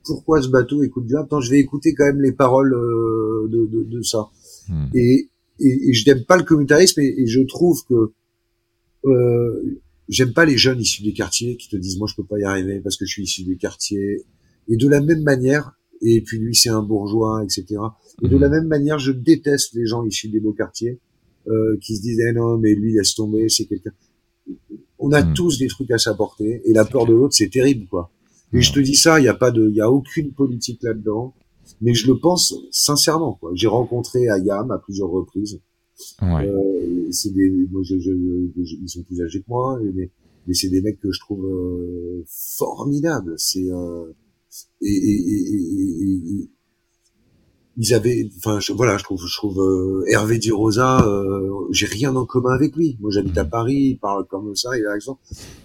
pourquoi 0.05 0.43
ce 0.43 0.49
bateau 0.49 0.83
écoute 0.83 1.07
du 1.07 1.17
Attends 1.17 1.41
je 1.41 1.51
vais 1.51 1.59
écouter 1.59 1.95
quand 1.95 2.05
même 2.05 2.21
les 2.21 2.33
paroles 2.33 2.75
euh, 2.75 3.49
de, 3.49 3.67
de, 3.67 3.85
de, 3.85 4.03
ça. 4.03 4.29
Hmm. 4.69 4.87
Et, 4.95 5.31
et, 5.61 5.89
et, 5.91 5.93
je 5.93 6.09
n'aime 6.11 6.25
pas 6.25 6.37
le 6.37 6.43
communautarisme 6.43 7.01
et, 7.01 7.27
je 7.27 7.41
trouve 7.43 7.83
que 7.89 8.13
j'aime 10.09 10.33
pas 10.33 10.45
les 10.45 10.57
jeunes 10.57 10.81
issus 10.81 11.03
des 11.03 11.13
quartiers 11.13 11.57
qui 11.57 11.69
te 11.69 11.77
disent 11.77 11.99
moi 11.99 12.09
je 12.11 12.15
peux 12.17 12.25
pas 12.25 12.39
y 12.39 12.45
arriver 12.45 12.81
parce 12.81 12.97
que 12.97 13.07
je 13.07 13.13
suis 13.13 13.23
issu 13.25 13.45
des 13.45 13.57
quartiers. 13.57 14.25
Et 14.69 14.77
de 14.77 14.89
la 14.89 15.01
même 15.01 15.23
manière, 15.23 15.73
et 16.01 16.23
puis 16.23 16.39
lui 16.39 16.55
c'est 16.55 16.71
un 16.71 16.83
bourgeois, 16.83 17.43
etc. 17.45 17.81
Et 18.23 18.29
de 18.29 18.37
la 18.37 18.49
même 18.49 18.67
manière, 18.67 18.99
je 18.99 19.13
déteste 19.13 19.75
les 19.75 19.87
gens 19.87 20.05
issus 20.05 20.29
des 20.29 20.41
beaux 20.41 20.53
quartiers 20.53 21.01
euh, 21.49 21.77
qui 21.83 21.97
se 21.97 22.03
disent 22.03 22.21
eh 22.27 22.33
non 22.33 22.57
mais 22.59 22.75
lui 22.75 22.95
laisse 22.95 23.15
tomber, 23.15 23.49
c'est 23.49 23.67
quelqu'un. 23.67 23.93
On 24.99 25.13
a 25.13 25.23
Mm. 25.23 25.35
tous 25.35 25.59
des 25.59 25.67
trucs 25.69 25.91
à 25.91 25.99
s'apporter 25.99 26.63
et 26.65 26.73
la 26.73 26.85
peur 26.85 27.07
de 27.07 27.13
l'autre 27.13 27.35
c'est 27.35 27.51
terrible 27.51 27.87
quoi. 27.89 28.11
Et 28.55 28.61
je 28.63 28.73
te 28.73 28.81
dis 28.81 28.95
ça, 28.95 29.21
il 29.21 29.25
y 29.25 29.29
a 29.29 29.35
pas 29.35 29.51
de, 29.51 29.69
il 29.69 29.75
y 29.77 29.81
a 29.81 29.91
aucune 29.91 30.33
politique 30.33 30.83
là-dedans, 30.83 31.35
mais 31.81 31.93
je 31.95 32.07
le 32.07 32.19
pense 32.19 32.55
sincèrement. 32.71 33.39
J'ai 33.55 33.67
rencontré 33.69 34.29
Ayam 34.29 34.71
à 34.71 34.79
plusieurs 34.79 35.11
reprises. 35.11 35.61
Ouais. 36.23 36.49
Euh, 36.49 37.09
c'est 37.11 37.33
des, 37.33 37.51
moi, 37.71 37.83
je, 37.85 37.99
je, 37.99 38.11
je- 38.63 38.77
ils 38.83 38.89
sont 38.89 39.03
plus 39.03 39.21
âgés 39.23 39.41
que 39.41 39.47
moi, 39.49 39.79
mais, 39.95 40.11
mais 40.47 40.55
c'est 40.55 40.69
des 40.69 40.83
mecs 40.83 41.01
que 41.01 41.11
je 41.13 41.21
trouve 41.21 41.45
euh, 41.47 42.25
formidables. 42.27 43.35
C'est 43.39 43.71
euh, 43.71 44.13
et- 44.81 44.87
et- 44.87 46.43
et- 46.43 46.51
ils 47.77 47.93
avaient, 47.95 48.29
enfin 48.39 48.61
je, 48.61 48.73
voilà, 48.73 48.97
je 48.99 49.05
trouve, 49.05 49.27
je 49.27 49.37
trouve 49.37 49.59
euh, 49.61 50.05
Hervé 50.09 50.39
Di 50.39 50.51
Rosa, 50.53 51.05
euh, 51.07 51.51
j'ai 51.71 51.87
rien 51.87 52.15
en 52.15 52.25
commun 52.25 52.53
avec 52.53 52.77
lui. 52.77 52.97
Moi, 53.01 53.11
j'habite 53.11 53.37
à 53.39 53.45
Paris, 53.45 53.91
il 53.93 53.99
parle 53.99 54.25
comme 54.27 54.55
ça, 54.55 54.71
il 54.79 54.87
a 54.87 54.91
l'accent. 54.93 55.19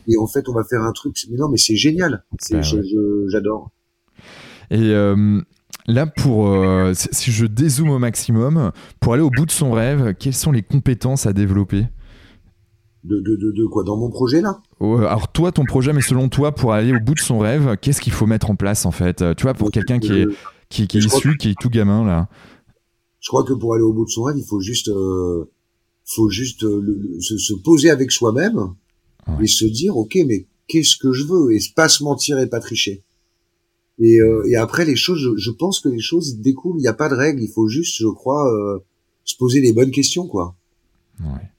Et 0.07 0.18
en 0.18 0.28
fait, 0.28 0.49
on 0.49 0.53
va 0.53 0.64
faire 0.64 0.82
un 0.82 0.91
truc. 0.91 1.16
Mais 1.30 1.38
non, 1.38 1.49
mais 1.49 1.57
c'est 1.57 1.76
génial. 1.76 2.24
Ouais. 2.51 2.64
je- 2.64 3.28
j'adore. 3.30 3.70
Et 4.72 4.93
euh, 4.93 5.41
là, 5.88 6.07
pour 6.07 6.51
si 6.93 7.32
je 7.32 7.45
dézoome 7.45 7.89
au 7.89 7.99
maximum, 7.99 8.72
pour 8.99 9.14
aller 9.14 9.24
au 9.24 9.30
bout 9.30 9.45
de 9.45 9.51
son 9.51 9.72
rêve, 9.72 10.16
quelles 10.20 10.36
sont 10.36 10.51
les 10.51 10.62
compétences 10.64 11.26
à 11.26 11.34
développer? 11.34 11.86
De, 13.03 13.16
de, 13.22 13.36
de, 13.38 13.51
de 13.51 13.66
quoi? 13.66 13.84
Dans 13.84 13.95
mon 13.97 14.10
projet 14.10 14.41
là? 14.41 14.57
Oh, 14.82 14.97
Alors 14.97 15.32
toi, 15.32 15.51
ton 15.51 15.64
projet, 15.64 15.93
mais 15.93 16.01
selon 16.01 16.28
toi, 16.28 16.53
pour 16.53 16.74
aller 16.74 16.93
au 16.93 16.99
bout 16.99 17.14
de 17.14 17.20
son 17.20 17.39
rêve, 17.39 17.78
qu'est-ce 17.78 18.01
qu'il 18.01 18.12
faut 18.14 18.26
mettre 18.26 18.51
en 18.51 18.55
place 18.55 18.86
en 18.86 18.91
fait? 18.91 19.24
Tu 19.38 19.43
vois, 19.43 19.53
pour 19.53 19.72
quelqu'un 19.72 19.99
qui 19.99 20.12
est, 20.14 20.28
qui, 20.70 20.88
qui 20.88 20.98
est 20.98 21.02
issu, 21.06 21.38
qui 21.38 21.50
est 21.50 21.60
tout 21.60 21.70
gamin 21.70 22.06
là. 22.06 22.30
je 23.20 23.28
crois 23.30 23.44
que 23.44 23.54
pour 23.54 23.74
aller 23.74 23.84
au 23.84 23.94
bout 23.94 24.06
de 24.06 24.10
son 24.10 24.24
rêve, 24.24 24.38
il 24.38 24.46
faut 24.46 24.60
juste, 24.62 24.88
euh, 24.90 25.46
faut 26.06 26.30
juste 26.30 26.64
euh, 26.64 26.80
le- 26.82 27.20
se, 27.22 27.38
se 27.38 27.54
poser 27.54 27.90
avec 27.90 28.12
soi-même 28.12 28.74
Ouais. 29.28 29.44
et 29.44 29.48
se 29.48 29.66
dire, 29.66 29.96
ok, 29.98 30.18
mais 30.26 30.48
qu'est-ce 30.68 30.96
que 30.98 31.12
je 31.12 31.26
veux? 31.26 31.54
Et 31.54 31.60
pas 31.76 31.88
se 31.90 32.04
mentir 32.04 32.40
et 32.40 32.48
pas 32.48 32.60
tricher. 32.60 33.04
Et, 34.00 34.20
euh, 34.22 34.44
et 34.48 34.56
après 34.56 34.86
les 34.86 34.96
choses, 34.96 35.20
je, 35.20 35.36
je 35.38 35.52
pense 35.52 35.80
que 35.82 35.90
les 35.90 36.00
choses 36.00 36.38
découlent. 36.38 36.78
Il 36.80 36.82
n'y 36.82 36.88
a 36.88 36.94
pas 36.94 37.10
de 37.10 37.16
règle. 37.16 37.44
Il 37.44 37.50
faut 37.52 37.68
juste, 37.68 37.98
je 38.00 38.08
crois, 38.08 38.52
euh, 38.52 38.80
se 39.26 39.36
poser 39.36 39.60
les 39.62 39.74
bonnes 39.74 39.92
questions, 39.92 40.26
quoi. 40.26 40.56
Ouais. 41.20 41.52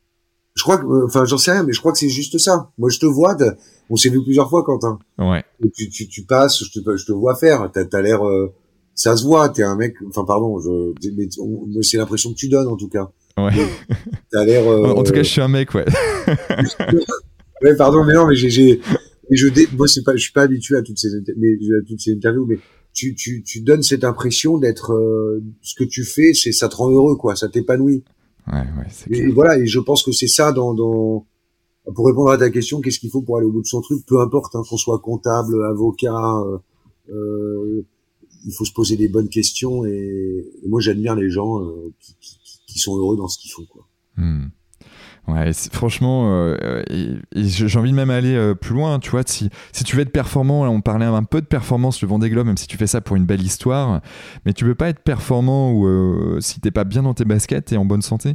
Je 0.56 0.62
crois 0.62 0.78
que, 0.78 0.86
euh, 0.86 1.04
enfin, 1.06 1.24
j'en 1.26 1.36
sais 1.38 1.52
rien, 1.52 1.62
mais 1.62 1.72
je 1.72 1.78
crois 1.80 1.92
que 1.92 1.98
c'est 1.98 2.08
juste 2.08 2.38
ça. 2.38 2.72
Moi, 2.78 2.88
je 2.90 2.98
te 2.98 3.06
vois. 3.06 3.34
de- 3.34 3.54
on 3.90 3.96
s'est 3.96 4.08
vu 4.08 4.22
plusieurs 4.24 4.48
fois, 4.48 4.64
Quentin. 4.64 4.98
Ouais. 5.18 5.44
Et 5.64 5.70
tu, 5.70 5.90
tu, 5.90 6.08
tu 6.08 6.24
passes, 6.24 6.64
je 6.64 6.80
te, 6.80 6.96
je 6.96 7.04
te 7.04 7.12
vois 7.12 7.36
faire. 7.36 7.70
T'as, 7.72 7.84
t'as 7.84 8.00
l'air, 8.00 8.26
euh, 8.26 8.52
ça 9.00 9.16
se 9.16 9.24
voit. 9.24 9.48
T'es 9.48 9.62
un 9.62 9.76
mec. 9.76 9.94
Enfin, 10.08 10.24
pardon. 10.24 10.58
Je, 10.60 10.92
mais 11.16 11.28
c'est 11.82 11.96
l'impression 11.96 12.30
que 12.30 12.36
tu 12.36 12.48
donnes, 12.48 12.68
en 12.68 12.76
tout 12.76 12.88
cas. 12.88 13.10
Ouais. 13.38 13.50
T'as 14.30 14.44
l'air. 14.44 14.66
euh, 14.68 14.92
En 14.92 15.02
tout 15.02 15.12
cas, 15.12 15.22
je 15.22 15.28
suis 15.30 15.40
un 15.40 15.48
mec, 15.48 15.74
ouais. 15.74 15.84
Ouais, 17.62 17.76
pardon, 17.76 18.04
mais 18.04 18.14
non, 18.14 18.26
mais 18.26 18.34
j'ai, 18.36 18.80
je 19.30 19.48
dé... 19.48 19.68
moi, 19.76 19.86
c'est 19.86 20.02
pas, 20.02 20.12
je 20.16 20.22
suis 20.22 20.32
pas 20.32 20.42
habitué 20.42 20.76
à 20.76 20.82
toutes 20.82 20.98
ces, 20.98 21.08
mais, 21.36 21.52
à 21.52 21.84
toutes 21.86 22.00
ces 22.00 22.12
interviews, 22.14 22.46
mais 22.46 22.58
tu, 22.94 23.14
tu, 23.14 23.42
tu 23.42 23.60
donnes 23.60 23.82
cette 23.82 24.02
impression 24.02 24.56
d'être, 24.56 24.92
euh, 24.94 25.42
ce 25.60 25.74
que 25.74 25.84
tu 25.84 26.04
fais, 26.04 26.32
c'est, 26.32 26.52
ça 26.52 26.68
te 26.70 26.76
rend 26.76 26.90
heureux, 26.90 27.16
quoi, 27.16 27.36
ça 27.36 27.48
t'épanouit. 27.50 28.02
Ouais, 28.50 28.60
ouais, 28.60 28.86
c'est 28.90 29.10
Et, 29.12 29.26
voilà, 29.26 29.58
et 29.58 29.66
je 29.66 29.78
pense 29.78 30.02
que 30.02 30.10
c'est 30.12 30.26
ça 30.26 30.52
dans, 30.52 30.72
dans, 30.72 31.26
pour 31.94 32.06
répondre 32.06 32.30
à 32.30 32.38
ta 32.38 32.48
question, 32.48 32.80
qu'est-ce 32.80 32.98
qu'il 32.98 33.10
faut 33.10 33.20
pour 33.20 33.36
aller 33.36 33.46
au 33.46 33.52
bout 33.52 33.60
de 33.62 33.66
son 33.66 33.82
truc, 33.82 34.06
peu 34.06 34.20
importe, 34.20 34.54
hein, 34.56 34.62
qu'on 34.68 34.78
soit 34.78 34.98
comptable, 35.00 35.62
avocat, 35.66 36.14
euh, 36.46 36.58
euh, 37.12 37.84
il 38.44 38.52
faut 38.52 38.64
se 38.64 38.72
poser 38.72 38.96
les 38.96 39.08
bonnes 39.08 39.28
questions 39.28 39.84
et, 39.84 40.46
moi 40.66 40.80
j'admire 40.80 41.14
les 41.14 41.30
gens 41.30 41.60
euh, 41.60 41.92
qui, 42.66 42.78
sont 42.78 42.96
heureux 42.96 43.16
dans 43.16 43.28
ce 43.28 43.38
qu'ils 43.38 43.50
font. 43.50 43.66
Hmm. 44.16 44.46
Ouais, 45.28 45.52
franchement, 45.72 46.30
euh, 46.32 46.82
j'ai 47.34 47.78
envie 47.78 47.90
de 47.90 47.96
même 47.96 48.10
aller 48.10 48.34
euh, 48.34 48.54
plus 48.54 48.74
loin, 48.74 48.98
tu 48.98 49.10
vois, 49.10 49.22
si, 49.26 49.50
tu 49.84 49.96
veux 49.96 50.02
être 50.02 50.12
performant, 50.12 50.62
on 50.62 50.80
parlait 50.80 51.04
un 51.04 51.22
peu 51.24 51.40
de 51.40 51.46
performance, 51.46 52.00
le 52.02 52.08
Vendée 52.08 52.30
Globe, 52.30 52.46
même 52.46 52.56
si 52.56 52.66
tu 52.66 52.76
fais 52.76 52.86
ça 52.86 53.00
pour 53.00 53.16
une 53.16 53.26
belle 53.26 53.42
histoire, 53.42 54.00
mais 54.44 54.52
tu 54.52 54.64
peux 54.64 54.74
pas 54.74 54.88
être 54.88 55.00
performant 55.00 55.72
ou 55.72 55.86
euh, 55.86 56.40
si 56.40 56.60
t'es 56.60 56.70
pas 56.70 56.84
bien 56.84 57.02
dans 57.02 57.14
tes 57.14 57.24
baskets 57.24 57.72
et 57.72 57.76
en 57.76 57.84
bonne 57.84 58.02
santé. 58.02 58.34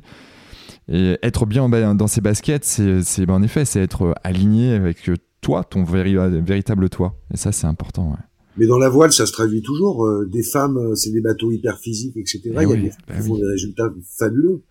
Et 0.88 1.18
être 1.24 1.46
bien 1.46 1.64
en 1.64 1.70
ba- 1.70 1.94
dans 1.96 2.08
ses 2.08 2.22
baskets, 2.22 2.64
c'est 2.64 3.26
ben, 3.26 3.34
en 3.34 3.42
effet, 3.42 3.66
c'est 3.66 3.82
être 3.82 4.14
aligné 4.24 4.74
avec 4.74 5.10
toi, 5.42 5.64
ton 5.64 5.84
véri- 5.84 6.16
véritable 6.42 6.90
toi. 6.90 7.20
Et 7.34 7.38
ça, 7.38 7.52
c'est 7.52 7.68
important. 7.68 8.16
Mais 8.58 8.68
dans 8.68 8.78
la 8.78 8.90
voile, 8.90 9.12
ça 9.12 9.26
se 9.26 9.32
traduit 9.34 9.62
toujours. 9.62 10.06
euh, 10.06 10.26
des 10.26 10.44
femmes, 10.44 10.78
euh, 10.78 10.96
c'est 10.96 11.12
des 11.12 11.22
bateaux 11.22 11.52
hyper 11.52 11.78
physiques, 11.80 12.16
etc. 12.18 12.42
Eh 12.46 12.50
Il 12.50 12.54
y 12.54 12.58
a 12.58 12.68
oui, 12.68 12.82
des 12.84 12.90
bah 12.90 13.16
qui 13.16 13.22
oui. 13.22 13.28
font 13.28 13.38
des 13.38 13.46
résultats 13.48 13.94
fabuleux. 14.18 14.62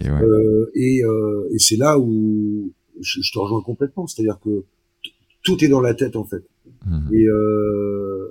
Et 0.00 0.10
ouais. 0.10 0.22
Euh, 0.22 0.70
et 0.74 1.04
euh, 1.04 1.48
et 1.52 1.58
c'est 1.58 1.76
là 1.76 1.98
où 1.98 2.72
je, 3.00 3.20
je 3.22 3.32
te 3.32 3.38
rejoins 3.38 3.62
complètement. 3.62 4.06
C'est-à-dire 4.06 4.38
que 4.44 4.64
tout 5.44 5.62
est 5.64 5.68
dans 5.68 5.80
la 5.80 5.94
tête 5.94 6.16
en 6.16 6.24
fait. 6.24 6.44
Mhm. 6.86 7.08
Et 7.14 7.26
euh, 7.28 8.28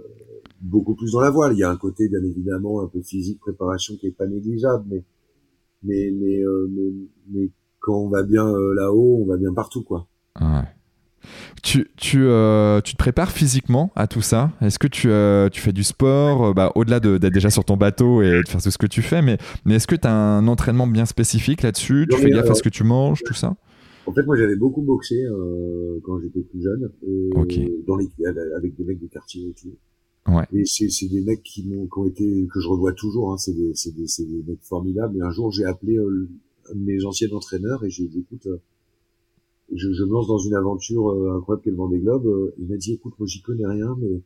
beaucoup 0.61 0.95
plus 0.95 1.11
dans 1.13 1.21
la 1.21 1.29
voile. 1.29 1.53
Il 1.53 1.59
y 1.59 1.63
a 1.63 1.69
un 1.71 1.77
côté 1.77 2.09
bien 2.09 2.23
évidemment 2.23 2.81
un 2.81 2.87
peu 2.87 3.01
physique, 3.01 3.39
préparation 3.39 3.95
qui 3.97 4.07
est 4.07 4.11
pas 4.11 4.27
négligeable, 4.27 4.83
mais 4.89 5.03
mais 5.83 6.11
mais 6.11 6.41
euh, 6.43 6.67
mais, 6.69 6.91
mais 7.31 7.49
quand 7.79 7.97
on 7.97 8.09
va 8.09 8.23
bien 8.23 8.45
là-haut, 8.75 9.21
on 9.23 9.25
va 9.25 9.37
bien 9.37 9.53
partout 9.53 9.83
quoi. 9.83 10.07
Ouais. 10.39 10.63
Tu, 11.63 11.87
tu, 11.97 12.23
euh, 12.23 12.81
tu 12.81 12.93
te 12.93 12.97
prépares 12.97 13.31
physiquement 13.31 13.91
à 13.95 14.07
tout 14.07 14.21
ça? 14.21 14.51
Est-ce 14.61 14.79
que 14.79 14.87
tu, 14.87 15.09
euh, 15.09 15.49
tu 15.49 15.59
fais 15.61 15.73
du 15.73 15.83
sport? 15.83 16.47
Euh, 16.47 16.53
bah, 16.53 16.71
Au-delà 16.75 16.99
de- 16.99 17.17
d'être 17.17 17.33
déjà 17.33 17.49
sur 17.49 17.65
ton 17.65 17.77
bateau 17.77 18.21
et 18.21 18.41
de 18.43 18.47
faire 18.47 18.61
tout 18.61 18.71
ce 18.71 18.77
que 18.77 18.87
tu 18.87 19.01
fais, 19.01 19.21
mais, 19.21 19.37
mais 19.65 19.75
est-ce 19.75 19.87
que 19.87 19.95
tu 19.95 20.07
as 20.07 20.13
un 20.13 20.47
entraînement 20.47 20.87
bien 20.87 21.05
spécifique 21.05 21.61
là-dessus? 21.63 22.07
Tu 22.09 22.17
fais 22.17 22.29
gaffe 22.29 22.49
à 22.51 22.55
ce 22.55 22.63
que 22.63 22.69
tu 22.69 22.83
manges, 22.83 23.23
tout 23.23 23.33
ça? 23.33 23.55
En 24.05 24.13
fait, 24.13 24.23
moi, 24.25 24.37
j'avais 24.37 24.55
beaucoup 24.55 24.81
boxé 24.81 25.21
euh, 25.25 25.99
quand 26.03 26.19
j'étais 26.21 26.39
plus 26.39 26.63
jeune, 26.63 26.89
et 27.05 27.29
Ok. 27.35 27.59
dans 27.85 27.97
les, 27.97 28.07
avec 28.55 28.75
des 28.77 28.83
mecs 28.85 29.01
de 29.01 29.07
quartier 29.07 29.49
et 29.49 29.53
tout. 29.53 29.75
Ouais. 30.33 30.45
Et 30.53 30.63
c'est 30.65 31.07
des 31.07 31.21
mecs 31.21 31.43
qui 31.43 31.65
m'ont 31.67 31.87
qui 31.87 31.99
ont 31.99 32.05
été 32.05 32.47
que 32.53 32.59
je 32.59 32.67
revois 32.67 32.93
toujours. 32.93 33.33
Hein, 33.33 33.37
c'est 33.37 33.53
des 33.53 33.71
des 33.73 34.25
des 34.25 34.43
mecs 34.51 34.63
formidables. 34.63 35.17
Et 35.17 35.21
un 35.21 35.31
jour, 35.31 35.51
j'ai 35.51 35.65
appelé 35.65 35.97
euh, 35.97 36.29
mes 36.75 37.03
anciens 37.05 37.29
entraîneurs 37.33 37.83
et 37.85 37.89
j'ai 37.89 38.07
dit 38.07 38.19
écoute, 38.19 38.45
euh, 38.47 38.57
je, 39.73 39.91
je 39.91 40.03
me 40.03 40.11
lance 40.11 40.27
dans 40.27 40.37
une 40.37 40.55
aventure 40.55 41.09
euh, 41.09 41.37
incroyable 41.37 41.63
qu'est 41.63 41.71
le 41.71 41.77
Vendée 41.77 41.99
Globe. 41.99 42.25
Euh, 42.25 42.53
Il 42.59 42.67
m'a 42.67 42.77
dit 42.77 42.93
écoute, 42.93 43.13
moi 43.19 43.27
j'y 43.27 43.41
connais 43.41 43.67
rien, 43.67 43.95
mais 43.99 44.21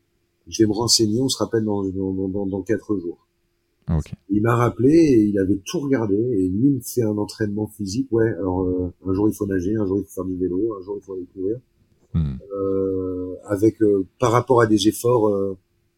je 0.48 0.64
vais 0.64 0.68
me 0.68 0.74
renseigner. 0.74 1.22
On 1.22 1.30
se 1.30 1.38
rappelle 1.38 1.66
dans 1.66 1.84
dans 1.84 2.28
dans, 2.28 2.46
dans, 2.46 2.62
quatre 2.62 2.98
jours. 2.98 3.26
Ah, 3.88 3.98
Ok. 3.98 4.14
Il 4.30 4.42
m'a 4.42 4.56
rappelé 4.56 4.94
et 4.94 5.24
il 5.24 5.40
avait 5.40 5.60
tout 5.66 5.80
regardé 5.80 6.16
et 6.16 6.48
lui 6.48 6.70
il 6.70 6.76
me 6.76 6.82
fait 6.82 7.04
un 7.04 7.18
entraînement 7.18 7.68
physique. 7.68 8.08
Ouais, 8.12 8.30
alors 8.30 8.64
euh, 8.64 8.94
un 9.06 9.14
jour 9.14 9.28
il 9.30 9.34
faut 9.34 9.46
nager, 9.46 9.76
un 9.76 9.86
jour 9.86 10.00
il 10.00 10.04
faut 10.04 10.22
faire 10.22 10.26
du 10.26 10.38
vélo, 10.38 10.76
un 10.80 10.84
jour 10.84 10.98
il 10.98 11.04
faut 11.04 11.14
aller 11.14 11.28
courir. 11.34 11.58
Hmm. 12.14 12.36
Euh, 12.54 13.36
avec 13.48 13.82
euh, 13.82 14.06
par 14.20 14.32
rapport 14.32 14.62
à 14.62 14.68
des 14.68 14.88
efforts 14.88 15.30
euh, 15.30 15.58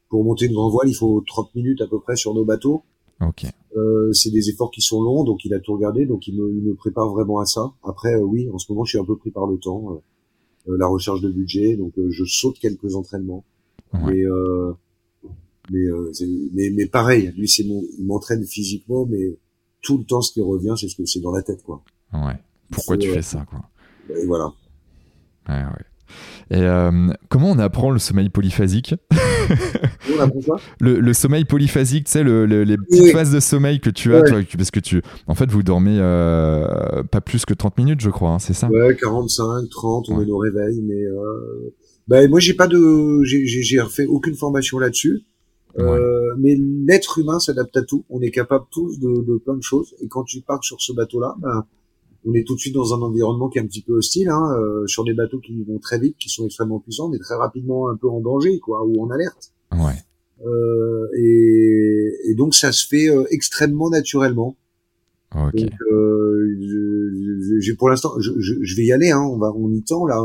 pour 0.10 0.24
monter 0.24 0.46
une 0.46 0.54
grande 0.54 0.72
voile, 0.72 0.90
il 0.90 0.94
faut 0.94 1.24
30 1.26 1.56
minutes 1.56 1.82
à 1.82 1.88
peu 1.88 2.00
près 2.00 2.16
sur 2.16 2.34
nos 2.34 2.46
bateaux. 2.46 2.84
Ok. 3.22 3.46
Euh, 3.76 4.12
c'est 4.14 4.30
des 4.30 4.50
efforts 4.50 4.72
qui 4.72 4.82
sont 4.82 5.02
longs, 5.02 5.24
donc 5.24 5.46
il 5.46 5.54
a 5.54 5.60
tout 5.60 5.74
regardé, 5.74 6.06
donc 6.06 6.28
il 6.28 6.36
me, 6.36 6.50
il 6.52 6.64
me 6.64 6.76
prépare 6.76 7.10
vraiment 7.10 7.40
à 7.40 7.46
ça. 7.46 7.72
Après, 7.84 8.14
euh, 8.14 8.22
oui, 8.22 8.50
en 8.54 8.58
ce 8.58 8.72
moment, 8.72 8.84
je 8.84 8.92
suis 8.92 9.00
un 9.00 9.06
peu 9.06 9.16
pris 9.16 9.32
par 9.32 9.48
le 9.48 9.58
temps, 9.58 9.94
euh, 9.94 10.72
euh, 10.72 10.78
la 10.78 10.88
recherche 10.88 11.22
de 11.22 11.30
budget, 11.30 11.76
donc 11.76 11.98
euh, 11.98 12.10
je 12.12 12.24
saute 12.26 12.60
quelques 12.60 12.96
entraînements. 12.96 13.44
Ouais. 13.94 14.00
Mais, 14.08 14.26
euh, 14.26 14.74
mais, 15.72 15.86
euh, 15.88 16.12
mais, 16.54 16.70
mais 16.72 16.86
pareil, 16.86 17.34
lui, 17.38 17.48
c'est 17.48 17.64
mon, 17.64 17.82
il 17.98 18.06
m'entraîne 18.06 18.46
physiquement, 18.46 19.06
mais 19.10 19.38
tout 19.82 19.98
le 19.98 20.04
temps, 20.04 20.22
ce 20.22 20.32
qui 20.32 20.42
revient, 20.42 20.76
c'est 20.78 20.88
ce 20.88 20.96
que 20.96 21.06
c'est 21.06 21.20
dans 21.22 21.32
la 21.32 21.42
tête, 21.42 21.64
quoi. 21.64 21.84
Ouais. 22.14 22.40
Pourquoi 22.72 22.98
tu 22.98 23.10
fais 23.10 23.22
ça, 23.22 23.46
quoi? 23.50 23.62
Et 24.10 24.26
voilà. 24.26 24.54
Ouais, 25.50 25.64
ouais. 25.64 26.58
Et 26.58 26.62
euh, 26.62 27.12
comment 27.30 27.52
on 27.52 27.60
apprend 27.60 27.90
le 27.90 28.00
sommeil 28.00 28.30
polyphasique? 28.30 28.96
le, 30.80 31.00
le 31.00 31.14
sommeil 31.14 31.46
polyphasique, 31.46 32.06
tu 32.06 32.12
sais, 32.12 32.24
le- 32.24 32.46
le- 32.46 32.64
les 32.64 32.78
petites 32.78 33.02
Oui. 33.04 33.12
phases 33.12 33.32
de 33.32 33.40
sommeil 33.40 33.80
que 33.80 33.90
tu 33.90 34.14
as, 34.16 34.22
Ouais. 34.22 34.30
toi, 34.30 34.40
parce 34.58 34.72
que 34.72 34.80
tu, 34.80 35.02
en 35.28 35.36
fait, 35.36 35.50
vous 35.50 35.64
dormez 35.64 35.98
euh, 36.00 37.04
pas 37.04 37.22
plus 37.22 37.46
que 37.46 37.54
30 37.54 37.78
minutes, 37.78 38.02
je 38.02 38.10
crois, 38.10 38.32
hein, 38.32 38.40
c'est 38.40 38.54
ça? 38.54 38.70
Ouais, 38.70 38.96
45, 38.96 39.70
30, 39.70 40.10
on 40.10 40.14
Ouais. 40.14 40.20
met 40.22 40.26
nos 40.26 40.38
réveils, 40.38 40.82
mais 40.82 41.04
euh, 41.04 41.74
bah, 42.08 42.28
moi 42.28 42.40
j'ai 42.40 42.54
pas 42.54 42.68
de, 42.68 43.22
j'ai 43.24 43.80
refait 43.80 44.06
aucune 44.06 44.36
formation 44.36 44.80
là-dessus. 44.80 45.22
Euh, 45.80 46.36
mais 46.38 46.56
l'être 46.88 47.18
humain 47.18 47.40
s'adapte 47.40 47.76
à 47.78 47.82
tout. 47.82 48.06
On 48.12 48.22
est 48.22 48.30
capable 48.30 48.66
tous 48.72 49.00
de, 49.00 49.26
de 49.26 49.38
plein 49.40 49.56
de 49.56 49.64
choses. 49.64 49.96
Et 50.02 50.08
quand 50.08 50.24
tu 50.24 50.42
pars 50.42 50.64
sur 50.64 50.80
ce 50.80 50.94
bateau-là, 50.94 51.34
ben, 51.42 51.64
on 52.26 52.34
est 52.34 52.46
tout 52.46 52.56
de 52.56 52.60
suite 52.60 52.74
dans 52.74 52.94
un 52.94 53.02
environnement 53.02 53.50
qui 53.50 53.58
est 53.58 53.62
un 53.62 53.66
petit 53.68 53.82
peu 53.82 53.94
hostile, 53.94 54.30
hein, 54.30 54.56
euh, 54.60 54.86
sur 54.88 55.04
des 55.04 55.14
bateaux 55.14 55.40
qui 55.40 55.62
vont 55.64 55.80
très 55.80 56.00
vite, 56.00 56.16
qui 56.18 56.30
sont 56.30 56.46
extrêmement 56.46 56.80
puissants, 56.80 57.10
mais 57.10 57.20
très 57.20 57.36
rapidement 57.36 57.90
un 57.90 57.96
peu 57.98 58.08
en 58.10 58.22
danger, 58.22 58.60
quoi, 58.60 58.86
ou 58.86 59.02
en 59.02 59.10
alerte. 59.10 59.52
Ouais. 59.74 59.94
Euh, 60.46 61.08
et, 61.18 62.14
et 62.26 62.36
donc 62.36 62.54
ça 62.56 62.72
se 62.72 62.88
fait 62.88 63.10
euh, 63.10 63.26
extrêmement 63.32 63.90
naturellement. 63.90 64.56
Ok. 65.36 65.56
Donc, 65.56 65.70
euh, 65.92 66.56
je- 66.62 67.40
je- 67.42 67.60
j'ai 67.60 67.74
pour 67.76 67.90
l'instant, 67.90 68.12
je, 68.20 68.32
je, 68.40 68.76
vais 68.76 68.84
y 68.86 68.92
aller. 68.92 69.10
Hein, 69.12 69.22
on 69.22 69.38
va, 69.38 69.52
on 69.56 69.72
y 69.72 69.82
tend 69.84 70.06
là. 70.06 70.24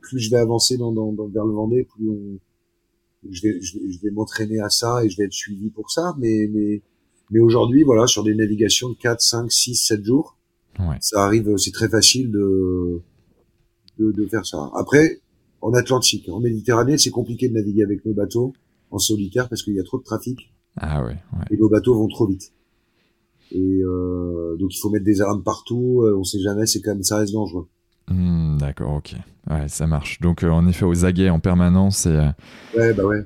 plus 0.00 0.18
je 0.18 0.30
vais 0.30 0.36
avancer 0.36 0.76
dans, 0.76 0.92
dans, 0.92 1.12
dans, 1.12 1.26
vers 1.28 1.44
le 1.46 1.52
Vendée, 1.52 1.84
plus 1.84 2.08
on, 2.08 2.38
je 3.30 3.42
vais, 3.42 3.60
je 3.60 3.78
vais, 3.78 3.90
je 3.90 4.00
vais 4.02 4.10
m'entraîner 4.10 4.60
à 4.60 4.68
ça 4.70 5.04
et 5.04 5.08
je 5.08 5.16
vais 5.16 5.24
être 5.24 5.32
suivi 5.32 5.70
pour 5.70 5.90
ça. 5.90 6.14
Mais, 6.18 6.48
mais, 6.52 6.82
mais 7.30 7.40
aujourd'hui, 7.40 7.82
voilà, 7.82 8.06
sur 8.06 8.22
des 8.22 8.34
navigations 8.34 8.88
de 8.90 8.94
4, 8.94 9.20
5, 9.20 9.50
6, 9.50 9.74
7 9.74 10.04
jours, 10.04 10.36
ouais. 10.78 10.96
ça 11.00 11.24
arrive, 11.24 11.56
c'est 11.56 11.72
très 11.72 11.88
facile 11.88 12.30
de, 12.30 13.00
de, 13.98 14.12
de, 14.12 14.26
faire 14.26 14.44
ça. 14.44 14.70
Après, 14.74 15.20
en 15.60 15.72
Atlantique, 15.72 16.28
en 16.28 16.40
Méditerranée, 16.40 16.98
c'est 16.98 17.10
compliqué 17.10 17.48
de 17.48 17.54
naviguer 17.54 17.82
avec 17.82 18.04
nos 18.04 18.12
bateaux 18.12 18.52
en 18.90 18.98
solitaire 18.98 19.48
parce 19.48 19.62
qu'il 19.62 19.74
y 19.74 19.80
a 19.80 19.84
trop 19.84 19.98
de 19.98 20.04
trafic. 20.04 20.52
Ah 20.76 21.02
ouais, 21.02 21.16
ouais. 21.32 21.44
Et 21.50 21.56
nos 21.56 21.68
bateaux 21.68 21.94
vont 21.94 22.08
trop 22.08 22.26
vite. 22.26 22.52
Et 23.52 23.80
euh, 23.82 24.56
donc 24.56 24.74
il 24.74 24.78
faut 24.78 24.90
mettre 24.90 25.04
des 25.04 25.20
armes 25.20 25.42
partout. 25.42 26.02
Euh, 26.02 26.16
on 26.16 26.24
sait 26.24 26.40
jamais, 26.40 26.66
c'est 26.66 26.80
quand 26.80 26.92
même 26.92 27.02
ça 27.02 27.18
reste 27.18 27.32
dangereux. 27.32 27.68
Hmm, 28.08 28.58
d'accord, 28.58 28.94
ok. 28.94 29.14
Ouais, 29.48 29.68
ça 29.68 29.86
marche. 29.86 30.20
Donc 30.20 30.42
euh, 30.42 30.50
en 30.50 30.66
effet, 30.66 30.84
aux 30.84 31.04
aguets 31.04 31.30
en 31.30 31.40
permanence. 31.40 32.06
Et, 32.06 32.10
euh, 32.10 32.28
Ouais, 32.76 32.92
bah 32.92 33.04
ouais. 33.04 33.24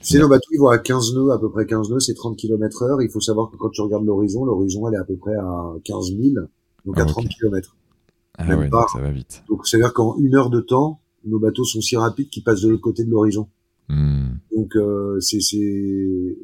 C'est 0.00 0.18
nos 0.18 0.28
bateaux, 0.28 0.48
ils 0.52 0.58
vont 0.58 0.68
à 0.68 0.78
15 0.78 1.14
nœuds, 1.14 1.30
à 1.30 1.38
peu 1.38 1.48
près 1.48 1.64
15 1.64 1.90
nœuds, 1.90 2.00
c'est 2.00 2.14
30 2.14 2.36
km 2.36 2.82
heure. 2.82 3.00
Il 3.02 3.08
faut 3.08 3.20
savoir 3.20 3.50
que 3.50 3.56
quand 3.56 3.70
tu 3.70 3.80
regardes 3.82 4.04
l'horizon, 4.04 4.44
l'horizon, 4.44 4.88
elle 4.88 4.94
est 4.94 4.98
à 4.98 5.04
peu 5.04 5.16
près 5.16 5.34
à 5.34 5.74
15 5.84 6.16
000, 6.16 6.44
donc 6.84 6.98
à 6.98 7.04
30 7.04 7.26
ah, 7.26 7.34
km. 7.34 7.76
Ah 8.38 8.56
ouais, 8.56 8.68
donc 8.68 8.88
ça 8.90 9.00
va 9.00 9.10
vite. 9.10 9.44
Donc 9.48 9.66
c'est-à-dire 9.66 9.92
qu'en 9.92 10.16
une 10.18 10.34
heure 10.34 10.50
de 10.50 10.60
temps, 10.60 11.00
nos 11.24 11.38
bateaux 11.38 11.64
sont 11.64 11.80
si 11.80 11.96
rapides 11.96 12.28
qu'ils 12.28 12.42
passent 12.42 12.62
de 12.62 12.68
l'autre 12.68 12.82
côté 12.82 13.04
de 13.04 13.10
l'horizon. 13.10 13.48
Hmm. 13.88 14.32
Donc 14.54 14.76
euh, 14.76 15.18
c'est 15.20 15.40
c'est 15.40 16.36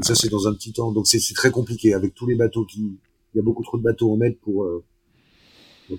ça 0.00 0.12
ah 0.12 0.16
c'est 0.16 0.30
dans 0.30 0.48
un 0.48 0.54
petit 0.54 0.72
temps. 0.72 0.92
Donc 0.92 1.06
c'est 1.06 1.20
très 1.34 1.50
compliqué 1.50 1.94
avec 1.94 2.14
tous 2.14 2.26
les 2.26 2.34
bateaux 2.34 2.64
qui 2.64 2.98
il 3.34 3.38
y 3.38 3.40
a 3.40 3.42
beaucoup 3.42 3.64
trop 3.64 3.78
de 3.78 3.82
bateaux 3.82 4.12
en 4.12 4.16
mer 4.16 4.32
pour 4.42 4.64
euh... 4.64 4.84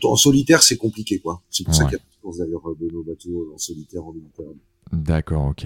en 0.03 0.15
solitaire 0.15 0.63
c'est 0.63 0.77
compliqué 0.77 1.19
quoi. 1.19 1.41
C'est 1.49 1.63
pour 1.63 1.75
ça 1.75 1.85
qu'il 1.85 1.97
y 1.97 2.01
a 2.01 2.37
d'ailleurs 2.37 2.75
de 2.79 2.89
nos 2.91 3.03
bateaux 3.03 3.51
en 3.53 3.57
solitaire 3.57 4.05
en 4.05 4.13
Méditerranée. 4.13 4.61
D'accord, 4.91 5.47
ok. 5.47 5.65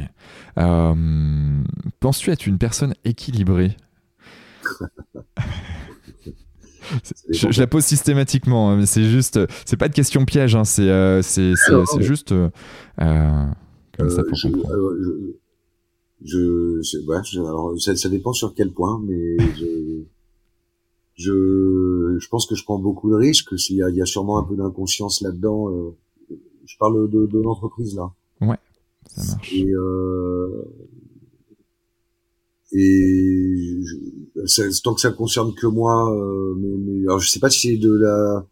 Euh, 0.57 1.63
Penses-tu 1.99 2.31
être 2.31 2.47
une 2.47 2.57
personne 2.57 2.93
équilibrée? 3.03 3.75
je, 7.29 7.59
la 7.59 7.67
pose 7.67 7.83
systématiquement, 7.83 8.71
hein, 8.71 8.77
mais 8.77 8.85
c'est 8.85 9.03
juste, 9.03 9.39
c'est 9.65 9.77
pas 9.77 9.87
de 9.89 9.93
question 9.93 10.25
piège, 10.25 10.55
hein, 10.55 10.63
c'est 10.63 10.89
euh, 10.89 11.21
c'est 11.21 11.53
juste 11.99 12.31
euh, 12.31 12.49
comme 13.97 14.09
ça 14.09 14.23
pour 14.23 14.35
je, 14.35 14.47
comprendre. 14.47 14.77
je, 16.23 16.79
je, 16.81 16.97
ouais, 17.07 17.17
alors, 17.37 17.73
ça, 17.79 17.95
ça, 17.95 18.09
dépend 18.09 18.33
sur 18.33 18.53
quel 18.53 18.71
point, 18.71 19.01
mais 19.05 19.37
je, 19.55 20.03
je, 21.15 22.17
je 22.19 22.29
pense 22.29 22.45
que 22.47 22.55
je 22.55 22.63
prends 22.63 22.79
beaucoup 22.79 23.09
de 23.11 23.15
risques. 23.15 23.53
Il 23.69 23.75
y 23.75 23.83
a, 23.83 23.89
il 23.89 23.95
y 23.95 24.01
a 24.01 24.05
sûrement 24.05 24.37
un 24.37 24.43
peu 24.43 24.55
d'inconscience 24.55 25.21
là-dedans. 25.21 25.69
Euh, 25.69 25.95
je 26.65 26.77
parle 26.77 27.09
de, 27.09 27.25
de 27.25 27.39
l'entreprise 27.39 27.95
là. 27.95 28.13
Ouais. 28.41 28.57
Ça 29.07 29.23
marche. 29.33 29.53
Et, 29.53 29.69
euh, 29.69 30.63
et 32.71 33.79
je, 33.83 33.95
tant 34.83 34.93
que 34.93 35.01
ça 35.01 35.11
concerne 35.11 35.53
que 35.53 35.67
moi, 35.67 36.13
euh, 36.13 36.53
mais, 36.57 36.77
mais, 36.77 37.01
alors 37.03 37.19
je 37.19 37.29
sais 37.29 37.39
pas 37.39 37.49
si 37.49 37.69
c'est 37.69 37.77
de 37.77 37.91
la 37.91 38.45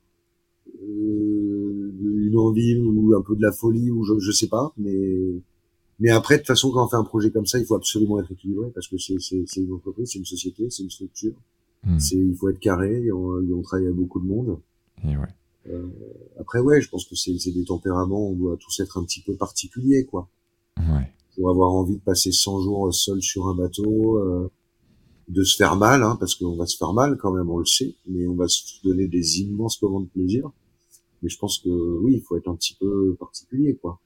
euh, 0.84 1.92
une 2.02 2.38
envie 2.38 2.78
ou 2.78 3.14
un 3.16 3.22
peu 3.22 3.36
de 3.36 3.42
la 3.42 3.52
folie 3.52 3.92
ou 3.92 4.04
je, 4.04 4.20
je 4.20 4.32
sais 4.32 4.48
pas, 4.48 4.74
mais 4.78 5.42
mais 6.00 6.10
après 6.10 6.36
de 6.36 6.40
toute 6.42 6.48
façon 6.48 6.72
quand 6.72 6.86
on 6.86 6.88
fait 6.88 6.98
un 6.98 7.04
projet 7.04 7.32
comme 7.32 7.46
ça, 7.46 7.60
il 7.60 7.66
faut 7.66 7.76
absolument 7.76 8.20
être 8.20 8.32
équilibré 8.32 8.70
parce 8.74 8.88
que 8.88 8.98
c'est 8.98 9.18
c'est 9.20 9.62
une 9.62 9.74
entreprise, 9.74 10.12
c'est 10.12 10.20
une 10.20 10.26
société, 10.26 10.70
c'est 10.70 10.84
une 10.84 10.90
structure. 10.90 11.34
Hmm. 11.84 12.00
C'est 12.00 12.18
il 12.18 12.36
faut 12.36 12.50
être 12.50 12.60
carré, 12.60 13.04
et 13.06 13.12
on, 13.12 13.38
on 13.38 13.62
travaille 13.62 13.86
avec 13.86 13.98
beaucoup 13.98 14.20
de 14.20 14.26
monde. 14.26 14.58
Et 15.04 15.16
ouais. 15.16 15.28
Euh, 15.70 15.88
après 16.40 16.60
ouais, 16.60 16.82
je 16.82 16.90
pense 16.90 17.06
que 17.06 17.16
c'est 17.16 17.38
c'est 17.40 17.52
des 17.52 17.66
tempéraments, 17.66 18.30
on 18.30 18.34
doit 18.34 18.58
tous 18.58 18.80
être 18.80 18.98
un 18.98 19.04
petit 19.04 19.22
peu 19.22 19.36
particuliers 19.36 20.06
quoi. 20.06 20.28
Ouais. 20.78 21.12
Pour 21.36 21.50
avoir 21.50 21.72
envie 21.72 21.96
de 21.96 22.02
passer 22.02 22.32
100 22.32 22.62
jours 22.62 22.94
seul 22.94 23.22
sur 23.22 23.48
un 23.48 23.56
bateau, 23.56 24.18
euh, 24.18 24.50
de 25.28 25.44
se 25.44 25.58
faire 25.58 25.76
mal, 25.76 26.04
hein, 26.04 26.18
parce 26.20 26.36
qu'on 26.36 26.56
va 26.56 26.66
se 26.66 26.78
faire 26.78 26.94
mal 26.94 27.18
quand 27.18 27.32
même, 27.32 27.50
on 27.50 27.58
le 27.58 27.66
sait, 27.66 27.96
mais 28.08 28.28
on 28.28 28.36
va 28.36 28.48
se 28.48 28.62
donner 28.84 29.08
des 29.08 29.42
immenses 29.42 29.82
moments 29.82 30.00
de 30.00 30.08
plaisir. 30.08 30.50
Mais 31.22 31.30
je 31.30 31.38
pense 31.38 31.60
que 31.60 31.70
oui, 31.70 32.14
il 32.16 32.22
faut 32.22 32.38
être 32.38 32.48
un 32.48 32.56
petit 32.56 32.76
peu 32.80 33.16
particulier, 33.20 33.78
quoi. 33.82 34.00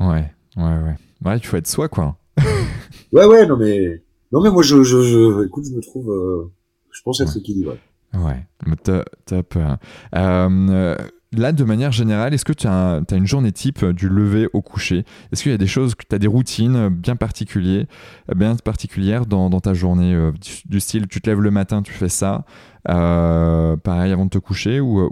Ouais, 0.00 0.32
ouais, 0.56 0.62
ouais. 0.62 0.96
Ouais, 1.24 1.36
il 1.38 1.46
faut 1.46 1.56
être 1.56 1.66
soi, 1.66 1.88
quoi. 1.88 2.18
ouais, 3.12 3.24
ouais, 3.24 3.46
non 3.46 3.56
mais, 3.56 4.02
non 4.32 4.42
mais 4.42 4.50
moi, 4.50 4.62
je, 4.62 4.82
je, 4.82 5.02
je 5.02 5.46
écoute, 5.46 5.64
je 5.66 5.74
me 5.74 5.80
trouve, 5.80 6.10
euh, 6.10 6.52
je 6.90 7.00
pense 7.02 7.20
être 7.20 7.36
équilibré. 7.36 7.78
Ouais, 8.12 8.46
top. 9.24 9.56
Euh, 10.14 10.96
là, 11.36 11.52
de 11.52 11.64
manière 11.64 11.92
générale, 11.92 12.34
est-ce 12.34 12.44
que 12.44 12.52
tu 12.52 12.66
as, 12.66 13.02
une 13.12 13.26
journée 13.26 13.52
type 13.52 13.82
euh, 13.82 13.92
du 13.92 14.08
lever 14.08 14.48
au 14.52 14.62
coucher? 14.62 15.04
Est-ce 15.32 15.42
qu'il 15.42 15.52
y 15.52 15.54
a 15.54 15.58
des 15.58 15.66
choses, 15.66 15.94
tu 15.96 16.14
as 16.14 16.18
des 16.18 16.26
routines 16.26 16.76
euh, 16.76 16.90
bien, 16.90 17.16
particulières, 17.16 17.86
euh, 18.30 18.34
bien 18.34 18.56
particulières 18.56 19.26
dans, 19.26 19.50
ta 19.60 19.74
journée 19.74 20.30
du, 20.66 20.80
style, 20.80 21.06
tu 21.08 21.20
te 21.20 21.30
lèves 21.30 21.40
le 21.40 21.50
matin, 21.50 21.82
tu 21.82 21.92
fais 21.92 22.08
ça, 22.08 22.44
pareil 22.84 24.12
avant 24.12 24.26
de 24.26 24.30
te 24.30 24.38
coucher 24.38 24.80
ou, 24.80 25.10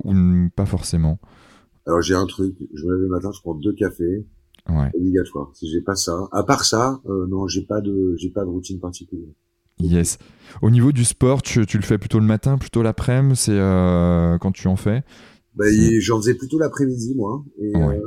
pas 0.54 0.66
forcément? 0.66 1.18
Alors 1.86 2.02
j'ai 2.02 2.14
un 2.14 2.26
truc, 2.26 2.54
je 2.74 2.84
me 2.84 2.92
lève 2.92 3.02
le 3.02 3.08
matin, 3.08 3.30
je 3.34 3.40
prends 3.40 3.54
deux 3.54 3.72
cafés, 3.72 4.26
ouais. 4.68 4.90
obligatoire. 4.94 5.50
Si 5.54 5.70
j'ai 5.70 5.80
pas 5.80 5.94
ça, 5.94 6.28
à 6.32 6.42
part 6.42 6.64
ça, 6.64 7.00
non, 7.06 7.46
j'ai 7.46 7.62
pas 7.62 7.80
de, 7.80 8.14
j'ai 8.18 8.30
pas 8.30 8.42
de 8.42 8.50
routine 8.50 8.80
particulière. 8.80 9.32
Yes. 9.78 10.18
Au 10.60 10.70
niveau 10.70 10.92
du 10.92 11.04
sport, 11.04 11.42
tu, 11.42 11.64
tu 11.66 11.78
le 11.78 11.82
fais 11.82 11.98
plutôt 11.98 12.18
le 12.18 12.26
matin, 12.26 12.58
plutôt 12.58 12.82
l'après-midi, 12.82 13.36
c'est 13.36 13.58
quand 14.40 14.52
tu 14.52 14.68
en 14.68 14.76
fais? 14.76 15.02
Bah, 15.54 15.64
j'en 16.00 16.18
faisais 16.18 16.34
plutôt 16.34 16.58
l'après-midi, 16.58 17.14
moi. 17.14 17.44
Et, 17.58 17.74
euh, 17.76 18.00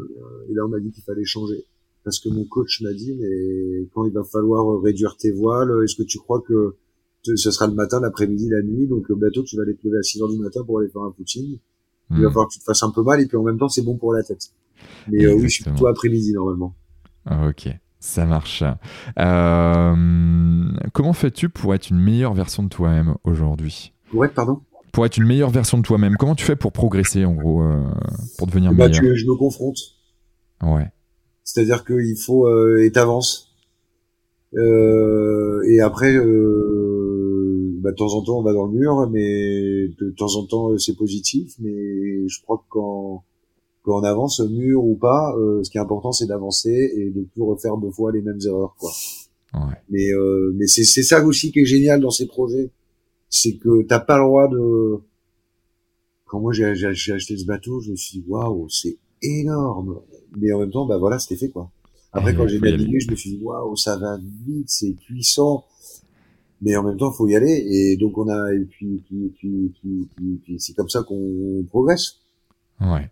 et, 0.50 0.54
là, 0.54 0.66
on 0.66 0.70
m'a 0.70 0.80
dit 0.80 0.92
qu'il 0.92 1.04
fallait 1.04 1.26
changer. 1.26 1.66
Parce 2.04 2.20
que 2.20 2.30
mon 2.30 2.46
coach 2.46 2.82
m'a 2.82 2.94
dit, 2.94 3.16
mais 3.20 3.88
quand 3.94 4.06
il 4.06 4.14
va 4.14 4.24
falloir 4.24 4.82
réduire 4.82 5.18
tes 5.18 5.32
voiles, 5.32 5.72
est-ce 5.84 5.96
que 5.96 6.04
tu 6.04 6.20
crois 6.20 6.42
que 6.48 6.76
ce 7.24 7.50
sera 7.50 7.68
le 7.68 7.74
matin, 7.74 8.00
l'après-midi, 8.00 8.50
la 8.50 8.62
nuit 8.62 8.88
Donc, 8.88 9.10
le 9.10 9.16
bateau, 9.16 9.44
tu 9.44 9.56
vas 9.58 9.64
aller 9.64 9.76
te 9.76 9.88
lever 9.88 9.98
à 9.98 10.04
6 10.04 10.22
heures 10.22 10.30
du 10.30 10.38
matin 10.38 10.64
pour 10.64 10.80
aller 10.80 10.90
faire 10.90 11.02
un 11.02 11.12
footing. 11.12 11.58
Il 12.12 12.18
va 12.18 12.28
hmm. 12.28 12.30
falloir 12.30 12.48
que 12.48 12.54
tu 12.54 12.60
te 12.60 12.64
fasses 12.64 12.84
un 12.84 12.92
peu 12.92 13.02
mal 13.02 13.20
et 13.20 13.26
puis 13.26 13.38
en 13.38 13.44
même 13.44 13.58
temps, 13.58 13.70
c'est 13.70 13.82
bon 13.82 13.98
pour 13.98 14.14
la 14.14 14.22
tête. 14.22 14.52
Mais 15.08 15.26
euh, 15.26 15.34
oui, 15.34 15.50
je 15.50 15.56
suis 15.56 15.64
plutôt 15.64 15.88
après-midi, 15.88 16.34
normalement. 16.34 16.76
Ok. 17.48 17.68
Ça 18.00 18.26
marche. 18.26 18.64
Euh, 19.18 19.96
comment 20.94 21.14
fais-tu 21.14 21.50
pour 21.50 21.74
être 21.74 21.90
une 21.90 22.00
meilleure 22.00 22.36
version 22.36 22.62
de 22.62 22.70
toi-même 22.70 23.16
aujourd'hui? 23.24 23.94
Pour 24.12 24.24
être, 24.26 24.36
pardon? 24.36 24.62
Pour 24.96 25.06
être 25.06 25.18
une 25.18 25.28
meilleure 25.28 25.50
version 25.50 25.78
de 25.78 25.84
toi-même 25.84 26.16
Comment 26.18 26.36
tu 26.36 26.46
fais 26.46 26.56
pour 26.56 26.72
progresser, 26.72 27.26
en 27.26 27.34
gros, 27.34 27.62
euh, 27.62 27.84
pour 28.38 28.48
devenir 28.48 28.74
bah, 28.74 28.88
meilleur 28.88 29.14
Je 29.14 29.26
me 29.26 29.36
confronte. 29.36 29.78
Ouais. 30.64 30.88
C'est-à-dire 31.44 31.84
qu'il 31.84 32.16
faut 32.18 32.48
euh, 32.48 32.82
et 32.82 32.92
t'avances. 32.94 33.54
Euh, 34.56 35.62
et 35.68 35.82
après, 35.82 36.16
euh, 36.16 37.78
bah, 37.82 37.92
de 37.92 37.96
temps 37.98 38.14
en 38.14 38.24
temps, 38.24 38.40
on 38.40 38.42
va 38.42 38.54
dans 38.54 38.68
le 38.68 38.72
mur, 38.72 39.10
mais 39.12 39.90
de 40.00 40.12
temps 40.18 40.34
en 40.38 40.46
temps, 40.46 40.78
c'est 40.78 40.96
positif. 40.96 41.52
Mais 41.60 42.26
je 42.30 42.42
crois 42.42 42.60
que 42.60 42.70
quand 42.70 43.26
quand 43.84 44.00
on 44.00 44.04
avance, 44.04 44.40
mur 44.40 44.84
ou 44.84 44.96
pas, 44.96 45.36
euh, 45.38 45.62
ce 45.64 45.70
qui 45.70 45.78
est 45.78 45.82
important, 45.82 46.14
c'est 46.14 46.26
d'avancer 46.26 46.94
et 46.96 47.12
de 47.12 47.22
plus 47.34 47.42
refaire 47.42 47.76
deux 47.78 47.92
fois 47.92 48.14
les 48.14 48.22
mêmes 48.22 48.40
erreurs, 48.46 48.76
quoi. 48.80 48.92
Ouais. 49.54 49.76
Mais 49.90 50.10
euh, 50.14 50.54
mais 50.56 50.68
c'est 50.68 50.86
c'est 50.86 51.04
ça 51.04 51.24
aussi 51.24 51.52
qui 51.52 51.60
est 51.60 51.66
génial 51.66 52.00
dans 52.00 52.10
ces 52.12 52.28
projets 52.28 52.72
c'est 53.30 53.58
que 53.58 53.84
t'as 53.84 54.00
pas 54.00 54.18
le 54.18 54.26
droit 54.26 54.48
de. 54.48 55.00
Quand 56.26 56.40
moi 56.40 56.54
j'ai 56.54 56.66
acheté 56.66 57.38
ce 57.38 57.46
bateau, 57.46 57.80
je 57.82 57.92
me 57.92 57.96
suis 57.96 58.20
dit 58.20 58.26
waouh, 58.28 58.68
c'est 58.70 58.98
énorme. 59.22 60.02
Mais 60.38 60.52
en 60.52 60.60
même 60.60 60.72
temps, 60.72 60.86
bah 60.86 60.98
voilà, 60.98 61.20
c'était 61.20 61.38
fait 61.38 61.50
quoi. 61.50 61.72
Après, 62.12 62.34
quand 62.36 62.48
j'ai 62.48 62.60
navigué, 62.60 63.00
je 63.00 63.12
me 63.12 63.16
suis 63.16 63.32
dit 63.32 63.40
waouh, 63.42 63.76
ça 63.76 63.98
va 63.98 64.18
vite, 64.46 64.70
c'est 64.70 64.94
puissant. 64.94 65.66
Mais 66.62 66.76
en 66.76 66.84
même 66.84 66.98
temps, 66.98 67.12
faut 67.12 67.28
y 67.28 67.36
aller. 67.36 67.64
Et 67.70 67.98
donc 67.98 68.18
on 68.18 68.28
a 68.28 68.54
et 68.54 68.66
puis 68.66 69.04
puis 69.06 69.34
puis, 69.38 69.74
puis, 69.80 70.42
puis 70.44 70.60
c'est 70.60 70.74
comme 70.74 70.90
ça 70.90 71.04
qu'on 71.04 71.64
progresse. 71.70 72.20
Ouais. 72.82 73.10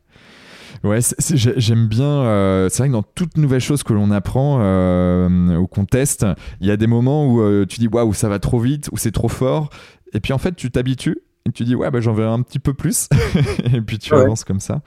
Ouais, 0.84 1.00
j'aime 1.34 1.88
bien. 1.88 2.04
Euh, 2.04 2.70
c'est 2.70 2.80
vrai 2.80 2.88
que 2.90 2.94
dans 2.94 3.04
toute 3.04 3.38
nouvelle 3.38 3.62
chose 3.62 3.84
que 3.84 3.94
l'on 3.94 4.12
apprend 4.12 4.60
euh, 4.62 5.56
ou 5.56 5.68
qu'on 5.68 5.86
teste, 5.86 6.26
il 6.62 6.68
y 6.68 6.72
a 6.72 6.78
des 6.78 6.88
moments 6.88 7.28
où 7.28 7.42
euh, 7.42 7.66
tu 7.66 7.80
dis 7.80 7.88
waouh, 7.88 8.14
ça 8.14 8.28
va 8.28 8.40
trop 8.40 8.60
vite, 8.60 8.90
ou 8.92 8.98
c'est 8.98 9.12
trop 9.12 9.30
fort, 9.30 9.70
et 10.14 10.20
puis 10.20 10.34
en 10.34 10.38
fait, 10.38 10.56
tu 10.56 10.72
t'habitues 10.72 11.20
et 11.46 11.52
tu 11.52 11.64
dis 11.64 11.76
ouais, 11.76 11.90
bah, 11.92 12.00
j'en 12.00 12.14
verrai 12.14 12.32
un 12.32 12.42
petit 12.42 12.60
peu 12.60 12.74
plus. 12.74 13.10
et 13.74 13.82
puis 13.82 14.00
tu 14.00 14.14
avances 14.14 14.44
comme 14.44 14.60
ça. 14.60 14.82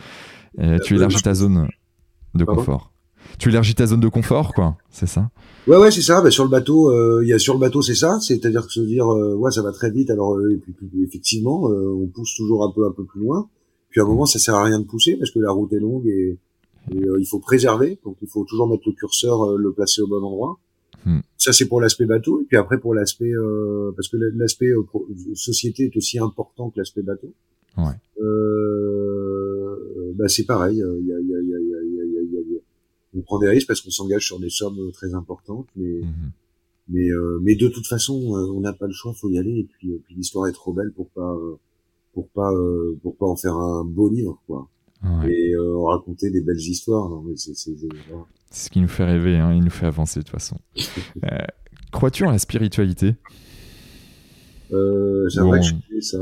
Et 0.58 0.78
tu 0.84 0.96
élargis 0.96 1.22
ta 1.22 1.34
zone 1.34 1.68
de 2.34 2.44
confort. 2.44 2.92
Tu 3.38 3.50
élargis 3.50 3.74
ta 3.74 3.86
zone 3.86 4.00
de 4.00 4.08
confort, 4.08 4.54
quoi. 4.54 4.76
C'est 4.90 5.06
ça? 5.06 5.30
Ouais, 5.66 5.76
ouais, 5.76 5.90
c'est 5.90 6.02
ça. 6.02 6.22
Bah, 6.22 6.30
sur 6.30 6.44
le 6.44 6.50
bateau, 6.50 6.90
euh, 6.90 7.20
il 7.22 7.28
y 7.28 7.32
a 7.32 7.38
sur 7.38 7.54
le 7.54 7.60
bateau, 7.60 7.82
c'est 7.82 7.94
ça. 7.94 8.18
C'est-à-dire 8.20 8.66
que 8.66 8.72
se 8.72 8.80
dire, 8.80 9.06
euh, 9.12 9.34
ouais, 9.34 9.50
ça 9.50 9.62
va 9.62 9.72
très 9.72 9.90
vite. 9.90 10.10
Alors, 10.10 10.36
euh, 10.36 10.60
effectivement, 11.02 11.64
on 11.64 12.06
pousse 12.06 12.34
toujours 12.34 12.64
un 12.64 12.70
peu, 12.70 12.86
un 12.86 12.92
peu 12.92 13.04
plus 13.04 13.20
loin. 13.20 13.48
Puis 13.90 14.00
à 14.00 14.04
un 14.04 14.06
moment, 14.06 14.26
ça 14.26 14.38
sert 14.38 14.54
à 14.54 14.64
rien 14.64 14.78
de 14.78 14.84
pousser 14.84 15.16
parce 15.16 15.30
que 15.30 15.38
la 15.38 15.50
route 15.50 15.72
est 15.72 15.80
longue 15.80 16.06
et, 16.06 16.38
et 16.92 17.00
il 17.18 17.26
faut 17.26 17.40
préserver. 17.40 17.98
Donc, 18.04 18.16
il 18.22 18.28
faut 18.28 18.44
toujours 18.44 18.68
mettre 18.68 18.84
le 18.86 18.92
curseur, 18.92 19.56
le 19.56 19.72
placer 19.72 20.00
au 20.02 20.06
bon 20.06 20.22
endroit. 20.22 20.58
Hmm. 21.04 21.20
Ça 21.46 21.52
c'est 21.52 21.68
pour 21.68 21.80
l'aspect 21.80 22.06
bateau 22.06 22.40
et 22.40 22.44
puis 22.44 22.56
après 22.56 22.80
pour 22.80 22.92
l'aspect 22.92 23.30
euh, 23.30 23.92
parce 23.94 24.08
que 24.08 24.16
l'aspect 24.16 24.66
euh, 24.66 24.82
société 25.36 25.84
est 25.84 25.96
aussi 25.96 26.18
important 26.18 26.70
que 26.70 26.80
l'aspect 26.80 27.02
bateau. 27.02 27.32
Ouais. 27.78 27.94
Euh, 28.20 29.76
bah 30.16 30.26
c'est 30.26 30.44
pareil. 30.44 30.78
Il 30.78 31.06
y 31.06 31.12
a, 31.12 31.20
y 31.20 31.34
a, 31.34 31.40
y 31.40 31.54
a, 31.54 31.60
y 31.60 32.00
a, 32.00 32.22
y 32.32 32.56
a, 32.56 32.60
on 33.16 33.20
prend 33.20 33.38
des 33.38 33.48
risques 33.48 33.68
parce 33.68 33.80
qu'on 33.80 33.92
s'engage 33.92 34.26
sur 34.26 34.40
des 34.40 34.50
sommes 34.50 34.90
très 34.90 35.14
importantes, 35.14 35.68
mais 35.76 36.00
mhm. 36.00 36.32
mais 36.88 37.06
mais 37.42 37.54
de 37.54 37.68
toute 37.68 37.86
façon, 37.86 38.14
on 38.14 38.58
n'a 38.58 38.72
pas 38.72 38.88
le 38.88 38.92
choix, 38.92 39.14
faut 39.14 39.30
y 39.30 39.38
aller. 39.38 39.56
Et 39.60 39.68
puis, 39.70 40.00
puis 40.04 40.16
l'histoire 40.16 40.48
est 40.48 40.52
trop 40.52 40.72
belle 40.72 40.90
pour 40.90 41.10
pas 41.10 41.38
pour 42.12 42.28
pas 42.30 42.52
pour 43.04 43.14
pas 43.14 43.26
en 43.26 43.36
faire 43.36 43.54
un 43.54 43.84
beau 43.84 44.08
livre, 44.08 44.42
quoi. 44.48 44.68
Et 45.28 45.52
raconter 45.84 46.30
des 46.30 46.40
belles 46.40 46.56
histoires. 46.56 47.08
Non, 47.08 47.22
mais 47.22 47.36
c'est 47.36 47.54
c'est 47.54 47.72
ce 48.50 48.70
qui 48.70 48.80
nous 48.80 48.88
fait 48.88 49.04
rêver, 49.04 49.36
hein, 49.36 49.52
il 49.52 49.62
nous 49.62 49.70
fait 49.70 49.86
avancer 49.86 50.20
de 50.20 50.24
toute 50.24 50.32
façon. 50.32 50.56
Euh, 51.24 51.38
crois-tu 51.92 52.24
en 52.24 52.30
la 52.30 52.38
spiritualité? 52.38 53.14
Euh, 54.72 55.28
J'aimerais 55.28 55.60
que 55.60 56.00
ça. 56.00 56.18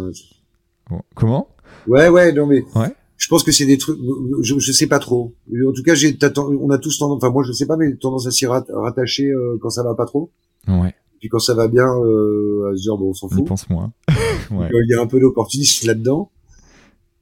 Comment? 1.14 1.48
Ouais, 1.86 2.08
ouais, 2.08 2.32
non 2.32 2.46
mais. 2.46 2.64
Ouais. 2.74 2.94
Je 3.16 3.28
pense 3.28 3.42
que 3.42 3.52
c'est 3.52 3.66
des 3.66 3.78
trucs. 3.78 3.98
Je, 4.42 4.58
je 4.58 4.72
sais 4.72 4.86
pas 4.86 4.98
trop. 4.98 5.34
En 5.48 5.72
tout 5.72 5.82
cas, 5.82 5.94
j'ai. 5.94 6.16
On 6.38 6.70
a 6.70 6.78
tous 6.78 6.98
tendance. 6.98 7.16
Enfin, 7.16 7.30
moi, 7.30 7.42
je 7.44 7.52
sais 7.52 7.66
pas, 7.66 7.76
mais 7.76 7.94
tendance 7.96 8.26
à 8.26 8.30
s'y 8.30 8.46
rattacher 8.46 9.30
euh, 9.30 9.58
quand 9.60 9.70
ça 9.70 9.82
va 9.82 9.94
pas 9.94 10.06
trop. 10.06 10.30
Ouais. 10.68 10.94
Puis 11.20 11.28
quand 11.28 11.38
ça 11.38 11.54
va 11.54 11.68
bien, 11.68 11.86
euh, 11.86 12.70
à 12.70 12.76
se 12.76 12.82
dire 12.82 12.96
bon, 12.96 13.10
on 13.10 13.14
s'en 13.14 13.28
fout. 13.28 13.38
Je 13.38 13.44
pense 13.44 13.68
moins. 13.68 13.92
ouais. 14.50 14.68
Il 14.70 14.90
y 14.90 14.94
a 14.94 15.00
un 15.00 15.06
peu 15.06 15.20
d'opportunisme 15.20 15.86
là-dedans. 15.86 16.30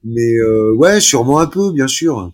Mais 0.03 0.35
euh, 0.37 0.73
ouais, 0.75 0.99
sûrement 0.99 1.39
un 1.39 1.47
peu, 1.47 1.71
bien 1.71 1.87
sûr. 1.87 2.31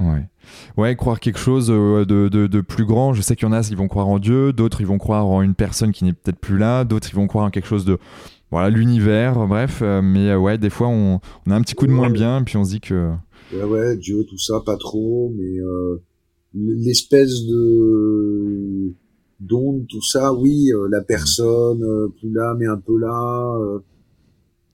Ouais. 0.00 0.28
Ouais, 0.76 0.96
croire 0.96 1.20
quelque 1.20 1.38
chose 1.38 1.70
euh, 1.70 2.04
de, 2.04 2.28
de, 2.28 2.46
de 2.46 2.60
plus 2.60 2.84
grand. 2.84 3.12
Je 3.12 3.22
sais 3.22 3.36
qu'il 3.36 3.46
y 3.46 3.48
en 3.48 3.52
a, 3.52 3.60
ils 3.68 3.76
vont 3.76 3.88
croire 3.88 4.08
en 4.08 4.18
Dieu, 4.18 4.52
d'autres, 4.52 4.80
ils 4.80 4.86
vont 4.86 4.98
croire 4.98 5.26
en 5.26 5.42
une 5.42 5.54
personne 5.54 5.92
qui 5.92 6.04
n'est 6.04 6.12
peut-être 6.12 6.38
plus 6.38 6.58
là, 6.58 6.84
d'autres, 6.84 7.08
ils 7.10 7.14
vont 7.14 7.26
croire 7.26 7.46
en 7.46 7.50
quelque 7.50 7.68
chose 7.68 7.84
de. 7.84 7.98
Voilà, 8.50 8.70
l'univers, 8.70 9.46
bref. 9.46 9.80
Euh, 9.82 10.00
mais 10.02 10.30
euh, 10.30 10.38
ouais, 10.38 10.58
des 10.58 10.70
fois, 10.70 10.88
on, 10.88 11.20
on, 11.46 11.50
a 11.50 11.54
un 11.54 11.62
petit 11.62 11.74
coup 11.74 11.86
de 11.86 11.92
moins 11.92 12.10
bien, 12.10 12.42
puis 12.42 12.56
on 12.56 12.64
se 12.64 12.70
dit 12.70 12.80
que. 12.80 13.10
Ouais, 13.52 13.64
ouais, 13.64 13.96
Dieu, 13.96 14.24
tout 14.28 14.38
ça, 14.38 14.60
pas 14.64 14.76
trop, 14.76 15.32
mais 15.36 15.58
l'espèce 16.54 17.44
de 17.46 18.92
d'onde, 19.40 19.86
tout 19.88 20.02
ça, 20.02 20.32
oui, 20.32 20.70
la 20.90 21.02
personne, 21.02 21.84
plus 22.18 22.32
là, 22.32 22.54
mais 22.58 22.66
un 22.66 22.78
peu 22.78 22.98
là. 22.98 23.80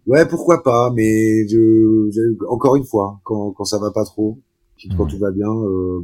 Ouais, 0.07 0.27
pourquoi 0.27 0.63
pas, 0.63 0.91
mais 0.91 1.47
je, 1.49 2.45
encore 2.49 2.77
une 2.77 2.85
fois, 2.85 3.21
quand, 3.23 3.53
quand 3.53 3.65
ça 3.65 3.79
va 3.79 3.91
pas 3.91 4.05
trop, 4.05 4.39
quand 4.97 5.07
tout 5.07 5.19
va 5.19 5.31
bien, 5.31 5.51
euh, 5.51 6.01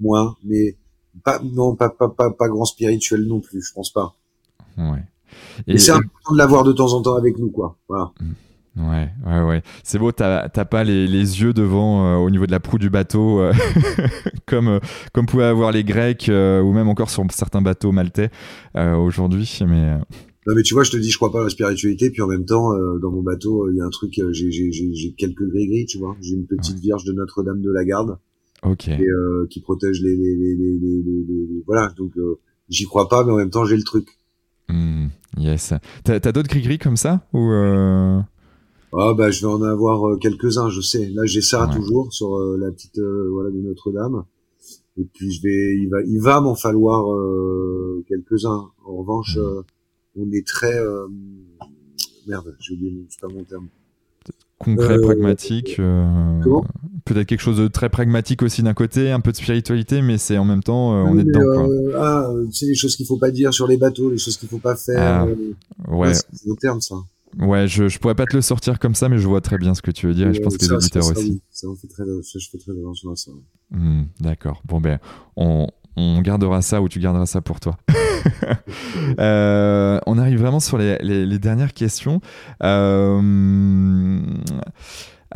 moins, 0.00 0.36
mais 0.44 0.76
pas 1.24 1.40
non 1.42 1.74
pas, 1.74 1.90
pas 1.90 2.08
pas 2.08 2.30
pas 2.30 2.48
grand 2.48 2.64
spirituel 2.64 3.26
non 3.26 3.40
plus, 3.40 3.60
je 3.60 3.72
pense 3.74 3.92
pas. 3.92 4.14
Ouais. 4.78 5.02
Et, 5.66 5.78
c'est 5.78 5.90
important 5.90 6.32
de 6.32 6.38
l'avoir 6.38 6.64
de 6.64 6.72
temps 6.72 6.92
en 6.92 7.02
temps 7.02 7.14
avec 7.14 7.38
nous, 7.38 7.50
quoi. 7.50 7.76
Voilà. 7.88 8.12
Mmh. 8.20 8.32
Ouais, 8.74 9.10
ouais, 9.26 9.42
ouais. 9.42 9.62
C'est 9.82 9.98
beau, 9.98 10.12
t'as 10.12 10.48
pas 10.48 10.82
les, 10.82 11.06
les, 11.06 11.42
yeux 11.42 11.52
devant 11.52 12.06
euh, 12.06 12.16
au 12.16 12.30
niveau 12.30 12.46
de 12.46 12.52
la 12.52 12.60
proue 12.60 12.78
du 12.78 12.88
bateau, 12.88 13.38
euh, 13.38 13.52
comme, 14.46 14.68
euh, 14.68 14.80
comme 15.12 15.26
pouvaient 15.26 15.44
avoir 15.44 15.72
les 15.72 15.84
Grecs 15.84 16.30
ou 16.30 16.72
même 16.72 16.88
encore 16.88 17.10
sur 17.10 17.22
certains 17.30 17.60
bateaux 17.60 17.92
maltais 17.92 18.30
aujourd'hui. 18.74 19.58
Mais 19.66 19.98
non 20.46 20.54
mais 20.56 20.62
tu 20.62 20.74
vois, 20.74 20.82
je 20.82 20.90
te 20.90 20.96
dis, 20.96 21.10
je 21.10 21.16
crois 21.16 21.30
pas 21.30 21.40
à 21.40 21.44
la 21.44 21.50
spiritualité, 21.50 22.10
puis 22.10 22.20
en 22.20 22.26
même 22.26 22.44
temps, 22.44 22.74
euh, 22.74 22.98
dans 22.98 23.12
mon 23.12 23.22
bateau, 23.22 23.70
il 23.70 23.76
y 23.76 23.80
a 23.80 23.84
un 23.84 23.90
truc, 23.90 24.18
euh, 24.18 24.32
j'ai 24.32 25.14
quelques 25.16 25.48
gris-gris, 25.48 25.86
tu 25.86 25.98
vois. 25.98 26.16
J'ai 26.20 26.34
une 26.34 26.46
petite 26.46 26.78
vierge 26.80 27.04
de 27.04 27.12
Notre-Dame 27.12 27.60
de 27.60 27.70
la 27.70 27.84
Garde, 27.84 28.18
ok, 28.64 28.88
et, 28.88 29.00
euh, 29.00 29.46
qui 29.48 29.60
protège 29.60 30.02
les, 30.02 30.16
les, 30.16 30.34
les, 30.34 30.56
les, 30.56 31.02
les 31.02 31.62
voilà. 31.64 31.90
Donc 31.96 32.12
j'y 32.68 32.84
crois 32.84 33.08
pas, 33.08 33.24
mais 33.24 33.32
en 33.32 33.36
même 33.36 33.50
temps, 33.50 33.64
j'ai 33.64 33.76
le 33.76 33.84
truc. 33.84 34.18
Mmh, 34.68 35.08
yes. 35.38 35.74
T'as 36.02 36.14
as, 36.14 36.32
d'autres 36.32 36.48
gris-gris 36.48 36.78
comme 36.78 36.96
ça 36.96 37.24
ou 37.32 37.52
Ah 38.94 39.14
bah 39.14 39.30
je 39.30 39.40
vais 39.42 39.52
en 39.52 39.62
avoir 39.62 40.18
quelques-uns, 40.18 40.70
je 40.70 40.80
sais. 40.80 41.08
Là 41.10 41.24
j'ai 41.24 41.40
ça 41.40 41.70
toujours 41.72 42.12
sur 42.12 42.36
la 42.58 42.70
petite 42.72 42.98
voilà 42.98 43.50
de 43.50 43.60
Notre-Dame. 43.60 44.24
Et 44.98 45.04
puis 45.04 45.30
je 45.30 45.40
vais, 45.40 45.76
il 45.80 45.88
va, 45.88 46.02
il 46.02 46.20
va 46.20 46.40
m'en 46.40 46.56
falloir 46.56 47.04
quelques-uns. 48.08 48.70
En 48.84 48.96
revanche. 48.96 49.36
Mmh 49.36 49.62
on 50.16 50.30
est 50.32 50.46
très 50.46 50.74
euh, 50.78 51.06
merde, 52.26 52.56
j'ai 52.60 52.74
oublié, 52.74 53.06
c'est 53.08 53.20
pas 53.20 53.28
mon 53.28 53.44
terme. 53.44 53.68
Concret, 54.58 54.96
euh, 54.96 55.02
pragmatique. 55.02 55.76
Euh, 55.80 56.40
peut-être 57.04 57.26
quelque 57.26 57.40
chose 57.40 57.58
de 57.58 57.66
très 57.66 57.88
pragmatique 57.88 58.42
aussi 58.42 58.62
d'un 58.62 58.74
côté, 58.74 59.10
un 59.10 59.20
peu 59.20 59.32
de 59.32 59.36
spiritualité, 59.36 60.02
mais 60.02 60.18
c'est 60.18 60.38
en 60.38 60.44
même 60.44 60.62
temps, 60.62 60.90
on 60.90 61.18
est 61.18 61.24
dedans. 61.24 61.66
Quoi. 61.66 61.98
Ah, 61.98 62.30
c'est 62.52 62.66
les 62.66 62.74
choses 62.74 62.94
qu'il 62.96 63.06
faut 63.06 63.16
pas 63.16 63.30
dire 63.30 63.52
sur 63.52 63.66
les 63.66 63.76
bateaux, 63.76 64.10
les 64.10 64.18
choses 64.18 64.36
qu'il 64.36 64.48
faut 64.48 64.58
pas 64.58 64.76
faire. 64.76 65.26
Ah, 65.26 65.92
ouais. 65.92 66.14
c'est 66.14 66.46
mon 66.46 66.54
terme 66.54 66.80
ça. 66.80 66.96
Ouais, 67.38 67.66
je, 67.66 67.88
je 67.88 67.98
pourrais 67.98 68.14
pas 68.14 68.26
te 68.26 68.36
le 68.36 68.42
sortir 68.42 68.78
comme 68.78 68.94
ça, 68.94 69.08
mais 69.08 69.16
je 69.16 69.26
vois 69.26 69.40
très 69.40 69.56
bien 69.56 69.74
ce 69.74 69.80
que 69.80 69.90
tu 69.90 70.06
veux 70.06 70.14
dire 70.14 70.28
et, 70.28 70.34
je 70.34 70.42
pense 70.42 70.56
que 70.58 70.64
les 70.64 70.72
auditeurs 70.72 71.08
aussi. 71.10 71.40
Ça, 71.50 71.66
on 71.66 71.74
fait 71.74 71.88
très, 71.88 72.04
ça, 72.22 72.38
je 72.38 72.48
fais 72.50 72.58
très 72.58 72.72
attention 72.72 73.10
à 73.10 73.16
ça. 73.16 73.30
Hmm, 73.70 74.02
d'accord. 74.20 74.62
Bon, 74.66 74.80
ben, 74.80 74.98
on, 75.36 75.66
on 75.96 76.20
gardera 76.20 76.60
ça 76.60 76.82
ou 76.82 76.88
tu 76.88 77.00
garderas 77.00 77.26
ça 77.26 77.40
pour 77.40 77.58
toi. 77.58 77.78
Euh, 79.18 79.98
on 80.06 80.18
arrive 80.18 80.40
vraiment 80.40 80.60
sur 80.60 80.78
les, 80.78 81.38
dernières 81.38 81.74
questions. 81.74 82.20
Euh, 82.62 84.20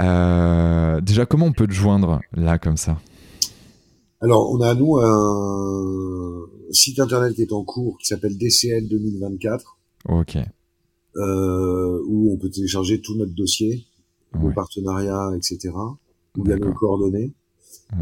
euh, 0.01 1.01
déjà, 1.01 1.27
comment 1.27 1.47
on 1.47 1.53
peut 1.53 1.67
te 1.67 1.73
joindre 1.73 2.21
là 2.33 2.59
comme 2.59 2.77
ça? 2.77 2.99
Alors, 4.21 4.51
on 4.51 4.61
a 4.61 4.75
nous 4.75 4.97
un 4.99 6.47
site 6.71 7.01
internet 7.01 7.35
qui 7.35 7.43
est 7.43 7.53
en 7.53 7.65
cours 7.65 7.99
qui 7.99 8.07
s'appelle 8.07 8.37
DCL 8.37 8.89
2024. 8.89 9.79
Ok. 10.09 10.39
où 11.17 12.33
on 12.33 12.37
peut 12.39 12.51
télécharger 12.51 13.01
tout 13.01 13.17
notre 13.17 13.35
dossier, 13.35 13.87
nos 14.41 14.53
partenariats, 14.53 15.33
etc. 15.37 15.75
Où 16.37 16.45
il 16.45 16.51
y 16.51 16.53
a 16.53 16.57
nos 16.57 16.73
coordonnées. 16.73 17.33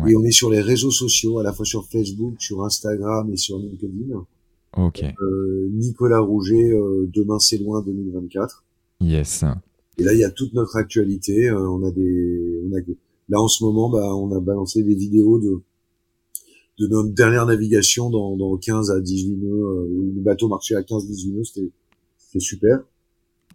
Et 0.06 0.16
on 0.16 0.24
est 0.24 0.32
sur 0.32 0.50
les 0.50 0.60
réseaux 0.60 0.90
sociaux, 0.90 1.38
à 1.38 1.42
la 1.42 1.52
fois 1.52 1.64
sur 1.64 1.86
Facebook, 1.86 2.34
sur 2.38 2.64
Instagram 2.64 3.30
et 3.32 3.36
sur 3.36 3.58
LinkedIn. 3.58 4.24
Ok. 4.76 5.04
Euh, 5.04 5.68
Nicolas 5.72 6.20
Rouget, 6.20 6.72
euh, 6.72 7.08
demain 7.12 7.38
c'est 7.38 7.58
loin 7.58 7.82
2024. 7.82 8.64
Yes. 9.00 9.44
Et 9.98 10.02
là 10.02 10.12
il 10.12 10.18
y 10.18 10.24
a 10.24 10.30
toute 10.30 10.54
notre 10.54 10.76
actualité. 10.76 11.48
Euh, 11.48 11.68
on 11.68 11.84
a 11.84 11.90
des, 11.90 12.60
on 12.66 12.76
a 12.76 12.80
là 13.28 13.40
en 13.40 13.48
ce 13.48 13.64
moment, 13.64 13.90
bah, 13.90 14.14
on 14.14 14.34
a 14.34 14.40
balancé 14.40 14.82
des 14.82 14.94
vidéos 14.94 15.38
de 15.38 15.60
de 16.78 16.88
notre 16.88 17.10
dernière 17.10 17.46
navigation 17.46 18.10
dans, 18.10 18.36
dans 18.36 18.56
15 18.56 18.90
à 18.90 19.00
18 19.00 19.36
nœuds. 19.36 19.46
Euh, 19.46 20.12
le 20.16 20.20
bateau 20.20 20.48
marchait 20.48 20.74
à 20.74 20.80
15-18 20.80 21.34
nœuds, 21.34 21.44
c'était 21.44 21.70
c'était 22.18 22.40
super. 22.40 22.80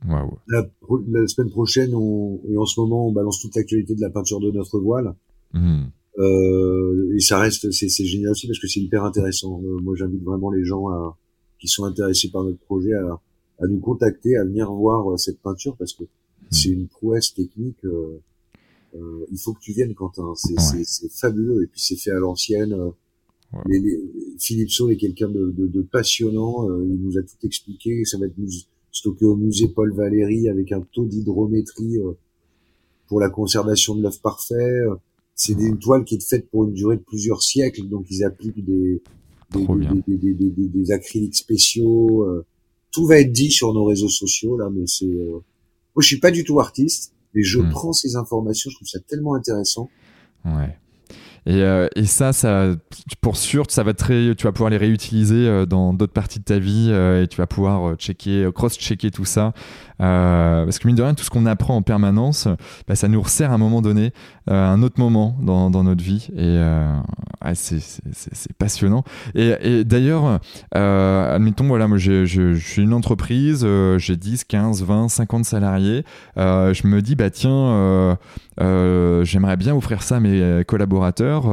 Wow. 0.08 0.38
La, 0.48 0.70
la, 1.10 1.28
semaine 1.28 1.50
prochaine, 1.50 1.94
on, 1.94 2.40
et 2.48 2.56
en 2.56 2.66
ce 2.66 2.80
moment, 2.80 3.08
on 3.08 3.12
balance 3.12 3.42
toute 3.42 3.56
l'actualité 3.58 3.96
de 3.96 4.02
la 4.02 4.10
peinture 4.10 4.40
de 4.40 4.50
notre 4.52 4.80
voile. 4.80 5.14
Mmh. 5.54 5.88
Euh, 6.20 7.16
et 7.16 7.20
ça 7.20 7.40
reste, 7.40 7.72
c'est, 7.72 8.06
génial 8.06 8.32
aussi 8.32 8.48
parce 8.48 8.60
que 8.60 8.68
c'est 8.68 8.82
hyper 8.82 9.04
intéressant. 9.06 9.62
Euh, 9.64 9.80
moi, 9.80 9.96
j'invite 9.96 10.24
vraiment 10.24 10.52
les 10.52 10.66
gens 10.66 10.90
à, 10.90 11.18
qui 11.60 11.68
sont 11.68 11.86
intéressés 11.86 12.30
par 12.30 12.44
notre 12.44 12.60
projet 12.60 12.94
à, 12.94 13.22
à 13.60 13.68
nous 13.68 13.80
contacter, 13.80 14.38
à 14.38 14.44
venir 14.44 14.72
voir 14.72 15.12
euh, 15.12 15.18
cette 15.18 15.40
peinture 15.40 15.76
parce 15.78 15.94
que 15.94 16.04
hmm. 16.04 16.48
c'est 16.52 16.70
une 16.70 16.88
prouesse 16.88 17.34
technique. 17.34 17.84
Euh, 17.86 18.20
euh, 18.96 19.26
il 19.32 19.38
faut 19.38 19.54
que 19.54 19.60
tu 19.60 19.72
viennes, 19.72 19.94
Quentin. 19.94 20.34
C'est, 20.36 20.84
c'est 20.84 21.12
fabuleux 21.12 21.64
et 21.64 21.68
puis 21.68 21.80
c'est 21.80 21.96
fait 21.96 22.12
à 22.12 22.20
l'ancienne. 22.20 22.76
Les, 23.68 23.80
les, 23.80 24.00
Philippe 24.40 24.72
Saul 24.72 24.92
est 24.92 24.98
quelqu'un 24.98 25.30
de, 25.30 25.52
de, 25.52 25.68
de, 25.68 25.82
passionnant. 25.82 26.68
il 26.82 27.00
nous 27.02 27.18
a 27.18 27.22
tout 27.22 27.46
expliqué. 27.46 28.04
Ça 28.06 28.18
va 28.18 28.26
être 28.26 28.34
stocké 28.92 29.26
au 29.26 29.36
musée 29.36 29.68
Paul 29.68 29.94
Valéry 29.94 30.50
avec 30.50 30.72
un 30.72 30.82
taux 30.82 31.06
d'hydrométrie 31.06 31.98
pour 33.08 33.20
la 33.20 33.30
conservation 33.30 33.96
de 33.96 34.02
l'œuf 34.02 34.20
parfait 34.22 34.84
c'est 35.40 35.54
une 35.54 35.80
toile 35.80 36.04
qui 36.04 36.16
est 36.16 36.30
faite 36.30 36.50
pour 36.52 36.66
une 36.66 36.74
durée 36.74 36.98
de 36.98 37.02
plusieurs 37.02 37.42
siècles, 37.42 37.88
donc 37.88 38.06
ils 38.10 38.26
appliquent 38.26 38.64
des 38.66 39.02
des, 39.52 39.66
des, 40.06 40.34
des, 40.34 40.68
des, 40.68 40.92
acryliques 40.92 41.38
spéciaux. 41.38 42.26
Euh. 42.26 42.46
tout 42.92 43.08
va 43.08 43.20
être 43.20 43.32
dit 43.32 43.50
sur 43.50 43.74
nos 43.74 43.86
réseaux 43.86 44.10
sociaux 44.10 44.58
là, 44.58 44.70
mais 44.70 44.86
c'est 44.86 45.06
euh, 45.06 45.40
moi 45.96 46.02
je 46.02 46.08
suis 46.08 46.20
pas 46.20 46.32
du 46.32 46.44
tout 46.44 46.60
artiste, 46.60 47.14
mais 47.34 47.42
je 47.42 47.60
hmm. 47.60 47.70
prends 47.70 47.94
ces 47.94 48.18
informations, 48.18 48.70
je 48.70 48.76
trouve 48.76 48.88
ça 48.88 49.00
tellement 49.00 49.34
intéressant. 49.34 49.90
Ouais. 50.44 50.78
Et, 51.46 51.64
euh, 51.64 51.88
et, 51.96 52.06
ça, 52.06 52.34
ça, 52.34 52.76
pour 53.22 53.38
sûr, 53.38 53.72
ça 53.72 53.82
va 53.82 53.94
très, 53.94 54.36
tu 54.36 54.44
vas 54.44 54.52
pouvoir 54.52 54.70
les 54.70 54.78
réutiliser 54.78 55.66
dans 55.66 55.94
d'autres 55.94 56.14
parties 56.14 56.40
de 56.40 56.44
ta 56.44 56.60
vie 56.60 56.90
et 56.90 57.28
tu 57.28 57.38
vas 57.38 57.48
pouvoir 57.48 57.96
checker, 57.96 58.50
cross-checker 58.54 59.10
tout 59.10 59.26
ça. 59.26 59.54
Parce 60.00 60.80
que 60.80 60.88
mine 60.88 60.96
de 60.96 61.04
rien, 61.04 61.14
tout 61.14 61.24
ce 61.24 61.30
qu'on 61.30 61.46
apprend 61.46 61.76
en 61.76 61.82
permanence, 61.82 62.48
bah, 62.88 62.96
ça 62.96 63.08
nous 63.08 63.22
resserre 63.22 63.52
à 63.52 63.56
un 63.56 63.58
moment 63.58 63.82
donné 63.82 64.14
euh, 64.50 64.66
un 64.66 64.82
autre 64.82 65.00
moment 65.00 65.38
dans, 65.42 65.70
notre 65.84 66.04
vie. 66.04 66.28
Et 66.34 66.40
euh, 66.40 66.96
c'est 67.54 68.54
passionnant. 68.58 69.04
Et, 69.36 69.84
d'ailleurs, 69.84 70.40
euh, 70.76 71.36
admettons, 71.36 71.68
voilà, 71.68 71.88
moi 71.88 71.98
je 71.98 72.56
suis 72.56 72.82
une 72.82 72.94
entreprise, 72.94 73.66
j'ai 73.98 74.16
10, 74.16 74.46
15, 74.46 74.84
20, 74.84 75.10
50 75.10 75.46
salariés. 75.46 76.04
je 76.36 76.88
me 76.88 77.02
dis, 77.02 77.16
bah 77.16 77.30
tiens, 77.30 78.18
j'aimerais 78.60 79.58
bien 79.58 79.76
offrir 79.76 80.02
ça 80.02 80.18
à 80.18 80.20
mes 80.20 80.64
collaborateurs, 80.66 81.44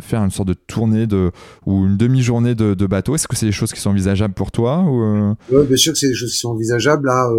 faire 0.00 0.22
une 0.22 0.30
sorte 0.30 0.48
de 0.48 0.54
tournée 0.54 1.06
de, 1.06 1.30
ou 1.64 1.86
une 1.86 1.96
demi-journée 1.96 2.54
de, 2.54 2.86
bateau. 2.86 3.14
Est-ce 3.14 3.26
que 3.26 3.36
c'est 3.36 3.46
des 3.46 3.52
choses 3.52 3.72
qui 3.72 3.80
sont 3.80 3.90
envisageables 3.90 4.34
pour 4.34 4.50
toi 4.50 4.80
ou 4.82 5.34
Oui, 5.50 5.64
bien 5.66 5.76
sûr 5.76 5.92
que 5.92 5.98
c'est 5.98 6.08
des 6.08 6.14
choses 6.14 6.32
qui 6.32 6.38
sont 6.38 6.50
envisageables 6.50 7.06
là, 7.06 7.30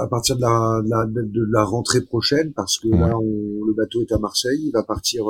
à 0.00 0.06
partir 0.08 0.36
de 0.36 0.40
la, 0.40 0.82
de 0.82 0.88
la, 0.90 1.22
de 1.22 1.46
la 1.50 1.64
rentrée 1.64 2.00
prochaine, 2.00 2.52
parce 2.52 2.78
que 2.78 2.88
là, 2.88 3.16
on 3.18 3.64
le 3.64 3.74
bateau 3.74 4.02
est 4.02 4.12
à 4.12 4.18
Marseille. 4.18 4.60
Il 4.64 4.72
va 4.72 4.82
partir. 4.82 5.24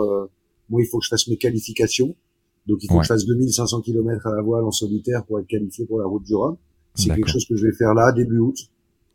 moi, 0.69 0.81
il 0.83 0.87
faut 0.87 0.99
que 0.99 1.05
je 1.05 1.09
fasse 1.09 1.29
mes 1.29 1.37
qualifications. 1.37 2.15
Donc, 2.67 2.79
il 2.83 2.89
faut 2.89 2.99
que 2.99 3.03
je 3.03 3.09
fasse 3.09 3.27
2500 3.27 3.81
km 3.81 4.27
à 4.27 4.37
la 4.37 4.43
voile 4.43 4.65
en 4.65 4.71
solitaire 4.71 5.25
pour 5.25 5.41
être 5.41 5.47
qualifié 5.47 5.85
pour 5.87 5.99
la 5.99 6.07
route 6.07 6.25
du 6.25 6.35
Rhum. 6.35 6.57
C'est 6.95 7.09
quelque 7.09 7.29
chose 7.29 7.47
que 7.47 7.57
je 7.57 7.67
vais 7.67 7.73
faire 7.73 7.95
là, 7.95 8.13
début 8.13 8.39
août. 8.39 8.57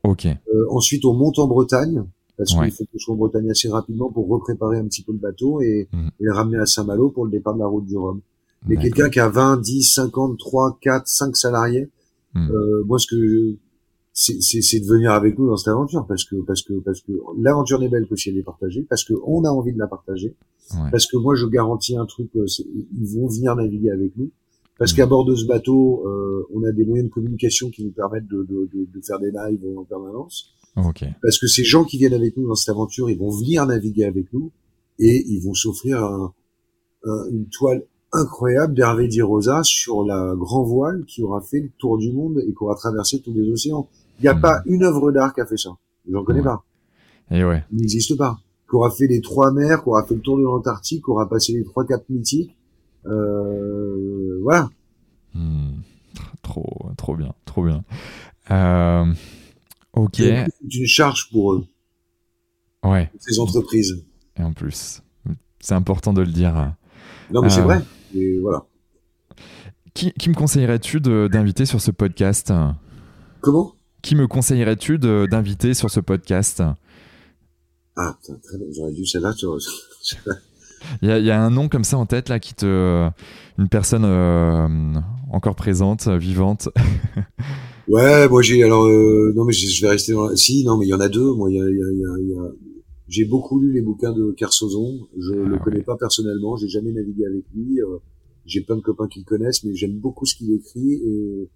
Ok. 0.04 0.28
ensuite, 0.70 1.06
on 1.06 1.14
monte 1.14 1.40
en 1.40 1.48
Bretagne 1.48 2.04
parce 2.38 2.54
qu'il 2.54 2.72
faut 2.72 2.84
que 2.84 2.90
je 2.94 3.04
sois 3.04 3.16
en 3.16 3.18
Bretagne 3.18 3.50
assez 3.50 3.68
rapidement 3.68 4.12
pour 4.12 4.28
repréparer 4.30 4.78
un 4.78 4.86
petit 4.86 5.02
peu 5.02 5.12
le 5.12 5.18
bateau 5.18 5.60
et, 5.62 5.88
mmh. 5.92 6.08
et 6.20 6.24
le 6.24 6.34
ramener 6.34 6.60
à 6.60 6.66
Saint-Malo 6.66 7.10
pour 7.10 7.26
le 7.26 7.32
départ 7.32 7.56
de 7.56 7.60
la 7.60 7.68
route 7.68 7.86
du 7.86 7.98
Rhum. 7.98 8.22
Mais 8.68 8.78
quelqu'un 8.78 9.10
qui 9.10 9.20
a 9.20 9.30
20, 9.30 9.62
10, 9.62 9.84
50, 9.84 10.38
3, 10.38 10.78
4, 10.82 11.08
5 11.08 11.36
salariés, 11.36 11.90
mmh. 12.34 12.50
euh, 12.52 12.84
moi 12.86 13.00
ce 13.00 13.08
que 13.08 13.56
c'est 14.20 14.80
de 14.80 14.86
venir 14.88 15.12
avec 15.12 15.38
nous 15.38 15.48
dans 15.48 15.58
cette 15.58 15.68
aventure 15.68 16.08
parce 16.08 16.24
que 16.24 16.38
parce 16.38 16.64
que 16.64 16.74
parce 16.80 17.02
que 17.02 17.12
l'aventure 17.40 17.80
n'est 17.80 17.88
belle 17.88 18.08
que 18.08 18.16
si 18.16 18.30
elle 18.30 18.38
est 18.38 18.44
partagée 18.44 18.82
parce 18.90 19.04
que 19.04 19.14
on 19.24 19.44
a 19.44 19.50
envie 19.50 19.74
de 19.74 19.78
la 19.78 19.86
partager 19.86 20.36
ouais. 20.74 20.90
parce 20.90 21.06
que 21.06 21.18
moi 21.18 21.36
je 21.36 21.46
garantis 21.46 21.96
un 21.96 22.08
truc 22.08 22.32
euh, 22.36 22.46
ils 23.00 23.08
vont 23.16 23.28
venir 23.28 23.56
naviguer 23.56 23.92
avec 23.92 24.18
nous 24.18 24.32
parce 24.80 24.94
mmh. 24.94 24.96
qu'à 24.96 25.06
bord 25.06 25.24
de 25.24 25.36
ce 25.36 25.46
bateau 25.46 26.04
euh, 26.08 26.48
on 26.52 26.64
a 26.64 26.72
des 26.72 26.84
moyens 26.84 27.10
de 27.10 27.14
communication 27.14 27.70
qui 27.70 27.86
nous 27.86 27.92
permettent 27.92 28.28
de, 28.28 28.44
de, 28.50 28.68
de, 28.74 28.88
de 28.92 29.02
faire 29.06 29.20
des 29.20 29.30
lives 29.30 29.64
en 29.78 29.84
permanence 29.84 30.58
parce 31.22 31.40
que 31.40 31.48
ces 31.48 31.64
gens 31.64 31.84
qui 31.84 31.98
viennent 31.98 32.14
avec 32.14 32.38
nous 32.38 32.48
dans 32.48 32.56
cette 32.56 32.70
aventure, 32.70 33.10
ils 33.10 33.18
vont 33.18 33.32
venir 33.32 33.66
naviguer 33.66 34.06
avec 34.06 34.32
nous 34.32 34.52
et 35.00 35.26
ils 35.28 35.42
vont 35.42 35.54
s'offrir 35.54 36.04
un, 36.04 36.34
une 37.32 37.48
toile 37.48 37.84
incroyable 38.14 38.74
d'Hervé 38.74 39.08
Di 39.08 39.22
Rosa 39.22 39.64
sur 39.64 40.04
la 40.04 40.34
grand 40.36 40.64
voile 40.64 41.04
qui 41.06 41.24
aura 41.24 41.42
fait 41.42 41.60
le 41.60 41.70
tour 41.78 41.98
du 41.98 42.12
monde 42.12 42.44
et 42.48 42.52
qui 42.52 42.58
aura 42.64 42.76
traversé 42.76 43.22
tous 43.22 43.34
les 43.34 43.50
océans. 43.52 43.90
Il 44.20 44.24
n'y 44.24 44.28
a 44.28 44.34
hmm. 44.34 44.42
pas 44.42 44.62
une 44.66 44.84
œuvre 44.84 45.12
d'art 45.12 45.34
qui 45.34 45.42
a 45.42 45.46
fait 45.46 45.58
ça. 45.58 45.70
J'en 46.10 46.24
connais 46.24 46.42
pas. 46.42 46.64
Et 47.32 47.44
ouais. 47.44 47.64
Il 47.72 47.80
n'existe 47.80 48.18
pas. 48.18 48.38
Qui 48.70 48.76
aura 48.76 48.92
fait 48.92 49.08
les 49.08 49.22
trois 49.22 49.52
mers, 49.52 49.84
qui 49.84 49.90
aura 49.90 50.06
fait 50.06 50.16
le 50.16 50.22
tour 50.22 50.38
de 50.38 50.44
l'Antarctique, 50.44 51.04
qui 51.04 51.12
aura 51.12 51.30
passé 51.30 51.54
les 51.54 51.64
trois 51.64 51.86
caps 51.86 52.08
mythiques. 52.10 52.56
Euh, 53.06 54.40
voilà. 54.42 54.70
Hmm. 55.34 55.82
Trop, 56.42 56.90
trop 56.98 57.16
bien, 57.16 57.34
trop 57.46 57.64
bien. 57.64 57.84
Euh, 58.52 59.14
Ok. 59.98 60.18
C'est 60.18 60.48
une 60.62 60.86
charge 60.86 61.30
pour 61.32 61.54
eux. 61.54 61.66
Ouais. 62.84 63.10
Ces 63.18 63.40
entreprises. 63.40 64.06
Et 64.38 64.44
en 64.44 64.54
plus, 64.54 65.02
c'est 65.60 65.74
important 65.74 66.14
de 66.14 66.22
le 66.22 66.32
dire. 66.32 66.76
Non, 67.32 67.42
mais 67.42 67.50
c'est 67.50 67.62
euh, 67.62 67.64
vrai. 67.64 67.82
Et 68.14 68.38
voilà. 68.38 68.64
Qui, 69.96 70.14
qui 70.14 70.30
me 70.30 70.36
conseillerais-tu 70.36 71.02
d'inviter 71.02 71.66
sur 71.66 71.82
ce 71.82 71.90
podcast? 71.90 72.54
Comment? 73.42 73.74
Qui 74.08 74.16
me 74.16 74.26
conseillerais-tu 74.26 75.00
d'inviter 75.00 75.74
sur 75.74 75.92
ce 75.92 76.00
podcast? 76.00 76.64
Ah, 77.98 78.18
j'aurais 78.72 78.94
dû 78.94 79.06
celle-là. 79.06 79.34
Il 81.02 81.10
y, 81.10 81.26
y, 81.26 81.30
a 81.30 81.44
un 81.44 81.50
nom 81.50 81.68
comme 81.68 81.84
ça 81.84 81.98
en 81.98 82.06
tête 82.06 82.30
là 82.30 82.40
qui 82.40 82.54
te, 82.54 83.10
une 83.58 83.68
personne 83.68 84.06
euh, 84.06 84.66
encore 85.30 85.56
présente, 85.58 86.08
vivante. 86.08 86.70
Ouais, 87.90 88.30
moi 88.30 88.42
j'ai 88.42 88.64
alors 88.64 88.86
euh, 88.86 89.34
non 89.36 89.44
mais 89.46 89.54
je, 89.54 89.82
vais 89.82 89.90
rester 89.90 90.14
dans 90.14 90.34
si 90.36 90.66
non 90.66 90.78
mais 90.78 90.86
il 90.86 90.90
y 90.90 90.94
en 90.94 91.00
a 91.02 91.10
deux. 91.10 91.34
Moi 91.34 91.52
il 91.52 91.58
y 91.58 91.62
a, 91.62 91.64
y 91.64 91.66
a, 91.66 92.20
y 92.22 92.34
a, 92.34 92.52
j'ai 93.10 93.26
beaucoup 93.26 93.60
lu 93.60 93.74
les 93.74 93.82
bouquins 93.82 94.14
de 94.14 94.32
Kersozon. 94.38 95.08
Je 95.18 95.34
ah, 95.34 95.50
le 95.50 95.58
connais 95.60 95.84
pas 95.84 95.98
personnellement, 95.98 96.56
j'ai 96.56 96.70
jamais 96.70 96.94
navigué 96.94 97.26
avec 97.26 97.44
lui. 97.54 97.82
Euh, 97.82 97.98
j'ai 98.46 98.62
plein 98.62 98.78
de 98.78 98.82
copains 98.82 99.10
qui 99.10 99.20
le 99.20 99.26
connaissent, 99.26 99.66
mais 99.66 99.76
j'aime 99.76 99.98
beaucoup 99.98 100.26
ce 100.26 100.36
qu'il 100.36 100.54
écrit 100.54 100.94
et 100.94 101.50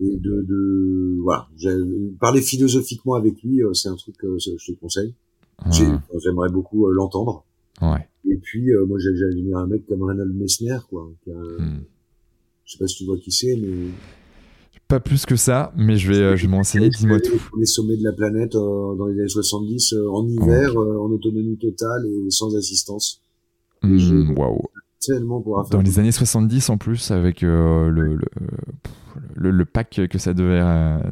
et 0.00 0.16
de, 0.16 0.42
de 0.42 1.18
voilà. 1.22 1.48
Parler 2.20 2.40
philosophiquement 2.40 3.14
avec 3.14 3.42
lui, 3.42 3.62
euh, 3.62 3.72
c'est 3.72 3.88
un 3.88 3.96
truc 3.96 4.16
que 4.16 4.36
je 4.38 4.72
te 4.72 4.78
conseille. 4.78 5.14
Ah. 5.58 5.70
J'aimerais 6.22 6.48
beaucoup 6.48 6.88
l'entendre. 6.90 7.44
Ouais. 7.80 8.08
Et 8.28 8.36
puis 8.36 8.70
moi 8.86 8.98
j'ai 8.98 9.24
admiré 9.24 9.60
un 9.60 9.66
mec 9.66 9.86
comme 9.86 10.02
Reynold 10.02 10.34
Messner 10.34 10.78
quoi. 10.88 11.10
Qui 11.22 11.30
a, 11.30 11.34
hmm. 11.34 11.82
Je 12.64 12.72
sais 12.72 12.78
pas 12.78 12.86
si 12.86 12.96
tu 12.96 13.04
vois 13.04 13.18
qui 13.18 13.32
c'est, 13.32 13.56
mais 13.56 13.90
pas 14.92 15.00
plus 15.00 15.24
que 15.24 15.36
ça, 15.36 15.72
mais 15.74 15.96
je 15.96 16.12
vais, 16.12 16.18
euh, 16.18 16.36
je 16.36 16.42
vais 16.42 16.48
m'enseigner. 16.48 16.90
Dis-moi 16.90 17.18
tout. 17.18 17.40
Les 17.58 17.64
sommets 17.64 17.96
de 17.96 18.04
la 18.04 18.12
planète 18.12 18.54
euh, 18.54 18.94
dans 18.94 19.06
les 19.06 19.18
années 19.20 19.28
70, 19.28 19.94
euh, 19.94 20.10
en 20.10 20.28
hiver, 20.28 20.76
en 20.76 21.10
autonomie 21.10 21.56
totale 21.56 22.04
et 22.06 22.30
sans 22.30 22.54
assistance. 22.56 23.22
Mmh, 23.82 24.34
waouh. 24.36 24.60
Tellement 25.04 25.42
Dans 25.70 25.80
les 25.80 25.98
années 25.98 26.12
70 26.12 26.70
en 26.70 26.78
plus, 26.78 27.10
avec 27.10 27.40
le, 27.40 27.90
le, 27.90 28.18
le, 29.34 29.64
pack 29.64 30.00
que 30.08 30.18
ça 30.18 30.32
devait, 30.32 30.60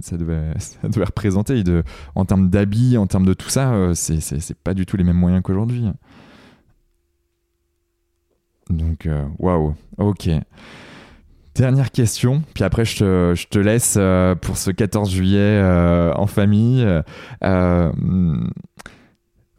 ça 0.01 0.17
devait, 0.17 0.53
ça 0.59 0.89
devait 0.89 1.05
représenter, 1.05 1.65
de, 1.65 1.83
en 2.15 2.25
termes 2.25 2.51
d'habits, 2.51 2.97
en 2.97 3.07
termes 3.07 3.27
de 3.27 3.35
tout 3.35 3.49
ça, 3.49 3.93
c'est 3.95 4.59
pas 4.59 4.75
du 4.75 4.87
tout 4.87 4.97
les 4.97 5.05
mêmes 5.05 5.17
moyens 5.17 5.43
qu'aujourd'hui. 5.43 5.85
Donc, 8.69 9.09
waouh, 9.39 9.75
ok. 9.99 10.31
Dernière 11.55 11.91
question, 11.91 12.43
puis 12.55 12.63
après 12.63 12.85
je 12.85 12.99
te, 12.99 13.35
je 13.37 13.49
te 13.49 13.59
laisse 13.59 13.97
euh, 13.99 14.35
pour 14.37 14.57
ce 14.57 14.71
14 14.71 15.11
juillet 15.11 15.39
euh, 15.39 16.13
en 16.15 16.27
famille. 16.27 16.87
Euh, 17.43 17.93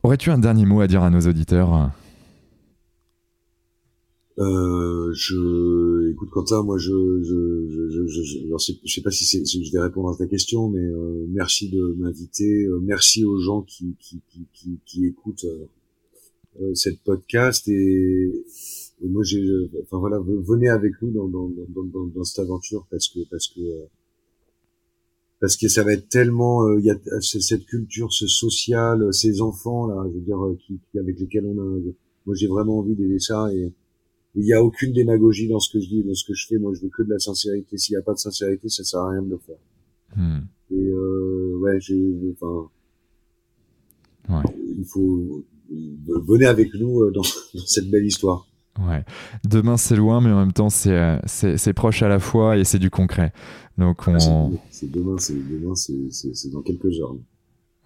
aurais-tu 0.02 0.32
un 0.32 0.38
dernier 0.38 0.66
mot 0.66 0.80
à 0.82 0.88
dire 0.88 1.04
à 1.04 1.10
nos 1.10 1.20
auditeurs? 1.20 1.92
Je 4.38 6.12
écoute 6.12 6.30
Quentin, 6.32 6.64
moi 6.64 6.78
je 6.78 7.22
je 7.24 7.68
je 7.70 8.08
je, 8.08 8.24
je, 8.84 8.94
sais 8.94 9.02
pas 9.02 9.12
si, 9.12 9.26
c'est, 9.26 9.46
je 9.46 9.72
vais 9.72 9.80
répondre 9.80 10.10
à 10.10 10.16
ta 10.16 10.28
question, 10.28 10.70
mais 10.70 10.86
merci 11.30 11.70
de 11.70 11.96
m'inviter, 11.98 12.68
merci 12.82 13.26
aux 13.26 13.38
gens 13.38 13.62
qui 13.62 13.96
qui 14.00 14.22
qui, 14.30 14.46
qui, 14.54 14.80
qui 14.86 15.06
écoutent 15.06 15.46
cette 16.74 17.00
podcast 17.04 17.68
et 17.68 18.44
et 19.04 19.08
moi, 19.08 19.24
j'ai, 19.24 19.44
enfin 19.82 19.98
voilà, 19.98 20.20
venez 20.20 20.70
avec 20.70 20.94
nous 21.02 21.12
dans, 21.12 21.28
dans, 21.28 21.50
dans, 21.50 22.06
dans, 22.06 22.24
cette 22.24 22.40
aventure 22.40 22.86
parce 22.92 23.08
que 23.08 23.20
parce 23.32 23.48
que 23.48 23.62
parce 25.40 25.58
que 25.58 25.68
ça 25.68 25.84
va 25.84 25.94
être 25.94 26.08
tellement, 26.08 26.68
euh, 26.68 26.80
il 26.80 26.86
y 26.86 26.92
a 26.92 26.98
cette 27.22 27.66
culture, 27.66 28.14
ce 28.14 28.28
social, 28.28 29.12
ces 29.12 29.42
enfants 29.42 29.88
là, 29.88 30.04
je 30.08 30.14
veux 30.14 30.24
dire, 30.24 30.46
euh, 30.46 30.56
qui, 30.68 30.80
avec 31.00 31.20
lesquels 31.20 31.46
on 31.46 31.58
a. 31.58 31.80
Moi, 32.28 32.36
j'ai 32.36 32.46
vraiment 32.46 32.78
envie 32.78 32.94
d'aider 32.94 33.18
ça 33.18 33.52
et 33.52 33.74
il 34.36 34.44
n'y 34.44 34.54
a 34.54 34.64
aucune 34.64 34.94
démagogie 34.94 35.48
dans 35.48 35.60
ce 35.60 35.72
que 35.72 35.80
je 35.80 35.88
dis, 35.88 36.04
dans 36.04 36.14
ce 36.14 36.26
que 36.26 36.34
je 36.34 36.48
fais. 36.48 36.58
Moi, 36.58 36.74
je 36.74 36.82
veux 36.82 36.90
que 36.90 37.04
de 37.04 37.10
la 37.10 37.20
sincérité. 37.20 37.78
S'il 37.78 37.96
n'y 37.96 38.00
a 38.00 38.04
pas 38.04 38.14
de 38.14 38.20
sincérité, 38.20 38.70
ça 38.70 38.84
sert 38.84 39.02
à 39.02 39.12
rien 39.12 39.22
de 39.22 39.30
le 39.30 39.38
faire. 39.38 39.58
Hmm. 40.16 40.42
Et 40.72 40.88
euh, 40.88 41.58
ouais, 41.60 41.80
j'ai, 41.80 42.02
enfin, 42.34 42.70
ouais. 44.30 44.56
il 44.78 44.86
faut 44.86 45.46
venez 46.28 46.46
avec 46.46 46.74
nous 46.74 47.10
dans, 47.12 47.22
dans 47.54 47.66
cette 47.66 47.90
belle 47.90 48.06
histoire. 48.06 48.48
Ouais. 48.80 49.04
Demain, 49.44 49.78
c'est 49.78 49.96
loin, 49.96 50.22
mais 50.22 50.32
en 50.32 50.40
même 50.40 50.54
temps, 50.54 50.70
c'est, 50.70 50.96
euh, 50.98 51.18
c'est, 51.26 51.74
proche 51.74 52.04
à 52.04 52.08
la 52.08 52.20
fois 52.20 52.58
et 52.58 52.64
c'est 52.64 52.80
du 52.80 52.90
concret. 52.90 53.34
Donc, 53.78 54.08
on... 54.08 54.54
c'est, 54.70 54.90
demain, 54.90 55.18
c'est, 55.18 55.34
demain 55.34 55.76
c'est, 55.76 56.52
dans 56.52 56.62
quelques 56.62 57.00
heures. 57.00 57.16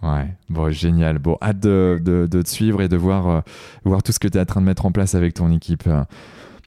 Ouais, 0.04 0.36
bon, 0.50 0.72
génial. 0.72 1.20
Bon, 1.20 1.38
hâte 1.42 1.60
de, 1.60 2.00
de, 2.04 2.28
de 2.28 2.42
te 2.42 2.50
suivre 2.50 2.82
et 2.82 2.88
de 2.88 2.98
voir, 2.98 3.28
euh, 3.28 3.42
voir 3.84 4.04
tout 4.04 4.12
ce 4.12 4.20
que 4.20 4.28
tu 4.28 4.38
es 4.38 4.42
en 4.42 4.46
train 4.46 4.62
de 4.62 4.66
mettre 4.66 4.86
en 4.86 4.92
place 4.92 5.16
avec 5.16 5.34
ton 5.34 5.52
équipe. 5.52 5.90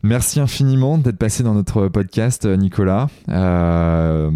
Merci 0.02 0.38
infiniment 0.38 0.96
d'être 0.96 1.18
passé 1.18 1.42
dans 1.42 1.54
notre 1.54 1.88
podcast, 1.88 2.46
Nicolas. 2.46 3.08
Euh, 3.28 4.30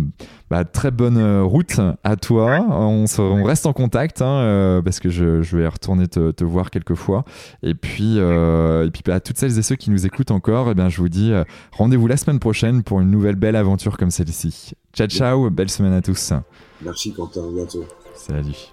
bah, 0.53 0.66
très 0.66 0.90
bonne 0.90 1.16
euh, 1.16 1.43
route 1.43 1.80
à 2.05 2.16
toi. 2.16 2.66
On, 2.68 3.07
on 3.18 3.43
reste 3.43 3.64
en 3.64 3.72
contact 3.72 4.20
hein, 4.20 4.26
euh, 4.26 4.82
parce 4.82 5.01
que 5.01 5.09
je, 5.09 5.40
je, 5.40 5.57
vais 5.57 5.66
retourner 5.66 6.09
te, 6.09 6.30
te, 6.30 6.45
voir 6.45 6.70
quelques 6.70 6.95
fois. 6.95 7.24
Et 7.62 7.74
puis, 7.74 8.16
euh, 8.18 8.87
et 8.87 8.91
puis 8.91 9.03
bah, 9.03 9.14
à 9.14 9.21
toutes 9.21 9.38
celles 9.38 9.58
et 9.58 9.62
ceux 9.62 9.76
qui 9.76 9.91
nous 9.91 10.04
écoutent 10.04 10.30
encore, 10.30 10.68
eh 10.71 10.75
bien, 10.75 10.91
je 10.91 10.99
vous 10.99 11.08
dis 11.08 11.33
rendez-vous 11.72 12.07
la 12.07 12.18
semaine 12.18 12.38
prochaine 12.38 12.83
pour 12.83 13.00
une 13.00 13.11
nouvelle 13.11 13.37
belle 13.37 13.57
aventure 13.57 13.96
comme 13.96 14.11
celle-ci. 14.11 14.72
Ciao, 14.92 15.07
ciao. 15.07 15.49
Belle 15.49 15.71
semaine 15.71 15.95
à 15.95 16.03
tous. 16.03 16.34
Merci 16.83 17.14
Quentin. 17.14 17.49
À 17.49 17.50
bientôt. 17.50 17.84
Salut. 18.14 18.72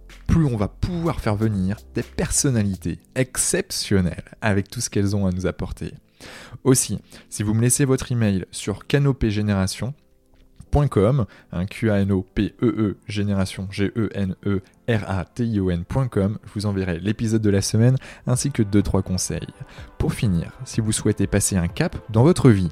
plus 0.31 0.45
on 0.45 0.55
va 0.55 0.69
pouvoir 0.69 1.19
faire 1.19 1.35
venir 1.35 1.75
des 1.93 2.03
personnalités 2.03 2.99
exceptionnelles 3.15 4.23
avec 4.39 4.69
tout 4.69 4.79
ce 4.79 4.89
qu'elles 4.89 5.13
ont 5.13 5.27
à 5.27 5.31
nous 5.31 5.45
apporter. 5.45 5.93
Aussi, 6.63 6.99
si 7.29 7.43
vous 7.43 7.53
me 7.53 7.59
laissez 7.59 7.83
votre 7.83 8.13
email 8.13 8.45
sur 8.49 8.87
Canopée 8.87 9.29
Génération, 9.29 9.93
.com, 10.89 11.25
un 11.51 11.65
Q-A-N-O-P-E-E, 11.65 12.97
génération 13.07 13.67
G-E-N-E-R-A-T-I-O-N.com. 13.69 16.37
Je 16.45 16.51
vous 16.53 16.65
enverrai 16.65 16.99
l'épisode 16.99 17.41
de 17.41 17.49
la 17.49 17.61
semaine 17.61 17.97
ainsi 18.25 18.51
que 18.51 18.63
2-3 18.63 19.03
conseils. 19.03 19.49
Pour 19.97 20.13
finir, 20.13 20.53
si 20.63 20.79
vous 20.79 20.93
souhaitez 20.93 21.27
passer 21.27 21.57
un 21.57 21.67
cap 21.67 21.97
dans 22.09 22.23
votre 22.23 22.49
vie 22.49 22.71